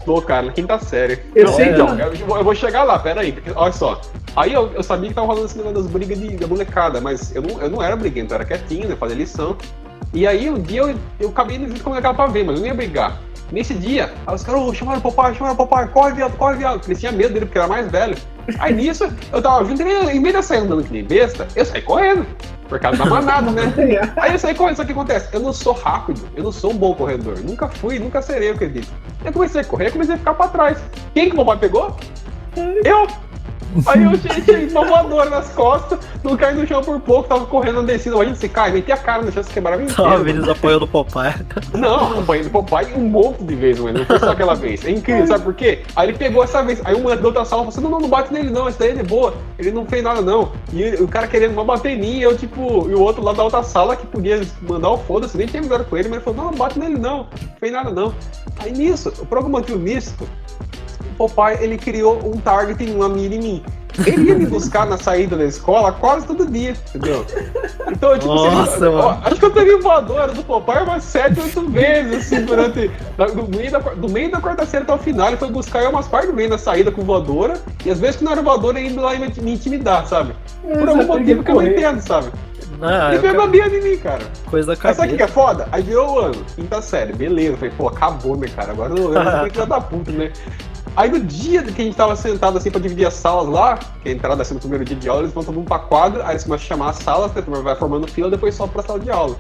Tô, 0.06 0.22
cara, 0.22 0.46
na 0.46 0.52
quinta 0.52 0.78
série. 0.78 1.18
Eu 1.34 1.46
Não, 1.46 1.52
sei 1.52 1.66
então, 1.70 1.98
eu, 1.98 2.14
vou- 2.26 2.38
eu 2.38 2.44
vou 2.44 2.54
chegar 2.54 2.84
lá, 2.84 2.96
pera 2.98 3.20
aí, 3.22 3.32
porque, 3.32 3.50
olha 3.54 3.72
só. 3.72 4.00
Aí 4.36 4.52
eu, 4.52 4.70
eu 4.72 4.82
sabia 4.82 5.08
que 5.08 5.14
tava 5.14 5.26
rolando 5.26 5.46
esse 5.46 5.58
negócio 5.58 5.82
das 5.82 5.86
brigas 5.90 6.18
de, 6.18 6.36
da 6.36 6.46
molecada, 6.46 7.00
mas 7.00 7.34
eu 7.34 7.42
não, 7.42 7.60
eu 7.60 7.68
não 7.68 7.82
era 7.82 7.96
briguento, 7.96 8.32
eu 8.32 8.36
era 8.36 8.44
quietinho, 8.44 8.88
né, 8.88 8.94
fazia 8.94 9.16
lição. 9.16 9.56
E 10.14 10.24
aí 10.24 10.48
um 10.48 10.60
dia 10.60 10.82
eu, 10.82 10.94
eu 11.18 11.28
acabei 11.30 11.56
indo 11.56 11.82
com 11.82 11.88
a 11.88 11.92
molecada 11.94 12.14
pra 12.14 12.26
ver, 12.28 12.44
mas 12.44 12.54
eu 12.54 12.60
não 12.60 12.68
ia 12.68 12.74
brigar. 12.74 13.18
Nesse 13.50 13.74
dia, 13.74 14.12
aí 14.26 14.34
os 14.34 14.42
caras, 14.44 14.60
ô, 14.60 14.72
chamaram 14.72 14.98
o 15.00 15.02
papai, 15.02 15.34
chamaram 15.34 15.54
o 15.54 15.58
papai, 15.58 15.88
corre 15.88 16.12
viado, 16.14 16.36
corre 16.36 16.56
viado, 16.56 16.74
porque 16.78 16.92
eles 16.92 17.00
tinham 17.00 17.12
medo 17.12 17.32
dele, 17.34 17.46
porque 17.46 17.58
era 17.58 17.66
mais 17.68 17.90
velho. 17.90 18.16
Aí 18.60 18.72
nisso, 18.72 19.08
eu 19.32 19.42
tava 19.42 19.64
vindo, 19.64 19.82
ele, 19.82 20.10
em 20.12 20.20
vez 20.22 20.32
de 20.32 20.38
eu 20.38 20.42
sair 20.42 20.58
andando 20.58 20.84
que 20.84 20.92
nem 20.92 21.04
besta, 21.04 21.46
eu 21.56 21.64
saí 21.64 21.82
correndo, 21.82 22.24
por 22.68 22.78
causa 22.78 22.98
da 22.98 23.06
manada, 23.08 23.50
né? 23.50 23.72
Aí 24.16 24.32
eu 24.32 24.38
saí 24.38 24.54
correndo, 24.54 24.76
só 24.76 24.84
que 24.84 24.92
acontece, 24.92 25.28
eu 25.32 25.40
não 25.40 25.52
sou 25.52 25.72
rápido, 25.72 26.28
eu 26.34 26.44
não 26.44 26.52
sou 26.52 26.72
um 26.72 26.76
bom 26.76 26.94
corredor, 26.94 27.38
nunca 27.40 27.68
fui, 27.68 27.98
nunca 27.98 28.22
serei, 28.22 28.50
eu 28.50 28.54
acredito. 28.54 28.88
Eu 29.24 29.32
comecei 29.32 29.60
a 29.60 29.64
correr, 29.64 29.90
comecei 29.90 30.14
a 30.14 30.18
ficar 30.18 30.34
pra 30.34 30.48
trás. 30.48 30.78
Quem 31.14 31.28
que 31.28 31.34
o 31.34 31.38
papai 31.38 31.58
pegou? 31.58 31.96
Eu! 32.84 33.06
Aí 33.86 34.02
eu 34.04 34.16
tinha 34.18 34.68
uma 34.70 34.84
voadora 34.84 35.28
nas 35.30 35.48
costas, 35.50 35.98
não 36.22 36.36
caí 36.36 36.54
no 36.54 36.66
chão 36.66 36.82
por 36.82 36.98
pouco, 37.00 37.28
tava 37.28 37.46
correndo 37.46 37.82
na 37.82 37.88
descida. 37.88 38.14
Imagina 38.16 38.36
se 38.36 38.48
cai, 38.48 38.72
meti 38.72 38.90
a 38.92 38.96
cara 38.96 39.22
no 39.22 39.30
chão, 39.32 39.42
se 39.42 39.50
quebrava 39.50 39.82
inteiro. 39.82 40.02
Tava 40.02 40.28
eles 40.28 40.48
apoiando 40.48 40.84
o 40.84 40.88
papai. 40.88 41.34
Não, 41.74 42.20
apanhei 42.20 42.44
do 42.44 42.50
papai 42.50 42.92
um 42.94 43.08
monte 43.08 43.42
de 43.44 43.54
vezes, 43.54 43.82
mano. 43.82 43.98
Não 43.98 44.06
foi 44.06 44.18
só 44.18 44.30
aquela 44.30 44.54
vez. 44.54 44.84
É 44.84 44.90
incrível, 44.90 45.26
sabe 45.26 45.44
por 45.44 45.54
quê? 45.54 45.82
Aí 45.94 46.08
ele 46.08 46.18
pegou 46.18 46.42
essa 46.42 46.62
vez. 46.62 46.80
Aí 46.84 46.94
um 46.94 47.04
da 47.04 47.26
outra 47.26 47.44
sala 47.44 47.62
falou 47.62 47.68
assim: 47.68 47.80
não, 47.80 47.90
não, 47.90 48.00
não 48.00 48.08
bate 48.08 48.32
nele 48.32 48.50
não, 48.50 48.68
esse 48.68 48.78
daí 48.78 48.90
ele 48.90 49.00
é 49.00 49.04
boa. 49.04 49.34
Ele 49.58 49.70
não 49.72 49.84
fez 49.86 50.02
nada 50.02 50.20
não. 50.22 50.52
E 50.72 50.82
ele- 50.82 51.02
o 51.02 51.08
cara 51.08 51.26
querendo 51.26 51.52
uma 51.52 51.64
bater 51.64 51.92
em 51.92 52.00
mim, 52.00 52.16
e 52.18 52.22
eu, 52.22 52.36
tipo, 52.36 52.88
e 52.88 52.94
o 52.94 53.00
outro 53.00 53.22
lá 53.22 53.32
da 53.32 53.42
outra 53.44 53.62
sala 53.62 53.96
que 53.96 54.06
podia 54.06 54.40
mandar 54.62 54.90
o 54.90 54.98
foda-se, 54.98 55.36
nem 55.36 55.46
tinha 55.46 55.60
amizade 55.60 55.84
com 55.84 55.96
ele, 55.96 56.08
mas 56.08 56.16
ele 56.18 56.24
falou: 56.24 56.44
não, 56.44 56.50
não 56.50 56.58
bate 56.58 56.78
nele 56.78 56.98
não, 56.98 57.18
não 57.18 57.26
fez 57.60 57.72
nada 57.72 57.90
não. 57.90 58.14
Aí 58.58 58.72
nisso, 58.72 59.10
por 59.28 59.38
algum 59.38 59.50
motivo 59.50 59.78
místico, 59.78 60.26
o 61.18 61.28
papai 61.28 61.58
ele 61.60 61.76
criou 61.78 62.20
um 62.24 62.38
target 62.38 62.82
em 62.82 62.94
uma 62.94 63.08
mira 63.08 63.34
em 63.34 63.38
mim. 63.38 63.64
Ele 64.06 64.24
ia 64.28 64.34
me 64.34 64.44
buscar 64.46 64.84
na 64.86 64.98
saída 64.98 65.36
da 65.36 65.44
escola 65.44 65.90
quase 65.92 66.26
todo 66.26 66.46
dia, 66.46 66.74
entendeu? 66.94 67.24
Então, 67.90 68.12
tipo, 68.18 68.34
Nossa, 68.34 68.76
assim, 68.76 68.84
ó, 68.84 69.08
mano. 69.10 69.20
acho 69.24 69.36
que 69.36 69.44
eu 69.46 69.50
teria 69.50 69.78
voadora 69.78 70.32
do 70.32 70.44
papai 70.44 70.82
umas 70.82 71.02
7, 71.04 71.40
8 71.40 71.70
vezes, 71.70 72.26
assim, 72.26 72.44
durante. 72.44 72.90
Do 73.34 73.56
meio 73.56 73.70
da, 73.70 73.78
do 73.78 74.08
meio 74.10 74.30
da 74.30 74.40
quarta 74.40 74.66
série 74.66 74.84
até 74.84 74.92
o 74.92 74.98
final, 74.98 75.28
ele 75.28 75.38
foi 75.38 75.48
buscar 75.50 75.82
eu 75.82 75.90
umas 75.90 76.06
partes 76.08 76.28
do 76.30 76.36
meio 76.36 76.50
da 76.50 76.58
saída 76.58 76.90
com 76.90 77.02
voadora, 77.02 77.54
e 77.86 77.90
às 77.90 77.98
vezes 77.98 78.16
que 78.16 78.24
não 78.24 78.32
era 78.32 78.42
voadora, 78.42 78.78
ele 78.78 78.94
ia 78.94 79.00
lá 79.00 79.14
e 79.14 79.18
me, 79.18 79.32
me 79.40 79.54
intimidar, 79.54 80.06
sabe? 80.06 80.34
Por 80.62 80.88
algum 80.88 81.06
motivo 81.06 81.42
que 81.42 81.50
eu 81.50 81.54
não 81.54 81.66
entendo, 81.66 82.00
sabe? 82.02 82.30
Não, 82.78 83.14
E 83.14 83.18
pegou 83.18 83.44
a 83.44 83.46
Bia 83.46 83.66
em 83.68 83.82
mim, 83.82 83.96
cara. 83.96 84.22
coisa 84.50 84.74
da 84.74 84.78
Mas 84.84 84.96
sabe 84.96 85.08
o 85.08 85.10
que 85.12 85.16
que 85.16 85.22
é 85.22 85.28
foda? 85.28 85.66
Aí 85.72 85.82
virou 85.82 86.16
o 86.16 86.18
ano, 86.18 86.44
quinta 86.54 86.82
série, 86.82 87.14
beleza. 87.14 87.56
Falei, 87.56 87.72
pô, 87.74 87.88
acabou, 87.88 88.36
né, 88.36 88.46
cara? 88.54 88.72
Agora 88.72 88.92
eu 88.94 89.14
eu 89.14 89.40
fui 89.40 89.50
filho 89.50 89.66
da 89.66 89.80
puta, 89.80 90.12
né? 90.12 90.30
Aí 90.96 91.10
no 91.10 91.20
dia 91.20 91.62
que 91.62 91.82
a 91.82 91.84
gente 91.84 91.94
tava 91.94 92.16
sentado 92.16 92.56
assim 92.56 92.70
pra 92.70 92.80
dividir 92.80 93.06
as 93.06 93.12
salas 93.12 93.46
lá, 93.46 93.78
que 94.02 94.08
a 94.08 94.12
entrada 94.12 94.40
assim 94.40 94.54
no 94.54 94.60
primeiro 94.60 94.82
dia 94.82 94.96
de 94.96 95.06
aula, 95.10 95.22
eles 95.22 95.32
vão 95.34 95.44
todo 95.44 95.54
mundo 95.54 95.68
pra 95.68 95.78
quadra, 95.78 96.24
aí 96.24 96.30
eles 96.30 96.44
começam 96.44 96.64
a 96.64 96.68
chamar 96.68 96.88
as 96.88 96.96
salas, 96.96 97.34
né, 97.34 97.42
vai 97.62 97.76
formando 97.76 98.06
fila, 98.08 98.30
depois 98.30 98.54
sobe 98.54 98.72
pra 98.72 98.82
sala 98.82 98.98
de 98.98 99.10
aula. 99.10 99.36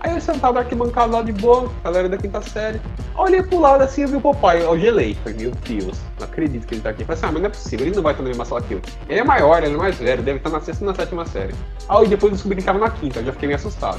Aí 0.00 0.14
eu 0.14 0.20
sentado 0.20 0.54
na 0.54 0.60
arquibancada 0.60 1.16
lá 1.16 1.22
de 1.22 1.32
boa, 1.32 1.70
galera 1.82 2.08
da 2.08 2.16
quinta 2.16 2.40
série. 2.40 2.80
Olhei 3.16 3.42
pro 3.42 3.58
lado 3.58 3.82
assim, 3.82 4.02
eu 4.02 4.08
vi 4.08 4.16
o 4.16 4.20
papai, 4.20 4.62
eu 4.62 4.78
gelei. 4.78 5.16
Falei, 5.24 5.38
meu 5.38 5.50
Deus, 5.50 5.98
não 6.18 6.26
acredito 6.26 6.66
que 6.66 6.74
ele 6.74 6.82
tá 6.82 6.90
aqui. 6.90 7.04
Falei 7.04 7.18
assim, 7.18 7.26
ah, 7.26 7.32
mas 7.32 7.42
não 7.42 7.48
é 7.48 7.50
possível, 7.50 7.86
ele 7.86 7.96
não 7.96 8.02
vai 8.02 8.12
estar 8.12 8.22
na 8.22 8.28
mesma 8.28 8.44
sala 8.44 8.62
que 8.62 8.74
eu. 8.74 8.80
Ele 9.08 9.18
é 9.18 9.24
maior, 9.24 9.62
ele 9.62 9.74
é 9.74 9.76
mais 9.76 9.96
velho, 9.96 10.22
deve 10.22 10.38
estar 10.38 10.50
na 10.50 10.60
sexta 10.60 10.84
e 10.84 10.86
na 10.86 10.94
sétima 10.94 11.26
série. 11.26 11.54
Aí 11.88 12.06
depois 12.06 12.30
eu 12.30 12.36
descobri 12.36 12.56
que 12.56 12.60
ele 12.60 12.66
tava 12.66 12.78
na 12.78 12.90
quinta, 12.90 13.18
eu 13.18 13.24
já 13.24 13.32
fiquei 13.32 13.48
meio 13.48 13.56
assustado. 13.56 13.98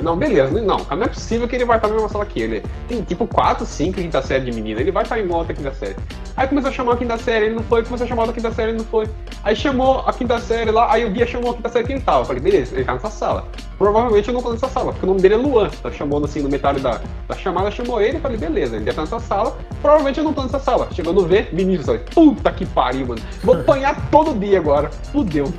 Não, 0.00 0.16
beleza, 0.16 0.60
não, 0.60 0.78
não 0.78 1.02
é 1.02 1.08
possível 1.08 1.48
que 1.48 1.56
ele 1.56 1.64
vai 1.64 1.78
estar 1.78 1.88
na 1.88 1.94
mesma 1.94 2.08
sala 2.08 2.24
que 2.26 2.40
ele. 2.40 2.62
Tem 2.86 3.02
tipo 3.02 3.26
4, 3.26 3.66
5 3.66 3.94
quinta 3.94 4.22
série 4.22 4.44
de 4.44 4.52
menina, 4.52 4.80
ele 4.80 4.92
vai 4.92 5.02
estar 5.02 5.18
em 5.18 5.28
outra 5.32 5.52
quinta 5.52 5.72
série. 5.74 5.96
Aí 6.36 6.46
começou 6.46 6.70
a 6.70 6.72
chamar 6.72 6.92
a 6.92 6.96
quinta 6.96 7.18
série, 7.18 7.46
ele 7.46 7.54
não 7.56 7.62
foi, 7.64 7.82
começou 7.82 8.04
a 8.04 8.08
chamar 8.08 8.28
a 8.28 8.32
quinta 8.32 8.52
série, 8.52 8.70
ele 8.70 8.78
não 8.78 8.84
foi. 8.84 9.08
Aí 9.42 9.56
chamou 9.56 10.00
a 10.06 10.12
quinta 10.12 10.38
série 10.38 10.70
lá, 10.70 10.92
aí 10.92 11.04
o 11.04 11.10
guia 11.10 11.26
chamou 11.26 11.50
a 11.50 11.54
quinta 11.54 11.68
série 11.68 11.86
que 11.86 11.92
ele 11.94 12.00
tava. 12.02 12.24
Falei, 12.24 12.40
beleza, 12.40 12.74
ele 12.74 12.84
tá 12.84 12.94
nessa 12.94 13.10
sala. 13.10 13.46
Provavelmente 13.76 14.28
eu 14.28 14.34
não 14.34 14.42
tô 14.42 14.52
nessa 14.52 14.68
sala, 14.68 14.92
porque 14.92 15.06
o 15.06 15.08
nome 15.08 15.20
dele 15.20 15.34
é 15.34 15.38
Luan. 15.40 15.68
Tá 15.82 15.90
chamando 15.90 16.24
assim 16.26 16.40
no 16.42 16.48
metade 16.48 16.80
da, 16.80 17.00
da 17.28 17.34
chamada, 17.34 17.70
chamou 17.70 18.00
ele 18.00 18.18
e 18.18 18.20
falei, 18.20 18.36
beleza, 18.36 18.76
ele 18.76 18.84
deve 18.84 19.00
estar 19.00 19.02
nessa 19.02 19.20
sala. 19.26 19.56
Provavelmente 19.80 20.18
eu 20.18 20.24
não 20.24 20.32
tô 20.32 20.42
nessa 20.42 20.58
sala. 20.58 20.88
Chegando 20.92 21.24
a 21.24 21.26
ver, 21.26 21.48
menino, 21.52 21.82
falei, 21.82 22.00
puta 22.14 22.50
que 22.52 22.66
pariu, 22.66 23.06
mano. 23.06 23.20
Vou 23.42 23.54
apanhar 23.56 24.10
todo 24.10 24.38
dia 24.38 24.58
agora. 24.58 24.90
Fudeu. 25.12 25.52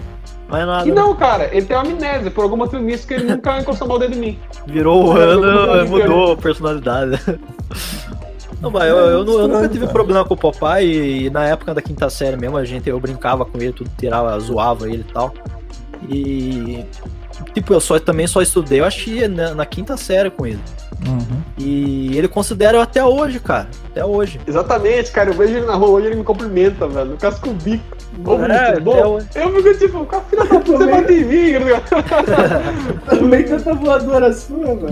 Mas 0.48 0.66
nada. 0.66 0.88
E 0.88 0.92
não, 0.92 1.16
cara, 1.16 1.50
ele 1.56 1.66
tem 1.66 1.78
uma 1.78 1.84
amnésia, 1.86 2.30
por 2.30 2.44
algum 2.44 2.58
motivo 2.58 2.82
místico 2.82 3.08
que 3.10 3.14
ele 3.14 3.34
nunca 3.34 3.58
encostou 3.62 3.88
mal 3.88 3.98
dedo 3.98 4.16
em 4.16 4.20
mim. 4.20 4.40
Virou 4.68 5.08
o 5.08 5.12
ano, 5.14 5.46
eu- 5.46 5.88
mudou 5.88 6.34
a 6.34 6.38
personalidade. 6.38 7.20
Não, 8.62 8.70
mas 8.70 8.84
eu, 8.84 8.98
eu, 8.98 9.26
eu 9.26 9.48
nunca 9.48 9.68
tive 9.68 9.86
cara. 9.86 9.94
problema 9.94 10.26
com 10.26 10.36
o 10.36 10.38
papai 10.38 10.86
e, 10.86 11.30
na 11.32 11.46
época 11.46 11.74
da 11.74 11.82
quinta 11.82 12.10
série 12.12 12.38
mesmo, 12.38 12.58
a 12.58 12.64
gente, 12.66 12.88
eu 12.88 13.00
brincava 13.00 13.44
com 13.44 13.58
ele, 13.58 13.74
tudo 13.74 13.90
tirava, 13.98 14.38
zoava 14.40 14.88
ele 14.88 15.04
e 15.08 15.12
tal. 15.12 15.34
E 16.08 16.86
tipo, 17.54 17.74
eu 17.74 17.80
só, 17.80 18.00
também 18.00 18.28
só 18.28 18.42
estudei, 18.42 18.80
eu 18.80 18.86
acho 18.86 19.04
que 19.04 19.28
na, 19.28 19.54
na 19.54 19.66
quinta 19.66 19.98
série 19.98 20.30
com 20.30 20.46
ele. 20.46 20.60
Uhum. 21.08 21.42
E 21.58 22.16
ele 22.18 22.28
considera 22.28 22.78
eu 22.78 22.82
até 22.82 23.04
hoje, 23.04 23.40
cara. 23.40 23.68
Até 23.90 24.06
hoje. 24.06 24.40
Exatamente, 24.48 25.12
cara, 25.12 25.30
eu 25.30 25.34
vejo 25.34 25.56
ele 25.58 25.66
na 25.66 25.74
rua 25.76 25.90
hoje 25.90 26.08
ele 26.08 26.16
me 26.16 26.24
cumprimenta, 26.24 26.88
velho, 26.88 27.12
no 27.12 27.18
casco 27.18 27.50
o 27.50 27.54
bico. 27.54 27.98
É, 28.52 28.80
bom. 28.80 28.92
até 28.92 29.06
hoje. 29.06 29.28
Eu 29.36 29.56
fico 29.56 29.78
tipo, 29.80 30.06
cara, 30.06 30.24
filha 30.30 30.44
da 30.44 30.60
puta, 30.60 30.78
você 30.78 30.92
bate 30.92 31.14
em 31.14 31.24
mim, 31.26 31.54
tá? 31.90 32.04
Também 33.16 33.44
tanta 33.44 33.74
voadora 33.74 34.34
sua, 34.34 34.58
mano. 34.58 34.90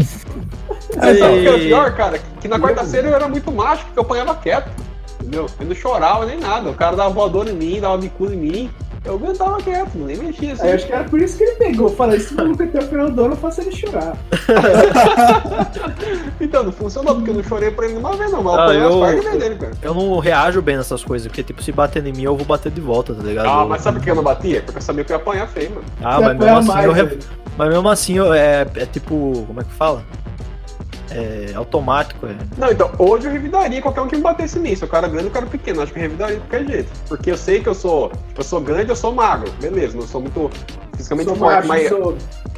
Aí, 0.98 1.18
sabe 1.18 1.38
o 1.38 1.42
que 1.42 1.48
era 1.48 1.58
E- 1.58 1.68
pior, 1.68 1.96
cara? 1.96 2.20
Que 2.42 2.48
na 2.48 2.60
quarta 2.60 2.84
série 2.86 3.08
eu 3.08 3.16
era 3.16 3.28
muito 3.28 3.52
macho, 3.52 3.86
porque 3.86 4.00
eu 4.00 4.04
apanhava 4.04 4.36
quieto. 4.36 4.72
Entendeu? 5.20 5.48
Eu 5.60 5.66
não 5.66 5.76
chorava 5.76 6.26
nem 6.26 6.40
nada. 6.40 6.70
O 6.70 6.74
cara 6.74 6.96
dava 6.96 7.10
voadora 7.10 7.50
em 7.50 7.54
mim, 7.56 7.80
dava 7.80 7.98
bicuda 7.98 8.34
em 8.34 8.38
mim. 8.38 8.70
Eu 9.10 9.16
aguentava 9.16 9.58
quieto, 9.58 9.98
nem 9.98 10.16
mexia 10.18 10.54
assim. 10.54 10.62
Aí 10.62 10.70
eu 10.70 10.76
acho 10.76 10.86
que 10.86 10.94
era 10.94 11.04
por 11.06 11.20
isso 11.20 11.36
que 11.36 11.44
ele 11.44 11.56
pegou. 11.56 11.90
Fala, 11.90 12.16
esse 12.16 12.32
maluco 12.36 12.62
aqui 12.62 12.78
é 12.78 12.80
o 12.80 12.84
Fernando, 12.88 13.20
eu 13.26 13.36
faço 13.36 13.62
ele 13.62 13.72
chorar. 13.76 14.16
Então, 16.40 16.64
não 16.64 16.72
funcionou, 16.72 17.16
porque 17.16 17.30
eu 17.32 17.36
não 17.36 17.44
chorei 17.44 17.72
pra 17.72 17.86
ele 17.86 17.96
nenhuma 17.96 18.16
vez, 18.16 18.32
não. 18.32 18.44
Mas 18.44 18.54
eu 18.54 18.60
Ah, 18.62 18.74
eu- 18.74 19.04
as 19.04 19.16
partes 19.22 19.40
dele, 19.40 19.56
cara. 19.56 19.72
Eu 19.82 19.94
não 19.94 20.20
reajo 20.20 20.62
bem 20.62 20.78
nessas 20.78 21.04
coisas, 21.04 21.28
porque 21.28 21.44
tipo, 21.44 21.62
se 21.62 21.72
bater 21.72 22.06
em 22.06 22.14
mim, 22.14 22.24
eu 22.24 22.36
vou 22.36 22.46
bater 22.46 22.72
de 22.72 22.82
volta, 22.82 23.14
tá 23.14 23.24
ligado? 23.24 23.48
Ah, 23.48 23.62
Eu- 23.64 23.68
mas 23.68 23.82
sabe 23.82 23.98
por 23.98 24.04
que 24.06 24.12
eu 24.12 24.16
não 24.16 24.24
batia? 24.24 24.62
Porque 24.62 24.78
eu 24.78 24.82
sabia 24.82 25.04
que 25.04 25.12
eu 25.12 25.18
ia 25.18 25.22
apanhar 25.22 25.48
feio, 25.48 25.72
mano. 25.72 25.84
Ah, 26.02 26.16
Você 26.18 26.26
mas 26.26 26.38
mesmo 26.40 26.58
assim, 26.58 26.68
mais, 26.68 26.86
eu 26.86 26.92
re- 26.94 27.20
mas 27.58 27.70
mesmo 27.70 27.90
assim, 27.90 28.18
eu- 28.18 28.34
é, 28.34 28.62
é 28.76 28.86
tipo, 28.86 29.44
como 29.48 29.62
é 29.62 29.64
que 29.64 29.74
fala? 29.74 30.04
É 31.12 31.54
automático, 31.56 32.26
é. 32.28 32.36
Não, 32.58 32.72
então, 32.72 32.92
hoje 33.00 33.28
eu 33.28 33.32
revidaria 33.32 33.82
qualquer 33.82 34.02
um 34.02 34.08
que 34.08 34.16
me 34.16 34.22
batesse 34.22 34.60
nisso. 34.60 34.86
O 34.86 34.88
cara 34.88 35.08
grande 35.08 35.26
e 35.26 35.30
o 35.30 35.32
cara 35.32 35.46
pequeno. 35.46 35.82
Acho 35.82 35.92
que 35.92 36.00
eu 36.00 36.04
revidaria 36.04 36.36
de 36.36 36.42
qualquer 36.42 36.66
jeito. 36.68 36.92
Porque 37.08 37.32
eu 37.32 37.38
sei 37.38 37.62
que 37.62 37.70
eu 37.70 37.76
sou. 37.76 38.12
Eu 38.38 38.44
sou 38.44 38.62
grande, 38.62 38.90
eu 38.90 38.96
sou 38.96 39.14
magro. 39.14 39.52
Beleza, 39.60 39.98
não 39.98 40.06
sou 40.08 40.22
muito 40.22 40.50
fisicamente 40.96 41.28
Sou 41.28 41.36
forte, 41.36 41.68
macho, 41.68 41.68
mas. 41.68 41.90
sou. 41.90 42.18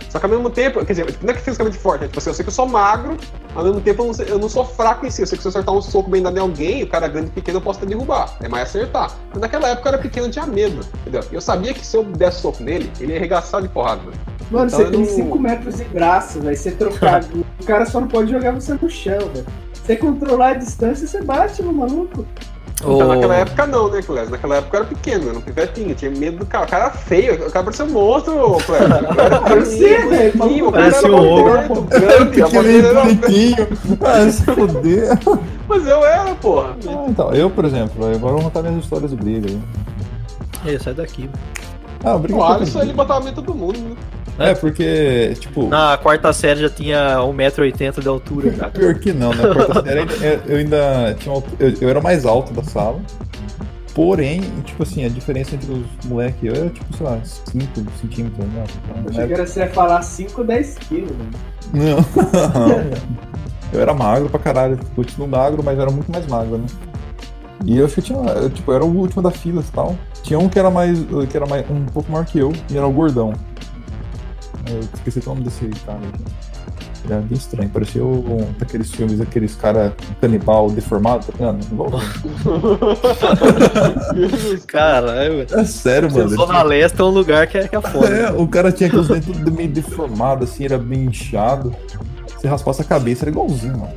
Só 0.10 0.20
que 0.20 0.26
ao 0.26 0.32
mesmo 0.32 0.50
tempo, 0.50 0.86
quer 0.86 0.92
dizer, 0.92 1.16
não 1.22 1.30
é 1.30 1.34
que 1.34 1.42
fisicamente 1.42 1.78
forte, 1.78 2.04
é 2.04 2.08
tipo 2.08 2.20
assim, 2.20 2.32
eu 2.32 2.34
sei 2.34 2.44
que 2.44 2.50
eu 2.50 2.54
sou 2.54 2.68
magro, 2.68 3.16
ao 3.56 3.64
mesmo 3.64 3.80
tempo 3.80 4.02
eu 4.02 4.08
não, 4.08 4.14
sei- 4.14 4.26
eu 4.30 4.38
não 4.38 4.50
sou 4.50 4.66
fraco 4.66 5.06
em 5.06 5.10
si. 5.10 5.22
Eu 5.22 5.28
sei 5.28 5.38
que 5.38 5.42
se 5.42 5.48
eu 5.48 5.52
acertar 5.52 5.74
um 5.74 5.82
soco 5.82 6.10
bem 6.10 6.22
dado 6.22 6.36
em 6.38 6.42
alguém, 6.42 6.84
o 6.84 6.88
cara 6.88 7.08
grande 7.08 7.28
e 7.28 7.32
pequeno 7.32 7.60
eu 7.60 7.62
posso 7.62 7.80
até 7.80 7.88
derrubar. 7.88 8.36
É 8.42 8.50
mais 8.50 8.68
acertar. 8.68 9.10
Mas 9.30 9.40
naquela 9.40 9.70
época 9.70 9.88
eu 9.88 9.94
era 9.94 10.02
pequeno, 10.02 10.28
eu 10.28 10.32
tinha 10.32 10.46
medo, 10.46 10.86
entendeu? 11.02 11.22
E 11.32 11.36
eu 11.36 11.40
sabia 11.40 11.74
que 11.74 11.86
se 11.86 11.96
eu 11.96 12.04
desse 12.04 12.42
soco 12.42 12.62
nele, 12.62 12.92
ele 13.00 13.14
ia 13.14 13.18
arregaçar 13.20 13.62
de 13.62 13.70
porrada. 13.70 14.02
mano. 14.04 14.18
Mano, 14.52 14.68
Então 14.68 14.80
você 14.80 14.86
tem 14.92 15.00
não- 15.00 15.06
5 15.08 15.40
metros 15.40 15.78
de 15.78 15.84
braço, 15.86 16.40
velho. 16.42 16.56
Você 16.58 16.72
trocar. 16.72 17.24
o 17.34 17.66
cara 17.66 17.86
só 17.86 18.02
não 18.02 18.08
pode 18.08 18.30
jogar 18.32 18.52
você 18.52 18.74
no 18.80 18.90
chão, 18.90 19.20
velho. 19.34 19.46
Você 19.74 19.96
controlar 19.96 20.50
a 20.50 20.54
distância, 20.56 21.08
você 21.08 21.22
bate 21.24 21.64
no 21.64 21.72
maluco. 21.74 22.26
Então 22.84 22.98
Ô, 22.98 23.04
naquela 23.04 23.36
época 23.36 23.68
não, 23.68 23.92
né, 23.92 24.02
Cléber? 24.02 24.32
Naquela 24.32 24.56
época 24.56 24.76
eu 24.78 24.82
era 24.82 24.90
pequeno, 24.90 25.30
era 25.30 25.38
um 25.38 25.42
pivetinho, 25.42 25.94
tinha 25.94 26.10
medo 26.10 26.38
do 26.38 26.46
cara. 26.48 26.66
O 26.66 26.68
cara 26.68 26.86
era 26.86 26.94
feio, 26.94 27.36
o 27.36 27.52
cara 27.52 27.64
parecia 27.64 27.86
um 27.86 27.90
monstro, 27.90 28.58
Cléber. 28.66 29.04
O 29.12 29.16
cara 29.16 29.24
era 29.28 29.40
Parecia, 29.42 30.08
velho. 30.10 30.34
era 30.76 31.08
um 31.12 31.16
ogro. 31.38 31.52
bonito, 31.52 31.82
grande, 31.84 32.42
a 32.42 32.48
voz 32.48 32.66
dele 32.66 32.82
Pequenininho, 32.82 32.86
era... 32.88 33.02
bonitinho. 33.06 33.68
Ah, 34.02 34.32
se 34.32 34.44
fuder. 34.44 35.10
Mas 35.68 35.88
eu 35.88 36.04
era, 36.06 36.34
porra. 36.36 36.76
Ah, 36.88 37.06
então, 37.08 37.32
eu, 37.34 37.50
por 37.52 37.66
exemplo, 37.66 38.04
agora 38.04 38.34
eu 38.34 38.38
vou 38.40 38.42
contar 38.42 38.64
minhas 38.64 38.84
histórias 38.84 39.12
de 39.12 39.16
briga 39.16 39.48
aí. 39.48 39.60
Ei, 40.66 40.80
sai 40.80 40.94
daqui. 40.96 41.30
Ah, 42.04 42.18
briga 42.18 42.40
O 42.40 42.44
Alisson, 42.44 42.82
ele 42.82 42.94
botava 42.94 43.24
medo 43.24 43.44
todo 43.44 43.54
mundo, 43.56 43.78
né? 43.80 43.96
É, 44.40 44.54
porque, 44.56 45.34
tipo, 45.40 45.68
Na 45.68 45.98
quarta 45.98 46.32
série 46.34 46.62
já 46.62 46.70
tinha 46.70 47.20
1,80m 47.20 48.00
de 48.02 48.08
altura 48.08 48.52
já. 48.52 48.70
pior 48.70 48.96
que 48.96 49.12
não, 49.14 49.34
na 49.34 49.54
quarta 49.54 49.84
série 49.86 50.00
eu- 50.50 50.58
ainda 50.58 51.16
tinha 51.20 51.34
uma- 51.36 51.44
eu, 51.60 51.74
eu 51.82 51.90
era 51.90 52.02
mais 52.02 52.26
alto 52.26 52.52
da 52.54 52.64
sala. 52.64 53.00
Porém, 53.94 54.42
tipo 54.64 54.84
assim, 54.84 55.04
a 55.06 55.10
diferença 55.10 55.54
entre 55.56 55.70
os 55.70 55.86
moleques 56.06 56.42
e 56.42 56.48
eu 56.48 56.56
era 56.56 56.70
tipo, 56.70 56.96
sei 56.98 57.06
lá, 57.06 57.20
5 57.24 57.66
centímetros, 58.00 58.46
né? 58.48 58.64
Eu 59.04 59.10
achei 59.10 59.28
que 59.28 59.34
era 59.34 59.46
você 59.46 59.60
ia 59.60 59.70
falar 59.70 60.02
5, 60.02 60.44
10 60.46 60.78
quilos, 60.78 61.12
velho. 61.12 61.30
Não. 61.96 61.98
Eu 63.74 63.80
era 63.80 63.94
magro 63.94 64.28
pra 64.30 64.38
caralho, 64.40 64.78
continuo 64.96 65.28
magro, 65.30 65.64
mas 65.64 65.80
era 65.80 65.90
muito 65.90 66.12
mais 66.12 66.28
magro, 66.28 66.58
né? 66.58 66.66
E 67.66 67.78
eu 67.78 67.86
acho 67.86 67.96
que 67.96 68.02
tinha, 68.02 68.18
eu, 68.20 68.50
tipo, 68.50 68.70
eu 68.72 68.76
era 68.76 68.84
o 68.84 68.90
último 68.98 69.22
da 69.22 69.32
fila 69.32 69.62
e 69.62 69.72
tal. 69.72 69.96
Tinha 70.24 70.38
um 70.40 70.50
que 70.50 70.60
era 70.60 70.70
mais, 70.70 71.00
que 71.30 71.38
era 71.38 71.46
mais, 71.46 71.64
um 71.70 71.86
pouco 71.86 72.12
maior 72.12 72.26
que 72.26 72.38
eu, 72.40 72.52
e 72.70 72.76
era 72.78 72.86
o 72.86 72.92
gordão. 72.92 73.34
Eu 74.70 74.80
esqueci 74.94 75.20
o 75.20 75.30
nome 75.30 75.44
desse 75.44 75.68
cara 75.86 75.98
aqui. 76.00 76.24
Ele 77.04 77.14
era 77.14 77.22
bem 77.24 77.36
estranho, 77.38 77.70
parecia 77.70 78.06
um 78.06 78.54
daqueles 78.60 78.92
filmes, 78.92 79.20
aqueles 79.20 79.56
cara 79.56 79.92
canibal 80.22 80.70
deformado, 80.70 81.26
tá 81.26 81.34
ligado? 81.52 81.58
Caralho, 84.68 85.46
velho. 85.46 85.60
É 85.60 85.66
sério, 85.66 86.12
mano. 86.12 86.30
Zona 86.30 86.62
Leste 86.64 87.00
é 87.00 87.04
um 87.04 87.10
lugar 87.10 87.48
que 87.48 87.58
é, 87.58 87.68
que 87.68 87.76
é 87.76 87.82
foda. 87.82 88.08
É, 88.08 88.32
o 88.32 88.48
cara 88.48 88.72
tinha 88.72 88.88
aqueles 88.88 89.08
dentes 89.08 89.36
tudo 89.38 89.52
meio 89.52 89.70
deformado, 89.70 90.44
assim, 90.44 90.66
era 90.66 90.78
bem 90.78 91.06
inchado. 91.06 91.76
Se 92.40 92.48
raspasse 92.48 92.82
a 92.82 92.86
cabeça, 92.86 93.24
era 93.24 93.32
igualzinho, 93.32 93.78
mano. 93.80 93.94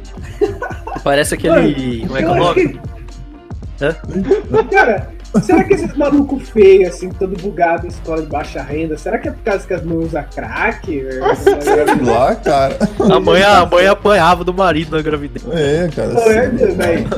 Parece 1.02 1.34
aquele. 1.34 2.06
Como 2.06 2.16
é 2.16 2.22
que 2.22 2.28
é 2.28 2.30
o 2.30 2.34
nome? 2.36 2.54
que- 2.68 2.80
Cara, 4.70 5.10
será 5.42 5.64
que 5.64 5.74
esse 5.74 5.98
maluco 5.98 6.38
feio, 6.38 6.88
assim, 6.88 7.10
todo 7.10 7.36
bugado, 7.40 7.86
escola 7.86 8.22
de 8.22 8.28
baixa 8.28 8.62
renda, 8.62 8.96
será 8.96 9.18
que 9.18 9.28
é 9.28 9.32
por 9.32 9.42
causa 9.42 9.66
que 9.66 9.74
as 9.74 9.82
mães 9.82 10.06
usam 10.06 10.24
crack? 10.34 10.86
Sei 10.86 12.04
lá, 12.04 12.34
cara. 12.36 12.78
A 12.98 13.20
mãe, 13.20 13.42
a 13.42 13.66
mãe 13.66 13.86
apanhava 13.86 14.44
do 14.44 14.54
marido 14.54 14.96
na 14.96 15.02
gravidez. 15.02 15.44
É, 15.52 15.88
cara. 15.94 16.10
Pô, 16.10 16.30
é, 16.30 16.48
velho. 16.48 17.08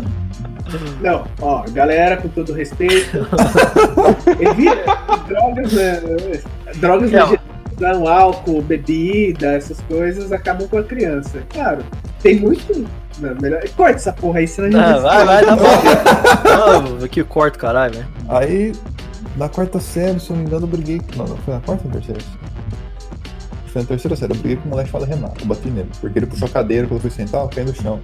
Não, 1.00 1.24
ó, 1.40 1.64
galera, 1.70 2.16
com 2.16 2.28
todo 2.28 2.52
respeito. 2.52 3.26
evita 4.40 4.98
drogas, 5.28 5.72
né, 5.72 6.02
drogas 6.76 7.12
Não. 7.12 7.30
legais, 7.30 7.40
não, 7.78 8.08
álcool, 8.08 8.62
bebida, 8.62 9.52
essas 9.52 9.80
coisas 9.82 10.32
acabam 10.32 10.66
com 10.68 10.78
a 10.78 10.82
criança. 10.82 11.42
Claro, 11.50 11.84
tem 12.22 12.40
muito. 12.40 12.86
Não, 13.18 13.34
melhor. 13.40 13.62
Corta 13.76 13.94
essa 13.96 14.12
porra 14.12 14.40
aí, 14.40 14.48
senão 14.48 14.68
a 14.68 14.70
gente 14.70 14.80
Ah, 14.80 14.98
vai, 14.98 15.24
vai, 15.24 15.44
tá 15.44 15.56
bom. 15.56 16.96
Não, 17.00 17.08
que 17.08 17.24
corta, 17.24 17.58
caralho, 17.58 17.94
velho. 17.94 18.06
Aí, 18.28 18.72
na 19.36 19.48
quarta 19.48 19.80
série, 19.80 20.18
se 20.20 20.30
eu 20.30 20.36
não 20.36 20.42
me 20.42 20.48
engano, 20.48 20.64
eu 20.64 20.68
briguei. 20.68 21.00
Não, 21.16 21.26
não, 21.26 21.36
foi 21.38 21.54
na 21.54 21.60
quarta 21.60 21.84
ou 21.84 21.88
na 21.88 21.96
terceira? 21.96 22.20
Foi 23.66 23.82
na 23.82 23.88
terceira 23.88 24.16
série, 24.16 24.32
eu 24.32 24.38
briguei 24.38 24.56
com 24.56 24.66
um 24.66 24.70
moleque 24.70 24.90
chamado 24.90 25.08
Renato, 25.08 25.40
eu 25.40 25.46
bati 25.46 25.68
nele. 25.68 25.90
Porque 26.00 26.18
ele 26.18 26.26
puxou 26.26 26.48
a 26.48 26.50
cadeira, 26.50 26.86
quando 26.86 26.96
eu 26.96 27.00
fui 27.00 27.10
sentar, 27.10 27.42
eu 27.42 27.48
caí 27.48 27.64
no 27.64 27.74
chão. 27.74 28.00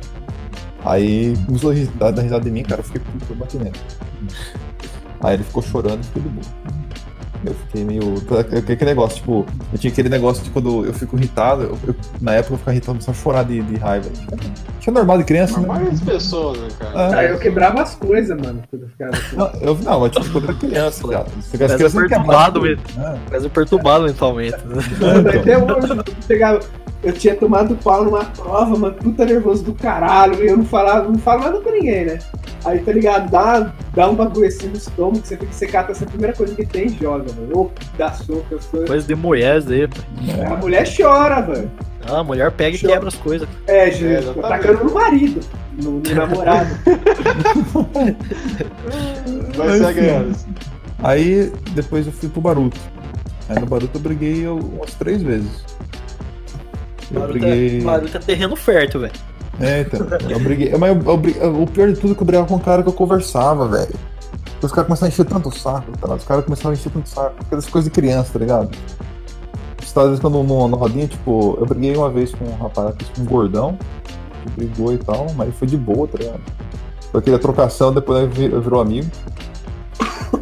Aí 0.85 1.35
começou 1.47 1.73
a 1.73 2.11
dar 2.11 2.23
risada 2.23 2.45
de 2.45 2.51
mim, 2.51 2.63
cara, 2.63 2.81
eu 2.81 2.85
fiquei 2.85 3.01
puto, 3.01 3.27
eu 3.31 3.37
bati 3.37 3.57
nele. 3.57 3.73
Aí 5.21 5.35
ele 5.35 5.45
ficou 5.45 5.63
chorando 5.63 6.01
e 6.01 6.05
ficou 6.05 6.23
de 6.23 6.29
boa. 6.29 6.47
Eu 7.45 7.55
fiquei 7.55 7.85
meio. 7.85 8.15
Aquele 8.57 8.85
negócio, 8.85 9.17
tipo, 9.17 9.45
eu 9.73 9.79
tinha 9.79 9.93
aquele 9.93 10.09
negócio 10.09 10.45
de 10.45 10.51
quando 10.51 10.85
eu 10.87 10.95
fico 10.95 11.17
irritado, 11.17 11.63
eu- 11.65 11.79
eu- 11.89 11.95
na 12.21 12.35
época 12.35 12.55
eu 12.55 12.59
ficava 12.59 12.73
irritado, 12.75 12.93
começava 12.99 13.19
a 13.19 13.21
chorar 13.23 13.43
de, 13.45 13.61
de 13.63 13.77
raiva. 13.77 14.09
Que 14.81 14.91
é 14.91 14.93
normal 14.93 15.19
de 15.19 15.25
criança, 15.25 15.55
Mas 15.55 15.63
né? 15.63 15.69
várias 15.75 16.01
pessoas, 16.01 16.59
né, 16.59 16.69
cara? 16.79 16.93
Ah, 16.95 17.17
Aí 17.19 17.31
eu 17.31 17.39
quebrava 17.39 17.83
as 17.83 17.95
coisas, 17.95 18.37
mano, 18.41 18.63
quando 18.71 18.83
eu 18.83 18.89
ficava 18.89 19.11
assim. 19.13 19.37
Não, 19.37 19.51
eu, 19.61 19.79
não, 19.83 20.01
mas 20.01 20.13
tipo, 20.13 20.31
quando 20.33 20.45
eu 20.45 20.51
era 20.51 20.59
criança, 20.59 21.09
cara. 21.09 21.27
Crianças 21.51 21.95
não 21.95 22.03
quebram 22.03 22.09
perturbado 22.09 22.63
mesmo. 22.63 22.83
né? 22.97 23.19
Quase 23.29 23.49
perturbado 23.49 24.05
mentalmente. 24.05 24.57
né? 24.65 24.83
Até 25.41 25.59
hoje 25.59 25.93
eu 25.93 26.05
pegava. 26.27 26.61
Eu 27.03 27.13
tinha 27.13 27.35
tomado 27.35 27.75
pau 27.83 28.05
numa 28.05 28.25
prova, 28.25 28.79
mano, 28.79 28.95
puta 28.95 29.25
nervoso 29.25 29.65
do 29.65 29.75
caralho, 29.75 30.41
e 30.45 30.47
eu 30.47 30.57
não 30.57 30.65
falava, 30.65 31.09
não 31.09 31.19
falo 31.19 31.43
nada 31.43 31.59
pra 31.61 31.73
ninguém, 31.73 32.05
né? 32.07 32.19
Aí 32.65 32.79
tá 32.79 32.93
ligado, 32.93 33.29
dá, 33.29 33.73
dá 33.95 34.09
um 34.09 34.15
bagulho 34.15 34.47
assim 34.47 34.69
no 34.69 34.77
estômago, 34.77 35.21
que 35.21 35.29
você 35.29 35.37
tem 35.37 35.49
que 35.49 35.55
secar 35.55 35.89
essa 35.91 36.07
primeira 36.07 36.35
coisa 36.35 36.55
que 36.55 36.65
tem 36.67 36.87
e 36.87 36.99
joga, 36.99 37.33
mano. 37.33 37.51
Ou 37.55 37.73
dá 37.99 38.13
soco, 38.13 38.55
as 38.55 38.65
coisas. 38.67 38.89
Coisa 38.89 39.07
de 39.07 39.15
mulher 39.15 39.59
isso 39.59 39.71
aí, 39.73 39.87
pô. 39.89 40.01
A 40.55 40.57
mulher 40.57 40.87
chora, 40.97 41.41
velho. 41.43 41.71
Ah, 42.07 42.19
a 42.19 42.25
mulher 42.25 42.51
pega 42.51 42.77
e 42.77 42.81
Chora. 42.81 42.93
quebra 42.95 43.09
as 43.09 43.15
coisas. 43.15 43.49
É, 43.67 43.89
É, 43.89 43.91
gente, 43.93 44.05
exatamente. 44.15 44.45
atacando 44.45 44.85
no 44.85 44.93
marido, 44.95 45.41
no, 45.83 45.91
no 46.01 46.03
namorado. 46.15 46.69
Vai 49.57 49.69
Mas, 49.69 49.79
ser 49.87 49.95
ganhando. 49.95 50.37
Aí 51.03 51.53
depois 51.75 52.07
eu 52.07 52.13
fui 52.13 52.29
pro 52.29 52.41
Baruto. 52.41 52.79
Aí 53.49 53.59
no 53.59 53.67
Baruto 53.67 53.99
eu 53.99 54.01
briguei 54.01 54.47
umas 54.49 54.95
três 54.95 55.23
vezes. 55.23 55.65
Eu 57.13 57.21
Baruta, 57.21 57.39
briguei. 57.39 57.81
Baruta 57.83 58.19
é 58.19 58.21
terreno 58.21 58.57
fértil, 58.57 59.01
velho. 59.01 59.13
É, 59.61 59.81
então. 59.83 60.07
Eu 60.29 60.41
briguei. 60.41 60.75
Mas 60.77 60.97
eu- 60.97 61.23
eu 61.41 61.63
o 61.63 61.67
pior 61.67 61.89
de 61.93 61.99
tudo 62.01 62.13
é 62.13 62.17
que 62.17 62.23
eu 62.23 62.27
brigava 62.27 62.47
com 62.49 62.55
um 62.57 62.59
cara 62.59 62.83
que 62.83 62.89
eu 62.89 62.93
conversava, 62.93 63.69
velho. 63.69 63.95
Os 64.63 64.71
caras 64.71 64.87
começavam 64.87 65.07
a 65.07 65.13
encher 65.13 65.25
tanto 65.27 65.49
o 65.49 65.53
saco, 65.53 65.93
tá? 65.99 66.15
Os 66.15 66.25
caras 66.25 66.45
começavam 66.45 66.71
a 66.71 66.75
encher 66.75 66.91
tanto 66.93 67.07
o 67.07 67.09
saco. 67.09 67.35
Aquelas 67.41 67.67
coisas 67.67 67.91
de 67.91 67.95
criança, 67.95 68.33
tá 68.33 68.39
ligado? 68.39 68.71
Às 69.81 69.93
vezes 70.05 70.21
quando 70.21 70.43
no, 70.43 70.67
rodinha, 70.77 71.07
tipo, 71.07 71.59
eu 71.61 71.67
briguei 71.67 71.95
uma 71.97 72.09
vez 72.09 72.33
com 72.35 72.45
um 72.47 72.57
rapaz, 72.57 72.95
com 73.15 73.23
um 73.23 73.25
gordão, 73.27 73.77
que 74.43 74.51
brigou 74.53 74.93
e 74.95 74.99
tal, 74.99 75.27
mas 75.37 75.55
foi 75.57 75.69
de 75.69 75.77
boa, 75.77 76.09
tá 76.09 76.17
ligado? 76.19 76.41
Foi 77.11 77.21
aquela 77.21 77.39
trocação, 77.39 77.93
depois 77.93 78.33
virou 78.35 78.81
amigo. 78.81 79.11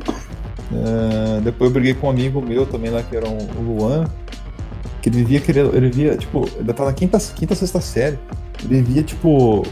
É, 0.73 1.41
depois 1.41 1.69
eu 1.69 1.75
briguei 1.75 1.95
com 1.95 2.07
um 2.07 2.11
amigo 2.11 2.41
meu 2.41 2.65
também 2.65 2.91
lá, 2.93 3.03
que 3.03 3.17
era 3.17 3.29
um- 3.29 3.39
o 3.59 3.61
Luan, 3.79 4.05
que 5.03 5.09
ele 5.09 5.17
vivia 5.19 5.41
querendo, 5.41 5.75
ele 5.77 5.91
via, 5.91 6.17
tipo, 6.17 6.49
ele 6.57 6.73
tava 6.73 6.91
na 6.91 6.95
quinta, 6.95 7.19
quinta, 7.35 7.57
sexta 7.57 7.81
série, 7.81 8.19
ele 8.65 8.83
via, 8.83 9.03
tipo, 9.03 9.63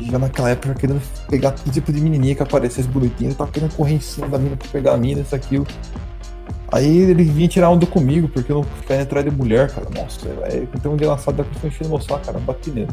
já 0.00 0.18
naquela 0.18 0.50
época 0.50 0.74
querendo 0.74 1.00
pegar 1.28 1.52
todo 1.52 1.72
tipo 1.72 1.92
de 1.92 2.00
menininha 2.00 2.34
que 2.34 2.42
aparecesse 2.42 2.88
bonitinha, 2.88 3.30
ele 3.30 3.36
tava 3.36 3.50
querendo 3.50 3.74
correr 3.74 3.94
em 3.94 4.00
cima 4.00 4.28
da 4.28 4.38
mina 4.38 4.56
pra 4.56 4.68
pegar 4.68 4.94
a 4.94 4.96
mina, 4.96 5.20
isso, 5.20 5.34
aquilo. 5.34 5.66
Aí 6.72 6.98
ele 6.98 7.22
vinha 7.24 7.46
tirar 7.46 7.70
onda 7.70 7.86
comigo, 7.86 8.28
porque 8.28 8.50
eu 8.50 8.56
não 8.56 8.64
ficava 8.64 9.02
atrás 9.02 9.24
de 9.24 9.30
mulher, 9.30 9.70
cara. 9.70 9.86
Nossa, 9.94 10.26
velho. 10.28 10.68
Então 10.74 10.92
um 10.94 10.96
dia 10.96 11.08
lançado 11.08 11.36
depois 11.36 11.58
foi 11.58 11.68
enchendo 11.70 11.90
meu 11.90 12.00
saco, 12.00 12.24
cara. 12.26 12.38
Bati 12.40 12.70
nele. 12.70 12.88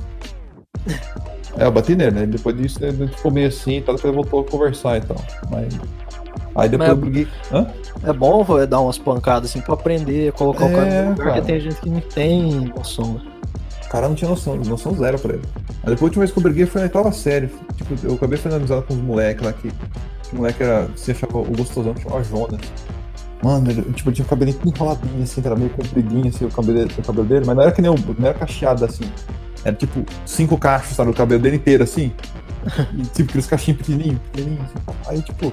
É, 1.58 1.66
eu 1.66 1.72
bati 1.72 1.96
nele, 1.96 2.12
né? 2.12 2.26
Depois 2.26 2.56
disso 2.56 2.78
ele 2.84 3.08
ficou 3.08 3.32
meio 3.32 3.48
assim 3.48 3.78
e 3.78 3.82
tal, 3.82 3.96
depois 3.96 4.14
ele 4.14 4.22
voltou 4.22 4.42
a 4.42 4.44
conversar 4.52 4.98
e 4.98 5.02
tal. 5.02 5.18
Mas. 5.50 5.74
Aí 6.56 6.70
depois 6.70 6.90
Mas- 6.90 6.90
eu 6.90 6.96
briguei. 6.96 7.28
Hã? 7.52 7.68
É 8.04 8.14
bom 8.14 8.46
dar 8.68 8.80
umas 8.82 8.98
pancadas 8.98 9.50
assim 9.50 9.62
pra 9.62 9.74
aprender, 9.74 10.32
colocar 10.34 10.66
o 10.66 10.70
É, 10.70 10.74
cara 10.74 10.86
no 11.04 11.10
lugar, 11.12 11.16
cara. 11.18 11.32
porque 11.42 11.52
tem 11.52 11.60
gente 11.62 11.82
que 11.82 11.90
não 11.90 12.02
tem 12.02 12.72
noção. 12.76 13.14
né? 13.16 13.31
O 13.92 13.94
cara 13.94 14.08
não 14.08 14.16
tinha 14.16 14.30
noção, 14.30 14.56
noção 14.56 14.96
zero 14.96 15.20
pra 15.20 15.34
ele. 15.34 15.44
Aí 15.84 15.90
depois 15.90 16.02
a 16.02 16.06
última 16.06 16.22
vez 16.22 16.32
que 16.32 16.40
eu 16.40 16.44
briguei 16.44 16.66
foi 16.66 16.80
na 16.80 16.86
oitava 16.86 17.12
série. 17.12 17.50
Tipo, 17.76 18.08
eu 18.08 18.14
acabei 18.14 18.38
fazendo 18.38 18.60
amizade 18.60 18.86
com 18.86 18.94
os 18.94 19.02
moleques 19.02 19.46
lá 19.46 19.52
que. 19.52 19.68
O 20.32 20.38
moleque 20.38 20.64
era. 20.64 20.88
Você 20.96 21.12
achava 21.12 21.40
o 21.40 21.58
gostosão 21.58 21.94
que 21.94 22.04
chamava 22.04 22.24
Jonas. 22.24 22.62
Mano, 23.44 23.70
ele, 23.70 23.82
tipo, 23.92 24.10
ele 24.10 24.16
tinha 24.16 24.26
o 24.26 24.54
tudo 24.54 24.74
enroladinho, 24.74 25.24
assim, 25.24 25.42
era 25.44 25.58
meio 25.58 25.72
compridinho, 25.72 26.30
assim, 26.30 26.46
o 26.46 26.50
cabelo, 26.50 26.90
o 26.98 27.04
cabelo 27.04 27.28
dele, 27.28 27.44
mas 27.46 27.54
não 27.54 27.64
era 27.64 27.72
que 27.74 27.82
nem 27.82 27.92
o. 27.92 27.96
não 28.18 28.30
era 28.30 28.34
cacheado 28.34 28.86
assim. 28.86 29.04
Era 29.66 29.76
tipo 29.76 30.06
cinco 30.26 30.58
cachos, 30.58 30.96
sabe? 30.96 31.12
O 31.12 31.14
cabelo 31.14 31.42
dele 31.42 31.58
inteiro, 31.58 31.84
assim. 31.84 32.14
E 32.96 33.02
tipo, 33.08 33.30
aqueles 33.30 33.48
cachinhos 33.48 33.80
pequenininhos, 33.80 34.22
pequenininhos, 34.32 34.68
assim. 34.68 35.00
Aí, 35.10 35.22
tipo. 35.22 35.52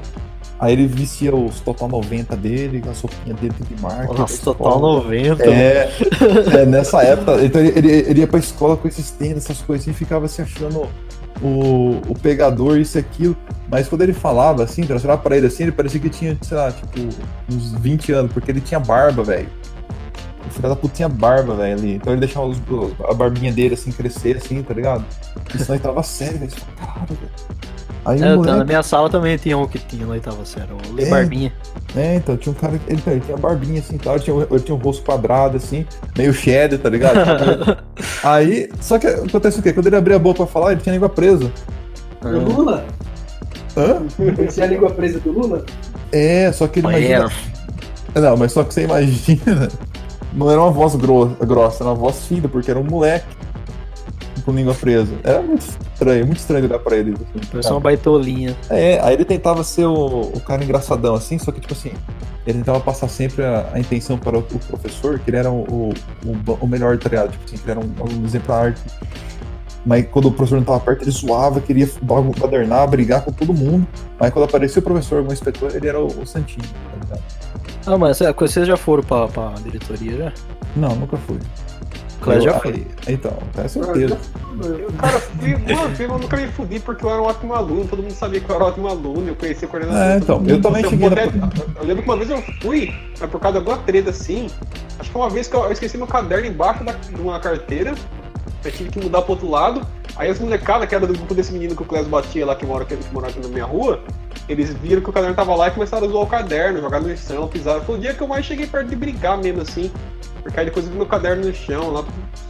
Aí 0.61 0.73
ele 0.73 0.87
vestia 0.87 1.35
os 1.35 1.61
Total 1.61 1.89
90 1.89 2.37
dele, 2.37 2.83
a 2.91 2.95
sopinha 2.95 3.35
dele 3.35 3.55
de 3.61 3.81
marca. 3.81 4.13
Nossa, 4.13 4.37
pra 4.43 4.53
total 4.55 4.73
escola. 4.75 4.95
90. 5.05 5.45
É, 5.45 5.91
é, 6.63 6.67
nessa 6.67 7.03
época, 7.03 7.45
então 7.45 7.61
ele, 7.61 7.79
ele, 7.79 7.91
ele 7.93 8.21
ia 8.21 8.27
pra 8.27 8.41
escola 8.41 8.77
com 8.77 8.89
esses 8.89 9.11
tênis, 9.13 9.45
essas 9.45 9.63
coisas 9.63 9.85
assim, 9.85 9.93
e 9.93 9.95
ficava 9.95 10.27
se 10.27 10.43
achando 10.43 10.89
o, 11.41 12.01
o 12.09 12.15
pegador, 12.21 12.77
isso 12.79 12.99
e 12.99 13.01
aquilo. 13.01 13.37
Mas 13.71 13.87
quando 13.87 14.03
ele 14.03 14.13
falava 14.13 14.65
assim, 14.65 14.83
olhava 14.85 15.19
pra 15.19 15.37
ele 15.37 15.47
assim, 15.47 15.63
ele 15.65 15.73
parecia 15.73 16.01
que 16.01 16.09
tinha, 16.11 16.37
sei 16.43 16.57
lá, 16.57 16.73
tipo, 16.73 16.99
uns 17.53 17.73
20 17.75 18.13
anos, 18.13 18.33
porque 18.33 18.51
ele 18.51 18.61
tinha 18.61 18.81
barba, 18.81 19.23
velho. 19.23 19.49
O 20.47 20.51
filho 20.51 20.69
da 20.69 20.75
puta 20.75 20.95
tinha 20.95 21.09
barba, 21.09 21.55
velho, 21.55 21.79
ali. 21.79 21.95
Então 21.95 22.13
ele 22.13 22.21
deixava 22.21 22.47
os- 22.47 22.59
a 23.09 23.15
barbinha 23.15 23.53
dele 23.53 23.75
assim 23.75 23.93
crescer, 23.93 24.39
assim, 24.39 24.63
tá 24.63 24.73
ligado? 24.75 25.05
Porque 25.35 25.59
senão 25.59 25.75
ele 25.77 25.83
tava 25.85 26.03
sério, 26.03 26.39
velho. 26.39 26.53
Caralho, 26.77 27.07
velho. 27.09 27.31
Aí 28.09 28.23
É, 28.23 28.33
o 28.33 28.37
moleque. 28.39 28.59
na 28.59 28.65
minha 28.65 28.83
sala 28.83 29.11
também 29.11 29.37
tinha 29.37 29.59
um 29.59 29.67
que 29.67 29.79
tinha 29.79 30.07
na 30.07 30.13
oitava 30.13 30.45
série, 30.45 30.69
o 30.73 30.95
Lei 30.95 31.07
É. 31.07 31.11
Barbinha. 31.11 31.53
É, 31.97 32.15
então, 32.17 32.37
tinha 32.37 32.53
um 32.53 32.55
cara 32.57 32.79
que 32.79 32.93
ele, 32.93 33.03
ele 33.07 33.21
tinha 33.21 33.37
barbinha 33.37 33.81
assim 33.81 33.97
e 33.97 33.99
tal, 33.99 34.15
ele 34.15 34.25
tinha, 34.25 34.47
ele 34.51 34.61
tinha 34.61 34.75
um 34.75 34.79
rosto 34.79 35.03
quadrado 35.05 35.57
assim, 35.59 35.85
meio 36.17 36.33
cheddar, 36.33 36.79
tá 36.79 36.89
ligado? 36.89 37.19
Aí, 38.25 38.71
só 38.81 38.99
que 38.99 39.07
acontece 39.07 39.59
o 39.61 39.63
quê? 39.63 39.73
Quando 39.73 39.87
ele 39.89 39.97
abria 39.97 40.17
a 40.17 40.19
boca 40.19 40.39
pra 40.39 40.47
falar, 40.47 40.73
ele 40.73 40.81
tinha 40.81 40.93
a 40.93 40.97
língua 40.97 41.09
presa. 41.09 41.53
Do 42.23 42.39
Lula? 42.41 42.85
Hã? 43.77 44.03
Você 44.47 44.61
é 44.61 44.65
a 44.65 44.67
língua 44.67 44.91
presa 44.91 45.21
do 45.21 45.31
Lula? 45.31 45.65
É, 46.11 46.51
só 46.53 46.67
que 46.67 46.81
ele 46.81 46.87
É, 46.89 46.91
imagina. 47.11 47.33
Não, 48.15 48.37
mas 48.37 48.53
só 48.53 48.65
que 48.65 48.73
você 48.75 48.85
imagina. 48.85 49.69
Não 50.33 50.51
era 50.51 50.61
uma 50.61 50.71
voz 50.71 50.95
gro- 50.97 51.37
grossa, 51.41 51.83
era 51.85 51.91
uma 51.91 51.95
voz 51.95 52.27
fina, 52.27 52.49
porque 52.49 52.71
era 52.71 52.79
um 52.81 52.85
moleque 52.85 53.27
com 54.49 54.53
língua 54.55 54.75
presa. 54.75 55.15
Era 55.23 55.43
muito 55.43 55.61
estranho, 55.61 56.25
muito 56.25 56.39
estranho 56.39 56.65
olhar 56.65 56.79
pra 56.79 56.97
ele. 56.97 57.13
assim, 57.13 57.47
Parecia 57.51 57.73
uma 57.73 57.81
baitolinha. 57.81 58.57
É, 58.71 58.99
aí 59.01 59.13
ele 59.13 59.27
tentava 59.27 59.63
ser 59.63 59.85
o, 59.85 60.23
o 60.23 60.41
cara 60.41 60.65
engraçadão, 60.65 61.15
assim, 61.15 61.39
só 61.39 61.53
que, 61.53 61.61
tipo 61.61 61.75
assim, 61.75 61.93
ele 62.47 62.59
tentava 62.59 62.81
passar 62.81 63.09
sempre 63.09 63.45
a, 63.45 63.69
a 63.75 63.79
intenção 63.79 64.17
para 64.17 64.39
o, 64.39 64.41
o 64.41 64.59
professor, 64.59 65.19
que 65.19 65.29
ele 65.29 65.37
era 65.37 65.51
o, 65.51 65.91
o, 66.63 66.67
melhor, 66.67 66.97
tá 66.97 67.11
ligado? 67.11 67.33
Tipo 67.33 67.45
assim, 67.45 67.57
que 67.59 67.71
ele 67.71 67.73
era 67.73 67.81
um, 67.81 68.21
um 68.21 68.25
exemplar. 68.25 68.75
Mas 69.85 70.07
quando 70.11 70.29
o 70.29 70.33
professor 70.33 70.57
não 70.57 70.65
tava 70.65 70.81
perto, 70.81 71.03
ele 71.03 71.11
zoava, 71.11 71.61
queria 71.61 71.89
badernar, 72.03 72.89
brigar 72.89 73.23
com 73.23 73.33
todo 73.33 73.53
mundo. 73.53 73.87
Mas 74.19 74.33
quando 74.33 74.47
aparecia 74.47 74.81
o 74.81 74.83
professor, 74.83 75.19
algum 75.19 75.33
inspetor, 75.33 75.77
ele 75.77 75.89
era 75.89 76.01
o, 76.01 76.07
o 76.07 76.27
santinho, 76.27 76.67
tá 76.67 77.05
ligado? 77.05 77.23
Ah, 77.87 77.99
mas 77.99 78.21
é, 78.23 78.33
vocês 78.33 78.67
já 78.67 78.79
foram 78.79 79.03
pra, 79.03 79.29
pra 79.29 79.51
diretoria 79.63 80.17
já? 80.17 80.33
Não, 80.75 80.95
nunca 80.97 81.19
fui. 81.19 81.39
O 82.27 82.33
Eu- 82.33 82.41
já 82.41 82.59
foi. 82.61 82.87
Então, 83.07 83.33
é 83.57 83.69
certeza. 83.69 84.19
Eu, 84.61 84.93
cara, 84.99 85.21
fui 85.21 85.55
uma 85.55 85.87
vez, 85.89 86.11
mas 86.11 86.21
nunca 86.21 86.37
me 86.37 86.49
fudi 86.49 86.81
porque 86.81 87.05
eu 87.05 87.11
era 87.11 87.23
um 87.23 87.27
ótimo 87.27 87.55
aluno, 87.55 87.85
todo 87.87 88.03
mundo 88.03 88.13
sabia 88.13 88.41
que 88.41 88.51
eu 88.51 88.57
era 88.57 88.65
um 88.65 88.67
ótimo 88.69 88.89
aluno, 88.89 89.29
eu 89.29 89.37
conhecia 89.37 89.69
a 89.69 89.71
coordenação. 89.71 90.03
É, 90.03 90.17
então, 90.17 90.43
eu 90.49 90.61
também 90.61 90.83
Eu 90.83 90.91
cheguei 90.91 91.09
na- 91.09 91.15
até- 91.47 91.63
Eu 91.81 91.87
lembro 91.87 92.03
que 92.03 92.09
uma 92.09 92.17
vez 92.17 92.29
eu 92.31 92.43
fui, 92.61 92.93
mas 93.21 93.31
por 93.31 93.41
causa 93.41 93.61
de 93.61 93.65
alguma 93.65 93.85
treta 93.87 94.11
assim, 94.11 94.47
acho 94.99 95.09
que 95.09 95.11
foi 95.11 95.23
uma 95.23 95.31
vez 95.31 95.47
que 95.47 95.55
eu, 95.55 95.63
eu 95.65 95.71
esqueci 95.73 95.97
meu 95.97 96.09
caderno 96.09 96.47
embaixo 96.47 96.83
da, 96.83 96.93
de 96.93 97.21
uma 97.21 97.39
carteira, 97.39 97.95
eu 98.65 98.73
tive 98.73 98.91
que 98.91 98.99
mudar 98.99 99.23
pro 99.23 99.33
outro 99.33 99.49
lado, 99.49 99.87
aí 100.17 100.29
as 100.29 100.41
molecadas, 100.41 100.89
que 100.89 100.95
era 100.97 101.07
do 101.07 101.13
grupo 101.13 101.33
desse 101.35 101.53
menino 101.53 101.77
que 101.77 101.83
o 101.83 101.87
Clésio 101.87 102.09
batia 102.09 102.45
lá, 102.45 102.57
que 102.57 102.67
mora 102.67 102.85
que 102.85 102.97
morava 103.13 103.33
aqui 103.33 103.41
na 103.41 103.49
minha 103.53 103.65
rua, 103.65 104.01
eles 104.49 104.75
viram 104.75 105.01
que 105.03 105.09
o 105.11 105.13
caderno 105.13 105.37
tava 105.37 105.55
lá 105.55 105.69
e 105.69 105.71
começaram 105.71 106.07
a 106.07 106.11
zoar 106.11 106.25
o 106.25 106.27
caderno, 106.27 106.81
jogar 106.81 107.01
no 107.01 107.17
chão, 107.17 107.47
pisaram. 107.47 107.83
Foi 107.83 107.97
o 107.97 108.01
dia 108.01 108.13
que 108.13 108.21
eu 108.23 108.27
mais 108.27 108.45
cheguei 108.45 108.67
perto 108.67 108.89
de 108.89 108.97
brigar 108.97 109.39
mesmo 109.39 109.63
assim. 109.63 109.89
Porque 110.49 110.61
aí 110.61 110.65
depois 110.67 110.87
eu 110.87 110.93
vi 110.93 110.97
meu 110.97 111.07
caderno 111.07 111.47
no 111.47 111.55
chão, 111.55 111.91
lá 111.93 112.03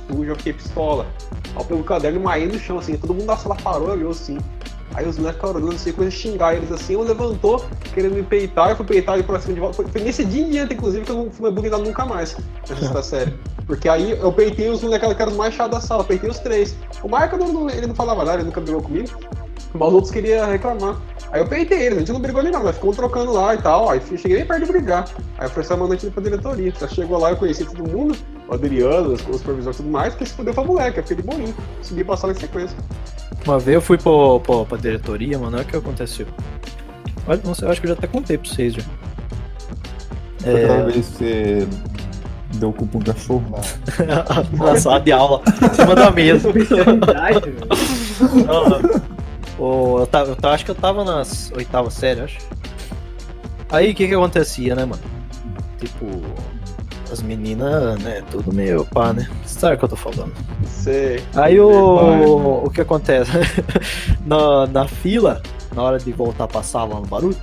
sujo, 0.08 0.30
eu 0.30 0.36
fiquei 0.36 0.52
pistola. 0.52 1.04
Aí 1.48 1.56
eu 1.56 1.64
peguei 1.64 1.80
o 1.80 1.84
caderno 1.84 2.32
e 2.36 2.46
no 2.46 2.56
chão, 2.56 2.78
assim, 2.78 2.96
todo 2.96 3.12
mundo 3.12 3.26
da 3.26 3.36
sala 3.36 3.56
parou, 3.56 3.90
olhou 3.90 4.12
assim. 4.12 4.38
Aí 4.94 5.04
os 5.06 5.18
moleques 5.18 5.40
ficaram 5.40 5.56
olhando 5.60 5.74
assim, 5.74 5.92
coisa 5.92 6.10
xingar 6.10 6.54
eles 6.54 6.70
assim, 6.70 6.94
um 6.94 7.02
levantou, 7.02 7.64
querendo 7.92 8.14
me 8.14 8.22
peitar, 8.22 8.70
eu 8.70 8.76
fui 8.76 8.86
peitar 8.86 9.16
ele 9.16 9.24
pra 9.24 9.40
cima 9.40 9.54
de 9.54 9.60
volta. 9.60 9.74
Foi, 9.74 9.86
foi 9.88 10.00
nesse 10.00 10.24
dia 10.24 10.42
em 10.46 10.50
diante, 10.50 10.74
inclusive, 10.74 11.04
que 11.04 11.10
eu 11.10 11.16
não 11.16 11.30
fui 11.30 11.42
mais 11.42 11.54
bulinado 11.56 11.82
nunca 11.82 12.06
mais 12.06 12.36
nessa 12.70 13.02
série. 13.02 13.34
Porque 13.66 13.88
aí 13.88 14.12
eu 14.12 14.32
peitei 14.32 14.68
os 14.70 14.80
moleques 14.80 15.12
que 15.12 15.20
eram 15.22 15.32
os 15.32 15.36
mais 15.38 15.52
chatos 15.54 15.80
da 15.80 15.80
sala, 15.84 16.04
peitei 16.04 16.30
os 16.30 16.38
três. 16.38 16.76
O 17.02 17.08
Marco, 17.08 17.36
não- 17.36 17.68
ele 17.68 17.88
não 17.88 17.96
falava 17.96 18.24
nada, 18.24 18.36
ele 18.38 18.44
nunca 18.44 18.60
brigou 18.60 18.80
comigo. 18.80 19.08
Mas 19.74 19.88
os 19.88 19.94
outros 19.94 20.12
queriam 20.12 20.46
reclamar. 20.46 21.00
Aí 21.30 21.40
eu 21.40 21.46
peitei 21.46 21.82
eles, 21.82 21.98
a 21.98 22.00
gente 22.00 22.12
não 22.12 22.20
brigou 22.20 22.42
nem 22.42 22.50
não, 22.50 22.64
mas 22.64 22.76
ficamos 22.76 22.96
trocando 22.96 23.32
lá 23.32 23.54
e 23.54 23.58
tal. 23.58 23.90
Aí 23.90 24.00
cheguei 24.16 24.38
nem 24.38 24.46
perto 24.46 24.64
de 24.64 24.72
brigar. 24.72 25.04
Aí 25.36 25.46
o 25.46 25.50
professor 25.50 25.76
mandou 25.76 25.92
a 25.92 25.96
gente 25.96 26.06
ir 26.06 26.10
pra 26.10 26.22
diretoria. 26.22 26.72
Já 26.80 26.88
chegou 26.88 27.18
lá, 27.18 27.30
eu 27.30 27.36
conheci 27.36 27.64
todo 27.64 27.86
mundo, 27.86 28.16
o 28.48 28.54
Adriano, 28.54 29.12
os, 29.12 29.20
os 29.28 29.36
supervisores 29.36 29.78
e 29.78 29.82
tudo 29.82 29.90
mais, 29.90 30.14
que 30.14 30.24
se 30.24 30.34
fudeu 30.34 30.54
pra 30.54 30.64
moleque, 30.64 30.98
eu 30.98 31.04
fiquei 31.04 31.22
de. 31.22 31.54
Subi 31.82 32.02
pra 32.02 32.16
sala 32.16 32.32
em 32.32 32.36
sequência. 32.36 32.76
Uma 33.46 33.58
vez 33.58 33.74
eu 33.74 33.82
fui 33.82 33.98
pro, 33.98 34.40
pro, 34.40 34.64
pra 34.64 34.78
diretoria, 34.78 35.38
mano, 35.38 35.56
olha 35.56 35.66
o 35.66 35.68
que 35.68 35.76
aconteceu. 35.76 36.26
Olha, 37.26 37.40
não 37.44 37.54
sei, 37.54 37.68
eu 37.68 37.72
acho 37.72 37.80
que 37.80 37.86
eu 37.86 37.90
já 37.90 37.94
até 37.94 38.06
contei 38.06 38.38
pra 38.38 38.50
vocês 38.50 38.72
já. 38.72 38.82
Foi 40.38 40.64
Aquela 40.64 40.84
vez 40.84 41.08
que 41.08 41.12
você 41.12 41.68
deu 42.54 42.70
o 42.70 42.72
cu 42.72 42.86
pra 42.86 42.98
um 42.98 43.02
cachorro. 43.02 43.44
Na 44.56 44.76
sala 44.76 45.00
de 45.00 45.12
aula, 45.12 45.42
em 45.46 45.74
cima 45.74 45.94
da 45.94 46.10
mesa. 46.10 46.48
Especialidade, 46.48 47.50
velho. 47.50 49.17
Não, 49.58 49.64
Ô, 49.64 49.98
eu, 50.00 50.06
tava, 50.06 50.30
eu 50.30 50.36
tava- 50.36 50.54
acho 50.54 50.64
que 50.64 50.70
eu 50.70 50.74
tava 50.74 51.04
nas 51.04 51.50
oitava 51.54 51.90
série, 51.90 52.20
acho. 52.20 52.38
Aí 53.70 53.90
o 53.90 53.94
que 53.94 54.08
que 54.08 54.14
acontecia, 54.14 54.74
né, 54.74 54.84
mano? 54.84 55.02
Tipo, 55.78 56.06
as 57.12 57.22
meninas, 57.22 57.98
né, 58.00 58.22
tudo 58.30 58.52
meio 58.52 58.84
pá, 58.86 59.12
né? 59.12 59.28
Sabe 59.44 59.74
o 59.74 59.78
que 59.78 59.84
eu 59.84 59.88
tô 59.88 59.96
falando. 59.96 60.32
Sei. 60.64 61.22
Aí 61.34 61.60
o, 61.60 62.62
o 62.64 62.70
que 62.70 62.80
acontece? 62.80 63.30
na, 64.24 64.66
na 64.66 64.88
fila, 64.88 65.42
na 65.74 65.82
hora 65.82 65.98
de 65.98 66.12
voltar 66.12 66.44
a 66.44 66.48
passar 66.48 66.84
lá 66.84 66.96
no 66.96 67.06
Baruto, 67.06 67.40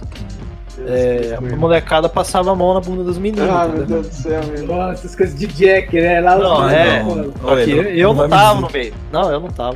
é, 0.88 1.38
a 1.38 1.56
molecada 1.56 2.10
passava 2.10 2.52
a 2.52 2.56
mão 2.56 2.74
na 2.74 2.82
bunda 2.82 3.04
das 3.04 3.18
meninas. 3.18 3.50
Ah, 3.50 3.66
meu 3.66 3.78
entendeu? 3.84 4.02
Deus 4.02 4.10
do 4.10 4.14
céu, 4.16 4.42
meu. 4.46 4.68
Nossa, 4.68 4.94
essas 4.94 5.16
coisas 5.16 5.40
de 5.40 5.48
Jack, 5.48 5.96
né? 6.00 6.20
Lá 6.20 6.38
Não, 6.38 6.70
é. 6.70 7.04
Só 7.42 7.56
que 7.56 7.72
eu, 7.72 8.14
não 8.14 8.24
não 8.24 8.30
tava 8.30 8.62
no 8.62 8.70
meio. 8.70 8.94
Não, 9.12 9.32
eu 9.32 9.40
não 9.40 9.50
tava. 9.50 9.76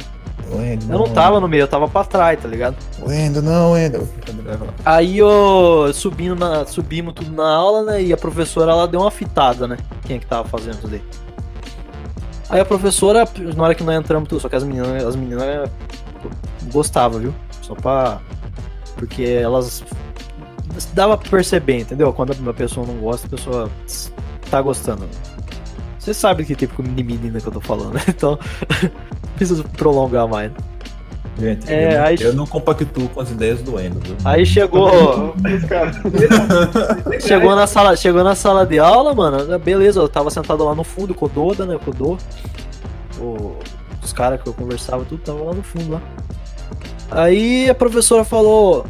Eu 0.90 1.00
não 1.00 1.10
tava 1.10 1.40
no 1.40 1.48
meio, 1.48 1.62
eu 1.62 1.68
tava 1.68 1.88
pra 1.88 2.04
trás, 2.04 2.42
tá 2.42 2.48
ligado? 2.48 2.76
Wendel, 3.02 3.42
não, 3.42 3.74
Wendel. 3.74 4.08
Aí 4.86 5.18
eu 5.18 5.92
subindo 5.94 6.36
na, 6.36 6.66
subimos 6.66 7.14
tudo 7.14 7.32
na 7.32 7.48
aula, 7.48 7.84
né? 7.84 8.02
E 8.02 8.12
a 8.14 8.18
professora 8.18 8.72
ela 8.72 8.88
deu 8.88 9.02
uma 9.02 9.12
fitada, 9.12 9.68
né? 9.68 9.78
Quem 10.06 10.18
é 10.18 10.20
que 10.20 10.26
tava 10.26 10.48
fazendo 10.48 10.80
isso 10.80 10.88
daí? 10.88 11.02
Aí 12.50 12.60
a 12.60 12.66
professora, 12.66 13.28
na 13.56 13.64
hora 13.64 13.76
que 13.76 13.84
nós 13.84 13.96
entramos 13.96 14.28
tudo, 14.28 14.42
só 14.42 14.50
que 14.50 14.56
as 14.56 14.64
meninas, 14.64 15.06
as 15.06 15.16
meninas 15.16 15.70
gostavam, 16.72 17.20
viu? 17.20 17.36
Só 17.62 17.76
pra. 17.76 18.20
Porque 18.96 19.24
elas. 19.24 19.84
Dava 20.94 21.18
pra 21.18 21.30
perceber, 21.30 21.80
entendeu? 21.80 22.12
Quando 22.12 22.32
uma 22.34 22.54
pessoa 22.54 22.88
não 22.88 22.96
gosta, 22.96 23.28
a 23.28 23.30
pessoa 23.30 23.70
tá 24.50 24.62
gostando. 24.62 25.08
Você 26.00 26.14
sabe 26.14 26.46
que 26.46 26.56
tipo 26.56 26.82
de 26.82 27.04
menina 27.04 27.40
que 27.40 27.48
eu 27.48 27.52
tô 27.52 27.62
falando, 27.62 27.94
né? 27.94 28.02
Então. 28.08 28.40
não 28.82 28.90
preciso 29.36 29.64
prolongar 29.78 30.28
mais. 30.28 30.52
Gente, 31.38 31.72
É, 31.72 31.86
eu, 31.94 31.98
não, 32.00 32.06
aí- 32.06 32.18
eu 32.22 32.34
não 32.34 32.46
compactuo 32.48 33.08
com 33.10 33.22
as 33.22 33.30
ideias 33.32 33.62
do 33.62 33.78
viu? 34.00 34.16
Aí 34.26 34.46
chegou. 34.46 35.34
Caras. 35.70 35.96
Chegou 37.26 37.56
na 37.56 37.66
sala, 37.68 37.96
chegou 37.96 38.24
na 38.24 38.36
sala 38.36 38.66
de 38.66 38.78
aula, 38.80 39.14
mano. 39.14 39.58
Beleza, 39.60 40.00
eu 40.02 40.10
tava 40.10 40.30
sentado 40.30 40.64
lá 40.66 40.76
no 40.76 40.84
fundo 40.84 41.14
com 41.14 41.26
o 41.26 41.30
Doda, 41.30 41.66
né? 41.66 41.78
Com 41.84 41.92
o 41.92 41.94
Dô. 41.94 42.18
O- 43.22 43.56
os 44.04 44.12
caras 44.12 44.42
que 44.42 44.48
eu 44.48 44.54
conversava, 44.54 45.06
tudo 45.06 45.22
tava 45.22 45.42
lá 45.44 45.54
no 45.54 45.64
fundo 45.64 45.92
lá. 45.92 46.02
Aí 47.12 47.70
a 47.70 47.76
professora 47.76 48.24
falou: 48.26 48.86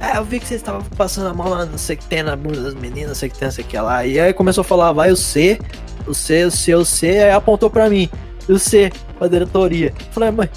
É, 0.00 0.16
eu 0.18 0.24
vi 0.24 0.38
que 0.38 0.46
vocês 0.46 0.60
estavam 0.60 0.82
passando 0.96 1.28
a 1.28 1.34
mão 1.34 1.48
lá, 1.48 1.64
não 1.66 1.78
sei 1.78 1.96
o 1.96 1.98
que 1.98 2.06
tem 2.06 2.22
na 2.22 2.36
bunda 2.36 2.60
das 2.62 2.74
meninas, 2.74 3.08
não 3.08 3.14
sei 3.16 3.28
o 3.28 3.32
que 3.32 3.38
tem, 3.38 3.46
não 3.48 3.52
sei 3.52 3.64
o 3.64 3.66
que 3.66 3.78
lá. 3.78 4.06
E 4.06 4.18
aí 4.20 4.32
começou 4.32 4.62
a 4.62 4.64
falar: 4.64 4.92
vai 4.92 5.10
o 5.10 5.16
C, 5.16 5.58
o 6.06 6.14
C, 6.14 6.44
o 6.44 6.50
C, 6.50 6.74
o 6.74 6.84
C. 6.84 7.08
Aí 7.08 7.30
apontou 7.30 7.70
pra 7.70 7.88
mim: 7.88 8.08
e 8.48 8.52
o 8.52 8.58
C, 8.58 8.92
pra 9.18 9.28
diretoria. 9.28 9.92
Falei, 10.10 10.30
mãe. 10.30 10.48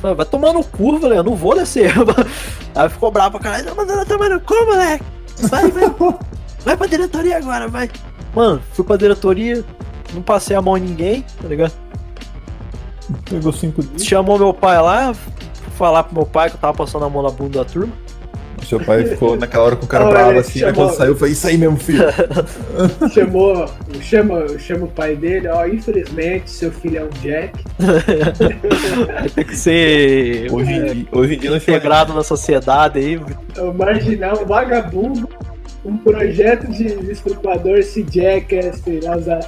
Vai 0.00 0.24
tomar 0.26 0.52
no 0.52 0.62
cu, 0.62 0.98
falei, 1.00 1.18
eu 1.18 1.24
não 1.24 1.34
vou 1.34 1.56
descer. 1.56 1.92
Aí 2.74 2.88
ficou 2.88 3.10
bravo 3.10 3.32
pra 3.32 3.40
caralho, 3.40 3.74
mas 3.76 3.88
ela 3.88 4.06
tomar 4.06 4.30
no 4.30 4.40
cu, 4.40 4.54
moleque. 4.64 5.04
Vai, 5.48 5.70
vai, 5.70 5.90
vai 6.64 6.76
pra 6.76 6.86
diretoria 6.86 7.36
agora, 7.36 7.66
vai. 7.66 7.90
Mano, 8.34 8.62
fui 8.72 8.84
pra 8.84 8.96
diretoria, 8.96 9.64
não 10.14 10.22
passei 10.22 10.54
a 10.56 10.62
mão 10.62 10.76
em 10.76 10.82
ninguém, 10.82 11.24
tá 11.42 11.48
ligado? 11.48 11.72
Pegou 13.28 13.52
cinco 13.52 13.82
dias. 13.82 14.04
Chamou 14.04 14.38
meu 14.38 14.54
pai 14.54 14.80
lá, 14.80 15.12
falar 15.76 16.04
pro 16.04 16.14
meu 16.14 16.26
pai 16.26 16.50
que 16.50 16.56
eu 16.56 16.60
tava 16.60 16.76
passando 16.76 17.04
a 17.04 17.10
mão 17.10 17.22
na 17.22 17.30
bunda 17.30 17.58
da 17.58 17.64
turma. 17.64 17.92
O 18.68 18.76
seu 18.76 18.80
pai 18.80 19.02
ficou 19.02 19.34
naquela 19.34 19.64
hora 19.64 19.76
com 19.76 19.86
o 19.86 19.88
cara 19.88 20.04
Não, 20.04 20.10
bravo 20.10 20.38
assim, 20.40 20.62
aí 20.62 20.74
chamou- 20.74 20.74
quando 20.74 20.96
saiu, 20.98 21.16
foi 21.16 21.30
isso 21.30 21.46
aí 21.46 21.56
mesmo, 21.56 21.78
filho. 21.78 22.04
Chamou, 23.14 23.66
chama, 24.02 24.58
chama 24.58 24.84
o 24.84 24.88
pai 24.88 25.16
dele, 25.16 25.48
ó, 25.48 25.66
infelizmente, 25.66 26.50
seu 26.50 26.70
filho 26.70 26.98
é 26.98 27.04
um 27.04 27.08
Jack. 27.22 27.64
Tem 29.34 29.44
que 29.46 29.56
ser 29.56 30.52
Hoje 30.52 30.70
em 30.70 30.84
dia, 30.84 31.06
hoje 31.12 31.34
em 31.34 31.38
dia 31.38 31.56
integrado 31.56 32.12
na 32.12 32.22
sociedade 32.22 32.98
aí. 32.98 33.18
É 33.56 33.62
um 33.62 33.72
marginal, 33.72 34.44
vagabundo, 34.44 35.26
um 35.82 35.96
projeto 35.96 36.70
de 36.70 36.84
estruturador, 37.10 37.78
esse 37.78 38.02
Jack, 38.02 38.54
esse 38.54 39.00
azar. 39.08 39.40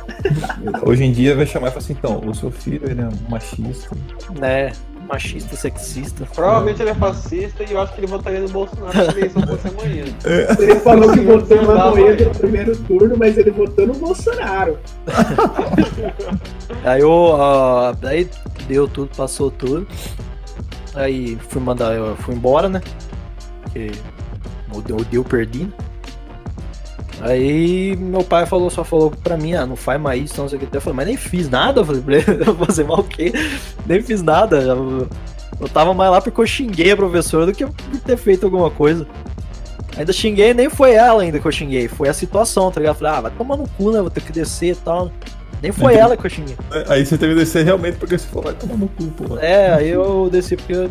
Hoje 0.83 1.05
em 1.05 1.13
dia 1.13 1.37
vai 1.37 1.45
chamar 1.45 1.67
e 1.69 1.71
falar 1.73 1.83
assim, 1.83 1.93
então, 1.93 2.23
o 2.27 2.35
seu 2.35 2.51
filho 2.51 2.89
ele 2.91 3.03
é 3.03 3.05
um 3.05 3.31
machista. 3.31 3.95
né? 4.39 4.73
Machista, 5.11 5.57
sexista. 5.57 6.24
Provavelmente 6.32 6.81
ele 6.81 6.91
é 6.91 6.95
fascista 6.95 7.65
e 7.65 7.73
eu 7.73 7.81
acho 7.81 7.93
que 7.95 8.01
ele 8.01 8.07
votaria 8.07 8.39
no 8.39 8.49
Bolsonaro 8.49 8.93
se 8.93 9.01
a 9.01 9.11
eleição 9.11 9.43
fosse 9.43 9.66
amanhã. 9.66 10.05
Ele 10.57 10.77
falou 10.77 11.12
que 11.12 11.20
votou 11.20 11.62
no 11.62 11.70
Amoedo 11.73 12.24
no 12.27 12.31
primeiro 12.31 12.77
turno, 12.77 13.16
mas 13.19 13.37
ele 13.37 13.51
votou 13.51 13.89
no 13.89 13.95
Bolsonaro. 13.95 14.78
Aí 16.85 17.01
eu. 17.01 17.35
ah, 17.35 17.93
aí 18.05 18.31
deu 18.69 18.87
tudo, 18.87 19.11
passou 19.16 19.51
tudo. 19.51 19.87
Aí 20.95 21.37
fui 21.49 21.61
mandar, 21.61 21.93
eu 21.95 22.16
fui 22.16 22.35
embora, 22.35 22.69
né? 22.69 22.81
Porque 23.62 23.91
o 24.73 24.81
deu, 24.81 24.97
deu 24.99 25.24
perdi. 25.24 25.65
né? 25.65 25.73
Aí 27.21 27.97
meu 27.97 28.25
pai 28.25 28.47
falou, 28.47 28.71
só 28.71 28.83
falou 28.83 29.11
pra 29.11 29.37
mim, 29.37 29.55
ah, 29.55 29.67
não 29.67 29.77
faz 29.77 30.01
mais 30.01 30.23
isso, 30.25 30.41
não 30.41 30.49
sei 30.49 30.59
o 30.59 30.61
que. 30.67 30.75
Eu 30.77 30.81
falei, 30.81 30.97
mas 30.97 31.07
nem 31.07 31.17
fiz 31.17 31.49
nada. 31.51 31.81
Eu 31.81 31.85
falei, 31.85 32.03
eu 32.47 32.55
vou 32.55 32.67
fazer 32.67 32.85
mal 32.85 33.01
o 33.01 33.05
quê? 33.05 33.33
Nem 33.87 34.03
fiz 34.03 34.23
nada. 34.23 34.57
Eu, 34.61 35.07
eu 35.61 35.69
tava 35.69 35.93
mais 35.93 36.11
lá 36.11 36.21
porque 36.21 36.41
eu 36.41 36.47
xinguei 36.47 36.93
a 36.93 36.97
professora 36.97 37.47
do 37.47 37.53
que 37.53 37.67
por 37.67 38.01
ter 38.05 38.17
feito 38.17 38.45
alguma 38.45 38.71
coisa. 38.71 39.07
Ainda 39.97 40.13
xinguei, 40.13 40.55
nem 40.55 40.71
foi 40.71 40.93
ela 40.93 41.23
ainda 41.23 41.39
que 41.41 41.47
eu 41.47 41.53
xinguei, 41.53 41.89
foi 41.89 42.09
a 42.09 42.15
situação, 42.15 42.71
tá 42.71 42.81
ligado? 42.81 42.95
Eu 42.95 42.99
falei, 43.01 43.15
ah, 43.19 43.21
vai 43.23 43.31
tomar 43.33 43.57
no 43.57 43.69
cu, 43.69 43.91
né? 43.91 44.01
Vou 44.01 44.09
ter 44.11 44.23
que 44.23 44.33
descer 44.33 44.73
e 44.73 44.77
tal. 44.77 45.11
Nem 45.61 45.73
foi 45.73 45.95
ela 45.97 46.17
que 46.17 46.25
eu 46.25 46.31
xinguei. 46.31 46.57
Aí 46.89 47.05
você 47.05 47.19
teve 47.19 47.35
que 47.35 47.41
descer 47.41 47.65
realmente 47.65 47.99
porque 47.99 48.17
você 48.17 48.27
falou, 48.29 48.45
vai 48.45 48.55
tomar 48.55 48.77
no 48.77 48.89
cu, 48.89 49.05
pô. 49.09 49.37
É, 49.39 49.75
aí 49.75 49.91
eu 49.91 50.31
desci 50.33 50.57
porque. 50.57 50.73
eu- 50.73 50.91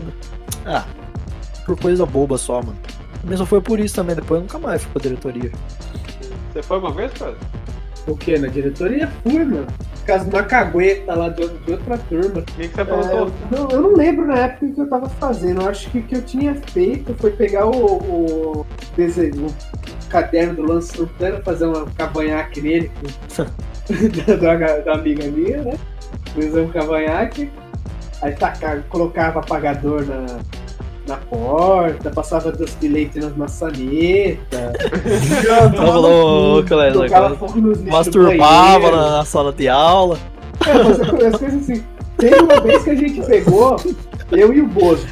Ah, 0.65 0.85
por 1.65 1.80
coisa 1.80 2.06
boba 2.06 2.38
só, 2.38 2.57
mano. 2.61 2.77
Mas 3.23 3.39
só 3.39 3.45
foi 3.45 3.61
por 3.61 3.80
isso 3.80 3.95
também, 3.95 4.15
depois 4.15 4.38
eu 4.38 4.41
nunca 4.43 4.60
mais 4.60 4.84
fui 4.84 4.91
pra 4.91 5.01
diretoria. 5.01 5.51
Você 6.51 6.63
foi 6.63 6.80
uma 6.80 6.91
vez, 6.91 7.11
cara? 7.13 7.35
O 8.07 8.15
quê? 8.15 8.38
Na 8.39 8.47
diretoria? 8.47 9.07
Fui, 9.23 9.43
mano. 9.45 9.67
De 10.05 10.30
uma 10.35 10.41
cagueta 10.41 11.13
lá 11.13 11.30
de, 11.30 11.47
de 11.47 11.71
outra 11.71 11.95
turma. 11.99 12.39
O 12.39 12.43
que, 12.43 12.67
que 12.67 12.73
você 12.73 12.80
É, 12.81 12.84
aprontou? 12.84 13.31
não, 13.51 13.69
eu 13.69 13.81
não 13.81 13.93
lembro 13.95 14.26
na 14.26 14.39
época 14.39 14.65
o 14.65 14.73
que 14.73 14.81
eu 14.81 14.89
tava 14.89 15.07
fazendo. 15.07 15.61
Eu 15.61 15.69
acho 15.69 15.88
que 15.91 15.99
o 15.99 16.03
que 16.03 16.15
eu 16.15 16.21
tinha 16.23 16.55
feito 16.55 17.13
foi 17.19 17.30
pegar 17.31 17.67
o, 17.67 17.97
o 18.61 18.65
desenho, 18.97 19.45
o 19.45 20.09
caderno 20.09 20.55
do 20.55 20.63
Lance 20.63 20.97
Santana, 20.97 21.39
fazer 21.43 21.65
uma 21.67 21.85
cavanhaque 21.91 22.59
nele 22.59 22.91
com, 22.99 23.43
da, 24.35 24.55
da, 24.55 24.80
da 24.80 24.93
amiga 24.93 25.26
minha, 25.27 25.61
né? 25.61 25.77
Fazer 26.34 26.59
um 26.61 26.69
cavanhaque. 26.69 27.51
Aí 28.23 28.34
tacar, 28.34 28.81
colocava 28.89 29.39
apagador 29.41 30.03
na, 30.07 30.26
na 31.10 31.18
porta, 31.18 32.10
passava 32.11 32.52
doce 32.52 32.77
de 32.80 32.88
leite 32.88 33.19
nas 33.19 33.36
maçanetas, 33.36 34.73
Tava 35.76 35.98
louco, 35.98 36.76
né? 36.76 36.91
Masturbava 37.90 38.91
na, 38.91 39.18
na 39.18 39.26
sala 39.26 39.52
de 39.52 39.68
aula. 39.68 40.18
É, 40.65 40.73
mas 40.84 41.02
as 41.02 41.10
coisas 41.10 41.64
assim. 41.64 41.84
Teve 42.18 42.41
uma 42.41 42.60
vez 42.60 42.84
que 42.84 42.90
a 42.90 42.95
gente 42.95 43.22
pegou, 43.22 43.77
eu 44.31 44.53
e 44.53 44.61
o 44.61 44.68
Bozo. 44.68 45.07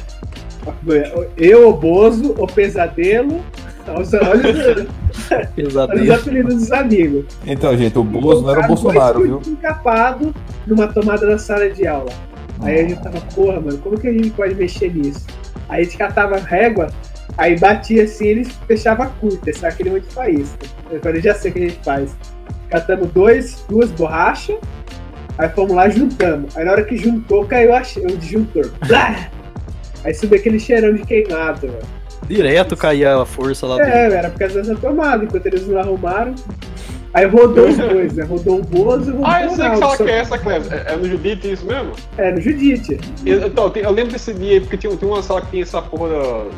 Eu, 1.36 1.70
o 1.70 1.72
Bozo, 1.72 2.34
o 2.38 2.46
Pesadelo. 2.46 3.40
Olha, 3.88 4.28
olha 4.28 4.86
os 5.16 5.48
Pesadelo. 5.54 6.12
apelidos 6.12 6.54
dos 6.54 6.72
amigos. 6.72 7.24
Então, 7.46 7.74
gente, 7.76 7.98
o 7.98 8.04
Bozo 8.04 8.42
não 8.42 8.50
era 8.50 8.60
o 8.60 8.66
Colocaram 8.66 8.68
Bolsonaro, 8.68 9.22
viu? 9.22 9.32
cuitos 9.36 9.52
encapados 9.52 10.28
numa 10.66 10.86
tomada 10.88 11.26
da 11.26 11.38
sala 11.38 11.70
de 11.70 11.86
aula. 11.86 12.12
Aí 12.60 12.80
a 12.80 12.88
gente 12.88 13.02
tava, 13.02 13.20
porra, 13.34 13.60
mano, 13.60 13.78
como 13.78 13.98
que 13.98 14.08
a 14.08 14.12
gente 14.12 14.30
pode 14.30 14.54
mexer 14.54 14.94
nisso? 14.94 15.24
Aí 15.68 15.82
a 15.82 15.84
gente 15.84 15.96
catava 15.96 16.38
régua, 16.38 16.88
aí 17.36 17.58
batia 17.58 18.04
assim, 18.04 18.26
eles 18.26 18.48
fechava 18.66 19.06
curta, 19.06 19.52
sabe 19.52 19.74
aquele 19.74 19.90
monte 19.90 20.08
de 20.08 20.14
faísca. 20.14 20.66
Eu 20.90 21.00
falei, 21.00 21.20
já 21.20 21.34
sei 21.34 21.50
o 21.50 21.54
que 21.54 21.58
a 21.60 21.68
gente 21.68 21.84
faz. 21.84 22.16
Catamos 22.70 23.10
dois, 23.12 23.64
duas 23.68 23.90
borrachas, 23.90 24.56
aí 25.36 25.48
fomos 25.50 25.74
lá 25.74 25.88
juntamos. 25.88 26.56
Aí 26.56 26.64
na 26.64 26.72
hora 26.72 26.84
que 26.84 26.96
juntou, 26.96 27.44
caiu 27.46 27.74
a 27.74 27.80
o 27.80 28.16
disjuntor. 28.16 28.70
Blá! 28.86 29.28
Aí 30.04 30.14
subiu 30.14 30.38
aquele 30.38 30.58
cheirão 30.58 30.94
de 30.94 31.02
queimado, 31.02 31.66
mano. 31.66 31.98
Direto 32.26 32.76
caía 32.76 33.16
a 33.16 33.24
força 33.24 33.66
lá 33.66 33.76
dentro. 33.76 33.92
É, 33.92 34.14
era 34.14 34.30
por 34.30 34.38
causa 34.38 34.62
dessa 34.62 34.76
tomada, 34.76 35.24
enquanto 35.24 35.46
eles 35.46 35.66
não 35.66 35.78
arrumaram. 35.78 36.34
Aí 37.14 37.26
rodou 37.26 37.68
os 37.68 37.76
dois, 37.76 38.12
né? 38.14 38.24
Rodou 38.24 38.60
o 38.60 38.62
Bozo 38.62 39.10
e 39.10 39.12
rodou 39.12 39.26
Ah, 39.26 39.42
eu 39.42 39.50
sei 39.50 39.56
que 39.56 39.62
Ronaldo. 39.62 39.78
sala 39.78 39.96
Só 39.96 40.04
que 40.04 40.10
é 40.10 40.18
essa, 40.18 40.38
Cleves. 40.38 40.70
É, 40.70 40.92
é 40.92 40.96
no 40.96 41.08
Judite 41.08 41.52
isso 41.52 41.66
mesmo? 41.66 41.92
É, 42.18 42.32
no 42.32 42.40
Judite. 42.40 43.00
Eu, 43.24 43.46
então, 43.46 43.72
eu 43.74 43.90
lembro 43.90 44.12
desse 44.12 44.34
dia 44.34 44.54
aí, 44.54 44.60
porque 44.60 44.76
tinha, 44.76 44.94
tinha 44.94 45.10
uma 45.10 45.22
sala 45.22 45.40
que 45.40 45.50
tinha 45.50 45.62
essa 45.62 45.80
porra 45.80 46.08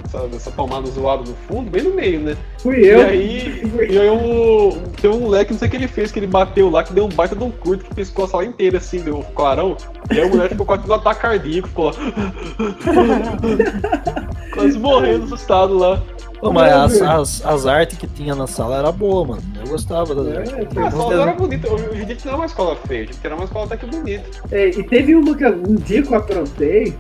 dessa, 0.03 0.27
dessa 0.29 0.51
palmada 0.51 0.87
zoada 0.91 1.23
no 1.23 1.35
fundo, 1.49 1.71
bem 1.71 1.83
no 1.83 1.95
meio, 1.95 2.21
né? 2.21 2.37
Fui 2.59 2.79
eu. 2.79 2.99
E 2.99 3.03
aí, 3.05 3.73
e 3.91 3.99
aí 3.99 4.11
um, 4.11 4.71
tem 5.01 5.11
um 5.11 5.21
moleque, 5.21 5.53
não 5.53 5.59
sei 5.59 5.69
o 5.69 5.71
que 5.71 5.77
ele 5.77 5.89
fez, 5.89 6.11
que 6.11 6.19
ele 6.19 6.27
bateu 6.27 6.69
lá, 6.69 6.83
que 6.83 6.93
deu 6.93 7.05
um 7.05 7.09
baita 7.09 7.37
de 7.37 7.45
um 7.45 7.51
curto, 7.51 7.85
que 7.85 7.95
piscou 7.95 8.25
a 8.25 8.29
sala 8.29 8.45
inteira, 8.45 8.79
assim, 8.79 9.01
deu 9.01 9.19
um 9.19 9.23
clarão. 9.23 9.77
E 10.11 10.21
aí 10.21 10.27
o 10.27 10.31
moleque 10.31 10.51
ficou 10.51 10.67
quase 10.67 10.87
no 10.87 10.95
ataque 10.95 11.21
cardíaco, 11.21 11.69
ficou 11.69 11.87
lá. 11.87 11.93
quase 14.53 14.79
morrendo 14.79 15.25
assustado 15.25 15.79
lá. 15.79 16.03
Pô, 16.41 16.53
mas 16.53 16.73
as, 16.73 17.03
as, 17.03 17.45
as 17.47 17.67
artes 17.67 17.99
que 17.99 18.07
tinha 18.07 18.35
na 18.35 18.47
sala 18.47 18.79
era 18.79 18.91
boa, 18.91 19.27
mano. 19.27 19.43
Eu 19.63 19.69
gostava 19.69 20.15
das 20.15 20.27
É, 20.29 20.39
artes. 20.39 20.53
a 20.55 20.57
teve- 20.57 21.15
era 21.21 21.33
bonita. 21.35 21.73
O 21.73 21.95
Judite 21.97 22.27
não 22.27 22.33
é 22.33 22.37
uma 22.37 22.47
escola 22.47 22.77
feia, 22.87 23.03
o 23.03 23.07
Judite 23.07 23.27
era 23.27 23.35
uma 23.35 23.45
escola 23.45 23.67
até 23.67 23.77
que 23.77 23.87
bonita. 23.87 24.25
É, 24.51 24.69
e 24.69 24.83
teve 24.83 25.15
uma 25.15 25.37
que 25.37 25.45
um 25.47 25.75
dia 25.75 26.03
que 26.03 26.11
eu 26.13 26.17
aprontei, 26.17 26.97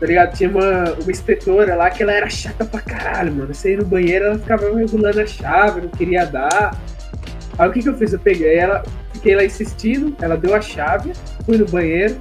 tá 0.00 0.06
ligado? 0.06 0.36
Tinha 0.36 0.50
uma, 0.50 0.94
uma 1.00 1.10
inspetora 1.10 1.76
lá 1.76 1.90
que 1.90 2.02
ela 2.02 2.12
era 2.12 2.28
chata 2.28 2.64
pra 2.64 2.80
caralho, 2.80 3.32
mano. 3.32 3.54
Você 3.54 3.70
ia 3.72 3.76
no 3.78 3.84
banheiro, 3.84 4.24
ela 4.24 4.38
ficava 4.38 4.74
regulando 4.76 5.20
a 5.20 5.26
chave, 5.26 5.80
não 5.82 5.88
queria 5.88 6.24
dar. 6.26 6.76
Aí 7.58 7.68
o 7.68 7.72
que 7.72 7.82
que 7.82 7.88
eu 7.88 7.94
fiz? 7.96 8.12
Eu 8.12 8.18
peguei 8.18 8.56
ela, 8.56 8.82
fiquei 9.12 9.36
lá 9.36 9.44
insistindo, 9.44 10.16
ela 10.20 10.36
deu 10.36 10.54
a 10.56 10.60
chave, 10.60 11.12
fui 11.46 11.56
no 11.56 11.66
banheiro 11.66 12.16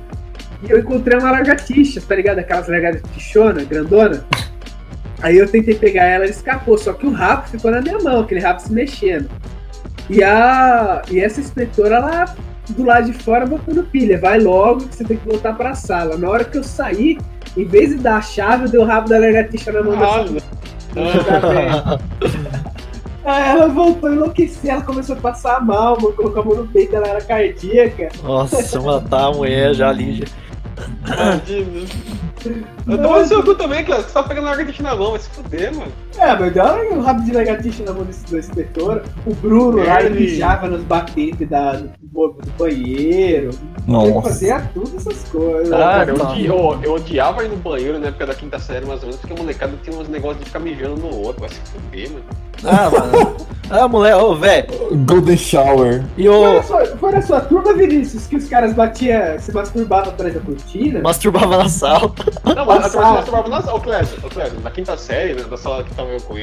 e 0.62 0.70
eu 0.70 0.78
encontrei 0.78 1.18
uma 1.18 1.32
lagartixa, 1.32 2.00
tá 2.08 2.14
ligado? 2.14 2.38
Aquelas 2.40 2.68
lagartixona, 2.68 3.64
grandona. 3.64 4.24
Aí 5.22 5.38
eu 5.38 5.48
tentei 5.48 5.76
pegar 5.76 6.06
ela, 6.06 6.24
ela 6.24 6.32
escapou, 6.32 6.78
só 6.78 6.94
que 6.94 7.06
o 7.06 7.12
rabo 7.12 7.48
ficou 7.48 7.72
na 7.72 7.82
minha 7.82 8.00
mão, 8.00 8.22
aquele 8.22 8.42
rabo 8.42 8.60
se 8.60 8.72
mexendo. 8.72 9.30
E, 10.10 10.24
a, 10.24 11.02
e 11.10 11.20
essa 11.20 11.40
inspetora, 11.40 11.96
ela 11.96 12.36
do 12.70 12.84
lado 12.84 13.12
de 13.12 13.14
fora 13.14 13.46
botando 13.46 13.84
pilha. 13.84 14.20
Vai 14.20 14.40
logo 14.40 14.88
que 14.88 14.96
você 14.96 15.04
tem 15.04 15.18
que 15.18 15.28
voltar 15.28 15.54
pra 15.54 15.76
sala. 15.76 16.18
Na 16.18 16.30
hora 16.30 16.44
que 16.44 16.58
eu 16.58 16.64
saí, 16.64 17.18
em 17.56 17.66
vez 17.66 17.90
de 17.90 17.96
dar 17.98 18.18
a 18.18 18.22
chave, 18.22 18.66
eu 18.66 18.70
dei 18.70 18.80
o 18.80 18.86
rabo 18.86 19.10
da 19.10 19.18
lagartixa 19.18 19.72
na 19.72 19.84
mão 19.84 19.94
Ah, 19.94 20.24
dessa 20.24 21.24
da 21.24 21.40
velha. 21.40 22.00
Aí 23.24 23.50
ela 23.50 23.68
voltou 23.68 24.12
enlouquecida, 24.12 24.74
ela 24.74 24.82
começou 24.82 25.16
a 25.16 25.20
passar 25.20 25.64
mal, 25.64 25.96
mano, 26.02 26.14
colocou 26.14 26.42
a 26.42 26.46
mão 26.46 26.56
no 26.56 26.68
peito, 26.68 26.96
ela 26.96 27.08
era 27.08 27.22
cardíaca. 27.22 28.10
Nossa, 28.24 28.82
matar 28.82 29.26
a 29.28 29.32
mulher 29.32 29.76
já 29.76 29.90
ali. 29.90 30.16
Já... 30.16 30.26
Tadinho. 32.44 32.64
Eu 32.88 32.98
tô 33.02 33.20
no 33.20 33.26
seu 33.26 33.44
cu 33.44 33.56
também, 33.56 33.84
Cléo. 33.86 34.02
Você 34.02 34.10
tá 34.12 34.24
pegando 34.24 34.48
a 34.48 34.52
lagartixa 34.52 34.84
na 34.84 34.96
mão, 34.96 35.12
vai 35.12 35.20
se 35.20 35.30
fuder, 35.30 35.76
mano. 35.76 35.92
É, 36.18 36.36
mas 36.38 36.54
deu 36.54 36.64
um 36.94 37.02
rabo 37.02 37.22
de 37.24 37.32
lagartixa 37.32 37.84
na 37.84 37.94
mão 37.94 38.04
desse 38.04 38.32
da 38.32 38.40
inspetora. 38.40 39.04
O 39.26 39.34
Bruno 39.36 39.84
lá, 39.84 40.02
ele 40.02 40.16
Ele- 40.18 40.32
mijava 40.32 40.68
nos 40.68 40.82
batentes 40.84 41.48
da, 41.50 41.74
do, 41.74 41.90
do 42.02 42.52
banheiro. 42.58 43.50
Ele 43.52 43.88
Nossa. 43.88 44.22
fazia 44.30 44.70
tudo 44.74 44.92
essas 44.98 45.24
coisas. 45.30 45.72
Ah, 45.74 45.78
Cara, 46.06 46.12
eu, 46.12 46.16
odi- 46.22 46.46
eu, 46.46 46.80
eu 46.84 46.94
odiava 46.94 47.44
ir 47.44 47.50
no 47.50 47.56
banheiro 47.58 48.00
na 48.00 48.08
época 48.08 48.28
da 48.28 48.36
quinta 48.36 48.60
série, 48.60 48.86
mais 48.86 49.00
ou 49.02 49.06
menos, 49.08 49.20
porque 49.22 49.34
a 49.34 49.38
molecada 49.38 49.74
tinha 49.84 49.98
uns 49.98 50.08
negócios 50.10 50.40
de 50.40 50.46
ficar 50.46 50.60
mijando 50.60 50.98
no 50.98 51.16
outro. 51.18 51.42
Vai 51.42 51.50
se 51.50 51.56
fuder, 51.72 52.10
mano. 52.12 52.26
Ah, 52.64 52.90
mano. 52.92 53.38
Ah, 53.72 53.88
mulher, 53.88 54.16
ô, 54.18 54.36
velho. 54.36 54.68
Golden 55.08 55.38
Shower. 55.38 56.04
E 56.18 56.26
Foi 56.26 56.36
o. 56.38 56.54
na, 56.56 56.64
sua, 56.64 56.86
foi 56.98 57.12
na 57.14 57.22
sua 57.22 57.40
turma, 57.42 57.74
Vinícius, 57.74 58.28
que 58.28 58.36
os 58.36 58.48
caras 58.50 58.74
batiam, 58.74 59.40
se 59.40 59.52
masturbavam 59.54 60.10
atrás 60.12 60.34
da 60.34 60.40
cortina? 60.42 61.00
Masturbava 61.02 61.58
na 61.58 61.70
sala. 61.70 62.12
Não, 62.44 62.66
mas 62.66 62.78
a 62.78 62.82
Passava. 62.82 62.90
turma 62.92 63.14
masturbava 63.14 63.50
na 63.50 63.62
sala. 63.62 63.78
Ô, 63.78 63.82
Clécio, 63.82 64.60
na 64.62 64.72
quinta 64.72 64.98
série, 64.98 65.34
né, 65.34 65.44
da 65.44 65.58
sala 65.58 65.84
que 65.84 65.94
tava 65.94 66.10
eu 66.10 66.22
com 66.22 66.36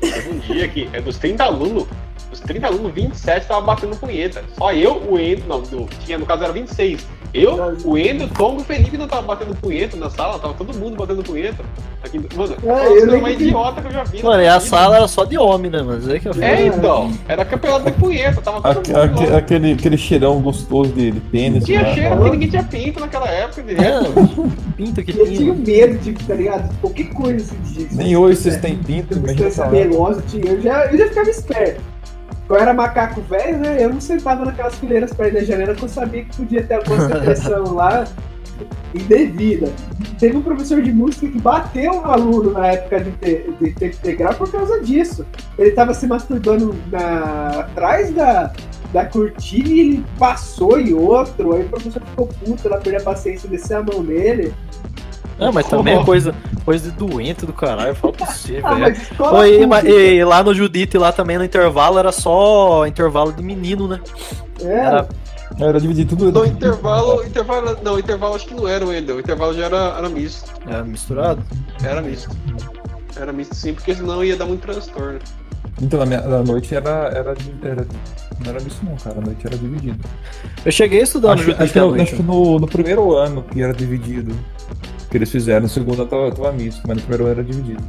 teve 0.00 0.30
um 0.30 0.38
dia 0.38 0.68
que 0.68 0.88
é 0.92 1.00
dos 1.00 1.18
30 1.18 1.44
alunos, 1.44 1.86
dos 2.30 2.40
30 2.40 2.66
alunos, 2.66 2.92
27 2.92 3.46
tava 3.46 3.60
batendo 3.62 3.96
punheta. 3.96 4.42
Só 4.56 4.72
eu, 4.72 5.02
o 5.08 5.18
Endo, 5.18 5.44
não, 5.46 5.60
do, 5.62 5.86
tinha, 6.04 6.18
no 6.18 6.26
caso 6.26 6.44
era 6.44 6.52
26. 6.52 7.06
Eu, 7.34 7.76
o 7.84 7.98
Endo, 7.98 8.24
o 8.24 8.28
Tom 8.28 8.54
e 8.54 8.56
o 8.62 8.64
Felipe 8.64 8.96
não 8.96 9.06
tava 9.06 9.20
batendo 9.20 9.54
punheta 9.54 9.98
na 9.98 10.08
sala, 10.08 10.38
tava 10.38 10.54
todo 10.54 10.74
mundo 10.78 10.96
batendo 10.96 11.22
punheta. 11.22 11.62
Na 12.02 12.08
quinta- 12.08 12.34
Mano, 12.34 12.56
É, 12.64 12.98
eu 13.02 13.20
mais 13.20 13.36
que- 13.36 13.44
idiota 13.44 13.82
que 13.82 13.86
eu 13.88 13.92
já 13.92 14.04
vi. 14.04 14.22
Mano, 14.22 14.42
e 14.42 14.48
a 14.48 14.58
sala 14.60 14.96
era 14.96 15.06
só 15.08 15.24
de 15.24 15.36
homem, 15.36 15.70
né, 15.70 15.82
mano? 15.82 16.10
Aí 16.10 16.18
que 16.20 16.26
eu 16.28 16.32
É, 16.40 16.66
então, 16.66 17.12
era 17.28 17.44
campeonato 17.44 17.84
de 17.84 17.92
punheta, 17.92 18.40
tava 18.40 18.62
todo 18.62 18.78
Aque- 18.78 18.92
mundo 18.92 19.22
aque- 19.24 19.34
aquele, 19.36 19.72
aquele 19.72 19.98
cheirão 19.98 20.40
gostoso 20.40 20.90
de, 20.92 21.10
de 21.10 21.20
pênis. 21.20 21.64
Tinha 21.64 21.82
né? 21.82 21.94
cheiro 21.94 22.16
porque 22.16 22.30
ninguém 22.30 22.48
tinha 22.48 22.64
pinto 22.64 23.00
naquela 23.00 23.28
época, 23.28 23.62
direto. 23.62 24.06
É, 24.06 24.72
pinto 24.76 25.02
que 25.04 25.10
Eu 25.10 25.26
tinha 25.26 25.36
tinha. 25.36 25.54
medo, 25.54 25.98
tipo, 26.02 26.24
tá 26.24 26.34
ligado? 26.34 26.74
Qualquer 26.80 27.10
coisa 27.12 27.44
assim 27.44 27.84
de. 27.86 27.94
Nem 27.94 28.16
hoje 28.16 28.40
vocês 28.40 28.56
têm 28.56 28.76
pinto, 28.76 29.20
tinha. 30.22 30.46
Eu 30.52 30.60
já, 30.62 30.86
eu 30.86 30.96
já 30.96 31.08
ficava 31.08 31.28
esperto. 31.28 31.97
Eu 32.48 32.56
era 32.56 32.72
macaco 32.72 33.20
velho, 33.22 33.58
né? 33.58 33.76
Eu 33.82 33.90
não 33.92 34.00
sentava 34.00 34.44
naquelas 34.44 34.74
fileiras 34.76 35.12
perto 35.12 35.34
da 35.34 35.44
janela 35.44 35.74
que 35.74 35.82
eu 35.82 35.88
sabia 35.88 36.24
que 36.24 36.36
podia 36.36 36.62
ter 36.62 36.74
alguma 36.74 37.06
secreção 37.08 37.64
lá 37.74 38.04
indevida. 38.94 39.70
Teve 40.18 40.36
um 40.36 40.42
professor 40.42 40.82
de 40.82 40.92
música 40.92 41.28
que 41.28 41.38
bateu 41.38 41.92
um 41.92 42.04
aluno 42.04 42.52
na 42.52 42.68
época 42.68 43.00
de, 43.00 43.10
te- 43.12 43.50
de 43.60 43.72
tempo 43.72 43.96
integral 43.96 44.34
por 44.34 44.50
causa 44.50 44.80
disso. 44.80 45.26
Ele 45.58 45.70
tava 45.72 45.92
se 45.94 46.06
masturbando 46.06 46.74
na, 46.90 47.60
atrás 47.60 48.12
da, 48.14 48.52
da 48.92 49.04
cortina 49.04 49.68
e 49.68 49.80
ele 49.80 50.04
passou 50.18 50.80
e 50.80 50.92
outro. 50.94 51.54
Aí 51.54 51.62
o 51.64 51.68
professor 51.68 52.02
ficou 52.02 52.26
puto, 52.26 52.66
ela 52.66 52.78
perdeu 52.78 53.00
a 53.00 53.04
paciência, 53.04 53.48
desceu 53.48 53.78
a 53.78 53.82
mão 53.82 54.02
nele. 54.02 54.52
Não, 55.38 55.52
mas 55.52 55.66
também 55.66 55.98
é 55.98 56.04
coisa, 56.04 56.34
coisa 56.64 56.90
de 56.90 56.96
doente 56.96 57.46
do 57.46 57.52
caralho. 57.52 57.94
Fala 57.94 58.12
pra 58.12 58.26
você, 58.26 58.60
Ah, 58.62 58.74
velho. 58.74 59.88
e 59.88 60.24
lá 60.24 60.42
no 60.42 60.52
Judite, 60.54 60.98
lá 60.98 61.12
também 61.12 61.38
no 61.38 61.44
intervalo, 61.44 61.98
era 61.98 62.10
só 62.12 62.86
intervalo 62.86 63.32
de 63.32 63.42
menino, 63.42 63.86
né? 63.86 64.00
é, 64.60 64.74
Era, 64.74 65.08
Era 65.58 65.80
dividir 65.80 66.06
tudo. 66.06 66.30
No 66.32 66.44
intervalo, 66.44 67.24
intervalo, 67.24 67.78
não, 67.82 67.98
intervalo 67.98 68.34
acho 68.34 68.46
que 68.46 68.54
não 68.54 68.66
era 68.66 68.84
ainda, 68.84 69.14
o 69.14 69.20
intervalo 69.20 69.54
já 69.54 69.66
era, 69.66 69.94
era 69.96 70.08
misto. 70.08 70.52
era 70.66 70.84
misturado. 70.84 71.42
Era 71.82 72.02
misto. 72.02 72.30
Era 73.16 73.32
misto 73.32 73.54
sim, 73.54 73.74
porque 73.74 73.94
senão 73.94 74.22
ia 74.22 74.36
dar 74.36 74.44
muito 74.46 74.62
transtorno. 74.62 75.18
Então, 75.80 76.00
na, 76.00 76.06
minha, 76.06 76.20
na 76.20 76.42
noite 76.42 76.74
era, 76.74 76.90
era, 77.14 77.34
era. 77.62 77.86
Não 78.44 78.50
era 78.50 78.62
isso, 78.62 78.80
não, 78.82 78.96
cara. 78.96 79.18
A 79.18 79.20
noite 79.20 79.46
era 79.46 79.56
dividido. 79.56 79.98
Eu 80.64 80.72
cheguei 80.72 81.00
a 81.00 81.04
estudar 81.04 81.36
no 81.36 81.42
Acho, 81.42 81.62
acho 81.62 81.78
no, 81.78 82.02
acho 82.02 82.22
no, 82.22 82.58
no 82.58 82.66
primeiro 82.66 83.14
ano 83.14 83.42
que 83.42 83.62
era 83.62 83.72
dividido. 83.72 84.34
Que 85.10 85.16
eles 85.16 85.30
fizeram. 85.30 85.62
No 85.62 85.68
segundo 85.68 86.02
ano 86.02 86.10
tava, 86.10 86.32
tava 86.32 86.52
misto, 86.52 86.82
mas 86.86 86.96
no 86.96 87.02
primeiro 87.02 87.24
ano 87.24 87.32
era 87.32 87.44
dividido. 87.44 87.82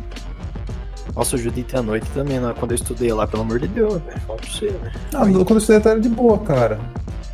Nossa, 1.16 1.36
o 1.36 1.40
Judite 1.40 1.76
à 1.76 1.82
noite 1.82 2.06
também, 2.14 2.40
né? 2.40 2.53
quando 2.57 2.72
eu 2.72 2.76
estudei 2.76 3.11
lá, 3.11 3.28
pelo 3.28 3.41
amor 3.44 3.60
de 3.60 3.68
Deus, 3.68 4.02
velho. 4.02 4.20
Fala 4.22 4.40
pra 4.40 4.49
você, 4.49 4.68
velho. 4.68 4.91
Ah, 5.14 5.20
quando 5.20 5.52
eu 5.52 5.57
estudei 5.57 5.78
até 5.78 5.90
era 5.90 5.99
de 5.99 6.10
boa, 6.10 6.38
cara. 6.40 6.80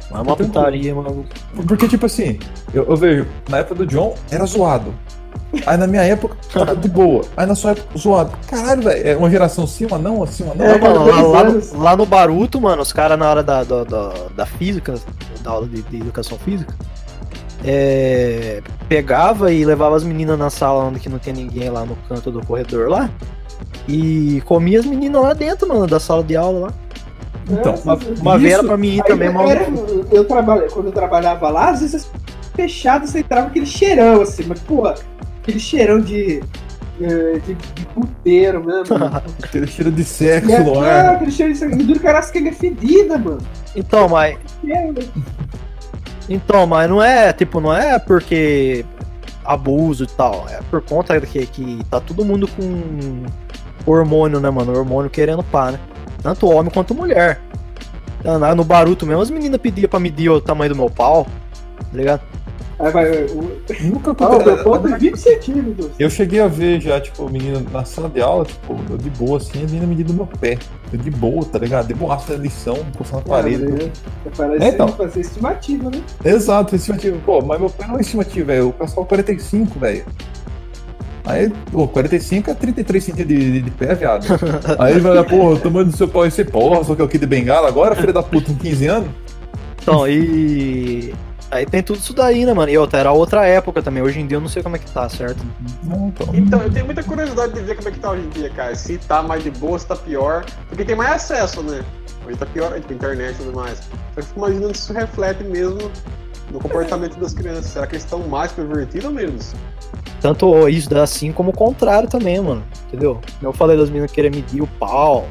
Mas 0.10 0.19
é 0.19 0.23
uma 0.23 0.36
putaria, 0.36 0.95
maluco. 0.95 1.27
Porque, 1.68 1.88
tipo 1.88 2.06
assim, 2.06 2.40
eu, 2.73 2.86
eu 2.86 2.95
vejo, 2.95 3.27
na 3.49 3.60
época 3.60 3.76
do 3.76 3.86
John 3.86 4.15
era 4.32 4.45
zoado. 4.45 4.94
Aí 5.65 5.77
na 5.77 5.88
minha 5.88 6.03
época 6.03 6.36
tava 6.52 6.76
de 6.76 6.88
boa. 6.88 7.23
Aí 7.38 7.45
na 7.45 7.56
sua 7.56 7.72
época, 7.72 7.98
zoado. 7.98 8.32
Caralho, 8.49 8.82
velho. 8.84 9.07
É 9.07 9.15
uma 9.15 9.30
geração 9.30 9.65
sim, 9.68 9.86
uma 9.86 9.98
não, 9.98 10.23
assim, 10.23 10.44
uma 10.44 10.56
não. 10.56 10.65
É, 10.65 10.77
Não, 10.77 10.88
mano, 10.88 11.06
lá, 11.07 11.22
lá 11.22 11.44
no, 11.44 11.77
lá 11.82 11.98
no 11.98 12.06
Baruto, 12.06 12.60
mano, 12.61 12.82
os 12.82 12.91
caras 12.94 13.18
na 13.18 13.30
hora 13.30 13.44
da, 13.44 13.64
da, 13.64 13.84
da, 13.84 14.14
da 14.36 14.45
física, 14.45 14.95
da 15.44 15.52
aula 15.52 15.68
de, 15.68 15.82
de 15.84 15.98
educação 15.98 16.38
física, 16.40 16.73
é, 17.64 18.61
pegava 18.88 19.52
e 19.52 19.65
levava 19.65 19.95
as 19.95 20.03
meninas 20.03 20.38
na 20.38 20.49
sala 20.49 20.84
onde 20.86 20.99
que 20.99 21.10
não 21.10 21.19
tinha 21.19 21.36
ninguém 21.36 21.69
lá 21.69 21.86
no 21.86 21.95
canto 22.07 22.32
do 22.32 22.45
corredor 22.45 22.90
lá. 22.90 23.10
E 23.88 24.41
comia 24.45 24.80
as 24.80 24.86
meninas 24.86 25.22
lá 25.22 25.34
dentro, 25.34 25.68
mano, 25.68 25.88
da 25.88 25.99
sala 25.99 26.23
de 26.23 26.36
aula 26.36 26.68
lá. 26.68 26.73
Então, 27.48 27.76
Uma, 27.76 27.94
uma 27.95 28.32
Isso, 28.34 28.40
vez 28.40 28.53
era 28.53 28.64
pra 28.64 28.77
mim 28.77 28.99
também, 29.06 29.27
eu, 29.27 29.34
mano. 29.34 29.49
era- 29.49 29.65
eu 30.11 30.26
trabalha, 30.26 30.68
quando 30.69 30.88
eu 30.88 30.91
trabalhava 30.91 31.49
lá, 31.49 31.69
às 31.69 31.82
vezes 31.82 32.10
fechado 32.56 33.06
você 33.06 33.19
entrava 33.19 33.48
aquele 33.48 33.65
cheirão, 33.68 34.22
assim, 34.22 34.45
mas, 34.48 34.60
porra, 34.61 34.95
aquele 35.46 35.60
cheirão 35.60 36.00
de. 36.02 36.42
eh, 37.00 37.40
De, 37.46 37.54
de 37.54 37.86
puteiro 37.94 38.64
mesmo. 38.64 38.96
Aquele 39.44 39.68
cheiro 39.68 39.92
de 39.92 40.04
sexo 40.04 40.50
E 40.50 40.54
é, 40.54 40.64
no 40.64 40.84
é, 40.84 41.08
aquele 41.10 41.32
cheiro 41.32 41.54
de 41.54 41.60
sangue. 41.60 41.84
Duro 41.84 42.00
que 42.00 42.08
era 42.08 42.20
é 42.20 42.52
fedida, 42.52 43.18
mano. 43.18 43.42
Então, 43.76 44.10
mas. 44.10 44.38
Então, 46.28 46.66
mas 46.66 46.90
não 46.90 47.02
é, 47.02 47.32
tipo, 47.32 47.62
não 47.62 47.72
é 47.76 48.00
porque 48.00 48.84
abuso 49.44 50.06
e 50.06 50.08
tal. 50.08 50.48
É 50.50 50.60
por 50.72 50.82
conta 50.82 51.20
que, 51.22 51.46
que 51.46 51.84
tá 51.90 52.00
todo 52.00 52.26
mundo 52.26 52.48
com 52.48 53.24
hormônio, 53.86 54.40
né, 54.40 54.50
mano? 54.50 54.76
Hormônio 54.76 55.10
querendo 55.10 55.44
pá, 55.44 55.72
né? 55.72 55.80
Tanto 56.24 56.48
homem 56.50 56.72
quanto 56.72 56.96
mulher. 56.96 57.40
No 58.58 58.64
Baruto 58.64 59.06
mesmo, 59.06 59.22
as 59.22 59.30
meninas 59.30 59.62
pediam 59.62 59.88
pra 59.88 60.00
medir 60.00 60.30
o 60.30 60.42
tamanho 60.42 60.72
do 60.74 60.76
meu 60.76 60.90
pau, 60.90 61.28
tá 61.78 61.86
ligado? 61.96 62.22
Aí 62.77 62.91
vai. 62.91 63.23
O, 63.26 63.61
Nunca 63.84 64.11
ah, 64.11 64.30
o 64.30 64.34
aconteceu. 64.35 64.64
ponto 64.64 64.88
é 64.88 64.97
20 64.97 65.15
centímetros. 65.18 65.91
Eu 65.97 66.10
cheguei 66.10 66.41
a 66.41 66.47
ver 66.47 66.81
já, 66.81 66.99
tipo, 66.99 67.23
o 67.23 67.30
menino 67.30 67.65
na 67.72 67.85
sala 67.85 68.10
de 68.10 68.22
aula, 68.22 68.45
tipo, 68.45 68.77
eu 68.89 68.97
de 68.97 69.10
boa 69.11 69.38
assim, 69.38 69.64
a 69.64 69.65
menina 69.65 69.88
medindo 69.88 70.14
meu 70.14 70.27
pé. 70.27 70.57
Eu 70.91 70.99
de 70.99 71.10
boa, 71.10 71.45
tá 71.45 71.57
ligado? 71.60 71.88
De 71.88 71.93
boa 71.93 72.15
da 72.27 72.35
lição, 72.35 72.77
encostando 72.93 73.23
na 73.26 73.35
parede. 73.35 73.64
É, 74.26 74.30
parece 74.35 74.64
É, 74.64 74.68
então. 74.69 74.88
fazer 74.89 75.22
estimativa, 75.22 75.89
né? 75.89 76.02
Exato, 76.23 76.76
estimativa. 76.76 77.18
Pô, 77.26 77.41
mas 77.41 77.60
meu 77.60 77.69
pé 77.69 77.88
não 77.88 77.97
é 77.97 78.02
estimativa, 78.02 78.45
velho. 78.47 78.60
Eu 78.64 78.73
calçava 78.73 79.06
45, 79.06 79.80
velho. 79.80 80.06
Aí, 81.26 81.52
pô, 81.72 81.88
45 81.88 82.52
é 82.52 82.53
33 82.53 83.03
centímetros 83.03 83.39
de, 83.39 83.52
de, 83.53 83.61
de 83.61 83.72
pé, 83.72 83.95
viado. 83.95 84.26
Aí 84.77 84.91
ele 84.93 84.99
vai 84.99 85.14
lá, 85.15 85.23
pô, 85.23 85.53
o 85.53 85.60
tamanho 85.60 85.85
do 85.88 85.95
seu 85.97 86.07
pau 86.07 86.23
é 86.23 86.27
esse 86.27 86.43
porra, 86.45 86.84
só 86.84 86.93
que 86.93 87.02
é 87.02 87.06
o 87.06 87.07
que 87.07 87.18
de 87.18 87.26
bengala 87.26 87.68
agora, 87.68 87.95
filho 87.95 88.14
da 88.14 88.22
puta, 88.22 88.52
com 88.52 88.57
15 88.57 88.85
anos? 88.88 89.10
Então, 89.81 90.07
e. 90.07 91.14
Aí 91.52 91.66
tem 91.66 91.82
tudo 91.84 92.00
isso 92.00 92.14
daí, 92.14 92.46
né, 92.46 92.54
mano? 92.54 92.72
E 92.72 92.78
outra, 92.78 93.00
era 93.00 93.12
outra 93.12 93.46
época 93.46 93.82
também. 93.82 94.02
Hoje 94.02 94.20
em 94.20 94.28
dia 94.28 94.38
eu 94.38 94.42
não 94.42 94.50
sei 94.50 94.64
como 94.64 94.76
é 94.76 94.80
que 94.80 94.90
tá, 94.90 95.08
certo? 95.08 95.46
Não, 95.84 96.08
então. 96.08 96.36
Então, 96.36 96.62
eu 96.62 96.72
tenho 96.72 96.86
muita 96.86 97.04
curiosidade 97.04 97.54
de 97.54 97.62
ver 97.62 97.76
como 97.76 97.90
é 97.90 97.92
que 97.92 98.00
tá 98.00 98.12
hoje 98.12 98.24
em 98.24 98.30
dia, 98.30 98.50
cara. 98.50 98.76
Se 98.76 98.98
tá 98.98 99.22
mais 99.22 99.44
de 99.44 99.52
boa, 99.52 99.78
se 99.78 99.86
tá 99.86 99.96
pior. 99.96 100.46
Porque 100.68 100.84
tem 100.84 100.96
mais 100.96 101.12
acesso, 101.12 101.62
né? 101.62 101.84
Hoje 102.26 102.38
tá 102.38 102.46
pior, 102.46 102.74
tipo, 102.74 102.94
internet 102.94 103.36
e 103.36 103.38
tudo 103.38 103.56
mais. 103.56 103.78
Só 103.78 103.84
que 104.16 104.20
eu 104.20 104.24
fico 104.24 104.40
imaginando 104.40 104.76
se 104.76 104.84
isso 104.84 104.94
reflete 104.94 105.44
mesmo 105.44 105.92
no 106.52 106.60
comportamento 106.60 107.20
das 107.20 107.34
crianças. 107.34 107.68
Será 107.68 107.86
que 107.86 107.94
eles 107.94 108.04
estão 108.04 108.20
mais 108.28 108.52
pervertidos 108.52 109.06
ou 109.06 109.14
menos? 109.14 109.54
Tanto 110.22 110.68
isso 110.68 110.98
assim 110.98 111.32
como 111.32 111.52
o 111.52 111.54
contrário 111.54 112.10
também, 112.10 112.40
mano. 112.42 112.64
Entendeu? 112.88 113.20
Eu 113.42 113.54
falei 113.54 113.78
das 113.78 113.90
meninas 113.90 114.12
querer 114.12 114.34
medir 114.34 114.62
o 114.62 114.68
pau, 114.68 115.28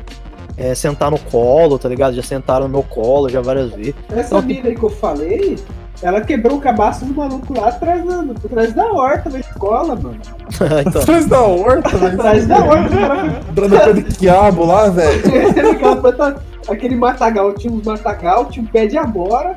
é, 0.57 0.75
sentar 0.75 1.11
no 1.11 1.19
colo, 1.19 1.79
tá 1.79 1.89
ligado? 1.89 2.15
Já 2.15 2.23
sentaram 2.23 2.69
no 2.69 2.73
meu 2.73 2.83
colo 2.85 3.29
já 3.29 3.41
várias 3.41 3.73
vezes. 3.73 3.95
Essa 4.15 4.41
mina 4.41 4.69
aí 4.69 4.77
que 4.77 4.85
eu 4.85 4.91
falei, 4.91 5.57
ela 6.03 6.21
quebrou 6.21 6.59
o 6.59 6.61
cabaço 6.61 7.05
do 7.05 7.15
maluco 7.15 7.59
lá 7.59 7.69
atrás 7.69 8.05
da, 8.05 8.21
atrás 8.21 8.73
da 8.75 8.93
horta 8.93 9.31
da 9.31 9.39
escola, 9.39 9.97
mano. 9.97 10.19
então, 10.87 11.03
Atrás 11.03 11.27
da 11.27 11.41
horta, 11.41 11.97
velho. 11.97 12.15
Atrás 12.21 12.47
da 12.47 12.59
horta, 12.65 12.87
o 12.87 12.99
cara 12.99 13.41
Dando 13.53 13.79
pé 13.79 13.93
de 13.93 14.03
quiabo 14.03 14.65
lá, 14.67 14.89
velho. 14.89 15.23
Aquela 15.73 15.97
planta- 15.97 16.43
aquele 16.69 16.97
matagal, 16.97 17.53
tinha 17.55 17.73
uns 17.73 17.85
matagal, 17.85 18.47
tinha 18.47 18.65
um 18.65 18.69
pé 18.69 18.87
de 18.87 18.97
abora 18.97 19.55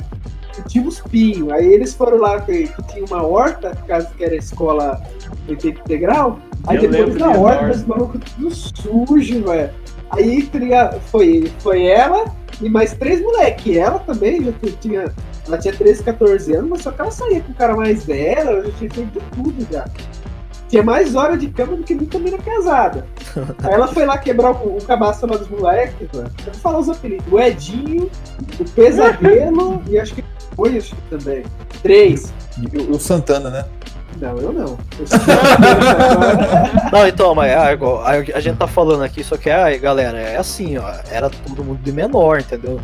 e 0.58 0.62
tinha 0.68 0.84
uns 0.84 1.00
pinhos. 1.00 1.50
Aí 1.52 1.66
eles 1.66 1.94
foram 1.94 2.18
lá 2.18 2.40
que, 2.42 2.68
que 2.68 2.84
tinha 2.84 3.06
uma 3.06 3.24
horta, 3.26 3.70
por 3.72 3.86
causa 3.86 4.08
que 4.16 4.24
era 4.24 4.36
escola 4.36 5.02
em 5.48 5.56
tempo 5.56 5.80
integral. 5.80 6.40
Aí 6.68 6.78
Eu 6.78 6.90
depois 6.90 7.18
da 7.18 7.30
horta, 7.30 7.72
os 7.72 7.86
malucos 7.86 8.22
tudo 8.36 8.54
sujo, 8.54 9.44
velho. 9.46 9.70
Aí 10.10 10.50
foi, 11.12 11.52
foi 11.60 11.86
ela 11.86 12.26
e 12.62 12.70
mais 12.70 12.94
três 12.94 13.22
moleques. 13.22 13.76
Ela 13.76 14.00
também 14.00 14.44
já 14.44 14.52
tinha. 14.80 15.06
Ela 15.48 15.58
tinha 15.58 15.74
13, 15.74 16.04
14 16.04 16.56
anos, 16.56 16.70
mas 16.70 16.82
só 16.82 16.92
que 16.92 17.02
ela 17.02 17.12
saía 17.12 17.42
com 17.42 17.52
o 17.52 17.56
cara 17.56 17.76
mais 17.76 18.04
velho, 18.06 18.50
ela 18.50 18.66
já 18.66 18.72
tinha 18.72 18.90
feito 18.90 19.20
de 19.20 19.26
tudo 19.36 19.68
já. 19.72 19.86
Tinha 20.68 20.84
mais 20.84 21.16
hora 21.16 21.38
de 21.38 21.48
cama 21.48 21.78
do 21.78 21.84
que 21.84 21.96
muita 21.96 22.20
mina 22.20 22.38
casada. 22.38 23.06
Aí 23.64 23.74
ela 23.74 23.88
foi 23.88 24.06
lá 24.06 24.18
quebrar 24.18 24.52
o, 24.52 24.78
o 24.78 24.84
cabaço 24.84 25.26
lá 25.26 25.38
dos 25.38 25.48
moleques, 25.48 26.08
mano. 26.14 26.30
Eu 26.46 26.52
vou 26.52 26.62
falar 26.62 26.80
os 26.80 26.90
apelidos. 26.90 27.26
O 27.32 27.40
Edinho, 27.40 28.12
o 28.60 28.66
Pesadelo 28.72 29.82
e 29.88 29.98
acho 29.98 30.14
que 30.14 30.24
foi, 30.56 30.78
acho 30.78 30.94
que 30.94 31.02
também. 31.18 31.44
Três. 31.82 32.34
O, 32.90 32.96
o 32.96 33.00
Santana, 33.00 33.50
né? 33.50 33.66
Não, 34.20 34.36
eu 34.38 34.52
não. 34.52 34.78
Eu. 35.00 35.06
Não, 36.92 37.08
então, 37.08 37.36
mas 37.36 37.56
ah, 37.56 37.72
igual, 37.72 38.02
a, 38.02 38.14
a 38.14 38.40
gente 38.40 38.58
tá 38.58 38.66
falando 38.66 39.04
aqui, 39.04 39.24
só 39.24 39.38
que, 39.38 39.50
ai, 39.50 39.78
galera, 39.78 40.18
é 40.18 40.38
assim, 40.38 40.78
ó. 40.78 40.92
Era 41.12 41.30
todo 41.30 41.64
mundo 41.64 41.80
de 41.84 41.92
menor, 41.92 42.40
entendeu? 42.40 42.82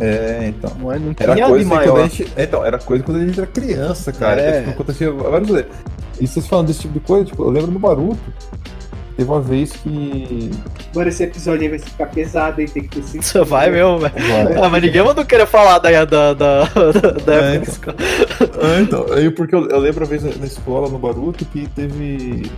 É, 0.00 0.46
então. 0.48 0.72
Não, 0.78 0.92
é, 0.92 0.98
não 0.98 1.14
Era 1.18 1.46
coisa 1.46 1.70
que 1.70 1.76
quando 1.76 1.96
a 1.96 2.02
gente. 2.02 2.32
Então, 2.36 2.64
era 2.64 2.78
coisa 2.78 3.04
quando 3.04 3.16
a 3.18 3.26
gente 3.26 3.38
era 3.38 3.46
criança, 3.46 4.12
cara. 4.12 4.40
É. 4.40 4.48
Então, 4.48 4.60
tipo, 4.60 4.70
acontecia 4.70 5.12
várias 5.12 5.48
vezes. 5.48 5.66
E 6.20 6.26
vocês 6.26 6.46
falando 6.46 6.68
desse 6.68 6.80
tipo 6.80 6.94
de 6.94 7.00
coisa, 7.00 7.24
tipo, 7.24 7.42
eu 7.42 7.50
lembro 7.50 7.70
no 7.70 7.78
Baruto. 7.78 8.18
Teve 9.16 9.30
uma 9.30 9.40
vez 9.40 9.72
que. 9.72 10.50
Mano, 10.92 11.08
esse 11.08 11.22
episódio 11.22 11.62
aí 11.62 11.68
vai 11.68 11.78
ficar 11.78 12.06
pesado, 12.06 12.60
hein? 12.60 12.66
Tem 12.66 12.82
que 12.82 12.88
ter 12.88 13.02
cinco. 13.02 13.24
Você 13.24 13.44
vai 13.44 13.70
mesmo, 13.70 14.00
velho. 14.00 14.14
Ah, 14.62 14.68
mas 14.68 14.82
ninguém 14.82 15.04
mandou 15.04 15.24
querer 15.24 15.46
falar 15.46 15.78
da, 15.78 16.04
da, 16.04 16.34
da, 16.34 16.64
da, 17.24 17.34
É, 17.34 17.54
época 17.56 17.92
da 17.92 18.04
escola. 18.04 18.50
Ah, 18.60 18.80
então. 18.80 19.06
Aí 19.12 19.30
porque 19.30 19.54
eu, 19.54 19.68
eu 19.68 19.78
lembro 19.78 20.00
uma 20.00 20.10
vez 20.10 20.24
na, 20.24 20.34
na 20.34 20.46
escola, 20.46 20.88
no 20.88 20.98
Baruto, 20.98 21.44
que 21.44 21.68
teve. 21.68 22.50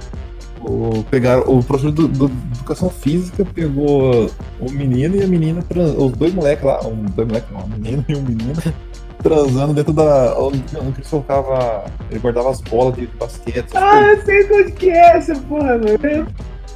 O, 0.62 1.04
pegaram, 1.10 1.42
o 1.46 1.62
professor 1.62 1.92
do, 1.92 2.08
do- 2.08 2.28
de 2.28 2.58
educação 2.58 2.90
física 2.90 3.44
pegou 3.44 4.28
o 4.60 4.70
menino 4.72 5.14
e 5.16 5.22
a 5.22 5.26
menina, 5.26 5.62
trans- 5.62 5.94
os 5.96 6.12
dois 6.12 6.32
moleques 6.34 6.64
lá, 6.64 6.80
um, 6.86 7.04
dois 7.14 7.28
moleques 7.28 7.50
não, 7.52 7.64
um 7.64 7.68
menino 7.68 8.04
e 8.08 8.14
um 8.16 8.22
menino, 8.22 8.54
transando 9.22 9.74
dentro 9.74 9.92
da. 9.92 10.34
onde 10.38 10.62
ele 10.70 11.04
colocava. 11.08 11.84
Ele 12.10 12.18
guardava 12.20 12.50
as 12.50 12.60
bolas 12.62 12.94
de 12.96 13.06
basquete. 13.06 13.68
Ah, 13.74 14.00
eu 14.02 14.22
sei 14.24 14.44
onde 14.52 14.72
que 14.72 14.90
é 14.90 15.16
essa 15.16 15.34
porra, 15.36 15.78
mano. 15.78 16.26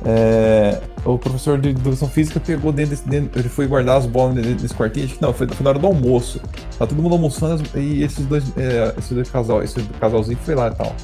É, 0.04 0.80
o 1.04 1.18
professor 1.18 1.58
de 1.58 1.70
educação 1.70 2.08
física 2.08 2.40
pegou 2.40 2.72
dentro 2.72 2.90
desse. 2.90 3.08
dentro- 3.08 3.38
ele 3.40 3.48
foi 3.48 3.66
guardar 3.66 3.98
as 3.98 4.06
bolas 4.06 4.34
desse 4.34 4.74
quartinho. 4.74 5.06
Acho 5.06 5.14
que 5.16 5.22
não, 5.22 5.32
foi, 5.32 5.46
foi 5.48 5.62
na 5.64 5.70
hora 5.70 5.78
do 5.78 5.86
almoço. 5.86 6.40
Tá 6.78 6.86
todo 6.86 7.02
mundo 7.02 7.12
almoçando 7.14 7.62
e 7.76 8.02
esses 8.02 8.24
dois, 8.26 8.44
é, 8.56 8.94
esses 8.98 9.10
dois 9.12 9.28
casal, 9.30 9.62
esse 9.62 9.80
casalzinho 10.00 10.38
foi 10.42 10.54
lá 10.54 10.68
e 10.68 10.74
tal. 10.74 10.94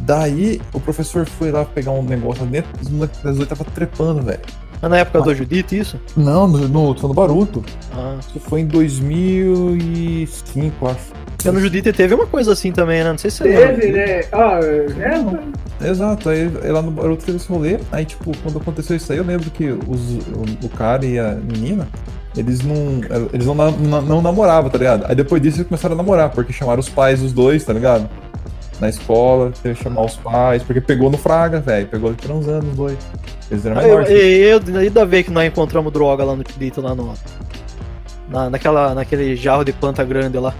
Daí 0.00 0.60
o 0.72 0.80
professor 0.80 1.26
foi 1.26 1.50
lá 1.50 1.64
pegar 1.64 1.92
um 1.92 2.02
negócio 2.02 2.44
lá 2.44 2.50
dentro, 2.50 2.70
os 2.80 2.88
moleques 2.88 3.20
das 3.22 3.36
dois 3.36 3.48
tava 3.48 3.64
trepando, 3.64 4.22
velho. 4.22 4.40
Mas 4.82 4.90
na 4.90 4.98
época 4.98 5.20
do 5.20 5.34
Judite, 5.34 5.78
isso? 5.78 6.00
Não, 6.16 6.48
no, 6.48 6.66
no, 6.66 6.94
tô 6.94 7.06
no 7.06 7.12
Baruto. 7.12 7.62
Ah. 7.94 8.16
Isso 8.18 8.40
foi 8.40 8.60
em 8.60 8.66
2005, 8.66 10.86
acho. 10.88 11.20
Porque 11.36 11.50
no 11.50 11.60
Judite 11.60 11.92
teve 11.92 12.14
uma 12.14 12.26
coisa 12.26 12.52
assim 12.52 12.72
também, 12.72 13.02
né? 13.02 13.10
Não 13.10 13.18
sei 13.18 13.30
se 13.30 13.38
você. 13.38 13.48
Teve, 13.66 13.92
né? 13.92 14.20
Ó, 14.32 14.58
é, 14.58 15.88
Exato, 15.88 16.28
aí 16.28 16.50
aí 16.62 16.70
lá 16.70 16.82
no 16.82 16.90
Baruto 16.90 17.24
teve 17.24 17.38
esse 17.38 17.48
rolê, 17.48 17.78
aí 17.90 18.04
tipo, 18.04 18.32
quando 18.42 18.58
aconteceu 18.58 18.96
isso 18.96 19.10
aí, 19.12 19.18
eu 19.18 19.24
lembro 19.24 19.50
que 19.50 19.70
os, 19.70 20.00
o, 20.10 20.66
o 20.66 20.68
cara 20.68 21.04
e 21.06 21.18
a 21.18 21.32
menina, 21.34 21.88
eles 22.36 22.60
não. 22.60 23.00
Eles 23.32 23.46
não, 23.46 23.54
na- 23.54 23.70
não, 23.70 24.02
não 24.02 24.22
namoravam, 24.22 24.70
tá 24.70 24.76
ligado? 24.76 25.06
Aí 25.08 25.14
depois 25.14 25.40
disso 25.40 25.58
eles 25.58 25.68
começaram 25.68 25.94
a 25.94 25.96
namorar, 25.96 26.30
porque 26.30 26.52
chamaram 26.52 26.80
os 26.80 26.88
pais 26.88 27.20
dos 27.20 27.32
dois, 27.32 27.64
tá 27.64 27.72
ligado? 27.72 28.08
Na 28.80 28.88
escola, 28.88 29.52
teve 29.62 29.74
que 29.74 29.84
chamar 29.84 30.06
os 30.06 30.16
pais, 30.16 30.62
porque 30.62 30.80
pegou 30.80 31.10
no 31.10 31.18
Fraga, 31.18 31.60
velho. 31.60 31.86
Pegou 31.86 32.14
transando 32.14 32.66
os 32.66 32.76
dois. 32.76 32.98
Eles 33.50 33.66
eram 33.66 33.78
Aí 33.78 33.86
menores. 33.86 34.10
eu, 34.10 34.16
eu, 34.16 34.62
eu, 34.66 34.78
ainda 34.78 35.04
bem 35.04 35.22
que 35.22 35.30
nós 35.30 35.46
encontramos 35.46 35.92
droga 35.92 36.24
lá 36.24 36.34
no 36.34 36.42
Judite, 36.50 36.80
lá 36.80 36.94
no. 36.94 37.12
Na, 38.28 38.48
naquela, 38.48 38.94
naquele 38.94 39.36
jarro 39.36 39.64
de 39.64 39.72
planta 39.72 40.02
grande 40.02 40.38
lá. 40.38 40.54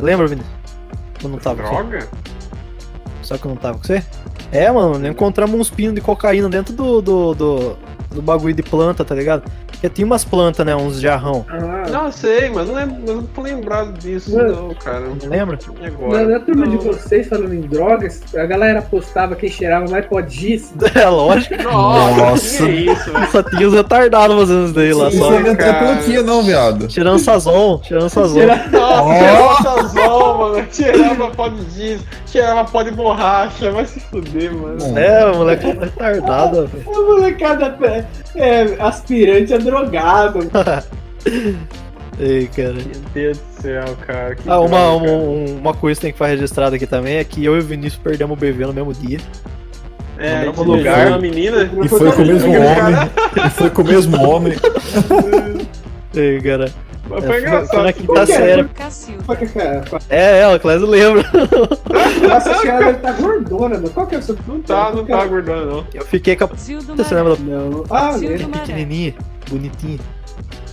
Lembra, 0.00 0.26
Vinícius? 0.26 0.52
Eu 1.22 1.28
não 1.28 1.38
tava? 1.38 1.62
Droga? 1.62 2.08
Só 3.20 3.36
que 3.36 3.44
eu 3.44 3.50
não 3.50 3.56
tava 3.56 3.78
com 3.78 3.84
você? 3.84 4.02
É, 4.50 4.70
mano, 4.70 4.98
nós 4.98 5.10
encontramos 5.10 5.58
uns 5.58 5.70
pinos 5.70 5.94
de 5.94 6.00
cocaína 6.00 6.48
dentro 6.48 6.72
do, 6.74 7.02
do, 7.02 7.34
do, 7.34 7.76
do 8.10 8.22
bagulho 8.22 8.54
de 8.54 8.62
planta, 8.62 9.04
tá 9.04 9.14
ligado? 9.14 9.42
Porque 9.66 9.88
tinha 9.88 10.06
umas 10.06 10.24
plantas, 10.24 10.64
né? 10.64 10.74
Uns 10.74 11.00
jarrão. 11.00 11.44
ah, 11.50 11.81
Não, 11.90 12.12
sei, 12.12 12.50
mas 12.50 12.68
não, 12.68 12.74
lembro, 12.74 13.02
eu 13.06 13.16
não 13.16 13.22
tô 13.24 13.42
lembrado 13.42 13.92
disso, 13.98 14.36
não, 14.36 14.74
cara. 14.74 15.00
Não 15.00 15.28
lembra? 15.28 15.58
E 15.76 15.80
na, 15.80 15.88
agora? 15.88 16.26
na 16.26 16.40
turma 16.40 16.66
de 16.66 16.76
Não. 16.76 16.82
vocês 16.82 17.28
falando 17.28 17.54
em 17.54 17.60
drogas, 17.60 18.22
a 18.36 18.44
galera 18.46 18.82
postava 18.82 19.34
quem 19.34 19.48
cheirava 19.48 19.90
mais 19.90 20.06
pó 20.06 20.20
disso. 20.20 20.72
É 20.94 21.08
lógico. 21.08 21.60
Nossa, 21.62 22.66
que 22.66 22.70
é 22.70 22.92
isso, 22.92 23.12
velho. 23.12 23.30
Só 23.30 23.42
tinha 23.42 23.66
os 23.66 23.74
retardados 23.74 24.36
fazendo 24.36 24.64
isso 24.66 24.74
daí 24.74 24.92
lá 24.92 25.08
Isso 25.08 25.18
só. 25.18 25.30
aí 25.30 25.42
não 25.42 25.54
não 25.54 26.02
tinha, 26.02 26.22
não, 26.22 26.42
viado. 26.42 26.86
Tirando 26.86 27.18
sazon, 27.18 27.78
tirando 27.78 28.08
sazon. 28.08 28.46
Nossa, 28.70 29.18
cheirava 29.18 29.62
sazão, 29.62 30.38
mano. 30.38 30.66
Cheirava 30.70 31.30
pó 31.30 31.48
de 31.48 31.70
giz, 31.70 32.00
cheirava 32.26 32.70
pó 32.70 32.82
de 32.82 32.90
borracha. 32.90 33.72
Vai 33.72 33.86
se 33.86 34.00
fuder, 34.00 34.54
mano. 34.54 34.98
É, 34.98 35.26
o 35.26 35.36
moleque 35.38 35.66
é 35.66 35.72
retardado, 35.72 36.66
velho. 36.68 36.84
A 36.88 37.00
molecada 37.00 37.66
até 37.66 38.04
é, 38.36 38.76
aspirante 38.78 39.54
a 39.54 39.58
drogado. 39.58 40.40
Ei, 42.20 42.46
cara. 42.54 42.74
Meu 42.74 42.84
Deus 43.14 43.38
do 43.38 43.62
céu, 43.62 43.84
cara. 44.06 44.34
que 44.34 44.48
Ah, 44.48 44.60
uma, 44.60 44.68
droga, 44.68 45.06
cara. 45.06 45.16
um- 45.18 45.56
uma 45.58 45.74
coisa 45.74 45.98
que 45.98 46.02
tem 46.02 46.12
que 46.12 46.18
ficar 46.18 46.28
registrada 46.28 46.76
aqui 46.76 46.86
também 46.86 47.16
é 47.16 47.24
que 47.24 47.44
eu 47.44 47.56
e 47.56 47.58
o 47.58 47.62
Vinícius 47.62 48.00
perdemos 48.02 48.36
o 48.36 48.40
BV 48.40 48.66
no 48.66 48.72
mesmo 48.74 48.92
dia. 48.92 49.18
É, 50.18 50.40
no 50.44 50.46
mesmo 50.52 50.62
lugar. 50.64 51.08
uma 51.08 51.18
menina. 51.18 51.62
E 51.84 51.88
foi 51.88 52.12
com 52.12 52.22
o 52.22 52.26
mesmo 52.26 52.52
homem. 52.52 53.10
E 53.46 53.50
foi 53.50 53.70
com 53.70 53.82
o 53.82 53.84
mesmo 53.86 54.22
homem. 54.28 54.52
Ei, 56.14 56.40
cara. 56.42 56.70
Mas 57.08 57.24
É, 57.24 57.26
foi 57.26 57.28
foi, 57.28 57.40
engraçado. 57.48 57.68
foi 57.74 57.82
na 57.82 57.92
quinta 57.92 58.26
quê? 58.26 58.32
série. 58.32 58.68
É 60.08 60.16
É, 60.16 60.40
ela, 60.40 60.58
Clésio 60.58 60.86
lembra. 60.86 61.24
Nossa 62.28 62.54
senhora 62.60 62.84
deve 62.86 62.98
tá 62.98 63.12
gordona, 63.12 63.74
mano. 63.76 63.90
Qual 63.90 64.06
que 64.06 64.14
é 64.14 64.18
o 64.18 64.22
seu. 64.22 64.36
Não 64.46 64.60
tá, 64.60 64.92
não 64.92 65.04
tá 65.04 65.24
gordando, 65.24 65.66
não. 65.66 65.86
Eu 65.92 66.04
fiquei 66.04 66.36
com 66.36 66.44
a 66.44 66.46
Você 66.48 66.74
lembra 67.14 67.34
da 67.36 67.42
Não. 67.42 67.84
Ah, 67.90 68.12
pequenininha, 68.52 69.14
bonitinha? 69.50 69.98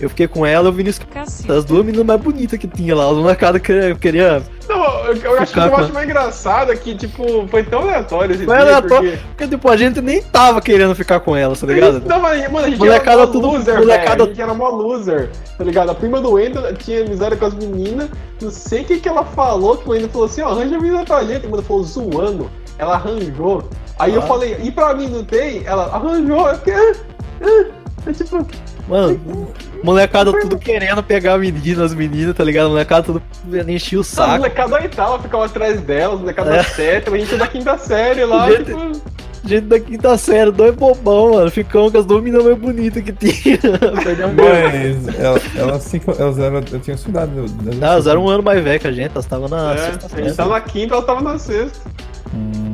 Eu 0.00 0.08
fiquei 0.08 0.26
com 0.26 0.46
ela 0.46 0.66
e 0.66 0.70
o 0.70 0.72
Vinícius 0.72 1.06
as 1.48 1.64
duas 1.64 1.84
meninas 1.84 2.06
mais 2.06 2.20
bonitas 2.20 2.58
que 2.58 2.66
tinha 2.66 2.96
lá. 2.96 3.04
As 3.10 3.16
molecadas 3.16 3.60
que 3.60 3.70
eu 3.70 3.96
queria. 3.96 4.42
Não, 4.68 5.04
eu, 5.04 5.16
eu 5.16 5.38
acho 5.40 5.52
que 5.52 5.58
eu 5.58 5.76
acho 5.76 5.92
mais 5.92 6.08
engraçado 6.08 6.72
é 6.72 6.76
que, 6.76 6.94
tipo, 6.94 7.46
foi 7.48 7.62
tão 7.64 7.80
aleatório 7.82 8.34
esse 8.34 8.44
Foi 8.44 8.54
dia, 8.56 8.64
aleatório. 8.64 9.10
porque... 9.10 9.24
Porque, 9.36 9.48
tipo, 9.48 9.68
a 9.70 9.76
gente 9.76 10.00
nem 10.00 10.22
tava 10.22 10.60
querendo 10.62 10.94
ficar 10.94 11.20
com 11.20 11.36
ela, 11.36 11.54
tá 11.56 11.66
ligado? 11.66 12.00
Não, 12.06 12.20
mas, 12.20 12.50
mano, 12.50 12.66
a 12.66 12.70
gente 12.70 12.78
Molecada 12.78 13.10
era 13.18 13.26
mó 13.26 13.32
tudo- 13.32 13.46
loser, 13.48 13.78
molecada- 13.78 14.10
velho. 14.10 14.22
A 14.22 14.26
gente 14.28 14.40
era 14.42 14.54
mó 14.54 14.68
loser, 14.68 15.30
tá 15.58 15.64
ligado? 15.64 15.90
A 15.90 15.94
prima 15.94 16.20
do 16.20 16.32
Wendel 16.32 16.74
tinha 16.76 17.04
amizade 17.04 17.36
com 17.36 17.44
as 17.46 17.54
meninas. 17.54 18.08
Não 18.40 18.50
sei 18.50 18.82
o 18.82 18.84
que, 18.84 19.00
que 19.00 19.08
ela 19.08 19.24
falou, 19.24 19.76
que 19.76 19.88
o 19.88 19.92
Wendel 19.92 20.08
falou 20.08 20.26
assim, 20.26 20.40
ó, 20.42 20.50
arranja 20.50 20.76
a 20.76 20.80
menina 20.80 21.04
pra 21.04 21.24
gente. 21.24 21.38
A 21.44 21.48
menina 21.48 21.62
falou, 21.62 21.82
zoando. 21.82 22.50
Ela 22.78 22.94
arranjou. 22.94 23.68
Aí 23.98 24.14
eu 24.14 24.22
Ah. 24.22 24.26
falei, 24.26 24.56
e 24.62 24.70
pra 24.70 24.94
mim 24.94 25.08
não 25.08 25.24
tem? 25.24 25.62
Ela 25.66 25.86
arranjou. 25.92 26.48
Eu 26.48 26.54
fiquei, 26.56 26.74
ah, 26.74 26.92
ah. 27.42 27.64
É 28.06 28.12
tipo, 28.14 28.46
Mano, 28.90 29.20
molecada 29.84 30.32
tudo 30.32 30.58
querendo 30.58 31.00
pegar 31.02 31.34
a 31.34 31.38
menina, 31.38 31.84
as 31.84 31.94
meninas, 31.94 32.34
tá 32.36 32.42
ligado? 32.44 32.68
Molecada 32.70 33.04
tudo 33.04 33.22
enchia 33.68 33.98
o 33.98 34.00
a 34.02 34.04
saco. 34.04 34.30
molecada 34.38 34.74
oitava 34.74 35.22
ficava 35.22 35.44
atrás 35.46 35.80
dela, 35.80 36.14
os 36.14 36.20
molecada 36.20 36.50
É. 36.52 36.56
da 36.58 36.64
sétima, 36.64 37.16
a 37.16 37.18
gente 37.20 37.36
da 37.36 37.46
quinta 37.46 37.78
série 37.78 38.24
lá, 38.24 38.50
Gente- 38.50 38.64
tipo... 38.64 39.20
Gente 39.42 39.66
da 39.68 39.80
quinta 39.80 40.18
série, 40.18 40.50
dois 40.50 40.74
bobão, 40.74 41.32
mano. 41.32 41.50
Ficamos 41.50 41.90
com 41.90 41.98
as 41.98 42.04
duas 42.04 42.22
meninas 42.22 42.44
mais 42.44 42.58
bonitas 42.58 43.02
que 43.02 43.10
tinha. 43.10 43.58
Mas 44.36 45.18
ela- 45.18 45.40
elas, 45.56 45.82
cinco, 45.84 46.14
elas 46.18 46.38
eram, 46.38 46.56
eu 46.58 46.78
tinha 46.80 46.94
eu- 47.34 47.46
eu- 47.46 47.74
Não, 47.78 47.88
elas 47.88 48.06
eram 48.06 48.24
um 48.24 48.28
ano 48.28 48.42
mais 48.42 48.62
velho 48.62 48.78
que 48.78 48.86
a 48.86 48.92
gente, 48.92 49.12
elas 49.12 49.24
estavam 49.24 49.48
na 49.48 49.72
É, 49.72 49.76
sexta 49.78 50.14
a 50.14 50.20
gente 50.22 50.36
tava 50.36 50.50
na 50.50 50.60
quinta, 50.60 50.94
ela 50.94 51.02
tava 51.02 51.22
na 51.22 51.38
sexta. 51.38 51.78
Hum, 52.34 52.69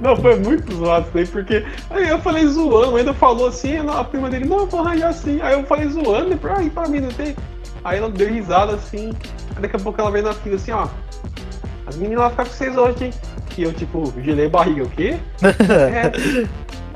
Não, 0.00 0.16
foi 0.16 0.36
muito 0.38 0.74
zoado 0.74 1.02
isso 1.06 1.10
daí, 1.14 1.26
porque. 1.26 1.64
Aí 1.90 2.08
eu 2.08 2.18
falei 2.20 2.46
zoando, 2.46 2.96
ainda 2.96 3.12
falou 3.12 3.48
assim, 3.48 3.76
a 3.78 4.04
prima 4.04 4.28
dele, 4.30 4.44
não, 4.44 4.58
eu 4.60 4.66
vou 4.66 4.80
arranjar 4.80 5.08
assim. 5.08 5.40
Aí 5.42 5.54
eu 5.54 5.64
falei 5.64 5.88
zoando, 5.88 6.30
depois, 6.30 6.52
aí 6.58 6.70
pra 6.70 6.88
mim 6.88 7.00
não 7.00 7.08
tem. 7.10 7.34
Aí 7.84 7.98
ela 7.98 8.08
deu 8.10 8.28
risada 8.28 8.74
assim, 8.74 9.12
daqui 9.60 9.76
a 9.76 9.78
pouco 9.78 10.00
ela 10.00 10.10
veio 10.10 10.24
na 10.24 10.32
fila 10.32 10.56
assim, 10.56 10.72
ó. 10.72 10.86
As 11.86 11.96
meninas 11.96 12.20
vão 12.20 12.30
ficar 12.30 12.44
com 12.44 12.50
vocês 12.50 12.76
hoje, 12.76 13.04
hein? 13.06 13.10
E 13.56 13.62
eu, 13.64 13.72
tipo, 13.72 14.12
gelei 14.22 14.46
a 14.46 14.50
barriga, 14.50 14.84
o 14.84 14.90
quê? 14.90 15.16
é. 15.42 16.46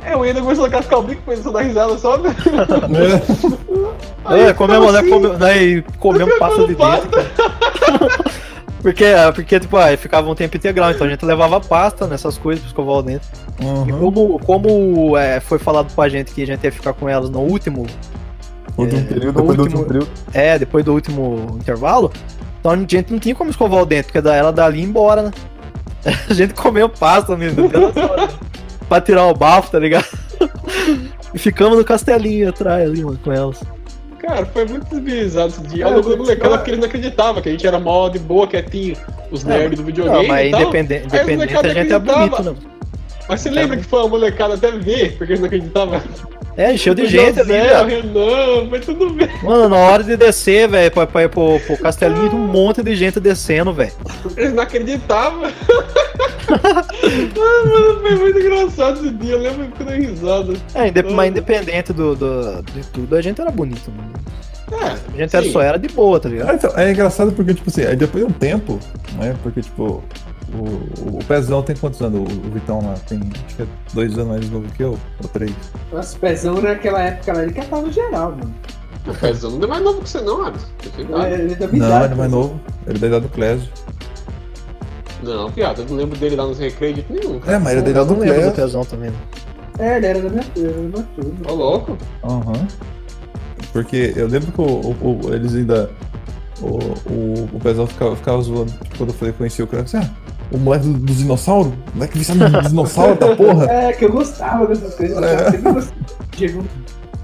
É, 0.04 0.14
eu 0.14 0.22
ainda 0.22 0.40
começou 0.40 0.64
a 0.64 0.68
cascar 0.70 0.98
o 0.98 1.02
bico, 1.02 1.22
começou 1.22 1.50
a 1.50 1.54
dar 1.54 1.66
risada 1.66 1.96
só. 1.98 2.18
né? 2.18 2.34
Aí 4.24 4.40
É, 4.42 4.52
comemos, 4.52 4.92
né? 4.92 4.98
assim, 5.00 5.10
Come, 5.10 5.28
daí 5.36 5.82
comemos 5.98 6.34
pasta 6.38 6.66
de 6.66 6.74
dente. 6.74 7.08
Porque, 8.80 9.04
porque, 9.34 9.60
tipo, 9.60 9.76
aí 9.76 9.96
ficava 9.96 10.28
um 10.28 10.34
tempo 10.34 10.56
integral, 10.56 10.90
então 10.90 11.06
a 11.06 11.10
gente 11.10 11.24
levava 11.24 11.60
pasta 11.60 12.06
nessas 12.06 12.36
coisas 12.36 12.60
pra 12.62 12.68
escovar 12.68 12.96
o 12.96 13.02
dente. 13.02 13.26
E 13.60 13.64
uhum. 13.64 13.98
como, 13.98 14.38
como 14.40 15.16
é, 15.16 15.38
foi 15.38 15.58
falado 15.58 15.92
pra 15.94 16.08
gente 16.08 16.32
que 16.32 16.42
a 16.42 16.46
gente 16.46 16.64
ia 16.64 16.72
ficar 16.72 16.92
com 16.92 17.08
elas 17.08 17.30
no 17.30 17.40
último. 17.40 17.86
Último 18.76 19.00
é, 19.00 19.04
período, 19.04 19.40
depois 19.40 19.56
do 19.56 19.62
último- 19.62 19.80
último 19.82 19.84
período. 19.84 20.08
É, 20.34 20.58
depois 20.58 20.84
do 20.84 20.92
último 20.92 21.56
intervalo. 21.60 22.10
Então 22.58 22.72
a 22.72 22.76
gente 22.76 23.10
não 23.10 23.18
tinha 23.18 23.34
como 23.34 23.50
escovar 23.50 23.82
o 23.82 23.86
dente, 23.86 24.10
porque 24.10 24.26
ela 24.28 24.52
dali 24.52 24.80
ia 24.80 24.84
embora, 24.84 25.22
né? 25.22 25.30
A 26.28 26.34
gente 26.34 26.54
comeu 26.54 26.88
pasta 26.88 27.36
mesmo, 27.36 27.70
pra 28.88 29.00
tirar 29.00 29.26
o 29.26 29.34
bafo, 29.34 29.70
tá 29.70 29.78
ligado? 29.78 30.06
E 31.34 31.38
ficamos 31.38 31.78
no 31.78 31.84
castelinho 31.84 32.50
atrás 32.50 32.82
ali, 32.90 33.02
mano, 33.02 33.18
com 33.24 33.32
elas. 33.32 33.62
Cara, 34.22 34.46
foi 34.46 34.64
muito 34.64 34.88
desbilizado 34.88 35.48
esse 35.48 35.62
dia. 35.62 35.84
É, 35.84 35.88
Eu 35.88 35.96
lembro 35.96 36.02
do 36.02 36.08
mas, 36.10 36.18
molecada 36.18 36.56
porque 36.58 36.70
eles 36.70 36.80
não 36.80 36.86
acreditavam 36.86 37.42
que 37.42 37.48
a 37.48 37.52
gente 37.52 37.66
era 37.66 37.80
mó 37.80 38.08
de 38.08 38.20
boa, 38.20 38.46
quietinho. 38.46 38.96
Os 39.30 39.42
nerds 39.42 39.78
do 39.78 39.84
videogame. 39.84 40.22
Não, 40.22 40.28
mas 40.28 40.46
e 40.46 40.50
tal. 40.50 40.60
independente, 40.62 41.16
a 41.56 41.74
gente 41.74 41.92
é 41.92 41.98
bonito, 41.98 42.42
não. 42.42 42.56
Mas 43.28 43.40
você 43.40 43.50
lembra 43.50 43.76
que 43.76 43.82
foi 43.84 44.00
uma 44.00 44.08
molecada 44.08 44.54
até 44.54 44.70
ver, 44.70 45.16
porque 45.16 45.32
eles 45.32 45.40
não 45.40 45.46
acreditavam? 45.46 46.00
É, 46.56 46.72
encheu 46.72 46.94
de 46.94 47.06
gente 47.06 47.40
o 47.40 47.44
Renan, 47.44 48.68
foi 48.68 48.80
tudo 48.80 49.10
bem. 49.10 49.28
Mano, 49.42 49.70
na 49.70 49.76
hora 49.76 50.04
de 50.04 50.16
descer, 50.16 50.68
velho, 50.68 50.90
pra, 50.90 51.06
pra 51.06 51.28
pro, 51.28 51.58
pro 51.60 51.78
castelinho, 51.78 52.34
um 52.34 52.46
monte 52.46 52.82
de 52.82 52.94
gente 52.94 53.18
descendo, 53.18 53.72
velho. 53.72 53.92
Eles 54.36 54.52
não 54.52 54.62
acreditavam. 54.62 55.50
ah, 56.48 57.66
mano, 57.66 58.00
foi 58.00 58.14
muito 58.16 58.38
engraçado 58.38 59.00
esse 59.00 59.10
dia. 59.14 59.34
Eu 59.34 59.40
lembro 59.40 59.68
que 59.72 59.82
eu 59.82 59.86
dei 59.86 60.00
risada. 60.00 60.52
É, 60.74 61.02
mas 61.12 61.30
independente 61.30 61.92
do, 61.92 62.14
do- 62.14 62.62
de 62.62 62.86
tudo, 62.88 63.16
a 63.16 63.22
gente 63.22 63.40
era 63.40 63.50
bonito, 63.50 63.90
mano. 63.90 64.12
É, 64.72 64.86
A 64.86 65.16
gente 65.22 65.36
era, 65.36 65.50
só 65.50 65.60
era 65.60 65.78
de 65.78 65.88
boa, 65.88 66.18
tá 66.18 66.28
ligado? 66.28 66.50
Ah, 66.50 66.54
então, 66.54 66.70
é 66.76 66.90
engraçado 66.90 67.32
porque, 67.32 67.52
tipo 67.52 67.68
assim, 67.68 67.82
aí 67.84 67.94
depois 67.96 68.24
de 68.24 68.30
um 68.30 68.32
tempo, 68.32 68.78
né? 69.18 69.36
Porque, 69.42 69.60
tipo, 69.60 70.02
o, 70.54 71.18
o 71.18 71.24
Pezão 71.28 71.62
tem 71.62 71.76
quantos 71.76 72.00
anos? 72.00 72.20
O, 72.20 72.22
o 72.22 72.50
Vitão 72.50 72.80
lá 72.86 72.94
tem, 73.06 73.20
acho 73.46 73.56
que 73.56 73.62
é 73.62 73.66
dois 73.92 74.14
anos 74.16 74.28
mais 74.28 74.50
novo 74.50 74.66
que 74.74 74.82
eu, 74.82 74.98
ou 75.22 75.28
três. 75.28 75.52
Nossa, 75.92 76.18
pezão 76.18 76.60
naquela 76.62 77.02
época 77.02 77.32
lá, 77.34 77.42
ele 77.42 77.52
catava 77.52 77.90
geral, 77.92 78.30
mano. 78.30 78.54
O 79.06 79.12
Pezão 79.14 79.50
não 79.50 79.64
é 79.64 79.66
mais 79.66 79.82
novo 79.82 80.00
que 80.00 80.08
você, 80.08 80.20
não, 80.20 80.36
sua 80.36 80.52
idade. 81.02 81.34
Ele 81.34 81.52
é 81.52 81.56
da 81.56 81.66
Não, 81.66 81.74
idade, 81.76 82.04
ele 82.04 82.12
é 82.14 82.16
mais 82.16 82.30
novo. 82.30 82.60
Ele 82.86 82.96
é 82.96 83.00
da 83.00 83.06
idade 83.08 83.26
do 83.26 83.28
Clésio. 83.32 83.68
Não, 85.22 85.50
piada, 85.52 85.82
eu 85.82 85.86
não 85.88 85.96
lembro 85.96 86.18
dele 86.18 86.36
lá 86.36 86.46
nos 86.46 86.58
recreios 86.58 86.96
de 86.96 87.12
nenhum. 87.12 87.40
É, 87.46 87.58
mas 87.58 87.72
ele 87.72 87.80
é 87.80 87.82
da 87.82 87.88
Eu 87.88 87.90
idade 87.92 88.08
não 88.08 88.14
do 88.16 88.20
lembro 88.20 88.42
do 88.50 88.52
tesão 88.52 88.84
também. 88.84 89.12
É, 89.78 89.96
ele 89.96 90.06
era 90.06 90.20
da 90.20 90.28
minha, 90.28 90.44
era 90.56 90.72
da 90.72 90.80
minha 90.80 91.02
turma. 91.14 91.50
Ô, 91.50 91.54
louco. 91.54 91.98
Aham. 92.24 92.66
Porque 93.72 94.12
eu 94.16 94.26
lembro 94.26 94.52
que 94.52 94.60
o, 94.60 94.64
o- 94.64 95.20
o- 95.26 95.34
eles 95.34 95.54
ainda. 95.54 95.90
O, 96.60 96.76
o, 97.10 97.48
o 97.54 97.60
Pezão 97.60 97.86
ficava, 97.86 98.14
ficava 98.14 98.40
zoando 98.42 98.70
tipo, 98.72 98.98
quando 98.98 99.10
eu 99.10 99.14
falei 99.14 99.32
conheci 99.34 99.62
o 99.62 99.66
Clésio. 99.66 99.98
Assim, 99.98 100.06
ah, 100.08 100.32
o 100.52 100.58
moleque 100.58 100.86
do- 100.86 100.98
dos 100.98 101.16
dinossauros? 101.16 101.72
O 101.72 101.96
moleque 101.96 102.18
viciado 102.18 102.48
no 102.48 102.62
dinossauro 102.68 103.18
da 103.18 103.34
porra? 103.34 103.64
É, 103.70 103.92
que 103.92 104.04
eu 104.04 104.12
gostava 104.12 104.66
dessas 104.66 104.94
coisas. 104.94 105.16
Eu 105.16 105.24
É. 105.24 105.50
sempre 105.50 105.72
gostei. 105.72 105.94
Chegou. 106.36 106.64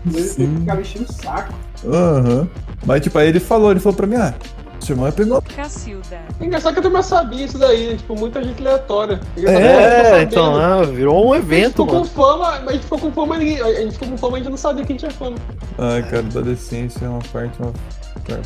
Ele 0.07 0.23
Sim. 0.23 0.57
ficava 0.61 0.81
enchendo 0.81 1.05
o 1.09 1.13
saco. 1.13 1.53
Aham. 1.87 2.49
Mas 2.87 3.03
tipo, 3.03 3.19
aí 3.19 3.29
ele 3.29 3.41
falou, 3.41 3.71
ele 3.71 3.81
falou 3.81 3.97
pra 3.97 4.07
mim, 4.07 4.17
ah, 4.17 4.33
seu 4.81 4.95
irmão 4.95 5.07
é 5.09 5.13
pegou. 5.13 5.43
Cacilda. 5.43 6.21
Engraçado 6.41 6.73
que 6.73 6.79
eu 6.79 6.83
também 6.83 7.03
sabia 7.03 7.45
isso 7.45 7.59
daí, 7.59 7.89
né? 7.91 7.97
Tipo, 7.97 8.17
muita 8.19 8.43
gente 8.43 8.61
aleatória. 8.61 9.21
Engraçado 9.37 9.63
É, 9.65 10.23
então, 10.23 10.57
ah, 10.57 10.83
virou 10.85 11.27
um 11.29 11.33
A 11.33 11.37
gente 11.37 11.47
evento, 11.47 11.71
ficou 11.71 11.87
com 11.87 11.93
mano. 11.95 12.05
fama, 12.07 12.51
mas 12.61 12.69
a 12.69 12.73
gente 12.73 12.83
ficou 12.85 12.99
com 12.99 13.13
fama, 13.13 13.39
ninguém- 13.39 13.61
a 13.61 13.81
gente 13.83 13.93
ficou 13.93 14.09
com 14.09 14.17
fama 14.19 14.37
a 14.37 14.41
gente 14.41 14.51
não 14.51 14.57
sabia 14.57 14.85
que 14.85 14.93
a 14.93 14.97
gente 14.97 15.01
tinha 15.01 15.11
fama. 15.13 15.37
Ai, 15.79 16.03
cara, 16.03 16.19
adolescência 16.19 17.05
é 17.05 17.09
uma 17.09 17.19
parte, 17.33 17.59
uma, 17.61 17.73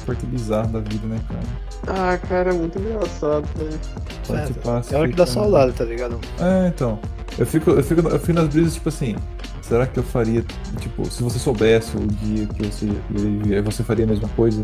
parte 0.06 0.26
bizarra 0.26 0.68
da 0.68 0.80
vida, 0.80 1.06
né, 1.06 1.20
cara? 1.28 1.98
Ah, 2.12 2.18
cara, 2.18 2.50
é 2.50 2.52
muito 2.52 2.78
engraçado, 2.78 3.44
velho. 3.56 3.78
Só 4.24 4.36
É, 4.36 4.46
passa, 4.64 4.94
É 4.94 4.98
hora 4.98 5.08
que 5.08 5.14
dá 5.16 5.26
fica- 5.26 5.40
saudade, 5.40 5.72
tá 5.72 5.84
ligado? 5.84 6.18
É, 6.40 6.68
então. 6.68 6.98
Eu 7.38 7.46
fico, 7.46 7.70
eu 7.70 7.82
fico, 7.82 8.06
eu 8.08 8.18
fico 8.20 8.32
nas 8.34 8.48
brisas, 8.48 8.74
tipo 8.74 8.90
assim, 8.90 9.16
será 9.62 9.86
que 9.86 9.98
eu 9.98 10.02
faria, 10.02 10.44
tipo, 10.78 11.10
se 11.10 11.22
você 11.22 11.38
soubesse 11.38 11.96
o 11.96 12.06
dia 12.06 12.46
que 12.46 12.66
você 12.66 12.84
ia 12.86 12.92
viver, 13.10 13.62
você 13.62 13.82
faria 13.82 14.04
a 14.04 14.08
mesma 14.08 14.28
coisa? 14.36 14.62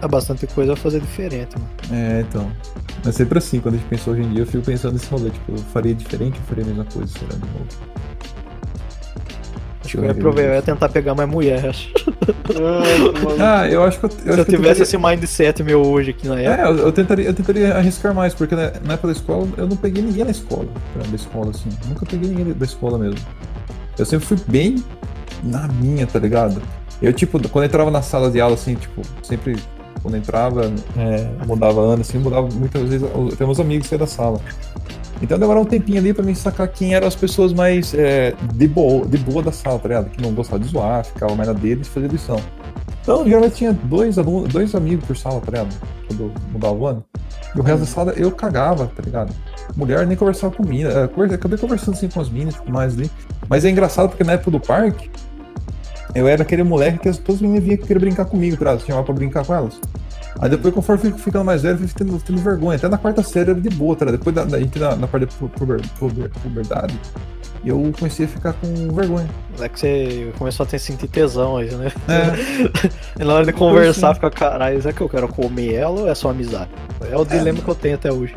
É 0.00 0.06
bastante 0.08 0.46
coisa 0.46 0.74
a 0.74 0.76
fazer 0.76 1.00
diferente, 1.00 1.56
mano. 1.58 1.70
É, 1.92 2.20
então. 2.20 2.50
É 3.06 3.12
sempre 3.12 3.38
assim, 3.38 3.60
quando 3.60 3.74
a 3.74 3.78
gente 3.78 3.86
pensa 3.88 4.10
hoje 4.10 4.22
em 4.22 4.30
dia, 4.30 4.42
eu 4.42 4.46
fico 4.46 4.64
pensando 4.64 4.92
nesse 4.94 5.08
rolê, 5.10 5.30
tipo, 5.30 5.52
eu 5.52 5.58
faria 5.58 5.94
diferente 5.94 6.38
ou 6.38 6.46
faria 6.46 6.64
a 6.64 6.66
mesma 6.66 6.84
coisa, 6.84 7.12
será 7.18 7.32
de 7.32 7.40
novo? 7.40 7.66
Acho 9.84 9.92
que 9.96 9.98
eu 9.98 10.04
ia 10.04 10.10
aproveitar, 10.10 10.50
eu 10.50 10.54
ia 10.56 10.62
tentar 10.62 10.88
pegar 10.90 11.14
mais 11.14 11.28
mulher, 11.28 11.66
acho. 11.68 11.90
Ah, 13.40 13.68
eu 13.68 13.82
acho 13.84 13.98
que 14.00 14.06
eu, 14.06 14.10
eu, 14.10 14.16
Se 14.16 14.28
eu 14.28 14.34
que 14.34 14.40
eu 14.40 14.44
tivesse 14.44 14.80
tentaria- 14.80 14.82
esse 14.82 14.98
mindset 14.98 15.62
meu 15.62 15.80
hoje 15.82 16.10
aqui 16.10 16.28
na 16.28 16.38
época. 16.40 16.62
É, 16.62 16.66
eu, 16.70 16.76
eu 16.78 16.92
tentaria, 16.92 17.24
eu 17.26 17.34
tentaria 17.34 17.74
arriscar 17.74 18.14
mais, 18.14 18.34
porque 18.34 18.54
na, 18.54 18.72
na 18.84 18.94
época 18.94 19.08
da 19.08 19.12
escola 19.12 19.48
eu 19.56 19.66
não 19.66 19.76
peguei 19.76 20.02
ninguém 20.02 20.24
na 20.24 20.30
escola, 20.30 20.66
da 20.94 21.16
escola 21.16 21.50
assim. 21.50 21.70
Nunca 21.88 22.04
peguei 22.04 22.28
ninguém 22.28 22.52
da 22.52 22.64
escola 22.64 22.98
mesmo. 22.98 23.18
Eu 23.98 24.04
sempre 24.04 24.26
fui 24.26 24.36
bem 24.46 24.82
na 25.42 25.68
minha, 25.68 26.06
tá 26.06 26.18
ligado? 26.18 26.60
Eu, 27.00 27.12
tipo, 27.12 27.38
quando 27.48 27.64
eu 27.64 27.68
entrava 27.68 27.90
na 27.90 28.02
sala 28.02 28.30
de 28.30 28.40
aula, 28.40 28.54
assim, 28.54 28.74
tipo, 28.74 29.00
sempre 29.22 29.56
quando 30.02 30.16
entrava, 30.16 30.72
é, 30.96 31.46
mudava 31.46 31.80
ano, 31.80 32.02
assim, 32.02 32.18
mudava 32.18 32.48
muitas 32.54 32.88
vezes. 32.88 33.08
Tem 33.36 33.46
meus 33.46 33.60
amigos 33.60 33.88
que 33.88 33.96
da 33.96 34.06
sala. 34.06 34.40
Então 35.20 35.38
demorava 35.38 35.64
um 35.64 35.68
tempinho 35.68 35.98
ali 35.98 36.14
pra 36.14 36.24
mim 36.24 36.34
sacar 36.34 36.68
quem 36.68 36.94
eram 36.94 37.08
as 37.08 37.16
pessoas 37.16 37.52
mais 37.52 37.92
é, 37.94 38.34
de, 38.54 38.68
boa, 38.68 39.04
de 39.04 39.18
boa 39.18 39.42
da 39.42 39.50
sala, 39.50 39.78
tá 39.78 39.88
ligado? 39.88 40.10
Que 40.10 40.22
não 40.22 40.32
gostavam 40.32 40.64
de 40.64 40.72
zoar, 40.72 41.04
ficava 41.04 41.34
mais 41.34 41.48
na 41.48 41.54
deles 41.54 41.86
e 41.88 41.90
fazia 41.90 42.08
lição. 42.08 42.40
Então, 43.02 43.24
geralmente 43.24 43.54
tinha 43.54 43.72
dois 43.72 44.18
alunos, 44.18 44.52
dois 44.52 44.74
amigos 44.74 45.04
por 45.06 45.16
sala, 45.16 45.40
tá 45.40 45.50
ligado? 45.50 45.74
Quando 46.06 46.32
mudava 46.52 46.74
o 46.74 46.86
ano. 46.86 47.04
E 47.54 47.58
o 47.58 47.62
resto 47.62 47.80
da 47.80 47.86
sala 47.86 48.12
eu 48.16 48.30
cagava, 48.30 48.86
tá 48.94 49.02
ligado? 49.02 49.34
Mulher 49.76 50.06
nem 50.06 50.16
conversava 50.16 50.54
com 50.54 50.62
mina. 50.66 50.90
é, 50.90 51.04
Acabei 51.34 51.58
conversando 51.58 51.94
assim 51.94 52.08
com 52.08 52.20
as 52.20 52.28
minas 52.28 52.54
e 52.54 52.58
tudo 52.58 52.72
mais 52.72 52.94
ali. 52.94 53.10
Mas 53.48 53.64
é 53.64 53.70
engraçado 53.70 54.10
porque 54.10 54.24
na 54.24 54.32
época 54.32 54.50
do 54.50 54.60
parque, 54.60 55.10
eu 56.14 56.26
era 56.28 56.42
aquele 56.42 56.62
moleque 56.62 56.98
que 56.98 57.08
as- 57.08 57.18
todas 57.18 57.36
as 57.36 57.42
meninas 57.42 57.64
vinham 57.64 57.76
querer 57.78 57.98
brincar 58.00 58.24
comigo, 58.24 58.56
tá? 58.62 58.78
Chamava 58.78 59.04
pra 59.04 59.14
brincar 59.14 59.44
com 59.44 59.54
elas. 59.54 59.80
Aí 60.40 60.48
depois, 60.50 60.72
conforme 60.72 61.04
eu 61.06 61.10
fui 61.12 61.20
ficando 61.20 61.44
mais 61.44 61.62
velho, 61.62 61.74
eu 61.74 61.78
fui 61.78 61.88
tendo, 61.96 62.18
tendo 62.20 62.40
vergonha. 62.40 62.76
Até 62.76 62.88
na 62.88 62.96
quarta 62.98 63.22
série 63.22 63.50
era 63.50 63.60
de 63.60 63.70
boa, 63.70 63.96
tá? 63.96 64.04
Depois 64.06 64.34
da, 64.34 64.44
da, 64.44 64.60
entrei 64.60 64.82
na, 64.86 64.94
na 64.96 65.06
parte 65.08 65.26
da 65.26 65.32
pu- 65.32 65.48
puber, 65.48 65.80
puber, 65.98 66.30
puberdade, 66.42 66.94
eu 67.64 67.92
comecei 67.98 68.26
a 68.26 68.28
ficar 68.28 68.52
com 68.52 68.68
vergonha. 68.94 69.28
É 69.60 69.68
que 69.68 69.80
você 69.80 70.32
começou 70.38 70.62
a 70.62 70.66
ter 70.68 70.78
sentir 70.78 71.08
tesão 71.08 71.56
aí, 71.56 71.68
né? 71.74 71.90
É, 72.08 73.18
E 73.20 73.24
na 73.24 73.34
hora 73.34 73.44
de 73.44 73.52
conversar, 73.52 74.14
fica, 74.14 74.30
caralho, 74.30 74.80
será 74.80 74.94
que 74.94 75.00
eu 75.00 75.08
quero 75.08 75.26
comer 75.26 75.74
ela 75.74 76.02
ou 76.02 76.08
é 76.08 76.14
só 76.14 76.30
amizade? 76.30 76.70
É 77.10 77.16
o 77.16 77.24
dilema 77.24 77.58
que 77.60 77.68
eu 77.68 77.74
tenho 77.74 77.96
até 77.96 78.12
hoje. 78.12 78.32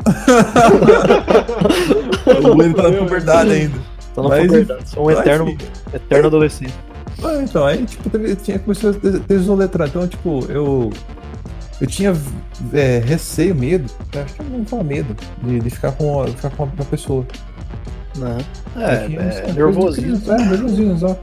o 2.44 2.56
Lênin 2.56 2.74
tá 2.74 2.82
na 2.82 2.92
puberdade 2.98 3.50
ainda. 3.52 3.78
Tô 4.14 4.22
na 4.24 4.28
Mas, 4.30 4.46
puberdade, 4.46 4.88
sou 4.90 5.06
um 5.06 5.10
eterno, 5.10 5.56
eterno 5.94 6.26
adolescente. 6.26 6.74
Ah, 7.24 7.42
então, 7.42 7.64
aí, 7.64 7.84
tipo, 7.84 8.10
teve, 8.10 8.34
tinha, 8.36 8.58
começou 8.58 8.90
a 8.90 9.32
isoletrar. 9.32 9.88
Então, 9.88 10.06
tipo, 10.08 10.44
eu. 10.50 10.90
Eu 11.80 11.86
tinha 11.86 12.12
é, 12.72 12.98
receio, 13.04 13.54
medo. 13.54 13.90
eu 14.14 14.22
Acho 14.22 14.34
que 14.34 14.40
eu 14.40 14.46
não 14.46 14.64
falo 14.64 14.84
medo 14.84 15.16
de, 15.42 15.58
de 15.60 15.70
ficar 15.70 15.92
com, 15.92 16.24
ficar 16.28 16.50
com 16.50 16.64
uma 16.64 16.84
pessoa. 16.84 17.26
Não. 18.16 18.38
Eu 18.76 18.82
É, 18.82 19.06
tinha, 19.06 19.20
é, 19.20 19.52
É, 20.34 20.44
nervosinho, 20.44 20.92
exato. 20.92 21.20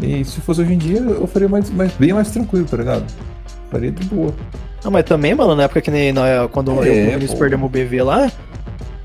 E 0.00 0.24
se 0.24 0.40
fosse 0.42 0.60
hoje 0.60 0.74
em 0.74 0.78
dia, 0.78 0.98
eu 0.98 1.26
faria 1.26 1.48
mais, 1.48 1.70
mais, 1.70 1.92
bem 1.92 2.12
mais 2.12 2.30
tranquilo, 2.30 2.66
tá 2.66 2.76
ligado? 2.76 3.04
Faria 3.70 3.90
de 3.90 4.04
boa. 4.04 4.34
Não, 4.84 4.90
mas 4.90 5.04
também, 5.04 5.34
mano, 5.34 5.56
na 5.56 5.64
época 5.64 5.80
que 5.80 5.90
nem 5.90 6.12
nós, 6.12 6.50
quando 6.52 6.72
eu 6.82 6.82
É, 6.82 6.88
e 7.04 7.08
o 7.08 7.10
Vinícius 7.12 7.32
pô. 7.32 7.38
perdemos 7.38 7.66
o 7.66 7.68
BV 7.70 8.02
lá, 8.02 8.30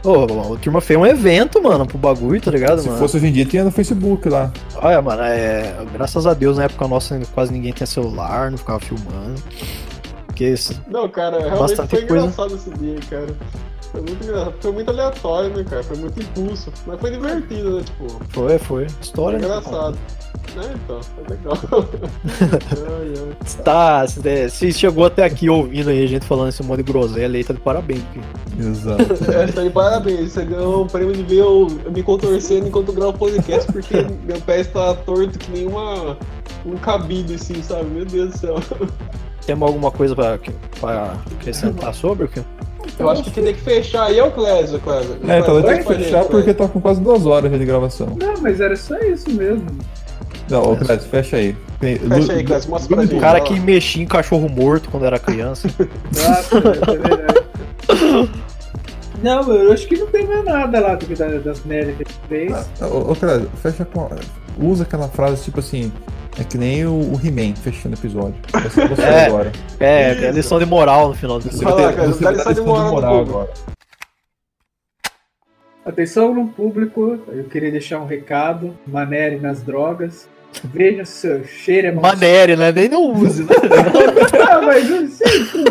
ô, 0.03 0.53
a 0.53 0.57
turma 0.57 0.81
fez 0.81 0.99
um 0.99 1.05
evento, 1.05 1.61
mano, 1.61 1.85
pro 1.85 1.97
bagulho, 1.97 2.41
tá 2.41 2.51
ligado, 2.51 2.81
Se 2.81 2.87
mano? 2.87 2.99
fosse 2.99 3.17
hoje 3.17 3.27
em 3.27 3.31
dia, 3.31 3.45
tinha 3.45 3.63
no 3.63 3.71
Facebook 3.71 4.27
lá. 4.29 4.51
Olha, 4.75 5.01
mano, 5.01 5.21
é, 5.23 5.75
graças 5.93 6.25
a 6.25 6.33
Deus, 6.33 6.57
na 6.57 6.63
época 6.63 6.87
nossa, 6.87 7.19
quase 7.33 7.51
ninguém 7.51 7.71
tinha 7.73 7.87
celular, 7.87 8.49
não 8.51 8.57
ficava 8.57 8.79
filmando. 8.79 9.41
Porque 10.27 10.53
Não, 10.87 11.07
cara, 11.09 11.39
realmente 11.39 11.59
Bastante 11.59 11.89
foi 11.89 12.05
coisa. 12.05 12.25
engraçado 12.25 12.55
esse 12.55 12.69
dia, 12.71 12.99
cara. 13.09 13.27
Foi 13.91 14.01
muito 14.01 14.23
engraçado. 14.23 14.53
Foi 14.61 14.71
muito 14.71 14.89
aleatório, 14.89 15.49
né, 15.55 15.63
cara? 15.69 15.83
Foi 15.83 15.97
muito 15.97 16.19
impulso. 16.21 16.71
Mas 16.87 16.99
foi 16.99 17.11
divertido, 17.11 17.77
né? 17.77 17.83
Tipo, 17.83 18.07
Foi, 18.29 18.49
foi. 18.57 18.59
foi 18.59 18.87
História. 19.01 19.39
né? 19.39 19.45
engraçado. 19.45 19.97
É, 20.57 20.73
então, 20.73 20.99
foi 21.01 21.23
legal. 21.29 21.57
ai, 22.89 23.13
ai. 23.17 23.37
Se, 23.45 23.57
tá, 23.59 24.07
se, 24.07 24.49
se 24.49 24.73
chegou 24.73 25.05
até 25.05 25.23
aqui 25.23 25.49
ouvindo 25.49 25.89
aí 25.89 26.03
a 26.03 26.07
gente 26.07 26.25
falando 26.25 26.49
esse 26.49 26.63
monte 26.63 26.83
de 26.83 26.91
groselha 26.91 27.37
aí, 27.37 27.43
tá 27.43 27.53
de 27.53 27.59
parabéns. 27.59 28.01
Porque... 28.03 28.67
Exato. 28.67 29.03
É, 29.31 29.47
tá 29.47 29.63
de 29.63 29.69
parabéns. 29.69 30.31
Você 30.31 30.43
ganhou 30.45 30.83
um 30.83 30.87
prêmio 30.87 31.13
de 31.15 31.23
ver 31.23 31.39
eu, 31.39 31.67
eu 31.85 31.91
me 31.91 32.01
contorcendo 32.03 32.67
enquanto 32.67 32.89
eu 32.89 32.93
gravo 32.95 33.11
o 33.11 33.17
podcast, 33.17 33.71
porque 33.71 33.93
meu 34.25 34.41
pé 34.41 34.61
está 34.61 34.93
torto 34.93 35.37
que 35.37 35.51
nem 35.51 35.67
uma, 35.67 36.17
um 36.65 36.75
cabide, 36.77 37.35
assim, 37.35 37.61
sabe? 37.61 37.85
Meu 37.85 38.05
Deus 38.05 38.31
do 38.31 38.37
céu. 38.37 38.55
Temos 39.45 39.67
alguma 39.67 39.91
coisa 39.91 40.15
pra, 40.15 40.37
pra 40.79 41.17
acrescentar 41.39 41.93
sobre 41.93 42.25
o 42.25 42.27
que? 42.27 42.41
Eu 42.99 43.09
acho 43.09 43.23
que 43.23 43.31
tem 43.31 43.53
que 43.53 43.61
fechar 43.61 44.05
aí 44.05 44.19
é 44.19 44.23
o 44.23 44.31
Clésio, 44.31 44.79
Clésio. 44.79 45.17
É, 45.27 45.39
então 45.39 45.61
tenho 45.61 45.77
que 45.85 45.93
fechar 45.95 46.19
porque 46.25 46.43
Clésio. 46.43 46.53
tá 46.55 46.67
com 46.67 46.79
quase 46.81 47.01
duas 47.01 47.25
horas 47.25 47.51
já 47.51 47.57
de 47.57 47.65
gravação. 47.65 48.15
Não, 48.19 48.33
mas 48.41 48.59
era 48.61 48.75
só 48.75 48.97
isso 48.99 49.29
mesmo. 49.31 49.65
Não, 50.49 50.73
ô 50.73 50.75
Clécio, 50.75 51.09
fecha 51.09 51.37
aí. 51.37 51.55
Fecha 51.79 52.33
aí, 52.33 52.43
Clésio, 52.43 52.69
mostra 52.69 52.95
pra 52.95 53.05
O 53.05 53.07
gente. 53.07 53.19
cara 53.21 53.39
vai 53.39 53.47
que 53.47 53.59
mexia 53.59 54.03
em 54.03 54.05
cachorro 54.05 54.49
morto 54.49 54.89
quando 54.89 55.05
era 55.05 55.17
criança. 55.17 55.67
Nossa, 56.15 56.57
é 56.57 56.97
verdade. 56.97 58.31
Não, 59.23 59.41
eu 59.53 59.71
acho 59.71 59.87
que 59.87 59.97
não 59.97 60.07
tem 60.07 60.25
mais 60.25 60.43
nada 60.43 60.79
lá 60.79 60.95
do 60.95 61.05
que 61.05 61.13
da- 61.15 61.27
das 61.37 61.63
merdas 61.63 61.95
que 61.95 62.03
ele 62.03 62.11
fez. 62.49 62.67
Ah, 62.81 62.87
Ô, 62.87 63.15
Clécio, 63.15 63.49
fecha 63.61 63.85
com. 63.85 64.09
Usa 64.59 64.83
aquela 64.83 65.07
frase 65.07 65.43
tipo 65.43 65.59
assim. 65.59 65.91
É 66.39 66.43
que 66.43 66.57
nem 66.57 66.85
o, 66.85 66.91
o 67.13 67.19
He-Man 67.23 67.55
fechando 67.55 67.95
o 67.95 67.99
episódio. 67.99 68.35
É. 69.01 69.25
agora. 69.25 69.51
É, 69.79 70.25
é 70.25 70.31
lição 70.31 70.59
de 70.59 70.65
moral 70.65 71.09
no 71.09 71.13
final 71.15 71.39
do 71.39 71.43
Vai 71.49 71.53
episódio. 71.53 71.75
lá, 71.75 71.85
vai 71.87 71.95
cara, 71.95 72.07
você 72.07 72.23
dá 72.23 72.31
lição 72.31 72.53
de 72.53 72.61
moral 72.61 72.91
moral 72.91 73.17
público. 73.17 73.39
agora. 73.39 73.53
Atenção 75.83 76.33
no 76.33 76.47
público, 76.47 77.19
eu 77.27 77.43
queria 77.45 77.71
deixar 77.71 77.99
um 77.99 78.05
recado. 78.05 78.77
Manere 78.85 79.39
nas 79.39 79.61
drogas. 79.63 80.29
Veja 80.65 81.05
se 81.05 81.13
seu 81.13 81.43
cheiro 81.45 81.87
é 81.87 81.91
Manere, 81.91 82.55
né? 82.55 82.71
Nem 82.71 82.89
não 82.89 83.11
use, 83.13 83.43
né? 83.43 83.49
Ah, 84.49 84.61
mas 84.61 84.91
assim, 84.91 85.63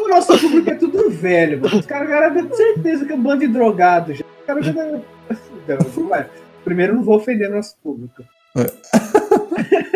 o 0.00 0.08
nosso 0.08 0.38
público 0.38 0.70
é 0.70 0.74
tudo 0.74 1.10
velho, 1.10 1.60
mano. 1.60 1.78
Os 1.78 1.86
caras 1.86 2.08
cara, 2.08 2.30
têm 2.30 2.48
certeza 2.54 3.04
que 3.04 3.12
é 3.12 3.14
um 3.16 3.22
bando 3.22 3.40
de 3.40 3.52
drogado 3.52 4.14
já. 4.14 4.24
Os 4.24 4.46
caras 4.46 4.64
já. 4.64 4.72
Não. 4.72 5.02
Primeiro, 6.64 6.94
não 6.94 7.02
vou 7.02 7.16
ofender 7.16 7.50
nosso 7.50 7.76
público. 7.82 8.22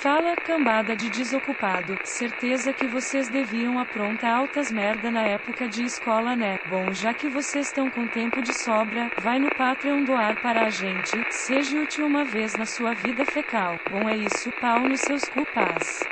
Fala, 0.00 0.36
cambada 0.44 0.96
de 0.96 1.10
desocupado. 1.10 1.98
Certeza 2.04 2.72
que 2.72 2.86
vocês 2.86 3.28
deviam 3.28 3.80
aprontar 3.80 4.32
altas 4.32 4.70
merda 4.70 5.10
na 5.10 5.24
época 5.26 5.68
de 5.68 5.82
escola, 5.82 6.36
né? 6.36 6.54
Bom, 6.64 6.92
já 6.92 7.12
que 7.12 7.28
vocês 7.28 7.66
estão 7.66 7.90
com 7.90 8.06
tempo 8.06 8.40
de 8.40 8.54
sobra, 8.54 9.08
vai 9.16 9.40
no 9.40 9.50
Patreon 9.50 10.04
doar 10.04 10.38
para 10.38 10.64
a 10.64 10.70
gente. 10.70 11.24
Seja 11.28 11.80
útil 11.80 12.06
uma 12.06 12.24
vez 12.24 12.54
na 12.54 12.64
sua 12.64 12.94
vida 12.94 13.26
fecal. 13.26 13.76
Bom, 13.84 14.08
é 14.08 14.16
isso, 14.16 14.52
pau 14.60 14.86
nos 14.86 15.00
seus 15.00 15.26
culpas. 15.26 16.08